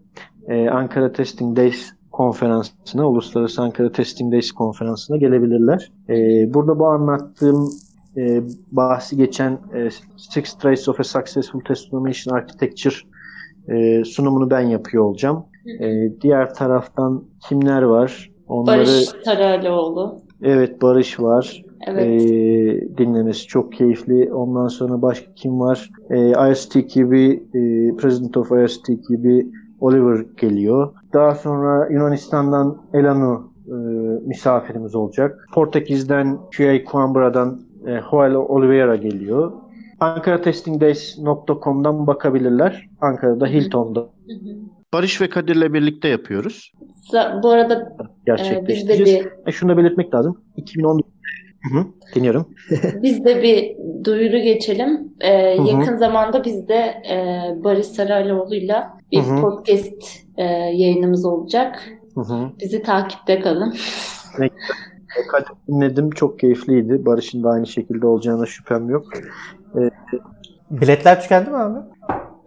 e, 0.47 0.69
Ankara 0.69 1.11
Testing 1.11 1.57
Days 1.57 1.93
konferansına, 2.21 3.09
Uluslararası 3.09 3.61
Ankara 3.61 3.91
Testing 3.91 4.33
Days 4.33 4.51
konferansına 4.51 5.17
gelebilirler. 5.17 5.91
E, 6.09 6.13
burada 6.53 6.79
bu 6.79 6.87
anlattığım 6.87 7.69
e, 8.17 8.41
bahsi 8.71 9.17
geçen 9.17 9.51
e, 9.51 9.89
Six 10.17 10.53
Traces 10.53 10.89
of 10.89 10.99
a 10.99 11.03
Successful 11.03 11.59
Test 11.59 11.85
Automation 11.85 12.35
Architecture 12.35 12.95
e, 13.67 14.03
sunumunu 14.03 14.49
ben 14.49 14.61
yapıyor 14.61 15.03
olacağım. 15.03 15.45
E, 15.79 16.11
diğer 16.21 16.53
taraftan 16.53 17.23
kimler 17.49 17.81
var? 17.81 18.31
Onları... 18.47 18.79
Barış 18.79 19.09
Taralıoğlu. 19.25 20.17
Evet 20.41 20.81
Barış 20.81 21.19
var. 21.19 21.63
Evet. 21.87 22.21
Ee, 22.21 22.97
dinlemesi 22.97 23.47
çok 23.47 23.73
keyifli. 23.73 24.33
Ondan 24.33 24.67
sonra 24.67 25.01
başka 25.01 25.33
kim 25.35 25.59
var? 25.59 25.89
Ee, 26.09 26.51
IST 26.51 26.93
gibi 26.93 27.43
e, 27.53 27.59
President 27.97 28.37
of 28.37 28.51
IST 28.51 28.87
gibi 29.09 29.47
Oliver 29.79 30.25
geliyor. 30.37 30.93
Daha 31.13 31.35
sonra 31.35 31.87
Yunanistan'dan 31.91 32.77
Elanu 32.93 33.51
e, 33.67 33.71
misafirimiz 34.27 34.95
olacak. 34.95 35.47
Portekiz'den 35.53 36.37
QA 36.57 36.83
Coimbra'dan 36.91 37.61
e, 37.87 37.99
Joel 38.11 38.33
Oliveira 38.35 38.95
geliyor. 38.95 39.51
AnkaraTestingDays.com'dan 39.99 42.07
bakabilirler. 42.07 42.89
Ankara'da 43.01 43.47
Hilton'da. 43.47 44.09
Barış 44.93 45.21
ve 45.21 45.29
Kadir'le 45.29 45.73
birlikte 45.73 46.07
yapıyoruz. 46.07 46.71
Sa- 47.13 47.43
Bu 47.43 47.49
arada 47.49 47.73
e, 47.75 47.79
biz 47.79 47.87
de 48.07 48.11
Gerçekleştireceğiz. 48.25 49.25
bir 49.25 49.31
E, 49.47 49.51
şunu 49.51 49.71
da 49.71 49.77
belirtmek 49.77 50.13
lazım. 50.13 50.41
2014 50.57 51.05
Hı 51.71 51.79
hı, 51.79 51.85
dinliyorum. 52.15 52.45
Biz 53.03 53.25
de 53.25 53.43
bir 53.43 53.75
duyuru 54.05 54.37
geçelim. 54.37 55.13
Ee, 55.21 55.33
yakın 55.37 55.95
zamanda 55.95 56.43
biz 56.45 56.67
de 56.67 56.75
e, 57.11 57.15
Barış 57.63 57.85
Saraylıoğlu'yla 57.85 58.97
bir 59.11 59.23
Hı 59.23 59.31
hı. 59.33 59.41
podcast 59.41 60.03
e, 60.37 60.43
yayınımız 60.73 61.25
olacak. 61.25 61.83
Hı 62.15 62.21
hı. 62.21 62.49
Bizi 62.61 62.83
takipte 62.83 63.39
kalın. 63.39 63.73
Kadir 65.31 65.51
dinledim. 65.67 66.09
Çok 66.09 66.39
keyifliydi. 66.39 67.05
Barış'ın 67.05 67.43
da 67.43 67.49
aynı 67.49 67.67
şekilde 67.67 68.07
olacağına 68.07 68.45
şüphem 68.45 68.89
yok. 68.89 69.05
Biletler 70.71 71.21
tükendi 71.21 71.49
mi 71.49 71.57
abi? 71.57 71.79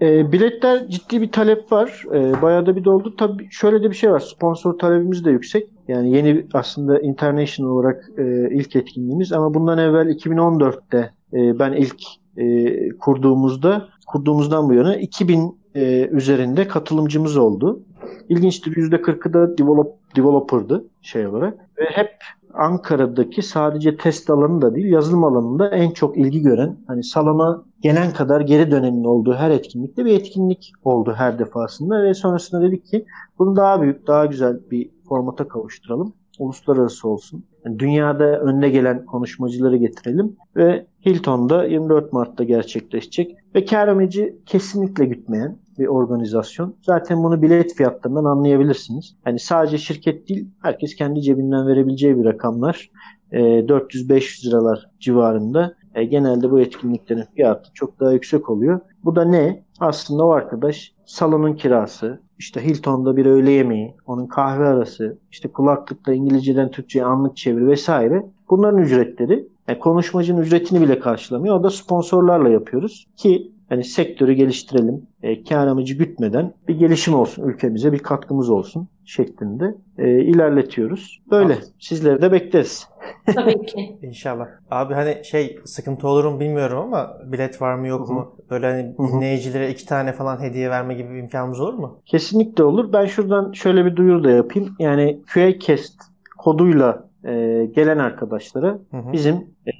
E, 0.00 0.32
biletler 0.32 0.88
ciddi 0.88 1.20
bir 1.20 1.32
talep 1.32 1.72
var. 1.72 2.04
E, 2.14 2.42
bayağı 2.42 2.66
da 2.66 2.76
bir 2.76 2.84
doldu. 2.84 3.16
Tabii 3.16 3.48
şöyle 3.50 3.82
de 3.82 3.90
bir 3.90 3.96
şey 3.96 4.10
var. 4.10 4.20
Sponsor 4.20 4.78
talebimiz 4.78 5.24
de 5.24 5.30
yüksek. 5.30 5.68
Yani 5.88 6.16
yeni 6.16 6.46
aslında 6.54 7.00
international 7.00 7.70
olarak 7.70 8.10
e, 8.18 8.48
ilk 8.50 8.76
etkinliğimiz 8.76 9.32
ama 9.32 9.54
bundan 9.54 9.78
evvel 9.78 10.06
2014'te 10.06 11.10
e, 11.32 11.58
ben 11.58 11.72
ilk 11.72 12.02
e, 12.36 12.88
kurduğumuzda 12.98 13.88
kurduğumuzdan 14.06 14.68
bu 14.68 14.74
yana 14.74 14.96
2000 14.96 15.63
e, 15.74 16.08
üzerinde 16.08 16.68
katılımcımız 16.68 17.36
oldu. 17.36 17.82
İlginçtir 18.28 18.72
%40'ı 18.72 19.32
da 19.32 19.58
develop, 19.58 19.92
developer'dı 20.16 20.84
şey 21.02 21.26
olarak. 21.26 21.58
Ve 21.78 21.84
hep 21.84 22.10
Ankara'daki 22.54 23.42
sadece 23.42 23.96
test 23.96 24.30
alanı 24.30 24.62
da 24.62 24.74
değil 24.74 24.92
yazılım 24.92 25.24
alanında 25.24 25.68
en 25.68 25.90
çok 25.90 26.18
ilgi 26.18 26.42
gören 26.42 26.76
hani 26.86 27.04
salona 27.04 27.62
gelen 27.80 28.12
kadar 28.12 28.40
geri 28.40 28.70
dönenin 28.70 29.04
olduğu 29.04 29.34
her 29.34 29.50
etkinlikte 29.50 30.04
bir 30.04 30.14
etkinlik 30.14 30.72
oldu 30.84 31.14
her 31.16 31.38
defasında 31.38 32.02
ve 32.02 32.14
sonrasında 32.14 32.62
dedik 32.62 32.86
ki 32.86 33.06
bunu 33.38 33.56
daha 33.56 33.82
büyük 33.82 34.06
daha 34.06 34.26
güzel 34.26 34.60
bir 34.70 34.90
formata 35.08 35.48
kavuşturalım. 35.48 36.12
Uluslararası 36.38 37.08
olsun. 37.08 37.44
Yani 37.64 37.78
dünyada 37.78 38.40
önde 38.40 38.68
gelen 38.68 39.06
konuşmacıları 39.06 39.76
getirelim 39.76 40.36
ve 40.56 40.86
Hilton'da 41.06 41.64
24 41.64 42.12
Mart'ta 42.12 42.44
gerçekleşecek 42.44 43.36
ve 43.54 43.64
kar 43.64 43.88
amacı 43.88 44.34
kesinlikle 44.46 45.04
gütmeyen 45.04 45.58
bir 45.78 45.86
organizasyon. 45.86 46.76
Zaten 46.82 47.22
bunu 47.22 47.42
bilet 47.42 47.74
fiyatlarından 47.74 48.24
anlayabilirsiniz. 48.24 49.16
Yani 49.26 49.38
sadece 49.38 49.78
şirket 49.78 50.28
değil, 50.28 50.48
herkes 50.62 50.96
kendi 50.96 51.22
cebinden 51.22 51.66
verebileceği 51.66 52.18
bir 52.18 52.24
rakamlar. 52.24 52.90
E, 53.32 53.40
400-500 53.40 54.48
liralar 54.48 54.90
civarında. 55.00 55.74
E, 55.94 56.04
genelde 56.04 56.50
bu 56.50 56.60
etkinliklerin 56.60 57.24
fiyatı 57.36 57.72
çok 57.74 58.00
daha 58.00 58.12
yüksek 58.12 58.50
oluyor. 58.50 58.80
Bu 59.04 59.16
da 59.16 59.24
ne? 59.24 59.64
Aslında 59.80 60.24
o 60.24 60.30
arkadaş 60.30 60.92
salonun 61.06 61.54
kirası, 61.54 62.20
işte 62.38 62.64
Hilton'da 62.64 63.16
bir 63.16 63.26
öğle 63.26 63.50
yemeği, 63.50 63.96
onun 64.06 64.26
kahve 64.26 64.66
arası, 64.66 65.18
işte 65.30 65.48
kulaklıkla 65.52 66.14
İngilizceden 66.14 66.70
Türkçe'ye 66.70 67.04
anlık 67.04 67.36
çeviri 67.36 67.66
vesaire. 67.66 68.26
Bunların 68.50 68.78
ücretleri 68.78 69.48
yani 69.68 69.78
konuşmacının 69.78 70.40
ücretini 70.40 70.80
bile 70.80 70.98
karşılamıyor. 70.98 71.60
O 71.60 71.62
da 71.62 71.70
sponsorlarla 71.70 72.48
yapıyoruz 72.48 73.06
ki 73.16 73.52
hani 73.74 73.84
sektörü 73.84 74.32
geliştirelim, 74.32 75.06
e, 75.22 75.44
kar 75.44 75.66
amacı 75.66 75.94
gütmeden 75.94 76.54
bir 76.68 76.78
gelişim 76.78 77.14
olsun, 77.14 77.48
ülkemize 77.48 77.92
bir 77.92 77.98
katkımız 77.98 78.50
olsun 78.50 78.88
şeklinde 79.04 79.74
e, 79.98 80.20
ilerletiyoruz. 80.20 81.22
Böyle. 81.30 81.58
Sizleri 81.78 82.22
de 82.22 82.32
bekleriz. 82.32 82.88
Tabii 83.34 83.66
ki. 83.66 83.98
İnşallah. 84.02 84.46
Abi 84.70 84.94
hani 84.94 85.24
şey 85.24 85.58
sıkıntı 85.64 86.08
olur 86.08 86.24
mu 86.24 86.40
bilmiyorum 86.40 86.78
ama 86.78 87.16
bilet 87.26 87.62
var 87.62 87.74
mı 87.74 87.86
yok 87.86 88.08
Hı 88.08 88.12
hı. 88.12 88.14
mu? 88.14 88.36
Böyle 88.50 88.66
hani 88.66 88.94
dinleyicilere 88.98 89.70
iki 89.70 89.86
tane 89.86 90.12
falan 90.12 90.40
hediye 90.40 90.70
verme 90.70 90.94
gibi 90.94 91.10
bir 91.10 91.18
imkanımız 91.18 91.60
olur 91.60 91.74
mu? 91.74 91.98
Kesinlikle 92.06 92.64
olur. 92.64 92.92
Ben 92.92 93.06
şuradan 93.06 93.52
şöyle 93.52 93.84
bir 93.84 93.96
duyuru 93.96 94.24
da 94.24 94.30
yapayım. 94.30 94.76
Yani 94.78 95.20
QAcast 95.34 95.94
koduyla 96.38 97.08
e, 97.26 97.64
gelen 97.74 97.98
arkadaşlara 97.98 98.78
Hı 98.90 98.96
hı. 98.96 99.12
bizim 99.12 99.34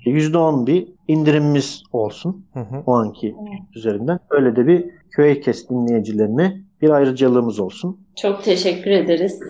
e, 0.06 0.10
%10 0.10 0.66
bir 0.66 0.88
indirimimiz 1.08 1.82
olsun 1.92 2.46
Hı 2.52 2.60
hı. 2.60 2.82
o 2.86 2.92
anki 2.94 3.34
üzerinden. 3.76 4.18
Öyle 4.30 4.56
de 4.56 4.66
bir 4.66 4.90
QAcast 5.16 5.70
dinleyicilerine 5.70 6.60
bir 6.82 6.90
ayrıcalığımız 6.90 7.60
olsun. 7.60 8.00
Çok 8.16 8.44
teşekkür 8.44 8.90
ederiz. 8.90 9.40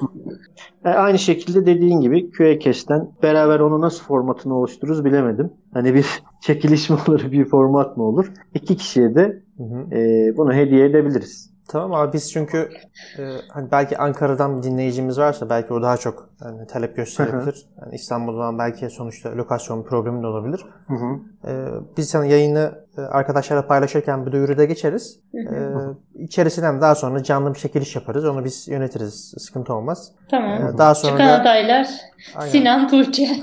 E, 0.84 0.88
aynı 0.88 1.18
şekilde 1.18 1.66
dediğin 1.66 2.00
gibi 2.00 2.30
QAcast'ten 2.30 3.08
beraber 3.22 3.60
onu 3.60 3.80
nasıl 3.80 4.04
formatını 4.04 4.58
oluştururuz 4.58 5.04
bilemedim. 5.04 5.52
Hani 5.72 5.94
bir 5.94 6.06
çekiliş 6.40 6.90
mi 6.90 6.96
olur, 7.08 7.32
bir 7.32 7.44
format 7.44 7.96
mı 7.96 8.04
olur? 8.04 8.32
İki 8.54 8.76
kişiye 8.76 9.14
de 9.14 9.42
Hı 9.56 9.62
hı. 9.64 9.94
e, 9.96 10.32
bunu 10.36 10.52
hediye 10.54 10.84
edebiliriz. 10.86 11.53
Tamam 11.68 11.92
abi 11.92 12.12
biz 12.12 12.32
çünkü 12.32 12.70
e, 13.18 13.22
hani 13.48 13.70
belki 13.70 13.98
Ankara'dan 13.98 14.58
bir 14.58 14.62
dinleyicimiz 14.62 15.18
varsa 15.18 15.50
belki 15.50 15.72
o 15.72 15.82
daha 15.82 15.96
çok 15.96 16.28
hani, 16.40 16.66
talep 16.66 16.96
gösterebilir. 16.96 17.66
Yani 17.80 17.94
İstanbul'dan 17.94 18.58
belki 18.58 18.90
sonuçta 18.90 19.36
lokasyon 19.36 19.82
problemi 19.82 20.22
de 20.22 20.26
olabilir. 20.26 20.64
Hı 20.86 20.94
hı. 20.94 21.18
E, 21.50 21.52
biz 21.96 22.14
hani 22.14 22.30
yayını 22.30 22.84
e, 22.98 23.00
arkadaşlarla 23.00 23.66
paylaşırken 23.66 24.26
bir 24.26 24.32
duyuruda 24.32 24.64
geçeriz. 24.64 25.20
Hı 25.32 25.38
E, 25.54 26.24
içerisinden 26.24 26.80
daha 26.80 26.94
sonra 26.94 27.22
canlı 27.22 27.54
bir 27.54 27.58
çekiliş 27.58 27.96
yaparız. 27.96 28.24
Onu 28.24 28.44
biz 28.44 28.68
yönetiriz. 28.68 29.34
Sıkıntı 29.38 29.74
olmaz. 29.74 30.12
Tamam. 30.30 30.66
E, 30.66 30.78
daha 30.78 30.94
sonra 30.94 31.12
Çıkan 31.12 31.28
da 31.28 31.40
adaylar 31.40 31.88
Aynen. 32.34 32.50
Sinan 32.50 32.88
Tuğçe. 32.88 33.28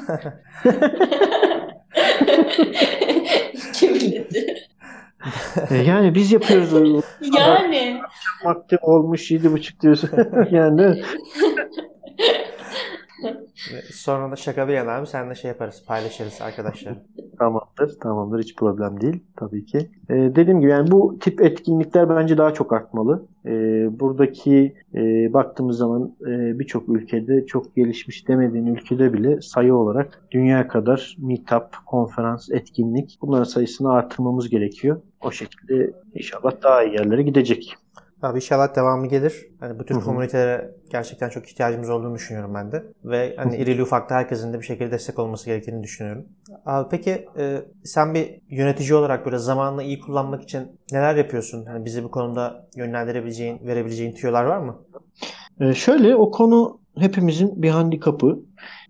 E, 5.69 5.76
yani 5.76 6.15
biz 6.15 6.31
yapıyoruz. 6.31 6.72
Yani 7.38 8.02
Vakti 8.45 8.77
olmuş 8.81 9.31
yedi 9.31 9.52
buçuk 9.52 9.81
diyorsun. 9.81 10.10
yani 10.52 11.03
sonra 13.93 14.31
da 14.31 14.35
şaka 14.35 14.68
bir 14.68 14.73
yana 14.73 14.91
abi 14.91 15.07
sen 15.07 15.30
de 15.30 15.35
şey 15.35 15.49
yaparız 15.49 15.84
paylaşırız 15.88 16.41
arkadaşlar. 16.41 16.98
tamamdır. 17.39 17.99
Tamamdır. 17.99 18.39
Hiç 18.43 18.56
problem 18.56 19.02
değil. 19.02 19.23
Tabii 19.38 19.65
ki. 19.65 19.77
E, 20.10 20.15
dediğim 20.15 20.61
gibi 20.61 20.72
yani 20.72 20.91
bu 20.91 21.19
tip 21.19 21.41
etkinlikler 21.41 22.10
bence 22.10 22.38
daha 22.38 22.53
çok 22.53 22.73
artmalı. 22.73 23.27
E, 23.45 23.52
buradaki 23.99 24.76
e, 24.95 25.34
baktığımız 25.34 25.77
zaman 25.77 26.15
e, 26.22 26.60
birçok 26.60 26.89
ülkede 26.89 27.45
çok 27.45 27.76
gelişmiş 27.76 28.27
demediğin 28.27 28.65
ülkede 28.65 29.14
bile 29.14 29.41
sayı 29.41 29.76
olarak 29.76 30.22
dünya 30.31 30.68
kadar 30.68 31.15
meetup, 31.19 31.85
konferans, 31.85 32.52
etkinlik 32.52 33.18
bunların 33.22 33.43
sayısını 33.43 33.91
artırmamız 33.91 34.49
gerekiyor. 34.49 35.02
O 35.22 35.31
şekilde 35.31 35.91
inşallah 36.15 36.52
daha 36.64 36.84
iyi 36.84 36.93
yerlere 36.93 37.22
gidecek. 37.22 37.76
Abi 38.22 38.38
inşallah 38.38 38.76
devamı 38.76 39.07
gelir. 39.07 39.45
Hani 39.60 39.80
bu 39.80 39.85
tür 39.85 39.95
Hı 39.95 39.99
hı. 39.99 40.03
komünitelere 40.03 40.72
gerçekten 40.91 41.30
çok 41.30 41.48
ihtiyacımız 41.48 41.89
olduğunu 41.89 42.15
düşünüyorum 42.15 42.53
ben 42.53 42.72
de. 42.72 42.84
Ve 43.03 43.35
hani 43.38 43.57
irili 43.57 43.84
ufaklı 43.84 44.15
herkesin 44.15 44.53
de 44.53 44.60
bir 44.60 44.65
şekilde 44.65 44.91
destek 44.91 45.19
olması 45.19 45.45
gerektiğini 45.45 45.84
düşünüyorum. 45.84 46.26
Abi 46.65 46.88
peki 46.91 47.26
e, 47.38 47.61
sen 47.84 48.14
bir 48.14 48.41
yönetici 48.49 48.93
olarak 48.93 49.26
böyle 49.26 49.38
zamanını 49.38 49.84
iyi 49.84 49.99
kullanmak 49.99 50.43
için 50.43 50.80
neler 50.91 51.15
yapıyorsun? 51.15 51.65
Hani 51.65 51.85
bizi 51.85 52.03
bu 52.03 52.11
konuda 52.11 52.68
yönlendirebileceğin, 52.76 53.68
verebileceğin 53.68 54.15
tüyolar 54.15 54.43
var 54.43 54.57
mı? 54.57 54.77
Ee, 55.60 55.73
şöyle 55.73 56.15
o 56.15 56.31
konu 56.31 56.80
hepimizin 56.98 57.61
bir 57.61 57.69
handikapı. 57.69 58.39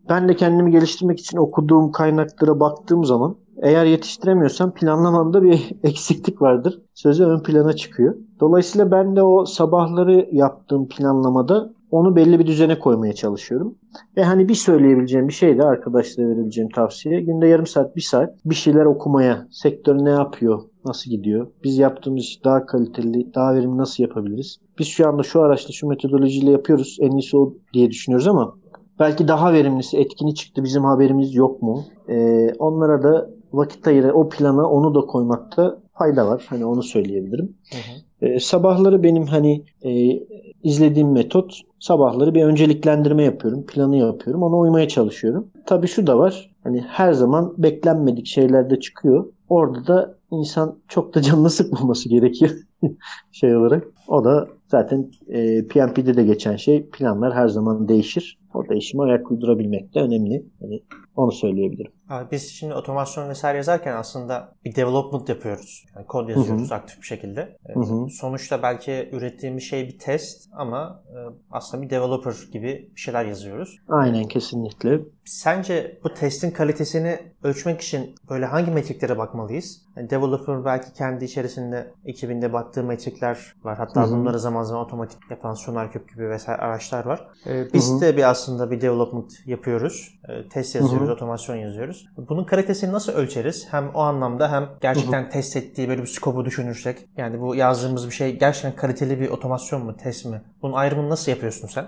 Ben 0.09 0.29
de 0.29 0.35
kendimi 0.35 0.71
geliştirmek 0.71 1.19
için 1.19 1.37
okuduğum 1.37 1.91
kaynaklara 1.91 2.59
baktığım 2.59 3.05
zaman 3.05 3.37
eğer 3.61 3.85
yetiştiremiyorsam 3.85 4.73
planlamamda 4.73 5.43
bir 5.43 5.71
eksiklik 5.83 6.41
vardır. 6.41 6.81
Sözü 6.93 7.23
ön 7.23 7.43
plana 7.43 7.73
çıkıyor. 7.73 8.15
Dolayısıyla 8.39 8.91
ben 8.91 9.15
de 9.15 9.23
o 9.23 9.45
sabahları 9.45 10.29
yaptığım 10.31 10.87
planlamada 10.87 11.73
onu 11.91 12.15
belli 12.15 12.39
bir 12.39 12.47
düzene 12.47 12.79
koymaya 12.79 13.13
çalışıyorum. 13.13 13.75
Ve 14.17 14.23
hani 14.23 14.49
bir 14.49 14.55
söyleyebileceğim 14.55 15.27
bir 15.27 15.33
şey 15.33 15.57
de 15.57 15.63
arkadaşlara 15.63 16.27
verebileceğim 16.27 16.69
tavsiye. 16.69 17.21
Günde 17.21 17.47
yarım 17.47 17.67
saat, 17.67 17.95
bir 17.95 18.01
saat 18.01 18.29
bir 18.45 18.55
şeyler 18.55 18.85
okumaya. 18.85 19.47
Sektör 19.51 20.05
ne 20.05 20.09
yapıyor? 20.09 20.61
Nasıl 20.85 21.11
gidiyor? 21.11 21.47
Biz 21.63 21.77
yaptığımız 21.77 22.23
iş 22.23 22.43
daha 22.43 22.65
kaliteli, 22.65 23.33
daha 23.33 23.55
verimli 23.55 23.77
nasıl 23.77 24.03
yapabiliriz? 24.03 24.57
Biz 24.79 24.87
şu 24.87 25.07
anda 25.07 25.23
şu 25.23 25.41
araçla, 25.41 25.71
şu 25.71 25.87
metodolojiyle 25.87 26.51
yapıyoruz. 26.51 26.97
En 27.01 27.11
iyisi 27.11 27.37
o 27.37 27.53
diye 27.73 27.89
düşünüyoruz 27.89 28.27
ama 28.27 28.55
belki 28.99 29.27
daha 29.27 29.53
verimlisi, 29.53 29.97
etkini 29.97 30.35
çıktı. 30.35 30.63
Bizim 30.63 30.83
haberimiz 30.83 31.35
yok 31.35 31.61
mu? 31.61 31.83
Ee, 32.09 32.53
onlara 32.59 33.03
da 33.03 33.29
vakit 33.53 33.87
ayırı, 33.87 34.13
o 34.13 34.29
plana 34.29 34.69
onu 34.69 34.95
da 34.95 35.01
koymakta 35.01 35.81
fayda 35.93 36.27
var. 36.27 36.45
Hani 36.47 36.65
onu 36.65 36.83
söyleyebilirim. 36.83 37.57
Hı 37.71 37.77
hı. 37.77 38.25
E, 38.25 38.39
sabahları 38.39 39.03
benim 39.03 39.25
hani 39.25 39.65
e, 39.83 40.19
izlediğim 40.63 41.11
metot 41.11 41.61
sabahları 41.79 42.35
bir 42.35 42.43
önceliklendirme 42.43 43.23
yapıyorum. 43.23 43.65
Planı 43.65 43.97
yapıyorum. 43.97 44.43
Ona 44.43 44.57
uymaya 44.57 44.87
çalışıyorum. 44.87 45.47
Tabii 45.65 45.87
şu 45.87 46.07
da 46.07 46.17
var. 46.19 46.51
Hani 46.63 46.81
her 46.81 47.13
zaman 47.13 47.53
beklenmedik 47.57 48.25
şeyler 48.25 48.69
de 48.69 48.79
çıkıyor. 48.79 49.25
Orada 49.49 49.87
da 49.87 50.15
insan 50.31 50.77
çok 50.87 51.15
da 51.15 51.21
canını 51.21 51.49
sıkmaması 51.49 52.09
gerekiyor 52.09 52.51
şey 53.31 53.55
olarak. 53.55 53.87
O 54.07 54.25
da 54.25 54.47
zaten 54.67 55.11
e, 55.27 55.67
PMP'de 55.67 56.17
de 56.17 56.23
geçen 56.23 56.55
şey 56.55 56.89
planlar 56.89 57.33
her 57.33 57.47
zaman 57.47 57.87
değişir. 57.87 58.39
O 58.53 58.69
değişime 58.69 59.03
ayak 59.03 59.31
uydurabilmek 59.31 59.95
de 59.95 59.99
önemli. 59.99 60.45
Yani 60.61 60.81
onu 61.15 61.31
söyleyebilirim. 61.31 61.91
Abi 62.09 62.31
biz 62.31 62.51
şimdi 62.51 62.73
otomasyon 62.73 63.29
vesaire 63.29 63.57
yazarken 63.57 63.95
aslında 63.95 64.55
bir 64.65 64.75
development 64.75 65.29
yapıyoruz. 65.29 65.85
Yani 65.95 66.05
kod 66.05 66.29
yazıyoruz 66.29 66.69
Hı-hı. 66.69 66.75
aktif 66.75 67.01
bir 67.01 67.05
şekilde. 67.05 67.57
Hı-hı. 67.73 68.09
Sonuçta 68.09 68.63
belki 68.63 69.09
ürettiğimiz 69.11 69.63
şey 69.63 69.87
bir 69.87 69.99
test 69.99 70.49
ama 70.53 71.03
e, 71.09 71.17
aslında 71.51 71.83
bir 71.83 71.89
developer 71.89 72.35
gibi 72.53 72.89
bir 72.95 73.01
şeyler 73.01 73.25
yazıyoruz. 73.25 73.77
Aynen 73.87 74.23
kesinlikle. 74.23 74.99
Sence 75.25 75.99
bu 76.03 76.13
testin 76.13 76.51
kalitesini 76.51 77.19
ölçmek 77.43 77.81
için 77.81 78.15
böyle 78.29 78.45
hangi 78.45 78.71
metriklere 78.71 79.17
bakmalıyız? 79.17 79.81
Yani 79.95 80.09
developer 80.09 80.65
belki 80.65 80.93
kendi 80.93 81.25
içerisinde 81.25 81.91
ekibinde 82.05 82.53
baktığı 82.53 82.83
metrikler 82.83 83.55
var. 83.63 83.77
Hatta 83.77 84.03
Hı-hı. 84.03 84.11
bunları 84.11 84.39
zaman 84.39 84.63
zaman 84.63 84.85
otomatik 84.85 85.19
yapan 85.29 85.53
SonarCube 85.53 86.11
gibi 86.13 86.29
vesaire 86.29 86.61
araçlar 86.61 87.05
var. 87.05 87.27
Ee, 87.47 87.73
biz 87.73 87.91
Hı-hı. 87.91 88.01
de 88.01 88.17
bir 88.17 88.29
aslında 88.41 88.71
bir 88.71 88.81
development 88.81 89.33
yapıyoruz. 89.45 90.19
Ee, 90.29 90.49
test 90.49 90.75
yazıyoruz, 90.75 91.07
Hı-hı. 91.07 91.13
otomasyon 91.13 91.55
yazıyoruz. 91.55 92.07
Bunun 92.29 92.43
kalitesini 92.43 92.91
nasıl 92.91 93.13
ölçeriz? 93.13 93.67
Hem 93.71 93.89
o 93.93 93.99
anlamda 93.99 94.51
hem 94.51 94.69
gerçekten 94.81 95.21
Hı-hı. 95.21 95.29
test 95.29 95.57
ettiği 95.57 95.89
böyle 95.89 96.01
bir 96.01 96.07
skopu 96.07 96.45
düşünürsek. 96.45 96.97
Yani 97.17 97.41
bu 97.41 97.55
yazdığımız 97.55 98.07
bir 98.07 98.13
şey 98.13 98.39
gerçekten 98.39 98.75
kaliteli 98.75 99.19
bir 99.19 99.29
otomasyon 99.29 99.85
mu, 99.85 99.97
test 99.97 100.25
mi? 100.25 100.41
Bunun 100.61 100.73
ayrımını 100.73 101.09
nasıl 101.09 101.31
yapıyorsun 101.31 101.67
sen? 101.67 101.85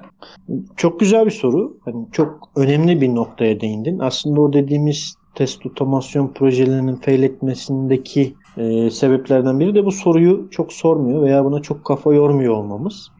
Çok 0.75 0.99
güzel 0.99 1.25
bir 1.25 1.31
soru. 1.31 1.77
Hani 1.85 2.11
çok 2.11 2.49
önemli 2.55 3.01
bir 3.01 3.15
noktaya 3.15 3.61
değindin. 3.61 3.99
Aslında 3.99 4.41
o 4.41 4.53
dediğimiz 4.53 5.15
test 5.35 5.65
otomasyon 5.65 6.33
projelerinin 6.33 6.95
fail 6.95 7.23
etmesindeki 7.23 8.35
e, 8.57 8.89
sebeplerden 8.89 9.59
biri 9.59 9.75
de 9.75 9.85
bu 9.85 9.91
soruyu 9.91 10.49
çok 10.51 10.73
sormuyor 10.73 11.21
veya 11.21 11.45
buna 11.45 11.61
çok 11.61 11.85
kafa 11.85 12.13
yormuyor 12.13 12.53
olmamız. 12.53 13.11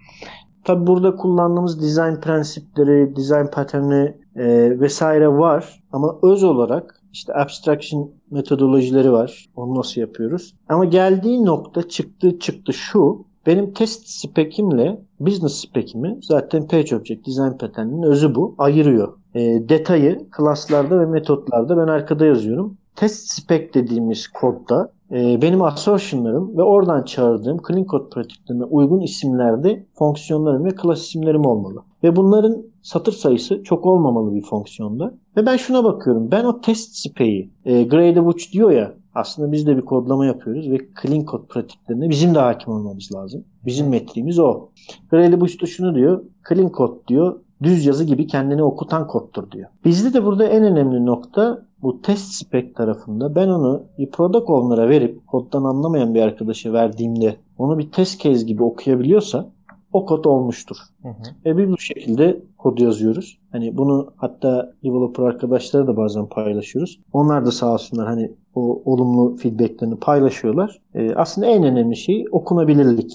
Tabi 0.64 0.88
burada 0.88 1.16
kullandığımız 1.16 1.82
design 1.82 2.16
prensipleri, 2.22 3.16
design 3.16 3.46
paterni 3.52 4.18
e, 4.36 4.80
vesaire 4.80 5.28
var 5.28 5.84
ama 5.92 6.20
öz 6.24 6.44
olarak 6.44 7.02
işte 7.14 7.34
abstraction 7.34 8.12
metodolojileri 8.32 9.12
var. 9.12 9.46
Onu 9.56 9.76
nasıl 9.76 10.02
yapıyoruz? 10.02 10.56
Ama 10.70 10.86
geldiği 10.86 11.46
nokta 11.46 11.90
çıktı 11.90 12.40
çıktı 12.40 12.74
şu. 12.74 13.26
Benim 13.46 13.74
test 13.74 14.08
spekimle 14.08 15.02
business 15.20 15.54
spekimi 15.54 16.18
zaten 16.22 16.68
Page 16.68 16.96
Object 16.96 17.28
Design 17.28 17.58
Pattern'in 17.60 18.04
özü 18.04 18.36
bu. 18.36 18.56
Ayırıyor. 18.58 19.14
E, 19.36 19.70
detayı 19.70 20.30
klaslarda 20.32 21.00
ve 21.00 21.06
metotlarda 21.06 21.78
ben 21.78 21.88
arkada 21.88 22.26
yazıyorum. 22.26 22.78
Test 22.96 23.30
spec 23.30 23.74
dediğimiz 23.74 24.28
kodda 24.28 24.92
benim 25.14 25.62
assertion'larım 25.62 26.58
ve 26.58 26.64
oradan 26.64 27.04
çağırdığım 27.04 27.58
clean 27.68 27.84
code 27.84 28.10
pratiklerine 28.10 28.64
uygun 28.64 29.00
isimlerde 29.00 29.86
fonksiyonlarım 29.94 30.66
ve 30.66 30.70
klas 30.70 31.02
isimlerim 31.02 31.46
olmalı. 31.46 31.84
Ve 32.04 32.16
bunların 32.16 32.64
satır 32.82 33.12
sayısı 33.12 33.64
çok 33.64 33.86
olmamalı 33.86 34.36
bir 34.36 34.42
fonksiyonda. 34.42 35.14
Ve 35.38 35.46
ben 35.46 35.58
şuna 35.58 35.84
bakıyorum. 35.84 36.32
Ben 36.32 36.44
o 36.44 36.62
test 36.62 36.96
spec'i 36.96 37.50
e, 37.66 37.84
Gradle 37.84 38.52
diyor 38.54 38.72
ya 38.72 38.94
aslında 39.16 39.52
biz 39.52 39.68
de 39.68 39.78
bir 39.78 39.82
kodlama 39.82 40.26
yapıyoruz 40.26 40.72
ve 40.72 40.78
clean 41.02 41.26
code 41.26 41.48
pratiklerine 41.48 42.10
bizim 42.10 42.36
de 42.36 42.40
hakim 42.40 42.74
olmamız 42.74 43.10
lazım. 43.16 43.44
Bizim 43.66 43.90
metriğimiz 43.90 44.40
o. 44.40 44.70
Gradle 45.12 45.42
da 45.42 45.66
şunu 45.66 45.96
diyor. 45.96 46.24
Clean 46.50 46.72
code 46.78 47.08
diyor 47.08 47.40
düz 47.64 47.86
yazı 47.86 48.04
gibi 48.04 48.28
kendini 48.28 48.64
okutan 48.64 49.08
koddur 49.08 49.52
diyor. 49.52 49.70
Bizde 49.86 50.14
de 50.14 50.26
burada 50.26 50.48
en 50.48 50.64
önemli 50.64 51.06
nokta 51.06 51.66
bu 51.84 52.02
test 52.02 52.34
spec 52.34 52.74
tarafında 52.74 53.36
ben 53.36 53.48
onu 53.48 53.84
bir 53.98 54.12
product 54.12 54.50
owner'a 54.50 54.90
verip 54.90 55.28
koddan 55.28 55.64
anlamayan 55.64 56.14
bir 56.14 56.22
arkadaşa 56.22 56.74
verdiğimde 56.74 57.36
onu 57.58 57.78
bir 57.78 57.92
test 57.92 58.22
case 58.22 58.46
gibi 58.46 58.64
okuyabiliyorsa 58.64 59.50
o 59.94 60.06
kod 60.06 60.26
olmuştur. 60.26 60.78
Hı 61.02 61.08
hı. 61.10 61.14
Ve 61.46 61.58
biz 61.58 61.70
bu 61.70 61.78
şekilde 61.78 62.42
kod 62.58 62.78
yazıyoruz. 62.78 63.40
Hani 63.52 63.78
bunu 63.78 64.14
hatta 64.18 64.74
developer 64.84 65.24
arkadaşlara 65.24 65.88
da 65.88 65.98
bazen 65.98 66.26
paylaşıyoruz. 66.26 67.00
Onlar 67.14 67.46
da 67.46 67.52
sağ 67.52 67.74
olsunlar 67.74 68.08
hani 68.08 68.32
o 68.56 68.82
olumlu 68.86 69.36
feedbacklerini 69.36 69.96
paylaşıyorlar. 69.96 70.82
Ee, 70.94 71.16
aslında 71.16 71.48
en 71.48 71.64
önemli 71.64 71.96
şey 71.96 72.26
okunabilirlik. 72.32 73.14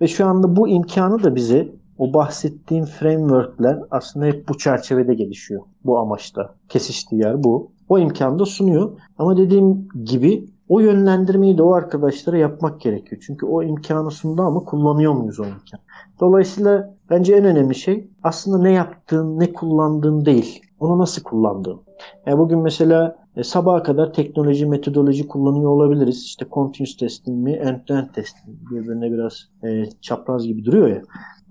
Ve 0.00 0.08
şu 0.08 0.26
anda 0.26 0.56
bu 0.56 0.68
imkanı 0.68 1.22
da 1.22 1.34
bize 1.34 1.68
o 1.98 2.12
bahsettiğim 2.14 2.84
frameworkler 2.84 3.78
aslında 3.90 4.26
hep 4.26 4.48
bu 4.48 4.58
çerçevede 4.58 5.14
gelişiyor. 5.14 5.62
Bu 5.84 5.98
amaçta. 5.98 6.54
Kesiştiği 6.68 7.20
yer 7.20 7.44
bu. 7.44 7.70
O 7.88 7.98
imkanı 7.98 8.38
da 8.38 8.46
sunuyor. 8.46 8.98
Ama 9.18 9.36
dediğim 9.36 9.88
gibi 10.04 10.46
o 10.68 10.80
yönlendirmeyi 10.80 11.58
de 11.58 11.62
o 11.62 11.72
arkadaşlara 11.72 12.38
yapmak 12.38 12.80
gerekiyor. 12.80 13.22
Çünkü 13.26 13.46
o 13.46 13.62
imkanı 13.62 14.10
sundu 14.10 14.42
ama 14.42 14.60
kullanıyor 14.60 15.12
muyuz 15.12 15.40
o 15.40 15.44
imkanı? 15.44 15.80
Dolayısıyla 16.20 16.94
bence 17.10 17.34
en 17.34 17.44
önemli 17.44 17.74
şey 17.74 18.10
aslında 18.22 18.58
ne 18.58 18.72
yaptığın, 18.72 19.38
ne 19.38 19.52
kullandığın 19.52 20.24
değil. 20.24 20.62
Onu 20.80 20.98
nasıl 20.98 21.22
kullandığın. 21.22 21.80
Yani 22.26 22.38
bugün 22.38 22.58
mesela 22.58 23.16
e, 23.36 23.42
sabaha 23.44 23.82
kadar 23.82 24.12
teknoloji, 24.12 24.66
metodoloji 24.66 25.28
kullanıyor 25.28 25.70
olabiliriz. 25.70 26.22
İşte 26.22 26.46
continuous 26.52 26.96
testing 26.96 27.44
mi, 27.44 27.52
end-to-end 27.52 28.12
testing 28.12 28.70
birbirine 28.70 29.12
biraz 29.12 29.48
e, 29.64 29.90
çapraz 30.00 30.46
gibi 30.46 30.64
duruyor 30.64 30.88
ya. 30.88 31.02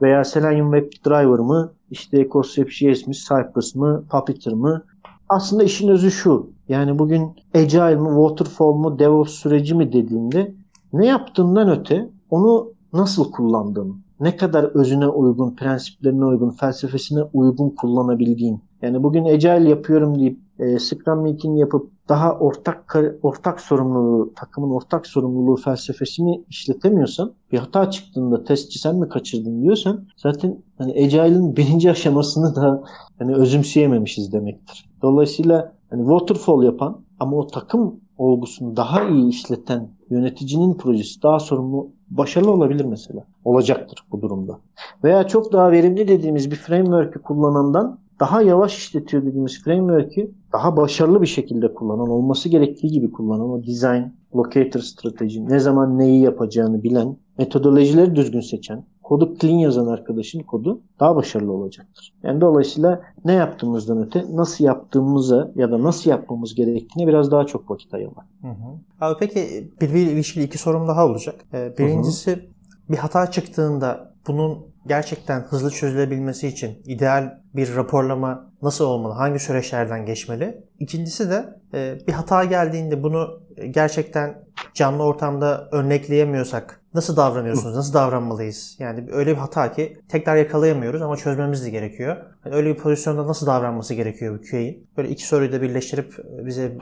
Veya 0.02 0.24
Selenium 0.24 0.74
WebDriver 0.74 1.40
mı, 1.40 1.72
işte 1.92 2.20
EcoStep.js 2.20 3.08
mi, 3.08 3.14
Cypress 3.14 3.76
mı, 3.76 4.04
Puppeteer 4.12 4.56
mı? 4.56 4.84
Aslında 5.30 5.64
işin 5.64 5.88
özü 5.88 6.12
şu. 6.12 6.50
Yani 6.70 7.00
bugün 7.00 7.36
Agile 7.56 7.96
mi, 7.96 8.08
Waterfall 8.08 8.74
mu, 8.74 9.00
DevOps 9.00 9.32
süreci 9.34 9.76
mi 9.76 9.94
dediğinde 9.94 10.54
ne 10.94 11.06
yaptığından 11.06 11.80
öte 11.80 12.10
onu 12.30 12.74
nasıl 12.94 13.32
kullandığın, 13.32 13.96
ne 14.20 14.38
kadar 14.38 14.64
özüne 14.64 15.08
uygun, 15.08 15.56
prensiplerine 15.56 16.26
uygun, 16.26 16.50
felsefesine 16.50 17.24
uygun 17.34 17.70
kullanabildiğin. 17.70 18.62
Yani 18.82 19.04
bugün 19.04 19.26
Agile 19.26 19.70
yapıyorum 19.70 20.20
deyip 20.20 20.40
e, 20.60 20.80
Scrum 20.80 21.22
meeting 21.22 21.60
yapıp 21.60 21.95
daha 22.10 22.40
ortak 22.40 22.96
ortak 23.24 23.62
sorumluluğu, 23.62 24.34
takımın 24.36 24.70
ortak 24.70 25.08
sorumluluğu 25.08 25.56
felsefesini 25.56 26.44
işletemiyorsan, 26.50 27.34
bir 27.52 27.58
hata 27.58 27.92
çıktığında 27.92 28.44
testçi 28.44 28.80
sen 28.80 28.96
mi 28.96 29.10
kaçırdın 29.10 29.62
diyorsan 29.62 30.08
zaten 30.18 30.58
hani 30.78 30.92
Agile'ın 30.92 31.56
birinci 31.56 31.92
aşamasını 31.92 32.56
da 32.56 32.84
hani 33.20 33.36
özümseyememişiz 33.36 34.34
demektir. 34.34 34.90
Dolayısıyla 35.02 35.74
hani 35.90 36.02
waterfall 36.02 36.64
yapan 36.64 37.02
ama 37.20 37.38
o 37.38 37.48
takım 37.48 38.00
olgusunu 38.18 38.76
daha 38.76 39.04
iyi 39.04 39.30
işleten 39.30 39.90
yöneticinin 40.10 40.74
projesi 40.74 41.24
daha 41.24 41.40
sorumlu 41.40 41.90
başarılı 42.10 42.52
olabilir 42.52 42.86
mesela. 42.86 43.26
Olacaktır 43.46 44.06
bu 44.12 44.22
durumda. 44.22 44.60
Veya 45.04 45.28
çok 45.28 45.54
daha 45.54 45.72
verimli 45.72 46.08
dediğimiz 46.08 46.52
bir 46.52 46.56
framework'ü 46.56 47.22
kullanandan 47.22 48.00
daha 48.20 48.42
yavaş 48.42 48.78
işletiyor 48.78 49.26
dediğimiz 49.26 49.64
framework'ü 49.64 50.32
daha 50.54 50.78
başarılı 50.78 51.22
bir 51.22 51.28
şekilde 51.28 51.74
kullanan, 51.74 52.10
olması 52.10 52.50
gerektiği 52.50 52.88
gibi 52.88 53.12
kullanan 53.12 53.50
o 53.50 53.64
design, 53.64 54.04
locator 54.36 54.80
strateji, 54.80 55.50
ne 55.50 55.60
zaman 55.60 56.00
neyi 56.00 56.22
yapacağını 56.22 56.84
bilen, 56.84 57.18
metodolojileri 57.38 58.16
düzgün 58.16 58.40
seçen, 58.40 58.86
kodu 59.04 59.36
clean 59.42 59.58
yazan 59.58 59.88
arkadaşın 59.88 60.40
kodu 60.40 60.82
daha 61.00 61.16
başarılı 61.16 61.54
olacaktır. 61.54 62.14
Yani 62.24 62.42
dolayısıyla 62.42 63.02
ne 63.26 63.34
yaptığımızdan 63.34 64.06
öte 64.06 64.26
nasıl 64.32 64.66
yaptığımıza 64.66 65.52
ya 65.56 65.72
da 65.72 65.84
nasıl 65.84 66.10
yapmamız 66.10 66.56
gerektiğine 66.56 67.10
biraz 67.10 67.32
daha 67.32 67.46
çok 67.46 67.72
vakit 67.72 67.94
ayırmak. 67.94 68.26
Hı 68.42 68.48
hı. 68.48 69.06
Abi 69.06 69.16
peki 69.20 69.72
birbiriyle 69.82 70.12
ilişkili 70.12 70.44
iki 70.44 70.58
sorum 70.58 70.88
daha 70.88 71.06
olacak. 71.06 71.36
Ee, 71.54 71.74
birincisi 71.78 72.32
hı 72.32 72.36
hı. 72.36 72.42
bir 72.90 72.98
hata 72.98 73.32
çıktığında 73.32 74.14
bunun 74.28 74.75
gerçekten 74.88 75.42
hızlı 75.42 75.72
çözülebilmesi 75.72 76.48
için 76.48 76.82
ideal 76.86 77.38
bir 77.56 77.76
raporlama 77.76 78.52
nasıl 78.62 78.86
olmalı? 78.86 79.14
Hangi 79.14 79.40
süreçlerden 79.40 80.06
geçmeli? 80.06 80.64
İkincisi 80.80 81.30
de 81.30 81.60
e, 81.74 81.98
bir 82.08 82.14
hata 82.14 82.44
geldiğinde 82.44 83.04
bunu 83.04 83.42
gerçekten 83.72 84.46
canlı 84.74 85.04
ortamda 85.04 85.70
örnekleyemiyorsak 85.72 86.82
nasıl 86.94 87.18
davranıyorsunuz? 87.18 87.76
Nasıl 87.76 87.94
davranmalıyız? 87.94 88.76
Yani 88.80 89.08
öyle 89.12 89.32
bir 89.32 89.38
hata 89.38 89.72
ki 89.72 89.98
tekrar 90.10 90.36
yakalayamıyoruz 90.36 91.02
ama 91.02 91.18
çözmemiz 91.18 91.66
de 91.66 91.70
gerekiyor. 91.70 92.18
Yani 92.46 92.56
öyle 92.56 92.70
bir 92.70 92.78
pozisyonda 92.78 93.28
nasıl 93.28 93.48
davranması 93.48 93.94
gerekiyor 93.94 94.40
bu 94.40 94.50
QA'in? 94.52 94.88
Böyle 94.98 95.10
iki 95.10 95.28
soruyu 95.28 95.52
da 95.52 95.62
birleştirip 95.62 96.14
bize 96.46 96.78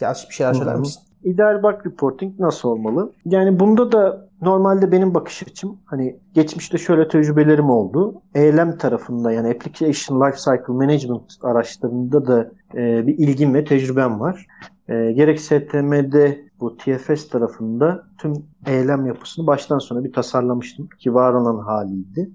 bir 0.00 0.34
şeyler 0.34 0.54
söyler 0.54 0.76
misin? 0.76 1.02
İdeal 1.24 1.62
bug 1.62 1.86
reporting 1.86 2.40
nasıl 2.40 2.68
olmalı? 2.68 3.12
Yani 3.24 3.60
bunda 3.60 3.92
da 3.92 4.28
normalde 4.42 4.92
benim 4.92 5.14
bakış 5.14 5.42
açım 5.42 5.78
hani 5.84 6.16
geçmişte 6.34 6.78
şöyle 6.78 7.08
tecrübelerim 7.08 7.70
oldu. 7.70 8.22
ELM 8.34 8.78
tarafında 8.78 9.32
yani 9.32 9.48
Application 9.48 10.20
Lifecycle 10.20 10.72
Management 10.74 11.32
araçlarında 11.42 12.26
da 12.26 12.50
e, 12.74 13.06
bir 13.06 13.18
ilgim 13.18 13.54
ve 13.54 13.64
tecrübem 13.64 14.20
var. 14.20 14.46
E, 14.88 15.12
gerek 15.12 15.40
STM'de 15.40 16.52
bu 16.60 16.76
TFS 16.76 17.28
tarafında 17.28 18.04
tüm 18.18 18.32
eylem 18.66 19.06
yapısını 19.06 19.46
baştan 19.46 19.78
sona 19.78 20.04
bir 20.04 20.12
tasarlamıştım 20.12 20.88
ki 20.88 21.14
var 21.14 21.34
olan 21.34 21.58
haliydi. 21.58 22.30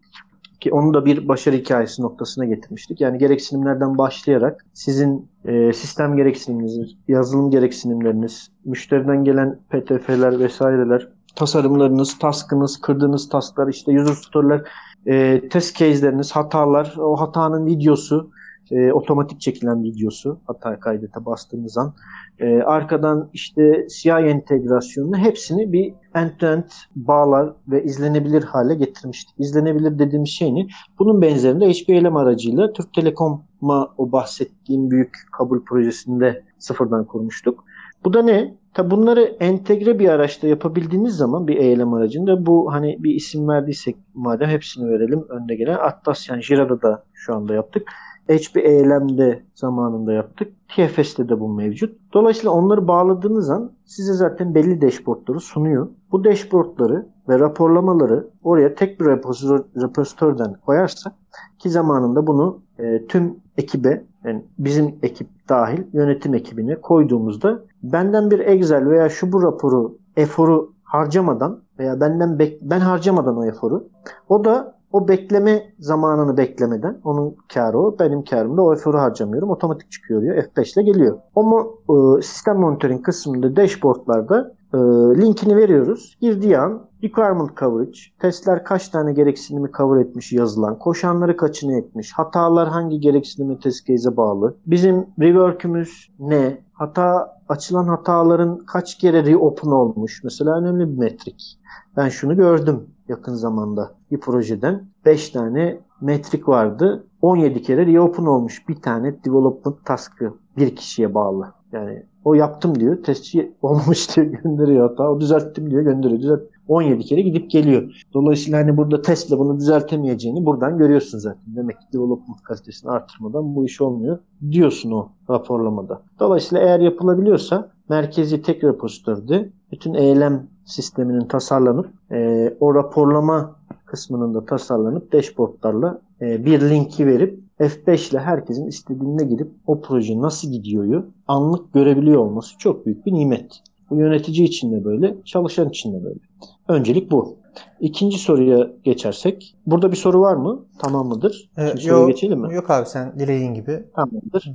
Ki 0.59 0.71
onu 0.71 0.93
da 0.93 1.05
bir 1.05 1.27
başarı 1.27 1.55
hikayesi 1.55 2.01
noktasına 2.01 2.45
getirmiştik. 2.45 3.01
Yani 3.01 3.17
gereksinimlerden 3.17 3.97
başlayarak 3.97 4.65
sizin 4.73 5.29
e, 5.45 5.73
sistem 5.73 6.15
gereksiniminiz, 6.15 6.95
yazılım 7.07 7.51
gereksinimleriniz, 7.51 8.51
müşteriden 8.65 9.23
gelen 9.23 9.59
PTF'ler 9.69 10.39
vesaireler, 10.39 11.07
tasarımlarınız, 11.35 12.19
taskınız, 12.19 12.81
kırdığınız 12.81 13.29
tasklar, 13.29 13.67
işte 13.67 14.01
user 14.01 14.13
story'ler, 14.13 14.61
e, 15.05 15.49
test 15.49 15.77
case'leriniz, 15.77 16.31
hatalar, 16.31 16.95
o 16.97 17.15
hatanın 17.15 17.65
videosu, 17.65 18.31
e, 18.71 18.91
otomatik 18.91 19.41
çekilen 19.41 19.83
videosu 19.83 20.39
hata 20.47 20.79
kaydete 20.79 21.25
bastığınız 21.25 21.77
an 21.77 21.93
e, 22.39 22.61
arkadan 22.61 23.29
işte 23.33 23.87
CI 23.89 24.09
entegrasyonunu 24.09 25.17
hepsini 25.17 25.71
bir 25.71 25.93
end-to-end 26.15 26.71
bağlar 26.95 27.53
ve 27.67 27.83
izlenebilir 27.83 28.43
hale 28.43 28.75
getirmiştik. 28.75 29.35
İzlenebilir 29.39 29.99
dediğimiz 29.99 30.29
şey 30.29 30.55
ne? 30.55 30.67
Bunun 30.99 31.21
benzerinde 31.21 31.69
HPLM 31.69 32.15
aracıyla 32.15 32.73
Türk 32.73 32.93
Telekom'a 32.93 33.93
o 33.97 34.11
bahsettiğim 34.11 34.91
büyük 34.91 35.15
kabul 35.31 35.63
projesinde 35.63 36.43
sıfırdan 36.59 37.05
kurmuştuk. 37.05 37.63
Bu 38.05 38.13
da 38.13 38.21
ne? 38.21 38.57
Tabi 38.73 38.91
bunları 38.91 39.21
entegre 39.21 39.99
bir 39.99 40.09
araçta 40.09 40.47
yapabildiğiniz 40.47 41.15
zaman 41.15 41.47
bir 41.47 41.55
eylem 41.57 41.93
aracında 41.93 42.45
bu 42.45 42.73
hani 42.73 43.03
bir 43.03 43.15
isim 43.15 43.47
verdiysek 43.47 43.95
madem 44.13 44.49
hepsini 44.49 44.89
verelim 44.89 45.25
önde 45.29 45.55
gelen 45.55 45.77
Atlas 45.77 46.29
yani 46.29 46.43
Jira'da 46.43 46.81
da 46.81 47.03
şu 47.13 47.35
anda 47.35 47.53
yaptık. 47.53 47.91
HP 48.27 48.57
eylemde 48.57 49.43
zamanında 49.55 50.13
yaptık. 50.13 50.53
TFS'te 50.67 51.29
de 51.29 51.39
bu 51.39 51.49
mevcut. 51.49 52.13
Dolayısıyla 52.13 52.51
onları 52.51 52.87
bağladığınız 52.87 53.49
an 53.49 53.71
size 53.85 54.13
zaten 54.13 54.55
belli 54.55 54.81
dashboardları 54.81 55.39
sunuyor. 55.39 55.87
Bu 56.11 56.23
dashboardları 56.23 57.07
ve 57.29 57.39
raporlamaları 57.39 58.27
oraya 58.43 58.75
tek 58.75 58.99
bir 58.99 59.05
repozitörden 59.05 60.53
koyarsak 60.65 61.13
ki 61.59 61.69
zamanında 61.69 62.27
bunu 62.27 62.59
e, 62.79 63.05
tüm 63.07 63.35
ekibe 63.57 64.03
yani 64.23 64.45
bizim 64.59 64.95
ekip 65.03 65.27
dahil 65.49 65.83
yönetim 65.93 66.33
ekibine 66.33 66.81
koyduğumuzda 66.81 67.59
benden 67.83 68.31
bir 68.31 68.39
Excel 68.39 68.89
veya 68.89 69.09
şu 69.09 69.31
bu 69.31 69.43
raporu 69.43 69.97
eforu 70.17 70.73
harcamadan 70.83 71.61
veya 71.79 71.99
benden 71.99 72.39
ben 72.61 72.79
harcamadan 72.79 73.37
o 73.37 73.45
eforu 73.45 73.87
o 74.29 74.43
da 74.43 74.76
o 74.91 75.07
bekleme 75.07 75.73
zamanını 75.79 76.37
beklemeden 76.37 76.97
onun 77.03 77.35
karı 77.53 77.79
o. 77.79 77.99
Benim 77.99 78.23
karım 78.23 78.57
da 78.57 78.61
o 78.61 78.73
eforu 78.73 78.97
harcamıyorum. 78.97 79.49
Otomatik 79.49 79.91
çıkıyor 79.91 80.21
diyor. 80.21 80.35
F5 80.35 80.73
ile 80.73 80.91
geliyor. 80.91 81.19
Ama 81.35 81.65
e, 81.89 82.21
sistem 82.21 82.59
monitoring 82.59 83.05
kısmında 83.05 83.55
dashboardlarda 83.55 84.53
e, 84.73 84.77
linkini 85.21 85.55
veriyoruz. 85.55 86.17
Girdiği 86.21 86.57
an 86.57 86.87
requirement 87.03 87.57
coverage, 87.57 87.99
testler 88.19 88.63
kaç 88.63 88.89
tane 88.89 89.13
gereksinimi 89.13 89.71
cover 89.77 90.01
etmiş 90.01 90.33
yazılan, 90.33 90.79
koşanları 90.79 91.37
kaçını 91.37 91.77
etmiş, 91.77 92.13
hatalar 92.13 92.69
hangi 92.69 92.99
gereksinimi 92.99 93.59
test 93.59 93.87
case'e 93.87 94.17
bağlı, 94.17 94.55
bizim 94.65 95.05
rework'ümüz 95.19 96.09
ne, 96.19 96.61
hata 96.73 97.37
açılan 97.49 97.87
hataların 97.87 98.57
kaç 98.57 98.97
kere 98.97 99.25
reopen 99.25 99.71
olmuş. 99.71 100.23
Mesela 100.23 100.57
önemli 100.57 100.89
bir 100.89 100.97
metrik. 100.97 101.59
Ben 101.97 102.09
şunu 102.09 102.35
gördüm 102.35 102.87
yakın 103.09 103.33
zamanda 103.33 103.91
bir 104.11 104.19
projeden. 104.19 104.85
5 105.05 105.29
tane 105.29 105.79
metrik 106.01 106.47
vardı. 106.47 107.07
17 107.21 107.61
kere 107.61 107.85
reopen 107.85 108.25
olmuş 108.25 108.69
bir 108.69 108.75
tane 108.75 109.23
development 109.23 109.85
task'ı 109.85 110.33
bir 110.57 110.75
kişiye 110.75 111.13
bağlı. 111.13 111.53
Yani 111.71 112.03
o 112.25 112.33
yaptım 112.33 112.79
diyor. 112.79 113.03
Testçi 113.03 113.51
olmamış 113.61 114.15
diyor 114.15 114.27
gönderiyor 114.27 114.89
hata. 114.89 115.11
O 115.11 115.21
düzelttim 115.21 115.71
diyor 115.71 115.81
gönderiyor. 115.81 116.19
Düzelt 116.19 116.41
17 116.67 117.03
kere 117.03 117.21
gidip 117.21 117.51
geliyor. 117.51 118.05
Dolayısıyla 118.13 118.59
hani 118.59 118.77
burada 118.77 119.01
testle 119.01 119.39
bunu 119.39 119.59
düzeltemeyeceğini 119.59 120.45
buradan 120.45 120.77
görüyorsun 120.77 121.17
zaten. 121.17 121.55
Demek 121.55 121.79
ki 121.79 121.85
development 121.93 122.41
kalitesini 122.43 122.91
artırmadan 122.91 123.55
bu 123.55 123.65
iş 123.65 123.81
olmuyor 123.81 124.19
diyorsun 124.51 124.91
o 124.91 125.09
raporlamada. 125.29 126.01
Dolayısıyla 126.19 126.63
eğer 126.63 126.79
yapılabiliyorsa 126.79 127.71
merkezi 127.89 128.41
tek 128.41 128.63
repozitörde 128.63 129.49
bütün 129.71 129.93
eylem 129.93 130.47
sisteminin 130.67 131.25
tasarlanıp 131.25 131.89
e, 132.11 132.53
o 132.59 132.75
raporlama 132.75 133.55
kısmının 133.85 134.33
da 134.33 134.45
tasarlanıp 134.45 135.13
dashboardlarla 135.13 136.01
e, 136.21 136.45
bir 136.45 136.61
linki 136.61 137.07
verip 137.07 137.39
F5 137.59 138.11
ile 138.11 138.19
herkesin 138.19 138.67
istediğine 138.67 139.23
girip 139.23 139.51
o 139.67 139.81
proje 139.81 140.21
nasıl 140.21 140.51
gidiyoryu 140.51 141.05
anlık 141.27 141.73
görebiliyor 141.73 142.21
olması 142.21 142.57
çok 142.57 142.85
büyük 142.85 143.05
bir 143.05 143.13
nimet. 143.13 143.61
Bu 143.89 143.95
yönetici 143.95 144.43
için 144.43 144.71
de 144.71 144.85
böyle, 144.85 145.15
çalışan 145.25 145.69
için 145.69 145.93
de 145.93 146.03
böyle. 146.03 146.19
Öncelik 146.67 147.11
bu. 147.11 147.36
İkinci 147.79 148.17
soruya 148.17 148.71
geçersek. 148.83 149.55
Burada 149.65 149.91
bir 149.91 149.97
soru 149.97 150.21
var 150.21 150.35
mı? 150.35 150.65
Tamam 150.79 151.07
mıdır? 151.07 151.49
Ee, 151.57 151.67
İkinci 151.67 151.87
yok, 151.87 151.97
soruya 151.97 152.11
geçelim 152.13 152.39
mi? 152.39 152.53
Yok 152.53 152.69
abi 152.69 152.85
sen 152.85 153.19
dilediğin 153.19 153.53
gibi. 153.53 153.83
Tamamdır. 153.95 154.51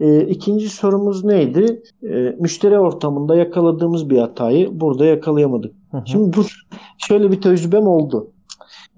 Ee, 0.00 0.20
ikinci 0.20 0.68
sorumuz 0.68 1.24
neydi? 1.24 1.82
Ee, 2.02 2.36
müşteri 2.40 2.78
ortamında 2.78 3.36
yakaladığımız 3.36 4.10
bir 4.10 4.18
hatayı 4.18 4.80
burada 4.80 5.04
yakalayamadık. 5.04 5.74
Hı 5.90 5.96
hı. 5.96 6.02
Şimdi 6.06 6.36
bu 6.36 6.42
şöyle 6.98 7.32
bir 7.32 7.40
tecrübem 7.40 7.86
oldu. 7.86 8.30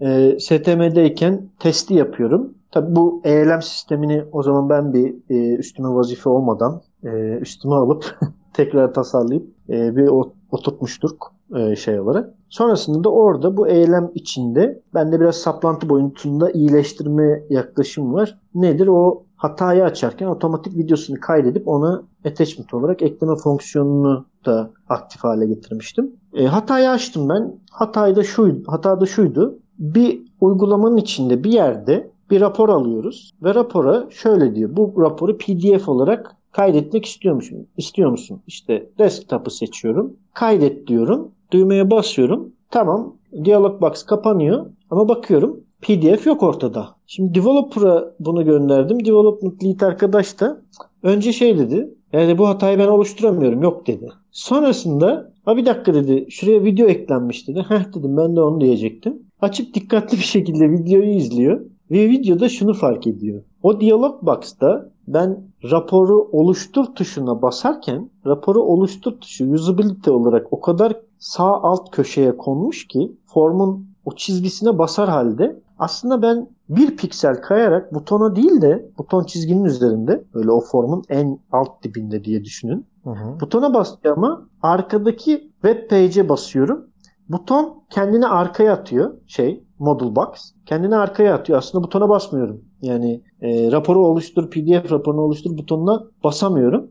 Ee, 0.00 0.36
STM'deyken 0.40 1.48
testi 1.58 1.94
yapıyorum. 1.94 2.54
Tabi 2.70 2.96
bu 2.96 3.20
eylem 3.24 3.62
sistemini 3.62 4.24
o 4.32 4.42
zaman 4.42 4.68
ben 4.68 4.92
bir 4.92 5.14
e, 5.30 5.54
üstüme 5.54 5.88
vazife 5.88 6.30
olmadan 6.30 6.82
e, 7.04 7.08
üstüme 7.40 7.74
alıp 7.74 8.18
tekrar 8.52 8.94
tasarlayıp 8.94 9.46
e, 9.68 9.96
bir 9.96 10.08
oturtmuştuk 10.50 11.32
e, 11.56 11.76
şey 11.76 12.00
olarak. 12.00 12.34
Sonrasında 12.54 13.04
da 13.04 13.08
orada 13.08 13.56
bu 13.56 13.68
eylem 13.68 14.10
içinde 14.14 14.82
bende 14.94 15.20
biraz 15.20 15.36
saplantı 15.36 15.88
boyutunda 15.88 16.50
iyileştirme 16.50 17.42
yaklaşım 17.50 18.14
var. 18.14 18.38
Nedir? 18.54 18.86
O 18.86 19.22
hatayı 19.36 19.84
açarken 19.84 20.26
otomatik 20.26 20.76
videosunu 20.76 21.20
kaydedip 21.20 21.68
ona 21.68 22.02
attachment 22.24 22.74
olarak 22.74 23.02
ekleme 23.02 23.36
fonksiyonunu 23.36 24.26
da 24.46 24.70
aktif 24.88 25.24
hale 25.24 25.46
getirmiştim. 25.46 26.12
E, 26.34 26.46
hatayı 26.46 26.90
açtım 26.90 27.28
ben. 27.28 27.52
Hatayı 27.70 28.16
da 28.16 28.22
şuydu, 28.22 28.62
hata 28.66 29.00
da 29.00 29.06
şuydu. 29.06 29.58
Bir 29.78 30.22
uygulamanın 30.40 30.96
içinde 30.96 31.44
bir 31.44 31.52
yerde 31.52 32.10
bir 32.30 32.40
rapor 32.40 32.68
alıyoruz 32.68 33.32
ve 33.42 33.54
rapora 33.54 34.06
şöyle 34.10 34.54
diyor. 34.54 34.76
Bu 34.76 34.94
raporu 35.02 35.38
PDF 35.38 35.88
olarak 35.88 36.36
kaydetmek 36.52 37.04
istiyor 37.04 37.34
musun? 37.34 37.66
İstiyor 37.76 38.10
musun? 38.10 38.42
İşte 38.46 38.90
desktop'ı 38.98 39.50
seçiyorum. 39.50 40.16
Kaydet 40.34 40.86
diyorum. 40.86 41.30
Düğmeye 41.54 41.90
basıyorum. 41.90 42.52
Tamam. 42.70 43.16
Dialog 43.44 43.80
box 43.80 44.02
kapanıyor. 44.02 44.66
Ama 44.90 45.08
bakıyorum 45.08 45.60
PDF 45.80 46.26
yok 46.26 46.42
ortada. 46.42 46.88
Şimdi 47.06 47.34
developer'a 47.34 48.14
bunu 48.20 48.44
gönderdim. 48.44 49.04
Development 49.04 49.64
lead 49.64 49.80
arkadaş 49.80 50.40
da 50.40 50.60
önce 51.02 51.32
şey 51.32 51.58
dedi. 51.58 51.94
Yani 52.12 52.38
bu 52.38 52.48
hatayı 52.48 52.78
ben 52.78 52.88
oluşturamıyorum. 52.88 53.62
Yok 53.62 53.86
dedi. 53.86 54.08
Sonrasında 54.30 55.32
ha 55.44 55.56
bir 55.56 55.66
dakika 55.66 55.94
dedi. 55.94 56.26
Şuraya 56.30 56.64
video 56.64 56.86
eklenmiş 56.86 57.48
dedi. 57.48 57.64
Heh 57.68 57.94
dedim 57.94 58.16
ben 58.16 58.36
de 58.36 58.40
onu 58.40 58.60
diyecektim. 58.60 59.22
Açıp 59.40 59.74
dikkatli 59.74 60.18
bir 60.18 60.22
şekilde 60.22 60.70
videoyu 60.70 61.10
izliyor. 61.10 61.60
Ve 61.90 62.08
videoda 62.08 62.48
şunu 62.48 62.74
fark 62.74 63.06
ediyor. 63.06 63.42
O 63.62 63.80
diyalog 63.80 64.22
box'ta 64.22 64.90
ben 65.08 65.44
raporu 65.70 66.28
oluştur 66.32 66.84
tuşuna 66.84 67.42
basarken 67.42 68.10
raporu 68.26 68.62
oluştur 68.62 69.12
tuşu 69.20 69.52
usability 69.52 70.10
olarak 70.10 70.52
o 70.52 70.60
kadar 70.60 70.96
sağ 71.24 71.62
alt 71.62 71.90
köşeye 71.90 72.36
konmuş 72.36 72.88
ki 72.88 73.16
formun 73.26 73.88
o 74.04 74.14
çizgisine 74.14 74.78
basar 74.78 75.08
halde 75.08 75.60
aslında 75.78 76.22
ben 76.22 76.48
bir 76.68 76.96
piksel 76.96 77.42
kayarak 77.42 77.94
butona 77.94 78.36
değil 78.36 78.60
de 78.62 78.90
buton 78.98 79.24
çizginin 79.24 79.64
üzerinde 79.64 80.24
böyle 80.34 80.50
o 80.50 80.60
formun 80.60 81.02
en 81.08 81.38
alt 81.52 81.82
dibinde 81.82 82.24
diye 82.24 82.44
düşünün. 82.44 82.86
Hı 83.04 83.10
hı. 83.10 83.40
Butona 83.40 83.74
bastığımı 83.74 84.48
arkadaki 84.62 85.50
web 85.62 85.90
page'e 85.90 86.28
basıyorum. 86.28 86.86
Buton 87.28 87.82
kendini 87.90 88.26
arkaya 88.26 88.72
atıyor 88.72 89.14
şey 89.26 89.64
model 89.78 90.16
box. 90.16 90.52
Kendini 90.66 90.96
arkaya 90.96 91.34
atıyor. 91.34 91.58
Aslında 91.58 91.84
butona 91.84 92.08
basmıyorum. 92.08 92.64
Yani 92.82 93.22
e, 93.44 93.72
raporu 93.72 94.06
oluştur, 94.06 94.50
PDF 94.50 94.92
raporunu 94.92 95.20
oluştur 95.20 95.58
butonuna 95.58 96.04
basamıyorum. 96.24 96.90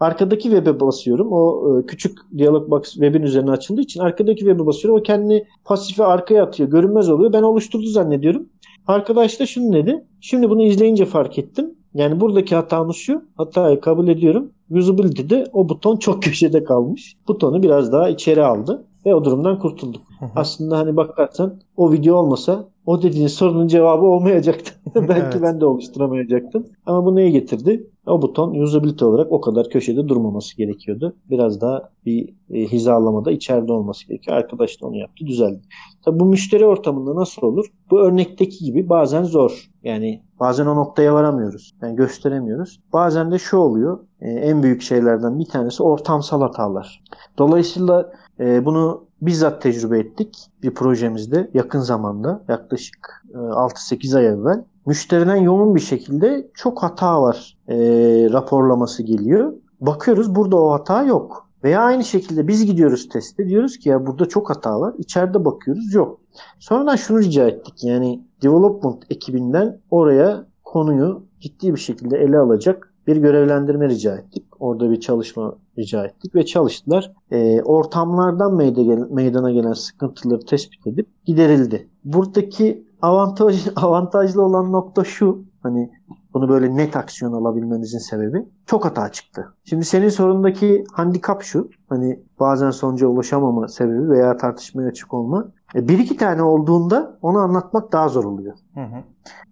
Arkadaki 0.00 0.42
web'e 0.42 0.80
basıyorum. 0.80 1.28
O 1.32 1.68
e, 1.78 1.86
küçük 1.86 2.18
dialog 2.38 2.70
box 2.70 2.92
web'in 2.92 3.22
üzerine 3.22 3.50
açıldığı 3.50 3.80
için 3.80 4.00
arkadaki 4.00 4.38
web'e 4.38 4.66
basıyorum. 4.66 5.00
O 5.00 5.02
kendini 5.02 5.44
pasife 5.64 6.04
arkaya 6.04 6.44
atıyor. 6.44 6.70
Görünmez 6.70 7.10
oluyor. 7.10 7.32
Ben 7.32 7.42
oluşturdu 7.42 7.86
zannediyorum. 7.86 8.48
Arkadaş 8.86 9.40
da 9.40 9.46
şunu 9.46 9.72
dedi. 9.72 10.04
Şimdi 10.20 10.50
bunu 10.50 10.62
izleyince 10.62 11.04
fark 11.04 11.38
ettim. 11.38 11.74
Yani 11.94 12.20
buradaki 12.20 12.54
hatamız 12.54 12.96
şu. 12.96 13.22
Hatayı 13.36 13.80
kabul 13.80 14.08
ediyorum. 14.08 14.52
Usability'de 14.70 15.46
o 15.52 15.68
buton 15.68 15.96
çok 15.96 16.22
köşede 16.22 16.64
kalmış. 16.64 17.16
Butonu 17.28 17.62
biraz 17.62 17.92
daha 17.92 18.08
içeri 18.08 18.44
aldı 18.44 18.84
ve 19.06 19.14
o 19.14 19.24
durumdan 19.24 19.58
kurtulduk. 19.58 20.02
Hı 20.20 20.26
hı. 20.26 20.30
Aslında 20.36 20.78
hani 20.78 20.96
bakarsan 20.96 21.60
o 21.76 21.92
video 21.92 22.16
olmasa 22.16 22.68
o 22.86 23.02
dediğin 23.02 23.26
sorunun 23.26 23.68
cevabı 23.68 24.04
olmayacaktı. 24.04 24.72
Belki 24.94 25.12
Evet. 25.12 25.42
ben 25.42 25.60
de 25.60 25.66
oluşturamayacaktım. 25.66 26.66
Ama 26.86 27.04
bu 27.04 27.16
neye 27.16 27.30
getirdi? 27.30 27.86
O 28.06 28.22
buton 28.22 28.54
usability 28.54 29.04
olarak 29.04 29.32
o 29.32 29.40
kadar 29.40 29.68
köşede 29.68 30.08
durmaması 30.08 30.56
gerekiyordu. 30.56 31.16
Biraz 31.30 31.60
daha 31.60 31.90
bir 32.06 32.34
e, 32.50 32.60
hizalamada 32.66 33.30
içeride 33.32 33.72
olması 33.72 34.08
gerekiyor. 34.08 34.36
Arkadaş 34.36 34.82
da 34.82 34.86
onu 34.86 34.96
yaptı, 34.96 35.26
düzeldi. 35.26 35.60
Tabii 36.04 36.20
bu 36.20 36.24
müşteri 36.24 36.66
ortamında 36.66 37.14
nasıl 37.16 37.42
olur? 37.46 37.66
Bu 37.90 38.00
örnekteki 38.00 38.64
gibi 38.64 38.88
bazen 38.88 39.24
zor. 39.24 39.70
Yani 39.82 40.22
bazen 40.40 40.66
o 40.66 40.76
noktaya 40.76 41.14
varamıyoruz. 41.14 41.72
Yani 41.82 41.96
gösteremiyoruz. 41.96 42.80
Bazen 42.92 43.30
de 43.30 43.38
şu 43.38 43.56
oluyor. 43.56 43.98
e, 44.20 44.30
en 44.30 44.62
büyük 44.62 44.82
şeylerden 44.82 45.38
bir 45.38 45.44
tanesi 45.46 45.82
ortamsal 45.82 46.40
hatalar. 46.40 47.02
Dolayısıyla 47.38 48.12
e, 48.40 48.64
bunu 48.64 49.04
bizzat 49.22 49.62
tecrübe 49.62 49.98
ettik 49.98 50.50
bir 50.62 50.74
projemizde 50.74 51.50
yakın 51.54 51.80
zamanda 51.80 52.44
yaklaşık 52.48 53.24
e, 53.34 53.36
6-8 53.36 54.18
ay 54.18 54.26
evvel. 54.26 54.64
Müşteriden 54.86 55.36
yoğun 55.36 55.74
bir 55.74 55.80
şekilde 55.80 56.50
çok 56.54 56.82
hata 56.82 57.22
var 57.22 57.58
e, 57.68 57.76
raporlaması 58.32 59.02
geliyor. 59.02 59.52
Bakıyoruz 59.80 60.34
burada 60.34 60.56
o 60.56 60.72
hata 60.72 61.02
yok. 61.02 61.48
Veya 61.64 61.80
aynı 61.80 62.04
şekilde 62.04 62.48
biz 62.48 62.66
gidiyoruz 62.66 63.08
teste 63.08 63.48
diyoruz 63.48 63.78
ki 63.78 63.88
ya 63.88 64.06
burada 64.06 64.26
çok 64.26 64.50
hata 64.50 64.80
var. 64.80 64.94
İçeride 64.98 65.44
bakıyoruz 65.44 65.94
yok. 65.94 66.20
Sonradan 66.58 66.96
şunu 66.96 67.18
rica 67.18 67.48
ettik 67.48 67.84
yani 67.84 68.24
development 68.42 69.02
ekibinden 69.10 69.80
oraya 69.90 70.46
konuyu 70.64 71.26
ciddi 71.40 71.74
bir 71.74 71.80
şekilde 71.80 72.18
ele 72.18 72.38
alacak 72.38 72.93
bir 73.06 73.16
görevlendirme 73.16 73.88
rica 73.88 74.16
ettik. 74.16 74.44
Orada 74.60 74.90
bir 74.90 75.00
çalışma 75.00 75.54
rica 75.78 76.04
ettik 76.04 76.34
ve 76.34 76.46
çalıştılar. 76.46 77.12
Ee, 77.30 77.62
ortamlardan 77.62 78.54
meydana, 79.10 79.50
gelen 79.50 79.72
sıkıntıları 79.72 80.46
tespit 80.46 80.86
edip 80.86 81.24
giderildi. 81.24 81.88
Buradaki 82.04 82.86
avantaj, 83.02 83.66
avantajlı 83.76 84.42
olan 84.42 84.72
nokta 84.72 85.04
şu. 85.04 85.44
Hani 85.62 85.90
bunu 86.34 86.48
böyle 86.48 86.76
net 86.76 86.96
aksiyon 86.96 87.32
alabilmemizin 87.32 87.98
sebebi 87.98 88.46
çok 88.66 88.84
hata 88.84 89.12
çıktı. 89.12 89.54
Şimdi 89.64 89.84
senin 89.84 90.08
sorundaki 90.08 90.84
handikap 90.92 91.42
şu. 91.42 91.68
Hani 91.88 92.20
bazen 92.40 92.70
sonuca 92.70 93.06
ulaşamama 93.06 93.68
sebebi 93.68 94.10
veya 94.10 94.36
tartışmaya 94.36 94.88
açık 94.88 95.14
olma. 95.14 95.48
E, 95.74 95.88
bir 95.88 95.98
iki 95.98 96.16
tane 96.16 96.42
olduğunda 96.42 97.18
onu 97.22 97.38
anlatmak 97.38 97.92
daha 97.92 98.08
zor 98.08 98.24
oluyor. 98.24 98.54
Hı 98.74 98.80
hı. 98.80 99.02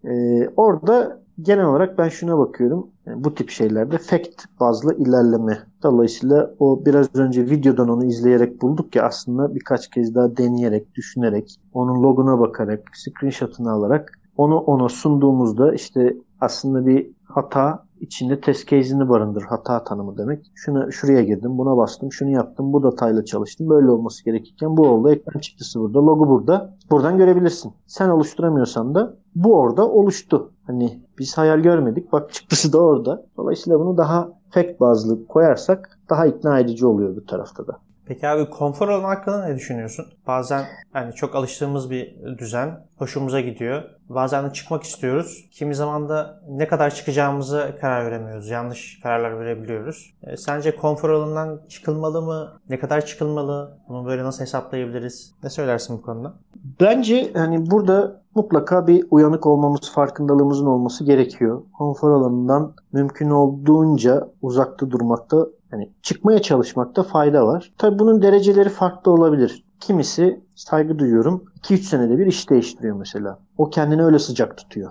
Ee, 0.08 0.48
orada 0.56 1.21
genel 1.42 1.64
olarak 1.64 1.98
ben 1.98 2.08
şuna 2.08 2.38
bakıyorum. 2.38 2.86
Yani 3.06 3.24
bu 3.24 3.34
tip 3.34 3.50
şeylerde 3.50 3.98
fact 3.98 4.44
bazlı 4.60 4.94
ilerleme. 4.94 5.58
Dolayısıyla 5.82 6.54
o 6.58 6.84
biraz 6.86 7.14
önce 7.14 7.50
videodan 7.50 7.88
onu 7.88 8.04
izleyerek 8.04 8.62
bulduk 8.62 8.96
ya 8.96 9.02
aslında 9.02 9.54
birkaç 9.54 9.90
kez 9.90 10.14
daha 10.14 10.36
deneyerek, 10.36 10.94
düşünerek, 10.94 11.56
onun 11.72 12.02
loguna 12.02 12.38
bakarak, 12.38 12.90
screenshot'ını 12.94 13.70
alarak 13.70 14.18
onu 14.36 14.58
ona 14.58 14.88
sunduğumuzda 14.88 15.74
işte 15.74 16.16
aslında 16.40 16.86
bir 16.86 17.10
hata 17.24 17.84
içinde 18.00 18.40
test 18.40 18.68
case'ini 18.68 19.08
barındır. 19.08 19.42
Hata 19.42 19.84
tanımı 19.84 20.18
demek. 20.18 20.50
Şuna, 20.54 20.90
şuraya 20.90 21.22
girdim, 21.22 21.58
buna 21.58 21.76
bastım, 21.76 22.12
şunu 22.12 22.30
yaptım, 22.30 22.72
bu 22.72 22.82
datayla 22.82 23.24
çalıştım. 23.24 23.68
Böyle 23.68 23.90
olması 23.90 24.24
gerekirken 24.24 24.76
bu 24.76 24.88
oldu. 24.88 25.10
Ekran 25.10 25.40
çıktısı 25.40 25.80
burada, 25.80 26.06
logo 26.06 26.28
burada. 26.28 26.74
Buradan 26.90 27.18
görebilirsin. 27.18 27.72
Sen 27.86 28.08
oluşturamıyorsan 28.08 28.94
da 28.94 29.16
bu 29.34 29.54
orada 29.54 29.88
oluştu. 29.88 30.50
Hani 30.66 31.00
biz 31.22 31.38
hayal 31.38 31.58
görmedik. 31.58 32.12
Bak 32.12 32.32
çıktısı 32.32 32.72
da 32.72 32.78
orada. 32.78 33.26
Dolayısıyla 33.36 33.80
bunu 33.80 33.96
daha 33.96 34.28
fact 34.50 34.80
bazlı 34.80 35.26
koyarsak 35.26 35.98
daha 36.10 36.26
ikna 36.26 36.60
edici 36.60 36.86
oluyor 36.86 37.16
bu 37.16 37.26
tarafta 37.26 37.66
da. 37.66 37.78
Peki 38.06 38.28
abi 38.28 38.50
konfor 38.50 38.88
alanı 38.88 39.06
hakkında 39.06 39.46
ne 39.46 39.56
düşünüyorsun? 39.56 40.06
Bazen 40.26 40.64
hani 40.92 41.14
çok 41.14 41.34
alıştığımız 41.34 41.90
bir 41.90 42.16
düzen 42.38 42.86
hoşumuza 42.96 43.40
gidiyor. 43.40 43.82
Bazen 44.08 44.50
de 44.50 44.52
çıkmak 44.52 44.82
istiyoruz. 44.82 45.48
Kimi 45.50 45.74
zaman 45.74 46.08
da 46.08 46.40
ne 46.48 46.68
kadar 46.68 46.94
çıkacağımızı 46.94 47.76
karar 47.80 48.06
veremiyoruz. 48.06 48.48
Yanlış 48.48 49.00
kararlar 49.02 49.40
verebiliyoruz. 49.40 50.14
E, 50.22 50.36
sence 50.36 50.76
konfor 50.76 51.10
alanından 51.10 51.60
çıkılmalı 51.68 52.22
mı? 52.22 52.60
Ne 52.68 52.78
kadar 52.78 53.06
çıkılmalı? 53.06 53.78
Bunu 53.88 54.06
böyle 54.06 54.24
nasıl 54.24 54.40
hesaplayabiliriz? 54.40 55.34
Ne 55.42 55.50
söylersin 55.50 55.98
bu 55.98 56.02
konuda? 56.02 56.34
Bence 56.80 57.30
hani 57.34 57.70
burada 57.70 58.21
mutlaka 58.34 58.86
bir 58.86 59.04
uyanık 59.10 59.46
olmamız, 59.46 59.90
farkındalığımızın 59.90 60.66
olması 60.66 61.04
gerekiyor. 61.04 61.62
Konfor 61.78 62.10
alanından 62.10 62.74
mümkün 62.92 63.30
olduğunca 63.30 64.28
uzakta 64.42 64.90
durmakta, 64.90 65.46
hani 65.70 65.90
çıkmaya 66.02 66.42
çalışmakta 66.42 67.02
fayda 67.02 67.46
var. 67.46 67.72
Tabii 67.78 67.98
bunun 67.98 68.22
dereceleri 68.22 68.68
farklı 68.68 69.12
olabilir. 69.12 69.64
Kimisi 69.80 70.40
saygı 70.54 70.98
duyuyorum 70.98 71.44
2-3 71.62 71.76
senede 71.76 72.18
bir 72.18 72.26
iş 72.26 72.50
değiştiriyor 72.50 72.96
mesela. 72.96 73.38
O 73.58 73.70
kendini 73.70 74.04
öyle 74.04 74.18
sıcak 74.18 74.56
tutuyor. 74.56 74.90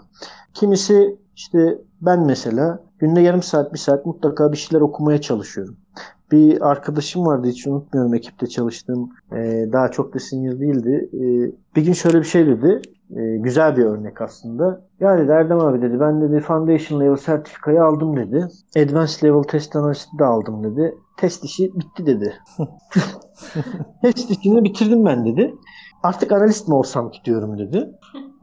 Kimisi 0.53 1.17
işte 1.35 1.77
ben 2.01 2.25
mesela 2.25 2.83
günde 2.99 3.21
yarım 3.21 3.43
saat 3.43 3.73
bir 3.73 3.77
saat 3.77 4.05
mutlaka 4.05 4.51
bir 4.51 4.57
şeyler 4.57 4.81
okumaya 4.81 5.21
çalışıyorum. 5.21 5.77
Bir 6.31 6.69
arkadaşım 6.69 7.25
vardı 7.25 7.47
hiç 7.47 7.67
unutmuyorum 7.67 8.13
ekipte 8.13 8.47
çalıştığım 8.47 9.09
e, 9.31 9.69
daha 9.73 9.91
çok 9.91 10.13
da 10.13 10.19
senior 10.19 10.59
değildi. 10.59 11.09
E, 11.13 11.21
bir 11.75 11.85
gün 11.85 11.93
şöyle 11.93 12.19
bir 12.19 12.23
şey 12.23 12.47
dedi. 12.47 12.81
E, 13.15 13.37
güzel 13.37 13.77
bir 13.77 13.85
örnek 13.85 14.21
aslında. 14.21 14.81
Ya 14.99 15.17
dedi 15.17 15.31
Erdem 15.31 15.59
abi 15.59 15.81
dedi 15.81 15.99
ben 15.99 16.21
dedi 16.21 16.39
Foundation 16.39 17.01
Level 17.01 17.15
sertifikayı 17.15 17.83
aldım 17.83 18.17
dedi. 18.17 18.47
Advanced 18.77 19.23
Level 19.23 19.43
Test 19.43 19.75
Analyst'i 19.75 20.19
de 20.19 20.25
aldım 20.25 20.63
dedi. 20.63 20.95
Test 21.17 21.43
işi 21.43 21.71
bitti 21.75 22.05
dedi. 22.05 22.33
Test 24.01 24.31
işini 24.31 24.63
bitirdim 24.63 25.05
ben 25.05 25.25
dedi. 25.25 25.55
Artık 26.03 26.31
analist 26.31 26.67
mi 26.67 26.73
olsam 26.73 27.11
ki 27.11 27.19
diyorum 27.25 27.57
dedi. 27.57 27.89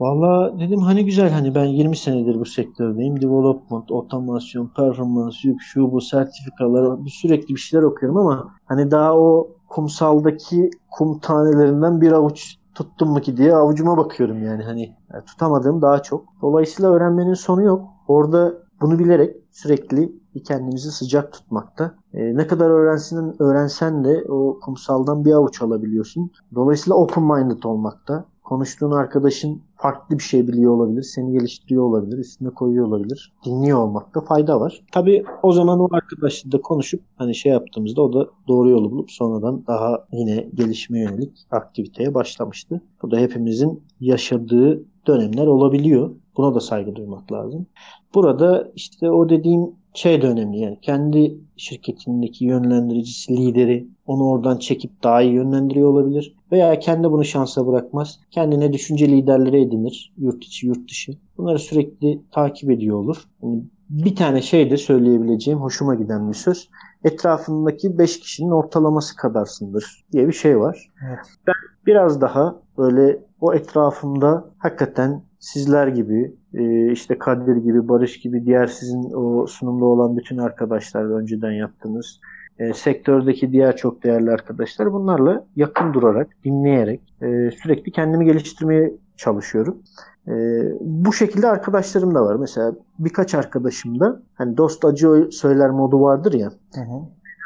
Valla 0.01 0.59
dedim 0.61 0.81
hani 0.81 1.05
güzel 1.05 1.31
hani 1.31 1.55
ben 1.55 1.65
20 1.65 1.97
senedir 1.97 2.41
bu 2.41 2.45
sektördeyim. 2.45 3.23
Development, 3.23 3.91
otomasyon, 3.91 4.73
performans, 4.77 5.45
yük, 5.45 5.61
şu 5.61 5.93
bu 5.93 6.01
sertifikalar 6.01 7.05
bir 7.05 7.11
sürekli 7.11 7.55
bir 7.55 7.61
şeyler 7.61 7.85
okuyorum 7.85 8.17
ama 8.17 8.55
hani 8.67 8.91
daha 8.91 9.19
o 9.19 9.49
kumsaldaki 9.69 10.71
kum 10.91 11.19
tanelerinden 11.19 12.01
bir 12.01 12.13
avuç 12.13 12.57
tuttum 12.79 13.11
mu 13.11 13.21
ki 13.21 13.37
diye 13.37 13.55
avucuma 13.55 13.97
bakıyorum 13.97 14.43
yani 14.43 14.63
hani 14.63 14.97
tutamadığım 15.27 15.83
daha 15.83 16.03
çok. 16.03 16.25
Dolayısıyla 16.43 16.91
öğrenmenin 16.91 17.35
sonu 17.35 17.63
yok. 17.63 17.89
Orada 18.09 18.55
bunu 18.81 18.99
bilerek 18.99 19.37
sürekli 19.51 20.13
kendimizi 20.45 20.91
sıcak 20.91 21.33
tutmakta. 21.33 21.95
E, 22.15 22.37
ne 22.37 22.47
kadar 22.47 22.71
öğrensin, 22.71 23.37
öğrensen 23.43 24.05
de 24.05 24.25
o 24.29 24.61
kumsaldan 24.61 25.25
bir 25.25 25.33
avuç 25.33 25.63
alabiliyorsun. 25.63 26.31
Dolayısıyla 26.55 26.97
open 26.97 27.23
minded 27.23 27.63
olmakta. 27.63 28.25
Konuştuğun 28.49 28.91
arkadaşın 28.91 29.63
farklı 29.77 30.19
bir 30.19 30.23
şey 30.23 30.49
biliyor 30.49 30.73
olabilir. 30.73 31.03
Seni 31.03 31.33
geliştiriyor 31.33 31.83
olabilir. 31.83 32.19
Üstüne 32.19 32.51
koyuyor 32.51 32.87
olabilir. 32.87 33.33
Dinliyor 33.45 33.79
olmakta 33.79 34.21
fayda 34.21 34.61
var. 34.61 34.85
Tabii 34.93 35.25
o 35.43 35.53
zaman 35.53 35.81
o 35.81 35.89
arkadaşla 35.93 36.53
da 36.53 36.61
konuşup 36.61 37.01
hani 37.17 37.35
şey 37.35 37.53
yaptığımızda 37.53 38.03
o 38.03 38.13
da 38.13 38.27
doğru 38.49 38.71
yolu 38.71 38.91
bulup 38.91 39.11
sonradan 39.11 39.67
daha 39.67 40.07
yine 40.13 40.49
gelişime 40.55 41.01
yönelik 41.01 41.47
aktiviteye 41.51 42.15
başlamıştı. 42.15 42.83
Bu 43.03 43.11
da 43.11 43.19
hepimizin 43.19 43.83
yaşadığı 44.01 44.85
dönemler 45.07 45.47
olabiliyor. 45.47 46.11
Buna 46.37 46.55
da 46.55 46.61
saygı 46.61 46.97
duymak 46.97 47.33
lazım. 47.33 47.67
Burada 48.15 48.73
işte 48.75 49.11
o 49.11 49.29
dediğim 49.29 49.71
şey 49.95 50.23
de 50.23 50.27
önemli 50.27 50.59
yani 50.59 50.79
kendi 50.83 51.39
şirketindeki 51.57 52.45
yönlendiricisi, 52.45 53.37
lideri 53.37 53.89
onu 54.07 54.25
oradan 54.25 54.59
çekip 54.59 55.03
daha 55.03 55.23
iyi 55.23 55.33
yönlendiriyor 55.33 55.89
olabilir. 55.89 56.38
Veya 56.53 56.79
kendi 56.79 57.11
bunu 57.11 57.25
şansa 57.25 57.67
bırakmaz. 57.67 58.21
Kendine 58.31 58.73
düşünce 58.73 59.09
liderleri 59.09 59.63
edinir. 59.63 60.15
Yurt 60.19 60.45
içi, 60.45 60.67
yurt 60.67 60.91
dışı. 60.91 61.13
Bunları 61.39 61.59
sürekli 61.59 62.23
takip 62.31 62.71
ediyor 62.71 62.97
olur. 62.97 63.17
Yani 63.43 63.63
bir 63.91 64.17
tane 64.17 64.43
şey 64.43 64.71
de 64.71 64.77
söyleyebileceğim 64.77 65.61
hoşuma 65.61 65.95
giden 65.95 66.29
bir 66.29 66.35
söz. 66.35 66.69
Etrafındaki 67.05 67.99
5 67.99 68.21
kişinin 68.21 68.51
ortalaması 68.51 69.17
kadarsındır 69.17 70.05
diye 70.13 70.29
bir 70.29 70.33
şey 70.33 70.61
var. 70.61 70.93
Evet. 71.09 71.19
Ben 71.47 71.55
biraz 71.87 72.21
daha 72.21 72.63
böyle 72.79 73.19
o 73.41 73.55
etrafımda 73.55 74.51
hakikaten 74.59 75.23
sizler 75.39 75.87
gibi 75.87 76.35
e, 76.55 76.93
işte 76.93 77.19
Kadir 77.19 77.57
gibi 77.57 77.89
Barış 77.89 78.21
gibi 78.21 78.45
diğer 78.45 78.67
sizin 78.67 79.13
o 79.13 79.47
sunumda 79.47 79.85
olan 79.85 80.17
bütün 80.17 80.39
arkadaşlar 80.39 81.05
önceden 81.05 81.53
yaptığınız 81.53 82.21
e, 82.59 82.75
sektördeki 82.75 83.53
diğer 83.53 83.77
çok 83.77 84.05
değerli 84.05 84.31
arkadaşlar 84.31 84.93
bunlarla 84.93 85.45
yakın 85.57 85.95
durarak 85.95 86.29
dinleyerek 86.45 87.01
e, 87.23 87.51
sürekli 87.51 87.93
kendimi 87.93 88.25
geliştirmeye 88.25 88.95
çalışıyorum. 89.17 89.83
E, 90.29 90.33
bu 90.81 91.13
şekilde 91.13 91.49
arkadaşlarım 91.49 92.15
da 92.15 92.25
var. 92.25 92.37
Mesela 92.37 92.73
birkaç 92.99 93.35
arkadaşımda 93.35 94.23
hani 94.35 94.57
dost 94.57 94.85
acı 94.85 95.29
söyler 95.33 95.71
modu 95.71 96.01
vardır 96.01 96.33
ya. 96.33 96.49
Hı 96.75 96.81
hı. 96.81 97.01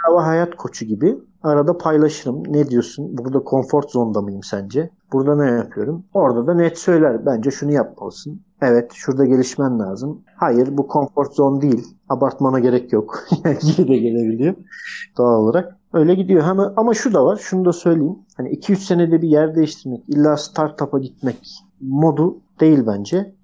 Hava 0.06 0.26
hayat 0.26 0.56
koçu 0.56 0.84
gibi 0.84 1.16
arada 1.42 1.78
paylaşırım. 1.78 2.42
Ne 2.52 2.68
diyorsun? 2.68 3.18
Burada 3.18 3.42
comfort 3.50 3.90
zonda 3.90 4.20
mıyım 4.20 4.42
sence? 4.42 4.90
Burada 5.12 5.36
ne 5.36 5.50
yapıyorum? 5.50 6.04
Orada 6.14 6.46
da 6.46 6.54
net 6.54 6.78
söyler. 6.78 7.26
Bence 7.26 7.50
şunu 7.50 7.72
yapmalısın. 7.72 8.40
Evet 8.62 8.90
şurada 8.94 9.24
gelişmen 9.24 9.78
lazım. 9.78 10.20
Hayır 10.36 10.68
bu 10.78 10.88
comfort 10.92 11.34
zone 11.34 11.60
değil. 11.60 11.86
Abartmana 12.08 12.58
gerek 12.58 12.92
yok. 12.92 13.24
Yine 13.62 13.88
de 13.88 13.96
gelebiliyor 13.96 14.54
doğal 15.18 15.42
olarak. 15.42 15.76
Öyle 15.92 16.14
gidiyor. 16.14 16.44
Ama, 16.44 16.72
ama 16.76 16.94
şu 16.94 17.14
da 17.14 17.24
var. 17.24 17.36
Şunu 17.36 17.64
da 17.64 17.72
söyleyeyim. 17.72 18.18
Hani 18.36 18.48
2-3 18.48 18.76
senede 18.76 19.22
bir 19.22 19.28
yer 19.28 19.54
değiştirmek, 19.54 20.08
illa 20.08 20.36
startup'a 20.36 20.98
gitmek 20.98 21.58
modu 21.80 22.40
değil 22.60 22.86
bence. 22.86 23.34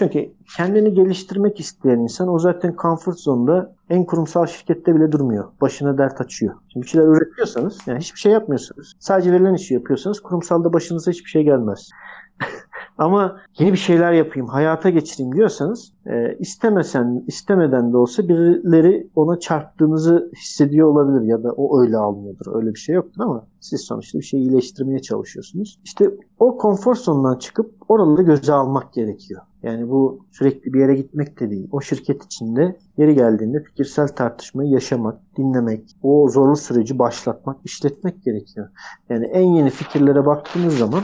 Çünkü 0.00 0.32
kendini 0.56 0.94
geliştirmek 0.94 1.60
isteyen 1.60 1.98
insan 1.98 2.28
o 2.28 2.38
zaten 2.38 2.74
comfort 2.82 3.18
zone'da 3.18 3.74
en 3.90 4.04
kurumsal 4.04 4.46
şirkette 4.46 4.94
bile 4.94 5.12
durmuyor. 5.12 5.44
Başına 5.60 5.98
dert 5.98 6.20
açıyor. 6.20 6.54
Şimdi 6.72 6.84
bir 6.84 6.90
şeyler 6.90 7.06
üretiyorsanız 7.06 7.78
yani 7.86 8.00
hiçbir 8.00 8.18
şey 8.18 8.32
yapmıyorsanız 8.32 8.92
sadece 8.98 9.32
verilen 9.32 9.54
işi 9.54 9.74
yapıyorsanız 9.74 10.20
kurumsalda 10.20 10.72
başınıza 10.72 11.10
hiçbir 11.10 11.30
şey 11.30 11.42
gelmez. 11.42 11.90
Ama 13.00 13.36
yeni 13.58 13.72
bir 13.72 13.78
şeyler 13.78 14.12
yapayım, 14.12 14.48
hayata 14.48 14.90
geçireyim 14.90 15.36
diyorsanız 15.36 15.92
e, 16.06 16.36
istemesen, 16.38 17.24
istemeden 17.26 17.92
de 17.92 17.96
olsa 17.96 18.28
birileri 18.28 19.10
ona 19.14 19.38
çarptığınızı 19.38 20.30
hissediyor 20.36 20.88
olabilir 20.88 21.28
ya 21.28 21.42
da 21.42 21.52
o 21.52 21.82
öyle 21.82 21.96
almıyordur. 21.96 22.46
Öyle 22.54 22.74
bir 22.74 22.78
şey 22.78 22.94
yoktur 22.94 23.20
ama 23.20 23.46
siz 23.60 23.80
sonuçta 23.80 24.18
bir 24.18 24.24
şeyi 24.24 24.42
iyileştirmeye 24.42 24.98
çalışıyorsunuz. 24.98 25.78
İşte 25.84 26.10
o 26.38 26.56
konfor 26.56 26.94
zonundan 26.94 27.38
çıkıp 27.38 27.74
oraları 27.88 28.22
göze 28.22 28.52
almak 28.52 28.92
gerekiyor. 28.92 29.42
Yani 29.62 29.90
bu 29.90 30.18
sürekli 30.30 30.72
bir 30.72 30.80
yere 30.80 30.94
gitmek 30.94 31.40
de 31.40 31.50
değil. 31.50 31.68
O 31.72 31.80
şirket 31.80 32.24
içinde 32.24 32.78
yeri 32.96 33.14
geldiğinde 33.14 33.62
fikirsel 33.62 34.08
tartışmayı 34.08 34.70
yaşamak, 34.70 35.20
dinlemek, 35.36 35.96
o 36.02 36.28
zorlu 36.28 36.56
süreci 36.56 36.98
başlatmak, 36.98 37.56
işletmek 37.64 38.22
gerekiyor. 38.22 38.68
Yani 39.08 39.26
en 39.26 39.46
yeni 39.46 39.70
fikirlere 39.70 40.26
baktığınız 40.26 40.78
zaman 40.78 41.02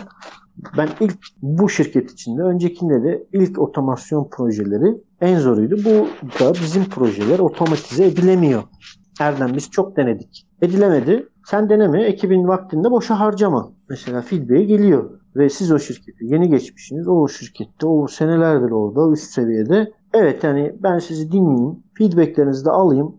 ben 0.76 0.88
ilk 1.00 1.18
bu 1.42 1.68
şirket 1.68 2.10
içinde 2.10 2.42
öncekinde 2.42 3.02
de 3.02 3.26
ilk 3.32 3.58
otomasyon 3.58 4.28
projeleri 4.30 4.96
en 5.20 5.38
zoruydu. 5.38 5.76
Bu 5.84 6.08
da 6.40 6.54
bizim 6.54 6.84
projeler 6.84 7.38
otomatize 7.38 8.06
edilemiyor. 8.06 8.62
Erdem 9.20 9.54
biz 9.54 9.70
çok 9.70 9.96
denedik. 9.96 10.46
Edilemedi. 10.62 11.28
Sen 11.44 11.68
deneme, 11.68 12.02
ekibin 12.02 12.48
vaktinde 12.48 12.90
boşa 12.90 13.20
harcama. 13.20 13.72
Mesela 13.88 14.22
feedback'e 14.22 14.64
geliyor 14.64 15.10
ve 15.36 15.48
siz 15.48 15.72
o 15.72 15.78
şirkete 15.78 16.24
yeni 16.26 16.48
geçmişsiniz. 16.48 17.08
O 17.08 17.28
şirkette, 17.28 17.86
o 17.86 18.06
senelerdir 18.06 18.70
orada, 18.70 19.12
üst 19.12 19.30
seviyede. 19.30 19.92
Evet 20.14 20.44
yani 20.44 20.74
ben 20.82 20.98
sizi 20.98 21.32
dinleyeyim, 21.32 21.76
feedbacklerinizi 21.98 22.64
de 22.64 22.70
alayım. 22.70 23.16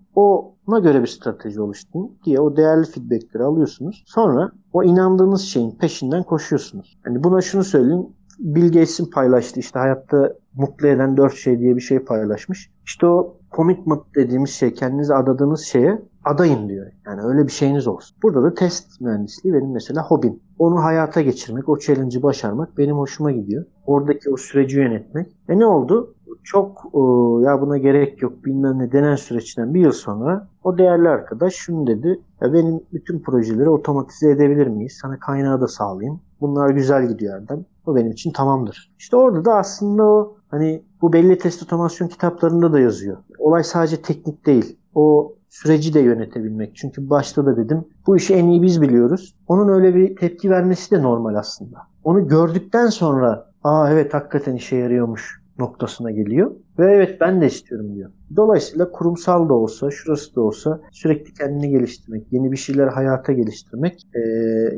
Ona 0.68 0.80
göre 0.80 1.02
bir 1.02 1.08
strateji 1.08 1.62
oluşturun 1.62 2.12
diye 2.26 2.40
o 2.40 2.58
değerli 2.58 2.86
feedbackleri 2.86 3.44
alıyorsunuz. 3.44 4.04
Sonra 4.08 4.52
o 4.74 4.84
inandığınız 4.84 5.42
şeyin 5.42 5.72
peşinden 5.72 6.24
koşuyorsunuz. 6.24 6.98
Hani 7.04 7.24
buna 7.24 7.42
şunu 7.42 7.64
söyleyeyim. 7.64 8.08
Bill 8.40 8.66
Gates'in 8.68 9.12
paylaştığı 9.12 9.60
işte 9.60 9.80
hayatta 9.80 10.34
mutlu 10.54 10.88
eden 10.88 11.18
dört 11.18 11.34
şey 11.34 11.60
diye 11.60 11.76
bir 11.76 11.82
şey 11.82 12.00
paylaşmış. 12.00 12.72
İşte 12.86 13.06
o 13.06 13.38
commitment 13.56 14.02
dediğimiz 14.16 14.50
şey 14.50 14.74
kendinize 14.74 15.16
adadığınız 15.16 15.62
şeye 15.62 16.02
adayın 16.26 16.70
diyor. 16.70 16.92
Yani 17.06 17.22
öyle 17.22 17.48
bir 17.48 17.52
şeyiniz 17.52 17.88
olsun. 17.88 18.18
Burada 18.24 18.44
da 18.44 18.54
test 18.54 19.02
mühendisliği 19.02 19.54
benim 19.54 19.72
mesela 19.72 20.04
hobim. 20.04 20.40
Onu 20.60 20.84
hayata 20.84 21.22
geçirmek, 21.22 21.70
o 21.70 21.80
challenge'ı 21.80 22.24
başarmak 22.24 22.78
benim 22.78 22.98
hoşuma 22.98 23.32
gidiyor. 23.32 23.66
Oradaki 23.86 24.30
o 24.30 24.38
süreci 24.38 24.78
yönetmek. 24.78 25.28
E 25.50 25.60
ne 25.60 25.66
oldu? 25.66 26.16
Çok 26.48 26.86
e, 26.94 27.00
ya 27.46 27.62
buna 27.62 27.78
gerek 27.78 28.22
yok 28.22 28.46
bilmem 28.46 28.80
ne 28.80 28.92
denen 28.92 29.16
süreçten 29.16 29.74
bir 29.74 29.80
yıl 29.80 29.92
sonra 29.92 30.48
o 30.64 30.78
değerli 30.78 31.10
arkadaş 31.10 31.54
şunu 31.54 31.88
dedi. 31.88 32.22
Ya 32.42 32.54
benim 32.54 32.82
bütün 32.94 33.20
projeleri 33.20 33.70
otomatize 33.70 34.32
edebilir 34.32 34.68
miyiz? 34.68 34.98
Sana 35.02 35.20
kaynağı 35.20 35.62
da 35.62 35.68
sağlayayım. 35.68 36.22
Bunlar 36.42 36.70
güzel 36.70 37.08
gidiyor 37.08 37.36
Erdem. 37.36 37.66
O 37.86 37.96
benim 37.96 38.12
için 38.12 38.32
tamamdır. 38.32 38.92
İşte 39.00 39.18
orada 39.18 39.46
da 39.46 39.56
aslında 39.56 40.04
o 40.04 40.36
hani 40.48 40.84
bu 41.02 41.14
belli 41.14 41.38
test 41.38 41.64
otomasyon 41.64 42.08
kitaplarında 42.08 42.74
da 42.74 42.80
yazıyor. 42.80 43.18
Olay 43.40 43.64
sadece 43.64 44.02
teknik 44.02 44.46
değil. 44.46 44.80
O 44.96 45.34
süreci 45.50 45.94
de 45.94 46.00
yönetebilmek. 46.00 46.76
Çünkü 46.76 47.10
başta 47.10 47.46
da 47.46 47.58
dedim 47.58 47.86
bu 48.08 48.18
işi 48.18 48.34
en 48.34 48.48
iyi 48.48 48.62
biz 48.62 48.82
biliyoruz. 48.82 49.36
Onun 49.48 49.70
öyle 49.70 49.96
bir 49.96 50.16
tepki 50.16 50.50
vermesi 50.50 50.92
de 50.92 51.04
normal 51.04 51.36
aslında. 51.36 51.78
Onu 52.04 52.28
gördükten 52.28 52.88
sonra 52.88 53.52
aa 53.64 53.90
evet 53.92 54.14
hakikaten 54.14 54.56
işe 54.56 54.76
yarıyormuş 54.76 55.47
noktasına 55.60 56.12
geliyor. 56.12 56.52
Ve 56.80 56.92
evet 56.92 57.22
ben 57.22 57.42
de 57.42 57.46
istiyorum 57.46 57.96
diyor. 57.96 58.12
Dolayısıyla 58.36 58.92
kurumsal 58.92 59.50
da 59.50 59.54
olsa, 59.54 59.92
şurası 59.92 60.36
da 60.36 60.42
olsa 60.42 60.82
sürekli 60.92 61.34
kendini 61.34 61.70
geliştirmek, 61.70 62.28
yeni 62.32 62.52
bir 62.52 62.58
şeyler 62.58 62.88
hayata 62.88 63.34
geliştirmek, 63.34 64.02
e, 64.16 64.22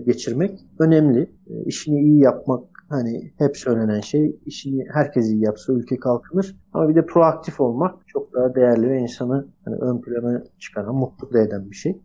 geçirmek 0.05 0.59
önemli. 0.79 1.21
E, 1.21 1.63
işini 1.65 2.01
iyi 2.01 2.19
yapmak 2.19 2.63
hani 2.89 3.31
hep 3.37 3.57
söylenen 3.57 3.99
şey 3.99 4.35
işini 4.45 4.85
herkes 4.93 5.29
iyi 5.29 5.43
yapsa 5.43 5.73
ülke 5.73 5.97
kalkınır. 5.97 6.55
Ama 6.73 6.89
bir 6.89 6.95
de 6.95 7.05
proaktif 7.05 7.61
olmak 7.61 8.07
çok 8.07 8.33
daha 8.33 8.55
değerli 8.55 8.89
ve 8.89 8.99
insanı 8.99 9.47
hani 9.65 9.75
ön 9.75 10.01
plana 10.01 10.43
çıkaran, 10.59 10.95
mutlu 10.95 11.33
da 11.33 11.39
eden 11.39 11.69
bir 11.71 11.75
şey. 11.75 12.01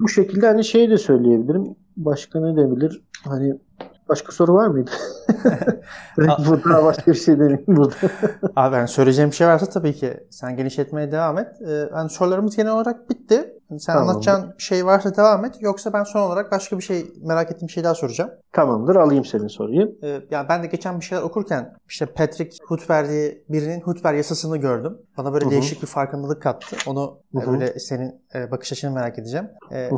Bu 0.00 0.08
şekilde 0.08 0.46
hani 0.46 0.64
şey 0.64 0.90
de 0.90 0.98
söyleyebilirim. 0.98 1.64
Başka 1.96 2.40
ne 2.40 2.56
debilir? 2.56 3.02
Hani 3.24 3.58
başka 4.10 4.32
soru 4.32 4.54
var 4.54 4.66
mıydı? 4.66 4.90
burada 6.46 6.84
başka 6.84 7.12
bir 7.12 7.16
şey 7.16 7.34
demeyeyim 7.34 7.64
burada. 7.66 7.94
Abi 8.56 8.76
ben 8.76 8.86
söyleyeceğim 8.86 9.30
bir 9.30 9.36
şey 9.36 9.46
varsa 9.46 9.66
tabii 9.66 9.92
ki 9.92 10.26
sen 10.30 10.56
genişletmeye 10.56 11.12
devam 11.12 11.38
et. 11.38 11.48
Ee, 11.66 11.88
yani 11.94 12.10
sorularımız 12.10 12.56
genel 12.56 12.72
olarak 12.72 13.10
bitti. 13.10 13.59
Sen 13.78 13.92
Tamamdır. 13.92 14.10
anlatacağın 14.10 14.54
bir 14.58 14.62
şey 14.62 14.86
varsa 14.86 15.16
devam 15.16 15.44
et. 15.44 15.54
Yoksa 15.60 15.92
ben 15.92 16.04
son 16.04 16.20
olarak 16.20 16.52
başka 16.52 16.78
bir 16.78 16.82
şey 16.82 17.12
merak 17.22 17.52
ettiğim 17.52 17.68
bir 17.68 17.72
şey 17.72 17.84
daha 17.84 17.94
soracağım. 17.94 18.30
Tamamdır 18.52 18.96
alayım 18.96 19.24
senin 19.24 19.48
soruyu. 19.48 19.98
Ee, 20.02 20.20
yani 20.30 20.48
ben 20.48 20.62
de 20.62 20.66
geçen 20.66 21.00
bir 21.00 21.04
şeyler 21.04 21.22
okurken 21.22 21.76
işte 21.88 22.06
Patrick 22.06 22.56
Hutber 22.66 23.08
diye 23.08 23.44
birinin 23.48 23.80
Hutber 23.80 24.14
yasasını 24.14 24.56
gördüm. 24.56 24.98
Bana 25.18 25.32
böyle 25.32 25.44
Hı-hı. 25.44 25.52
değişik 25.52 25.82
bir 25.82 25.86
farkındalık 25.86 26.42
kattı. 26.42 26.76
Onu 26.86 27.18
Hı-hı. 27.34 27.52
böyle 27.52 27.78
senin 27.78 28.22
e, 28.34 28.50
bakış 28.50 28.72
açını 28.72 28.90
merak 28.90 29.18
edeceğim. 29.18 29.48
Ee, 29.72 29.90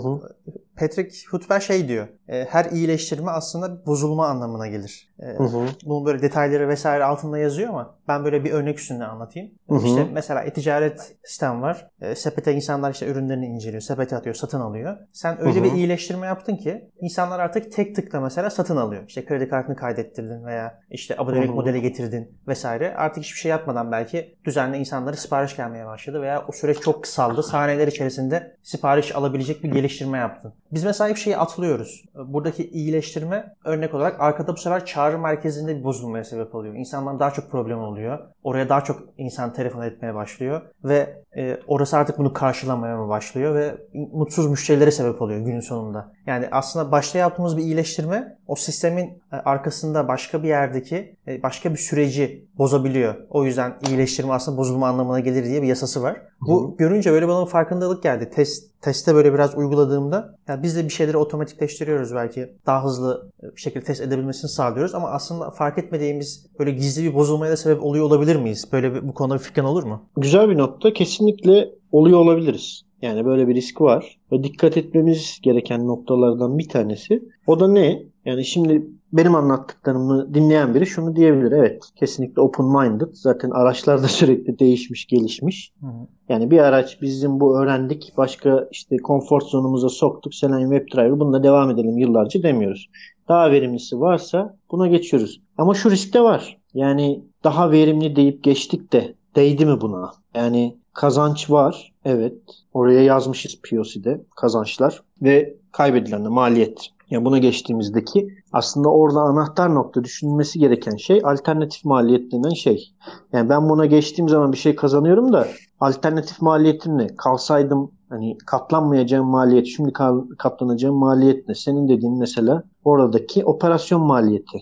Patrick 0.77 1.17
Hutber 1.31 1.61
şey 1.61 1.89
diyor. 1.89 2.09
E, 2.29 2.45
her 2.45 2.65
iyileştirme 2.65 3.31
aslında 3.31 3.87
bozulma 3.87 4.27
anlamına 4.27 4.67
gelir. 4.67 5.12
E, 5.21 5.39
bunun 5.85 6.07
böyle 6.07 6.23
detayları 6.23 6.69
vesaire 6.69 7.05
altında 7.05 7.39
yazıyor 7.39 7.69
ama 7.69 7.95
ben 8.09 8.25
böyle 8.25 8.45
bir 8.45 8.51
örnek 8.51 8.79
üstünde 8.79 9.05
anlatayım. 9.05 9.51
Hı 9.69 9.75
hı. 9.75 9.87
İşte 9.87 10.07
mesela 10.13 10.43
e-ticaret 10.43 11.17
sistem 11.25 11.63
var. 11.63 11.91
E, 12.01 12.15
sepete 12.15 12.53
insanlar 12.53 12.93
işte 12.93 13.07
ürünlerini 13.07 13.47
inceliyor, 13.47 13.81
sepete 13.81 14.17
atıyor, 14.17 14.35
satın 14.35 14.61
alıyor. 14.61 14.97
Sen 15.13 15.41
öyle 15.41 15.57
hı 15.57 15.61
hı. 15.61 15.65
bir 15.65 15.73
iyileştirme 15.73 16.27
yaptın 16.27 16.57
ki 16.57 16.91
insanlar 17.01 17.41
artık 17.41 17.73
tek 17.73 17.97
tıkla 17.97 18.21
mesela 18.21 18.51
satın 18.51 18.77
alıyor. 18.77 19.03
İşte 19.09 19.25
kredi 19.25 19.49
kartını 19.49 19.77
kaydettirdin 19.77 20.45
veya 20.45 20.81
işte 20.91 21.17
abonelik 21.19 21.55
modeli 21.55 21.83
getirdin 21.83 22.39
vesaire. 22.49 22.95
Artık 22.95 23.25
hiçbir 23.25 23.39
şey 23.39 23.51
yapmadan 23.51 23.93
belki 23.93 24.39
düzenli 24.45 24.77
insanlara 24.77 25.17
sipariş 25.17 25.57
gelmeye 25.57 25.87
başladı 25.87 26.23
veya 26.23 26.45
o 26.49 26.53
süreç 26.53 26.81
çok 26.81 27.03
kısaldı. 27.03 27.43
Saniyeler 27.43 27.89
içerisinde 27.89 28.57
sipariş 28.63 29.17
alabilecek 29.17 29.65
bir 29.65 29.71
geliştirme 29.71 30.19
yaptın. 30.19 30.55
Biz 30.73 30.85
mesela 30.85 31.11
hep 31.11 31.17
şeyi 31.17 31.37
atlıyoruz. 31.37 32.05
Buradaki 32.15 32.71
iyileştirme 32.71 33.55
örnek 33.65 33.95
olarak 33.95 34.21
arkada 34.21 34.53
bu 34.53 34.57
sefer 34.57 34.87
çağrı 34.87 35.12
merkezinde 35.19 35.79
bir 35.79 35.85
bozulmaya 35.85 36.25
sebep 36.25 36.55
oluyor. 36.55 36.75
İnsanların 36.75 37.21
daha 37.21 37.31
çok 37.31 37.51
problem 37.51 37.79
oluyor. 37.79 38.19
Oraya 38.43 38.69
daha 38.69 38.85
çok 38.85 39.01
insan 39.19 39.53
telefon 39.53 39.83
etmeye 39.83 40.15
başlıyor 40.15 40.63
ve 40.85 41.23
e, 41.37 41.59
orası 41.67 41.97
artık 41.97 42.19
bunu 42.19 42.33
karşılamaya 42.33 42.97
mı 42.97 43.09
başlıyor 43.09 43.55
ve 43.55 43.77
mutsuz 44.13 44.51
müşterilere 44.51 44.91
sebep 44.91 45.23
oluyor 45.23 45.41
günün 45.41 45.61
sonunda. 45.61 46.13
Yani 46.27 46.49
aslında 46.51 46.93
başta 46.93 47.19
yaptığımız 47.19 47.57
bir 47.57 47.63
iyileştirme 47.63 48.39
o 48.47 48.55
sistemin 48.55 49.23
e, 49.33 49.37
arkasında 49.37 50.09
başka 50.09 50.43
bir 50.43 50.49
yerdeki 50.49 51.17
e, 51.29 51.43
başka 51.43 51.73
bir 51.73 51.79
süreci 51.79 52.47
bozabiliyor. 52.59 53.15
O 53.31 53.45
yüzden 53.45 53.75
iyileştirme 53.89 54.33
aslında 54.33 54.59
bozulma 54.59 54.89
anlamına 54.89 55.21
gelir 55.21 55.45
diye 55.45 55.63
bir 55.63 55.67
yasası 55.67 56.03
var. 56.03 56.23
Bu 56.41 56.77
görünce 56.79 57.13
böyle 57.13 57.29
bana 57.29 57.45
bir 57.45 57.51
farkındalık 57.51 58.03
geldi. 58.03 58.31
Test 58.31 58.73
teste 58.83 59.15
böyle 59.15 59.35
biraz 59.35 59.55
uyguladığımda 59.55 60.39
yani 60.49 60.63
biz 60.63 60.77
de 60.77 60.85
bir 60.85 60.91
şeyleri 60.91 61.17
otomatikleştiriyoruz 61.17 62.15
belki. 62.15 62.57
Daha 62.67 62.85
hızlı 62.85 63.31
bir 63.43 63.61
şekilde 63.61 63.85
test 63.85 64.01
edebilmesini 64.01 64.51
sağlıyoruz 64.51 64.95
ama 64.95 65.11
aslında 65.11 65.51
fark 65.51 65.79
etmediğimiz 65.79 66.47
böyle 66.59 66.71
gizli 66.71 67.05
bir 67.05 67.15
bozulmaya 67.15 67.53
da 67.53 67.57
sebep 67.57 67.83
oluyor 67.83 68.05
olabilir 68.05 68.37
miyiz? 68.37 68.69
Böyle 68.73 68.95
bir, 68.95 69.09
bu 69.09 69.15
konuda 69.15 69.35
bir 69.35 69.43
fikrin 69.43 69.65
olur 69.65 69.85
mu? 69.85 70.05
Güzel 70.17 70.49
bir 70.49 70.59
nokta. 70.59 70.93
Kesinlikle 70.93 71.69
oluyor 71.93 72.19
olabiliriz. 72.19 72.83
Yani 73.03 73.25
böyle 73.25 73.49
bir 73.49 73.55
risk 73.55 73.81
var 73.81 74.19
ve 74.33 74.45
dikkat 74.45 74.77
etmemiz 74.77 75.39
gereken 75.43 75.87
noktalardan 75.87 76.59
bir 76.59 76.69
tanesi. 76.69 77.23
O 77.47 77.61
da 77.61 77.69
ne? 77.69 78.03
Yani 78.25 78.45
şimdi 78.45 78.87
benim 79.13 79.35
anlattıklarımı 79.35 80.35
dinleyen 80.35 80.75
biri 80.75 80.87
şunu 80.87 81.17
diyebilir. 81.17 81.53
Evet 81.53 81.85
kesinlikle 81.97 82.43
open 82.43 82.67
minded. 82.67 83.09
Zaten 83.13 83.51
araçlar 83.51 84.03
da 84.03 84.09
sürekli 84.09 84.59
değişmiş, 84.59 85.07
gelişmiş. 85.07 85.73
Hı 85.81 85.87
hı. 85.87 86.07
Yani 86.29 86.51
bir 86.51 86.59
araç 86.59 87.03
bizim 87.03 87.41
bu 87.41 87.59
öğrendik. 87.59 88.13
Başka 88.17 88.69
işte 88.71 88.97
konfor 88.97 89.41
zonumuza 89.41 89.89
soktuk. 89.89 90.35
Selenium 90.35 90.71
WebDriver 90.71 91.21
bununla 91.21 91.43
devam 91.43 91.71
edelim 91.71 91.99
yıllarca 91.99 92.43
demiyoruz. 92.43 92.91
Daha 93.29 93.51
verimlisi 93.51 94.01
varsa 94.01 94.57
buna 94.71 94.87
geçiyoruz. 94.87 95.41
Ama 95.59 95.75
şu 95.75 95.91
risk 95.91 96.15
de 96.15 96.21
var. 96.21 96.59
Yani 96.75 97.25
daha 97.45 97.71
verimli 97.71 98.17
deyip 98.17 98.45
geçtik 98.45 98.93
de 98.93 99.15
değdi 99.37 99.67
mi 99.67 99.81
buna? 99.81 100.13
Yani 100.35 100.77
kazanç 100.95 101.51
var. 101.51 101.93
Evet. 102.05 102.35
Oraya 102.75 103.03
yazmışız 103.03 103.61
POC'de 103.71 104.25
kazançlar 104.37 105.03
ve 105.23 105.57
kaybedilen 105.73 106.25
de 106.25 106.29
maliyet. 106.29 106.87
Yani 107.11 107.25
buna 107.25 107.39
geçtiğimizdeki 107.39 108.29
aslında 108.53 108.89
orada 108.89 109.21
anahtar 109.21 109.75
nokta 109.75 110.05
düşünülmesi 110.05 110.59
gereken 110.59 110.97
şey 110.97 111.21
alternatif 111.25 111.85
maliyet 111.85 112.33
denen 112.33 112.55
şey. 112.55 112.93
Yani 113.33 113.49
ben 113.49 113.69
buna 113.69 113.87
geçtiğim 113.87 114.29
zaman 114.29 114.53
bir 114.53 114.57
şey 114.57 114.77
kazanıyorum 114.77 115.33
da 115.33 115.49
alternatif 115.81 116.43
maliyetim 116.43 116.99
ne? 116.99 117.07
Kalsaydım 117.07 117.91
hani 118.09 118.39
katlanmayacağım 118.47 119.27
maliyet, 119.27 119.67
şimdi 119.67 119.93
katlanacağım 120.39 120.97
maliyet 120.97 121.49
ne? 121.49 121.55
Senin 121.55 121.89
dediğin 121.89 122.19
mesela 122.19 122.63
oradaki 122.85 123.45
operasyon 123.45 124.03
maliyeti. 124.03 124.59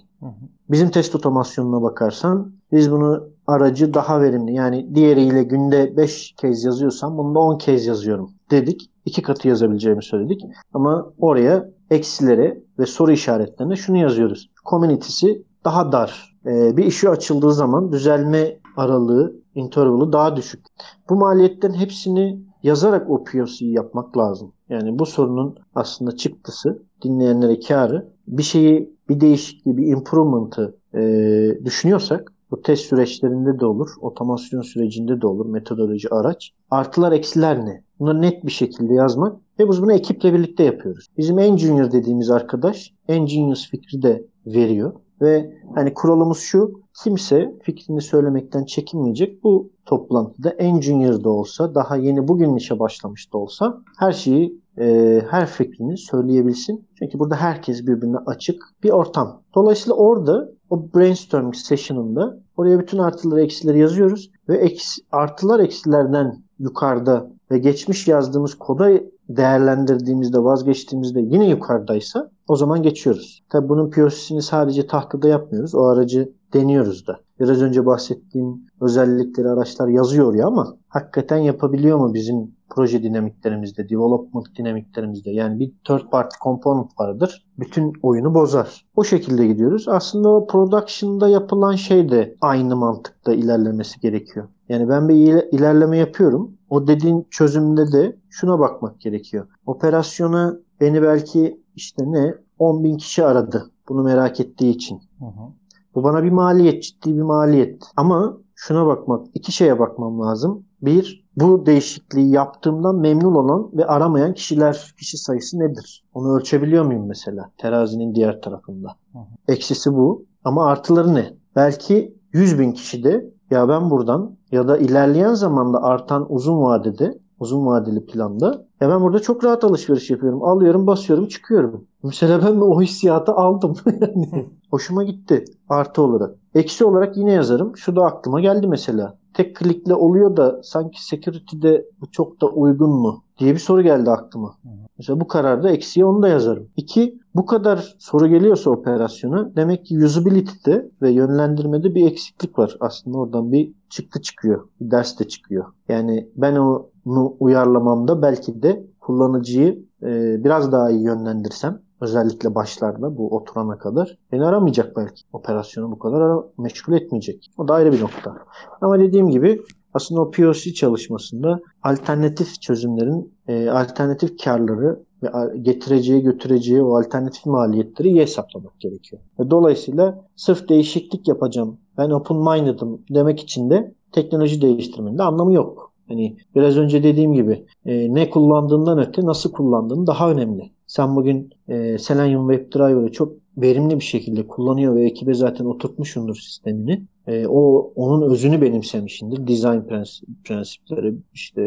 Bizim 0.70 0.90
test 0.90 1.14
otomasyonuna 1.14 1.82
bakarsan 1.82 2.52
biz 2.72 2.92
bunu 2.92 3.28
aracı 3.50 3.94
daha 3.94 4.20
verimli 4.20 4.54
yani 4.54 4.94
diğeriyle 4.94 5.42
günde 5.42 5.96
5 5.96 6.32
kez 6.32 6.64
yazıyorsam 6.64 7.18
bunda 7.18 7.38
10 7.38 7.58
kez 7.58 7.86
yazıyorum 7.86 8.30
dedik. 8.50 8.90
İki 9.04 9.22
katı 9.22 9.48
yazabileceğimi 9.48 10.04
söyledik. 10.04 10.40
Ama 10.74 11.12
oraya 11.18 11.70
eksilere 11.90 12.62
ve 12.78 12.86
soru 12.86 13.12
işaretlerine 13.12 13.76
şunu 13.76 13.96
yazıyoruz. 13.96 14.50
Community'si 14.70 15.44
daha 15.64 15.92
dar. 15.92 16.36
Ee, 16.46 16.76
bir 16.76 16.84
işi 16.84 17.08
açıldığı 17.08 17.52
zaman 17.52 17.92
düzelme 17.92 18.58
aralığı, 18.76 19.34
interval'ı 19.54 20.12
daha 20.12 20.36
düşük. 20.36 20.64
Bu 21.08 21.16
maliyetlerin 21.16 21.74
hepsini 21.74 22.40
yazarak 22.62 23.10
o 23.10 23.24
POC'yi 23.24 23.72
yapmak 23.72 24.18
lazım. 24.18 24.52
Yani 24.68 24.98
bu 24.98 25.06
sorunun 25.06 25.56
aslında 25.74 26.16
çıktısı 26.16 26.82
dinleyenlere 27.04 27.60
karı 27.60 28.12
bir 28.26 28.42
şeyi 28.42 28.96
bir 29.08 29.20
değişikliği, 29.20 29.76
bir 29.76 29.86
improvement'ı 29.86 30.76
e, 30.94 31.64
düşünüyorsak 31.64 32.32
bu 32.50 32.62
test 32.62 32.84
süreçlerinde 32.84 33.60
de 33.60 33.66
olur, 33.66 33.88
otomasyon 34.00 34.62
sürecinde 34.62 35.20
de 35.20 35.26
olur, 35.26 35.46
metodoloji, 35.46 36.08
araç. 36.10 36.52
Artılar, 36.70 37.12
eksiler 37.12 37.66
ne? 37.66 37.84
Bunları 38.00 38.22
net 38.22 38.46
bir 38.46 38.50
şekilde 38.50 38.94
yazmak 38.94 39.36
ve 39.58 39.70
biz 39.70 39.82
bunu 39.82 39.92
ekiple 39.92 40.34
birlikte 40.34 40.64
yapıyoruz. 40.64 41.06
Bizim 41.18 41.38
en 41.38 41.56
junior 41.56 41.92
dediğimiz 41.92 42.30
arkadaş 42.30 42.92
en 43.08 43.26
genius 43.26 43.70
fikri 43.70 44.02
de 44.02 44.26
veriyor. 44.46 44.92
Ve 45.20 45.52
hani 45.74 45.94
kuralımız 45.94 46.38
şu, 46.38 46.80
kimse 47.04 47.54
fikrini 47.62 48.00
söylemekten 48.00 48.64
çekinmeyecek. 48.64 49.44
Bu 49.44 49.70
toplantıda 49.86 50.50
en 50.50 50.80
junior 50.80 51.24
da 51.24 51.30
olsa, 51.30 51.74
daha 51.74 51.96
yeni 51.96 52.28
bugün 52.28 52.56
işe 52.56 52.78
başlamış 52.78 53.32
da 53.32 53.38
olsa 53.38 53.78
her 53.98 54.12
şeyi, 54.12 54.60
e, 54.78 55.20
her 55.30 55.46
fikrini 55.46 55.98
söyleyebilsin. 55.98 56.88
Çünkü 56.98 57.18
burada 57.18 57.36
herkes 57.36 57.86
birbirine 57.86 58.18
açık 58.26 58.62
bir 58.82 58.90
ortam. 58.90 59.42
Dolayısıyla 59.54 59.96
orada 59.96 60.48
o 60.70 60.94
brainstorming 60.94 61.54
session'ında 61.54 62.38
oraya 62.56 62.78
bütün 62.78 62.98
artıları 62.98 63.42
eksileri 63.42 63.78
yazıyoruz 63.78 64.30
ve 64.48 64.56
eksi, 64.56 65.02
artılar 65.12 65.60
eksilerden 65.60 66.42
yukarıda 66.58 67.30
ve 67.50 67.58
geçmiş 67.58 68.08
yazdığımız 68.08 68.54
koda 68.54 68.90
değerlendirdiğimizde 69.28 70.38
vazgeçtiğimizde 70.38 71.20
yine 71.20 71.48
yukarıdaysa 71.48 72.30
o 72.48 72.56
zaman 72.56 72.82
geçiyoruz. 72.82 73.42
Tabi 73.48 73.68
bunun 73.68 73.90
POC'sini 73.90 74.42
sadece 74.42 74.86
tahtada 74.86 75.28
yapmıyoruz. 75.28 75.74
O 75.74 75.84
aracı 75.84 76.32
deniyoruz 76.52 77.06
da. 77.06 77.20
Biraz 77.40 77.62
önce 77.62 77.86
bahsettiğim 77.86 78.66
özellikleri 78.80 79.48
araçlar 79.48 79.88
yazıyor 79.88 80.34
ya 80.34 80.46
ama 80.46 80.76
hakikaten 80.88 81.38
yapabiliyor 81.38 81.98
mu 81.98 82.14
bizim 82.14 82.54
proje 82.70 83.02
dinamiklerimizde, 83.02 83.88
development 83.88 84.58
dinamiklerimizde? 84.58 85.30
Yani 85.30 85.58
bir 85.58 85.72
third 85.84 86.10
party 86.10 86.36
component 86.42 87.00
vardır. 87.00 87.46
Bütün 87.58 87.92
oyunu 88.02 88.34
bozar. 88.34 88.86
O 88.96 89.04
şekilde 89.04 89.46
gidiyoruz. 89.46 89.88
Aslında 89.88 90.28
o 90.28 90.46
production'da 90.46 91.28
yapılan 91.28 91.74
şey 91.74 92.08
de 92.10 92.34
aynı 92.40 92.76
mantıkta 92.76 93.32
ilerlemesi 93.32 94.00
gerekiyor. 94.00 94.48
Yani 94.68 94.88
ben 94.88 95.08
bir 95.08 95.16
ilerleme 95.52 95.98
yapıyorum. 95.98 96.56
O 96.70 96.86
dediğin 96.86 97.26
çözümde 97.30 97.92
de 97.92 98.16
şuna 98.30 98.58
bakmak 98.58 99.00
gerekiyor. 99.00 99.46
Operasyona 99.66 100.56
beni 100.80 101.02
belki 101.02 101.60
işte 101.76 102.12
ne 102.12 102.34
10 102.58 102.84
bin 102.84 102.96
kişi 102.96 103.24
aradı 103.24 103.70
bunu 103.88 104.02
merak 104.02 104.40
ettiği 104.40 104.70
için. 104.70 105.00
Hı 105.18 105.24
hı. 105.24 105.52
Bu 105.94 106.02
bana 106.04 106.24
bir 106.24 106.30
maliyet, 106.30 106.82
ciddi 106.82 107.16
bir 107.16 107.22
maliyet. 107.22 107.82
Ama 107.96 108.38
şuna 108.54 108.86
bakmak, 108.86 109.26
iki 109.34 109.52
şeye 109.52 109.78
bakmam 109.78 110.20
lazım. 110.20 110.64
Bir, 110.82 111.24
bu 111.36 111.66
değişikliği 111.66 112.30
yaptığımdan 112.30 112.96
memnun 112.96 113.34
olan 113.34 113.70
ve 113.72 113.86
aramayan 113.86 114.34
kişiler, 114.34 114.94
kişi 114.98 115.18
sayısı 115.18 115.58
nedir? 115.58 116.04
Onu 116.14 116.36
ölçebiliyor 116.36 116.84
muyum 116.84 117.06
mesela 117.06 117.50
terazinin 117.58 118.14
diğer 118.14 118.40
tarafında? 118.40 118.88
Hı 119.12 119.18
hı. 119.18 119.22
Eksisi 119.48 119.94
bu 119.94 120.24
ama 120.44 120.66
artıları 120.66 121.14
ne? 121.14 121.34
Belki 121.56 122.14
100 122.32 122.58
bin 122.58 122.72
kişi 122.72 123.04
de 123.04 123.30
ya 123.50 123.68
ben 123.68 123.90
buradan 123.90 124.36
ya 124.52 124.68
da 124.68 124.78
ilerleyen 124.78 125.34
zamanda 125.34 125.82
artan 125.82 126.26
uzun 126.28 126.62
vadede, 126.62 127.18
uzun 127.40 127.66
vadeli 127.66 128.06
planda 128.06 128.66
ya 128.80 128.88
ben 128.88 129.02
burada 129.02 129.20
çok 129.20 129.44
rahat 129.44 129.64
alışveriş 129.64 130.10
yapıyorum. 130.10 130.42
Alıyorum, 130.42 130.86
basıyorum, 130.86 131.28
çıkıyorum. 131.28 131.84
Mesela 132.02 132.42
ben 132.42 132.60
o 132.60 132.82
hissiyatı 132.82 133.32
aldım. 133.32 133.74
Hoşuma 134.70 135.04
gitti 135.04 135.44
artı 135.68 136.02
olarak. 136.02 136.34
Eksi 136.54 136.84
olarak 136.84 137.16
yine 137.16 137.32
yazarım. 137.32 137.76
Şu 137.76 137.96
da 137.96 138.04
aklıma 138.04 138.40
geldi 138.40 138.66
mesela. 138.66 139.18
Tek 139.34 139.56
klikle 139.56 139.94
oluyor 139.94 140.36
da 140.36 140.60
sanki 140.62 141.04
security'de 141.04 141.84
bu 142.00 142.10
çok 142.10 142.40
da 142.40 142.46
uygun 142.46 142.90
mu 142.90 143.22
diye 143.38 143.54
bir 143.54 143.58
soru 143.58 143.82
geldi 143.82 144.10
aklıma. 144.10 144.54
Mesela 144.98 145.20
bu 145.20 145.28
kararda 145.28 145.70
eksiye 145.70 146.06
onu 146.06 146.22
da 146.22 146.28
yazarım. 146.28 146.68
İki, 146.76 147.20
bu 147.34 147.46
kadar 147.46 147.96
soru 147.98 148.28
geliyorsa 148.28 148.70
operasyona 148.70 149.56
demek 149.56 149.86
ki 149.86 150.04
usability'de 150.04 150.90
ve 151.02 151.10
yönlendirmede 151.10 151.94
bir 151.94 152.06
eksiklik 152.06 152.58
var. 152.58 152.76
Aslında 152.80 153.18
oradan 153.18 153.52
bir 153.52 153.72
çıktı 153.90 154.22
çıkıyor. 154.22 154.68
Bir 154.80 154.90
ders 154.90 155.18
de 155.18 155.28
çıkıyor. 155.28 155.64
Yani 155.88 156.28
ben 156.36 156.56
onu 156.56 157.36
uyarlamamda 157.40 158.22
belki 158.22 158.62
de 158.62 158.86
kullanıcıyı 159.00 159.84
e, 160.02 160.44
biraz 160.44 160.72
daha 160.72 160.90
iyi 160.90 161.02
yönlendirsem 161.02 161.82
özellikle 162.00 162.54
başlarda 162.54 163.16
bu 163.16 163.36
oturana 163.36 163.78
kadar 163.78 164.18
beni 164.32 164.44
aramayacak 164.44 164.96
belki. 164.96 165.22
Operasyonu 165.32 165.90
bu 165.90 165.98
kadar 165.98 166.44
meşgul 166.58 166.92
etmeyecek. 166.92 167.50
O 167.58 167.68
da 167.68 167.74
ayrı 167.74 167.92
bir 167.92 168.00
nokta. 168.00 168.36
Ama 168.80 169.00
dediğim 169.00 169.30
gibi 169.30 169.60
aslında 169.94 170.20
o 170.20 170.30
POC 170.30 170.74
çalışmasında 170.74 171.60
alternatif 171.82 172.60
çözümlerin 172.60 173.34
e, 173.48 173.70
alternatif 173.70 174.44
karları 174.44 175.04
ve 175.22 175.28
getireceği 175.62 176.22
götüreceği 176.22 176.82
o 176.82 176.98
alternatif 176.98 177.46
maliyetleri 177.46 178.08
iyi 178.08 178.20
hesaplamak 178.20 178.80
gerekiyor. 178.80 179.22
Ve 179.40 179.50
dolayısıyla 179.50 180.24
sırf 180.36 180.68
değişiklik 180.68 181.28
yapacağım 181.28 181.78
ben 181.98 182.10
open 182.10 182.36
minded'ım 182.36 183.02
demek 183.10 183.40
için 183.40 183.70
de 183.70 183.94
teknoloji 184.12 184.62
değiştirmenin 184.62 185.18
de 185.18 185.22
anlamı 185.22 185.52
yok. 185.52 185.92
Hani 186.08 186.36
biraz 186.54 186.76
önce 186.76 187.02
dediğim 187.02 187.34
gibi 187.34 187.66
e, 187.86 188.14
ne 188.14 188.30
kullandığından 188.30 188.98
öte 188.98 189.26
nasıl 189.26 189.52
kullandığın 189.52 190.06
daha 190.06 190.30
önemli. 190.30 190.72
Sen 190.90 191.16
bugün 191.16 191.50
e, 191.68 191.98
Selenium 191.98 192.50
WebDriver'ı 192.50 193.12
çok 193.12 193.32
verimli 193.56 193.96
bir 193.96 194.04
şekilde 194.04 194.46
kullanıyor 194.46 194.96
ve 194.96 195.04
ekibe 195.04 195.34
zaten 195.34 195.64
oturtmuşundur 195.64 196.34
sistemini. 196.34 197.02
E, 197.26 197.46
o 197.46 197.92
onun 197.96 198.30
özünü 198.30 198.60
benimsemişindir. 198.60 199.46
Design 199.46 199.80
prensip, 199.88 200.28
prensipleri, 200.44 201.14
işte 201.34 201.62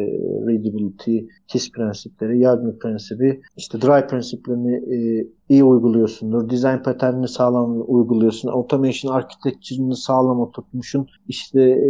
readability, 0.48 1.20
TIS 1.48 1.72
prensipleri, 1.72 2.40
Yagner 2.40 2.80
prensibi, 2.80 3.42
işte 3.58 3.82
dry 3.82 4.08
prensiplerini 4.08 4.76
e, 4.76 5.28
iyi 5.50 5.64
uyguluyorsundur. 5.64 6.50
Design 6.50 6.78
patternini 6.78 7.28
sağlam 7.28 7.84
uyguluyorsun. 7.88 8.50
Automation 8.50 9.14
architecture'ını 9.14 9.96
sağlam 9.96 10.40
oturtmuşsun. 10.40 11.08
İşte 11.28 11.62
e, 11.62 11.90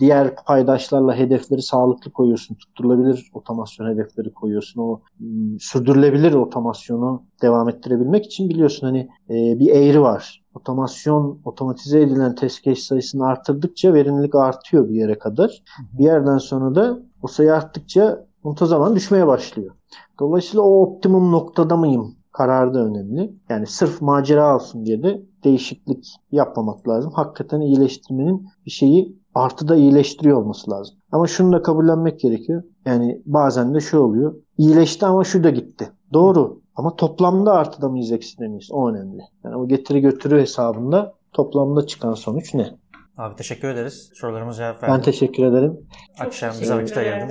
diğer 0.00 0.36
paydaşlarla 0.46 1.14
hedefleri 1.14 1.62
sağlıklı 1.62 2.10
koyuyorsun. 2.10 2.54
Tutturulabilir 2.54 3.30
otomasyon 3.34 3.90
hedefleri 3.94 4.32
koyuyorsun. 4.32 4.80
O 4.80 5.00
m, 5.20 5.58
sürdürülebilir 5.58 6.32
otomasyonu 6.32 7.22
devam 7.42 7.68
ettirebilmek 7.68 8.26
için 8.26 8.48
biliyorsun 8.48 8.86
hani 8.86 9.08
e, 9.30 9.58
bir 9.58 9.70
eğri 9.70 10.00
var. 10.00 10.44
Otomasyon, 10.54 11.40
otomatize 11.44 12.00
edilen 12.00 12.34
test 12.34 12.64
case 12.64 12.80
sayısını 12.80 13.26
arttırdıkça 13.26 13.94
verimlilik 13.94 14.34
artıyor 14.34 14.88
bir 14.88 14.94
yere 14.94 15.18
kadar. 15.18 15.62
Bir 15.98 16.04
yerden 16.04 16.38
sonra 16.38 16.74
da 16.74 17.02
o 17.22 17.26
sayı 17.26 17.54
arttıkça 17.54 18.26
muntazaman 18.44 18.96
düşmeye 18.96 19.26
başlıyor. 19.26 19.74
Dolayısıyla 20.20 20.62
o 20.62 20.82
optimum 20.82 21.32
noktada 21.32 21.76
mıyım 21.76 22.15
kararı 22.36 22.74
da 22.74 22.84
önemli. 22.84 23.34
Yani 23.48 23.66
sırf 23.66 24.02
macera 24.02 24.48
alsın 24.48 24.84
diye 24.84 25.02
de 25.02 25.22
değişiklik 25.44 26.06
yapmamak 26.32 26.88
lazım. 26.88 27.12
Hakikaten 27.14 27.60
iyileştirmenin 27.60 28.48
bir 28.66 28.70
şeyi 28.70 29.16
artıda 29.34 29.76
iyileştiriyor 29.76 30.42
olması 30.42 30.70
lazım. 30.70 30.96
Ama 31.12 31.26
şunu 31.26 31.52
da 31.52 31.62
kabullenmek 31.62 32.20
gerekiyor. 32.20 32.62
Yani 32.84 33.22
bazen 33.26 33.74
de 33.74 33.80
şu 33.80 33.98
oluyor. 33.98 34.34
İyileşti 34.58 35.06
ama 35.06 35.24
şu 35.24 35.44
da 35.44 35.50
gitti. 35.50 35.88
Doğru. 36.12 36.60
Ama 36.76 36.96
toplamda 36.96 37.52
artıda 37.52 37.88
mıyız 37.88 38.12
ekside 38.12 38.48
miyiz? 38.48 38.68
O 38.72 38.88
önemli. 38.88 39.22
Yani 39.44 39.56
o 39.56 39.68
getiri 39.68 40.00
götürü 40.00 40.40
hesabında 40.40 41.14
toplamda 41.32 41.86
çıkan 41.86 42.14
sonuç 42.14 42.54
ne? 42.54 42.70
Abi 43.16 43.36
teşekkür 43.36 43.68
ederiz. 43.68 44.10
Sorularımıza 44.14 44.58
cevap 44.58 44.82
verdin. 44.82 44.94
Ben 44.94 45.02
teşekkür 45.02 45.44
ederim. 45.44 45.80
Akşam 46.18 46.50
bize 46.60 46.74
vakit 46.74 46.96
ayırdın. 46.96 47.30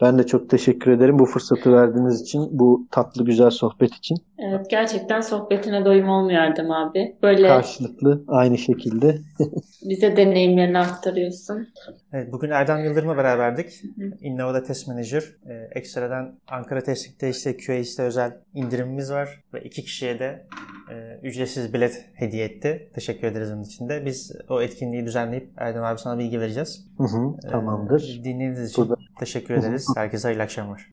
Ben 0.00 0.18
de 0.18 0.26
çok 0.26 0.50
teşekkür 0.50 0.90
ederim 0.90 1.18
bu 1.18 1.26
fırsatı 1.26 1.72
verdiğiniz 1.72 2.20
için, 2.20 2.48
bu 2.50 2.86
tatlı 2.90 3.24
güzel 3.24 3.50
sohbet 3.50 3.94
için. 3.94 4.16
Evet 4.38 4.70
gerçekten 4.70 5.20
sohbetine 5.20 5.84
doyum 5.84 6.08
olmuyor 6.08 6.42
Erdem 6.42 6.70
abi. 6.70 7.16
Böyle 7.22 7.48
karşılıklı 7.48 8.24
aynı 8.28 8.58
şekilde. 8.58 9.18
bize 9.82 10.16
deneyimlerini 10.16 10.78
aktarıyorsun. 10.78 11.68
Evet, 12.12 12.32
bugün 12.32 12.50
Erdem 12.50 12.84
Yıldırım'la 12.84 13.16
beraberdik. 13.16 13.82
Innova'da 14.20 14.62
Test 14.62 14.88
Manager. 14.88 15.22
Ee, 15.46 15.78
ekstradan 15.78 16.38
Ankara 16.48 16.80
Testik'te 16.80 17.30
işte 17.30 17.56
QA'iste 17.56 18.02
özel 18.02 18.32
indirimimiz 18.54 19.12
var 19.12 19.40
ve 19.54 19.62
iki 19.64 19.82
kişiye 19.82 20.18
de 20.18 20.46
e, 20.92 21.20
ücretsiz 21.22 21.74
bilet 21.74 22.04
hediye 22.14 22.44
etti. 22.44 22.90
Teşekkür 22.94 23.26
ederiz 23.26 23.50
onun 23.50 23.62
için 23.62 23.88
de. 23.88 24.06
Biz 24.06 24.32
o 24.48 24.62
etkinliği 24.62 25.06
düzenleyip 25.06 25.50
Erdem 25.56 25.84
abi 25.84 25.98
sana 25.98 26.18
bilgi 26.18 26.40
vereceğiz. 26.40 26.86
Hı 26.98 27.04
hı, 27.04 27.36
tamamdır. 27.50 28.18
Ee, 28.20 28.24
dinlediğiniz 28.24 28.70
için 28.70 28.84
Burada. 28.84 29.00
teşekkür 29.18 29.54
ederiz. 29.54 29.86
Herkese 29.96 30.28
hayırlı 30.28 30.42
akşamlar. 30.42 30.90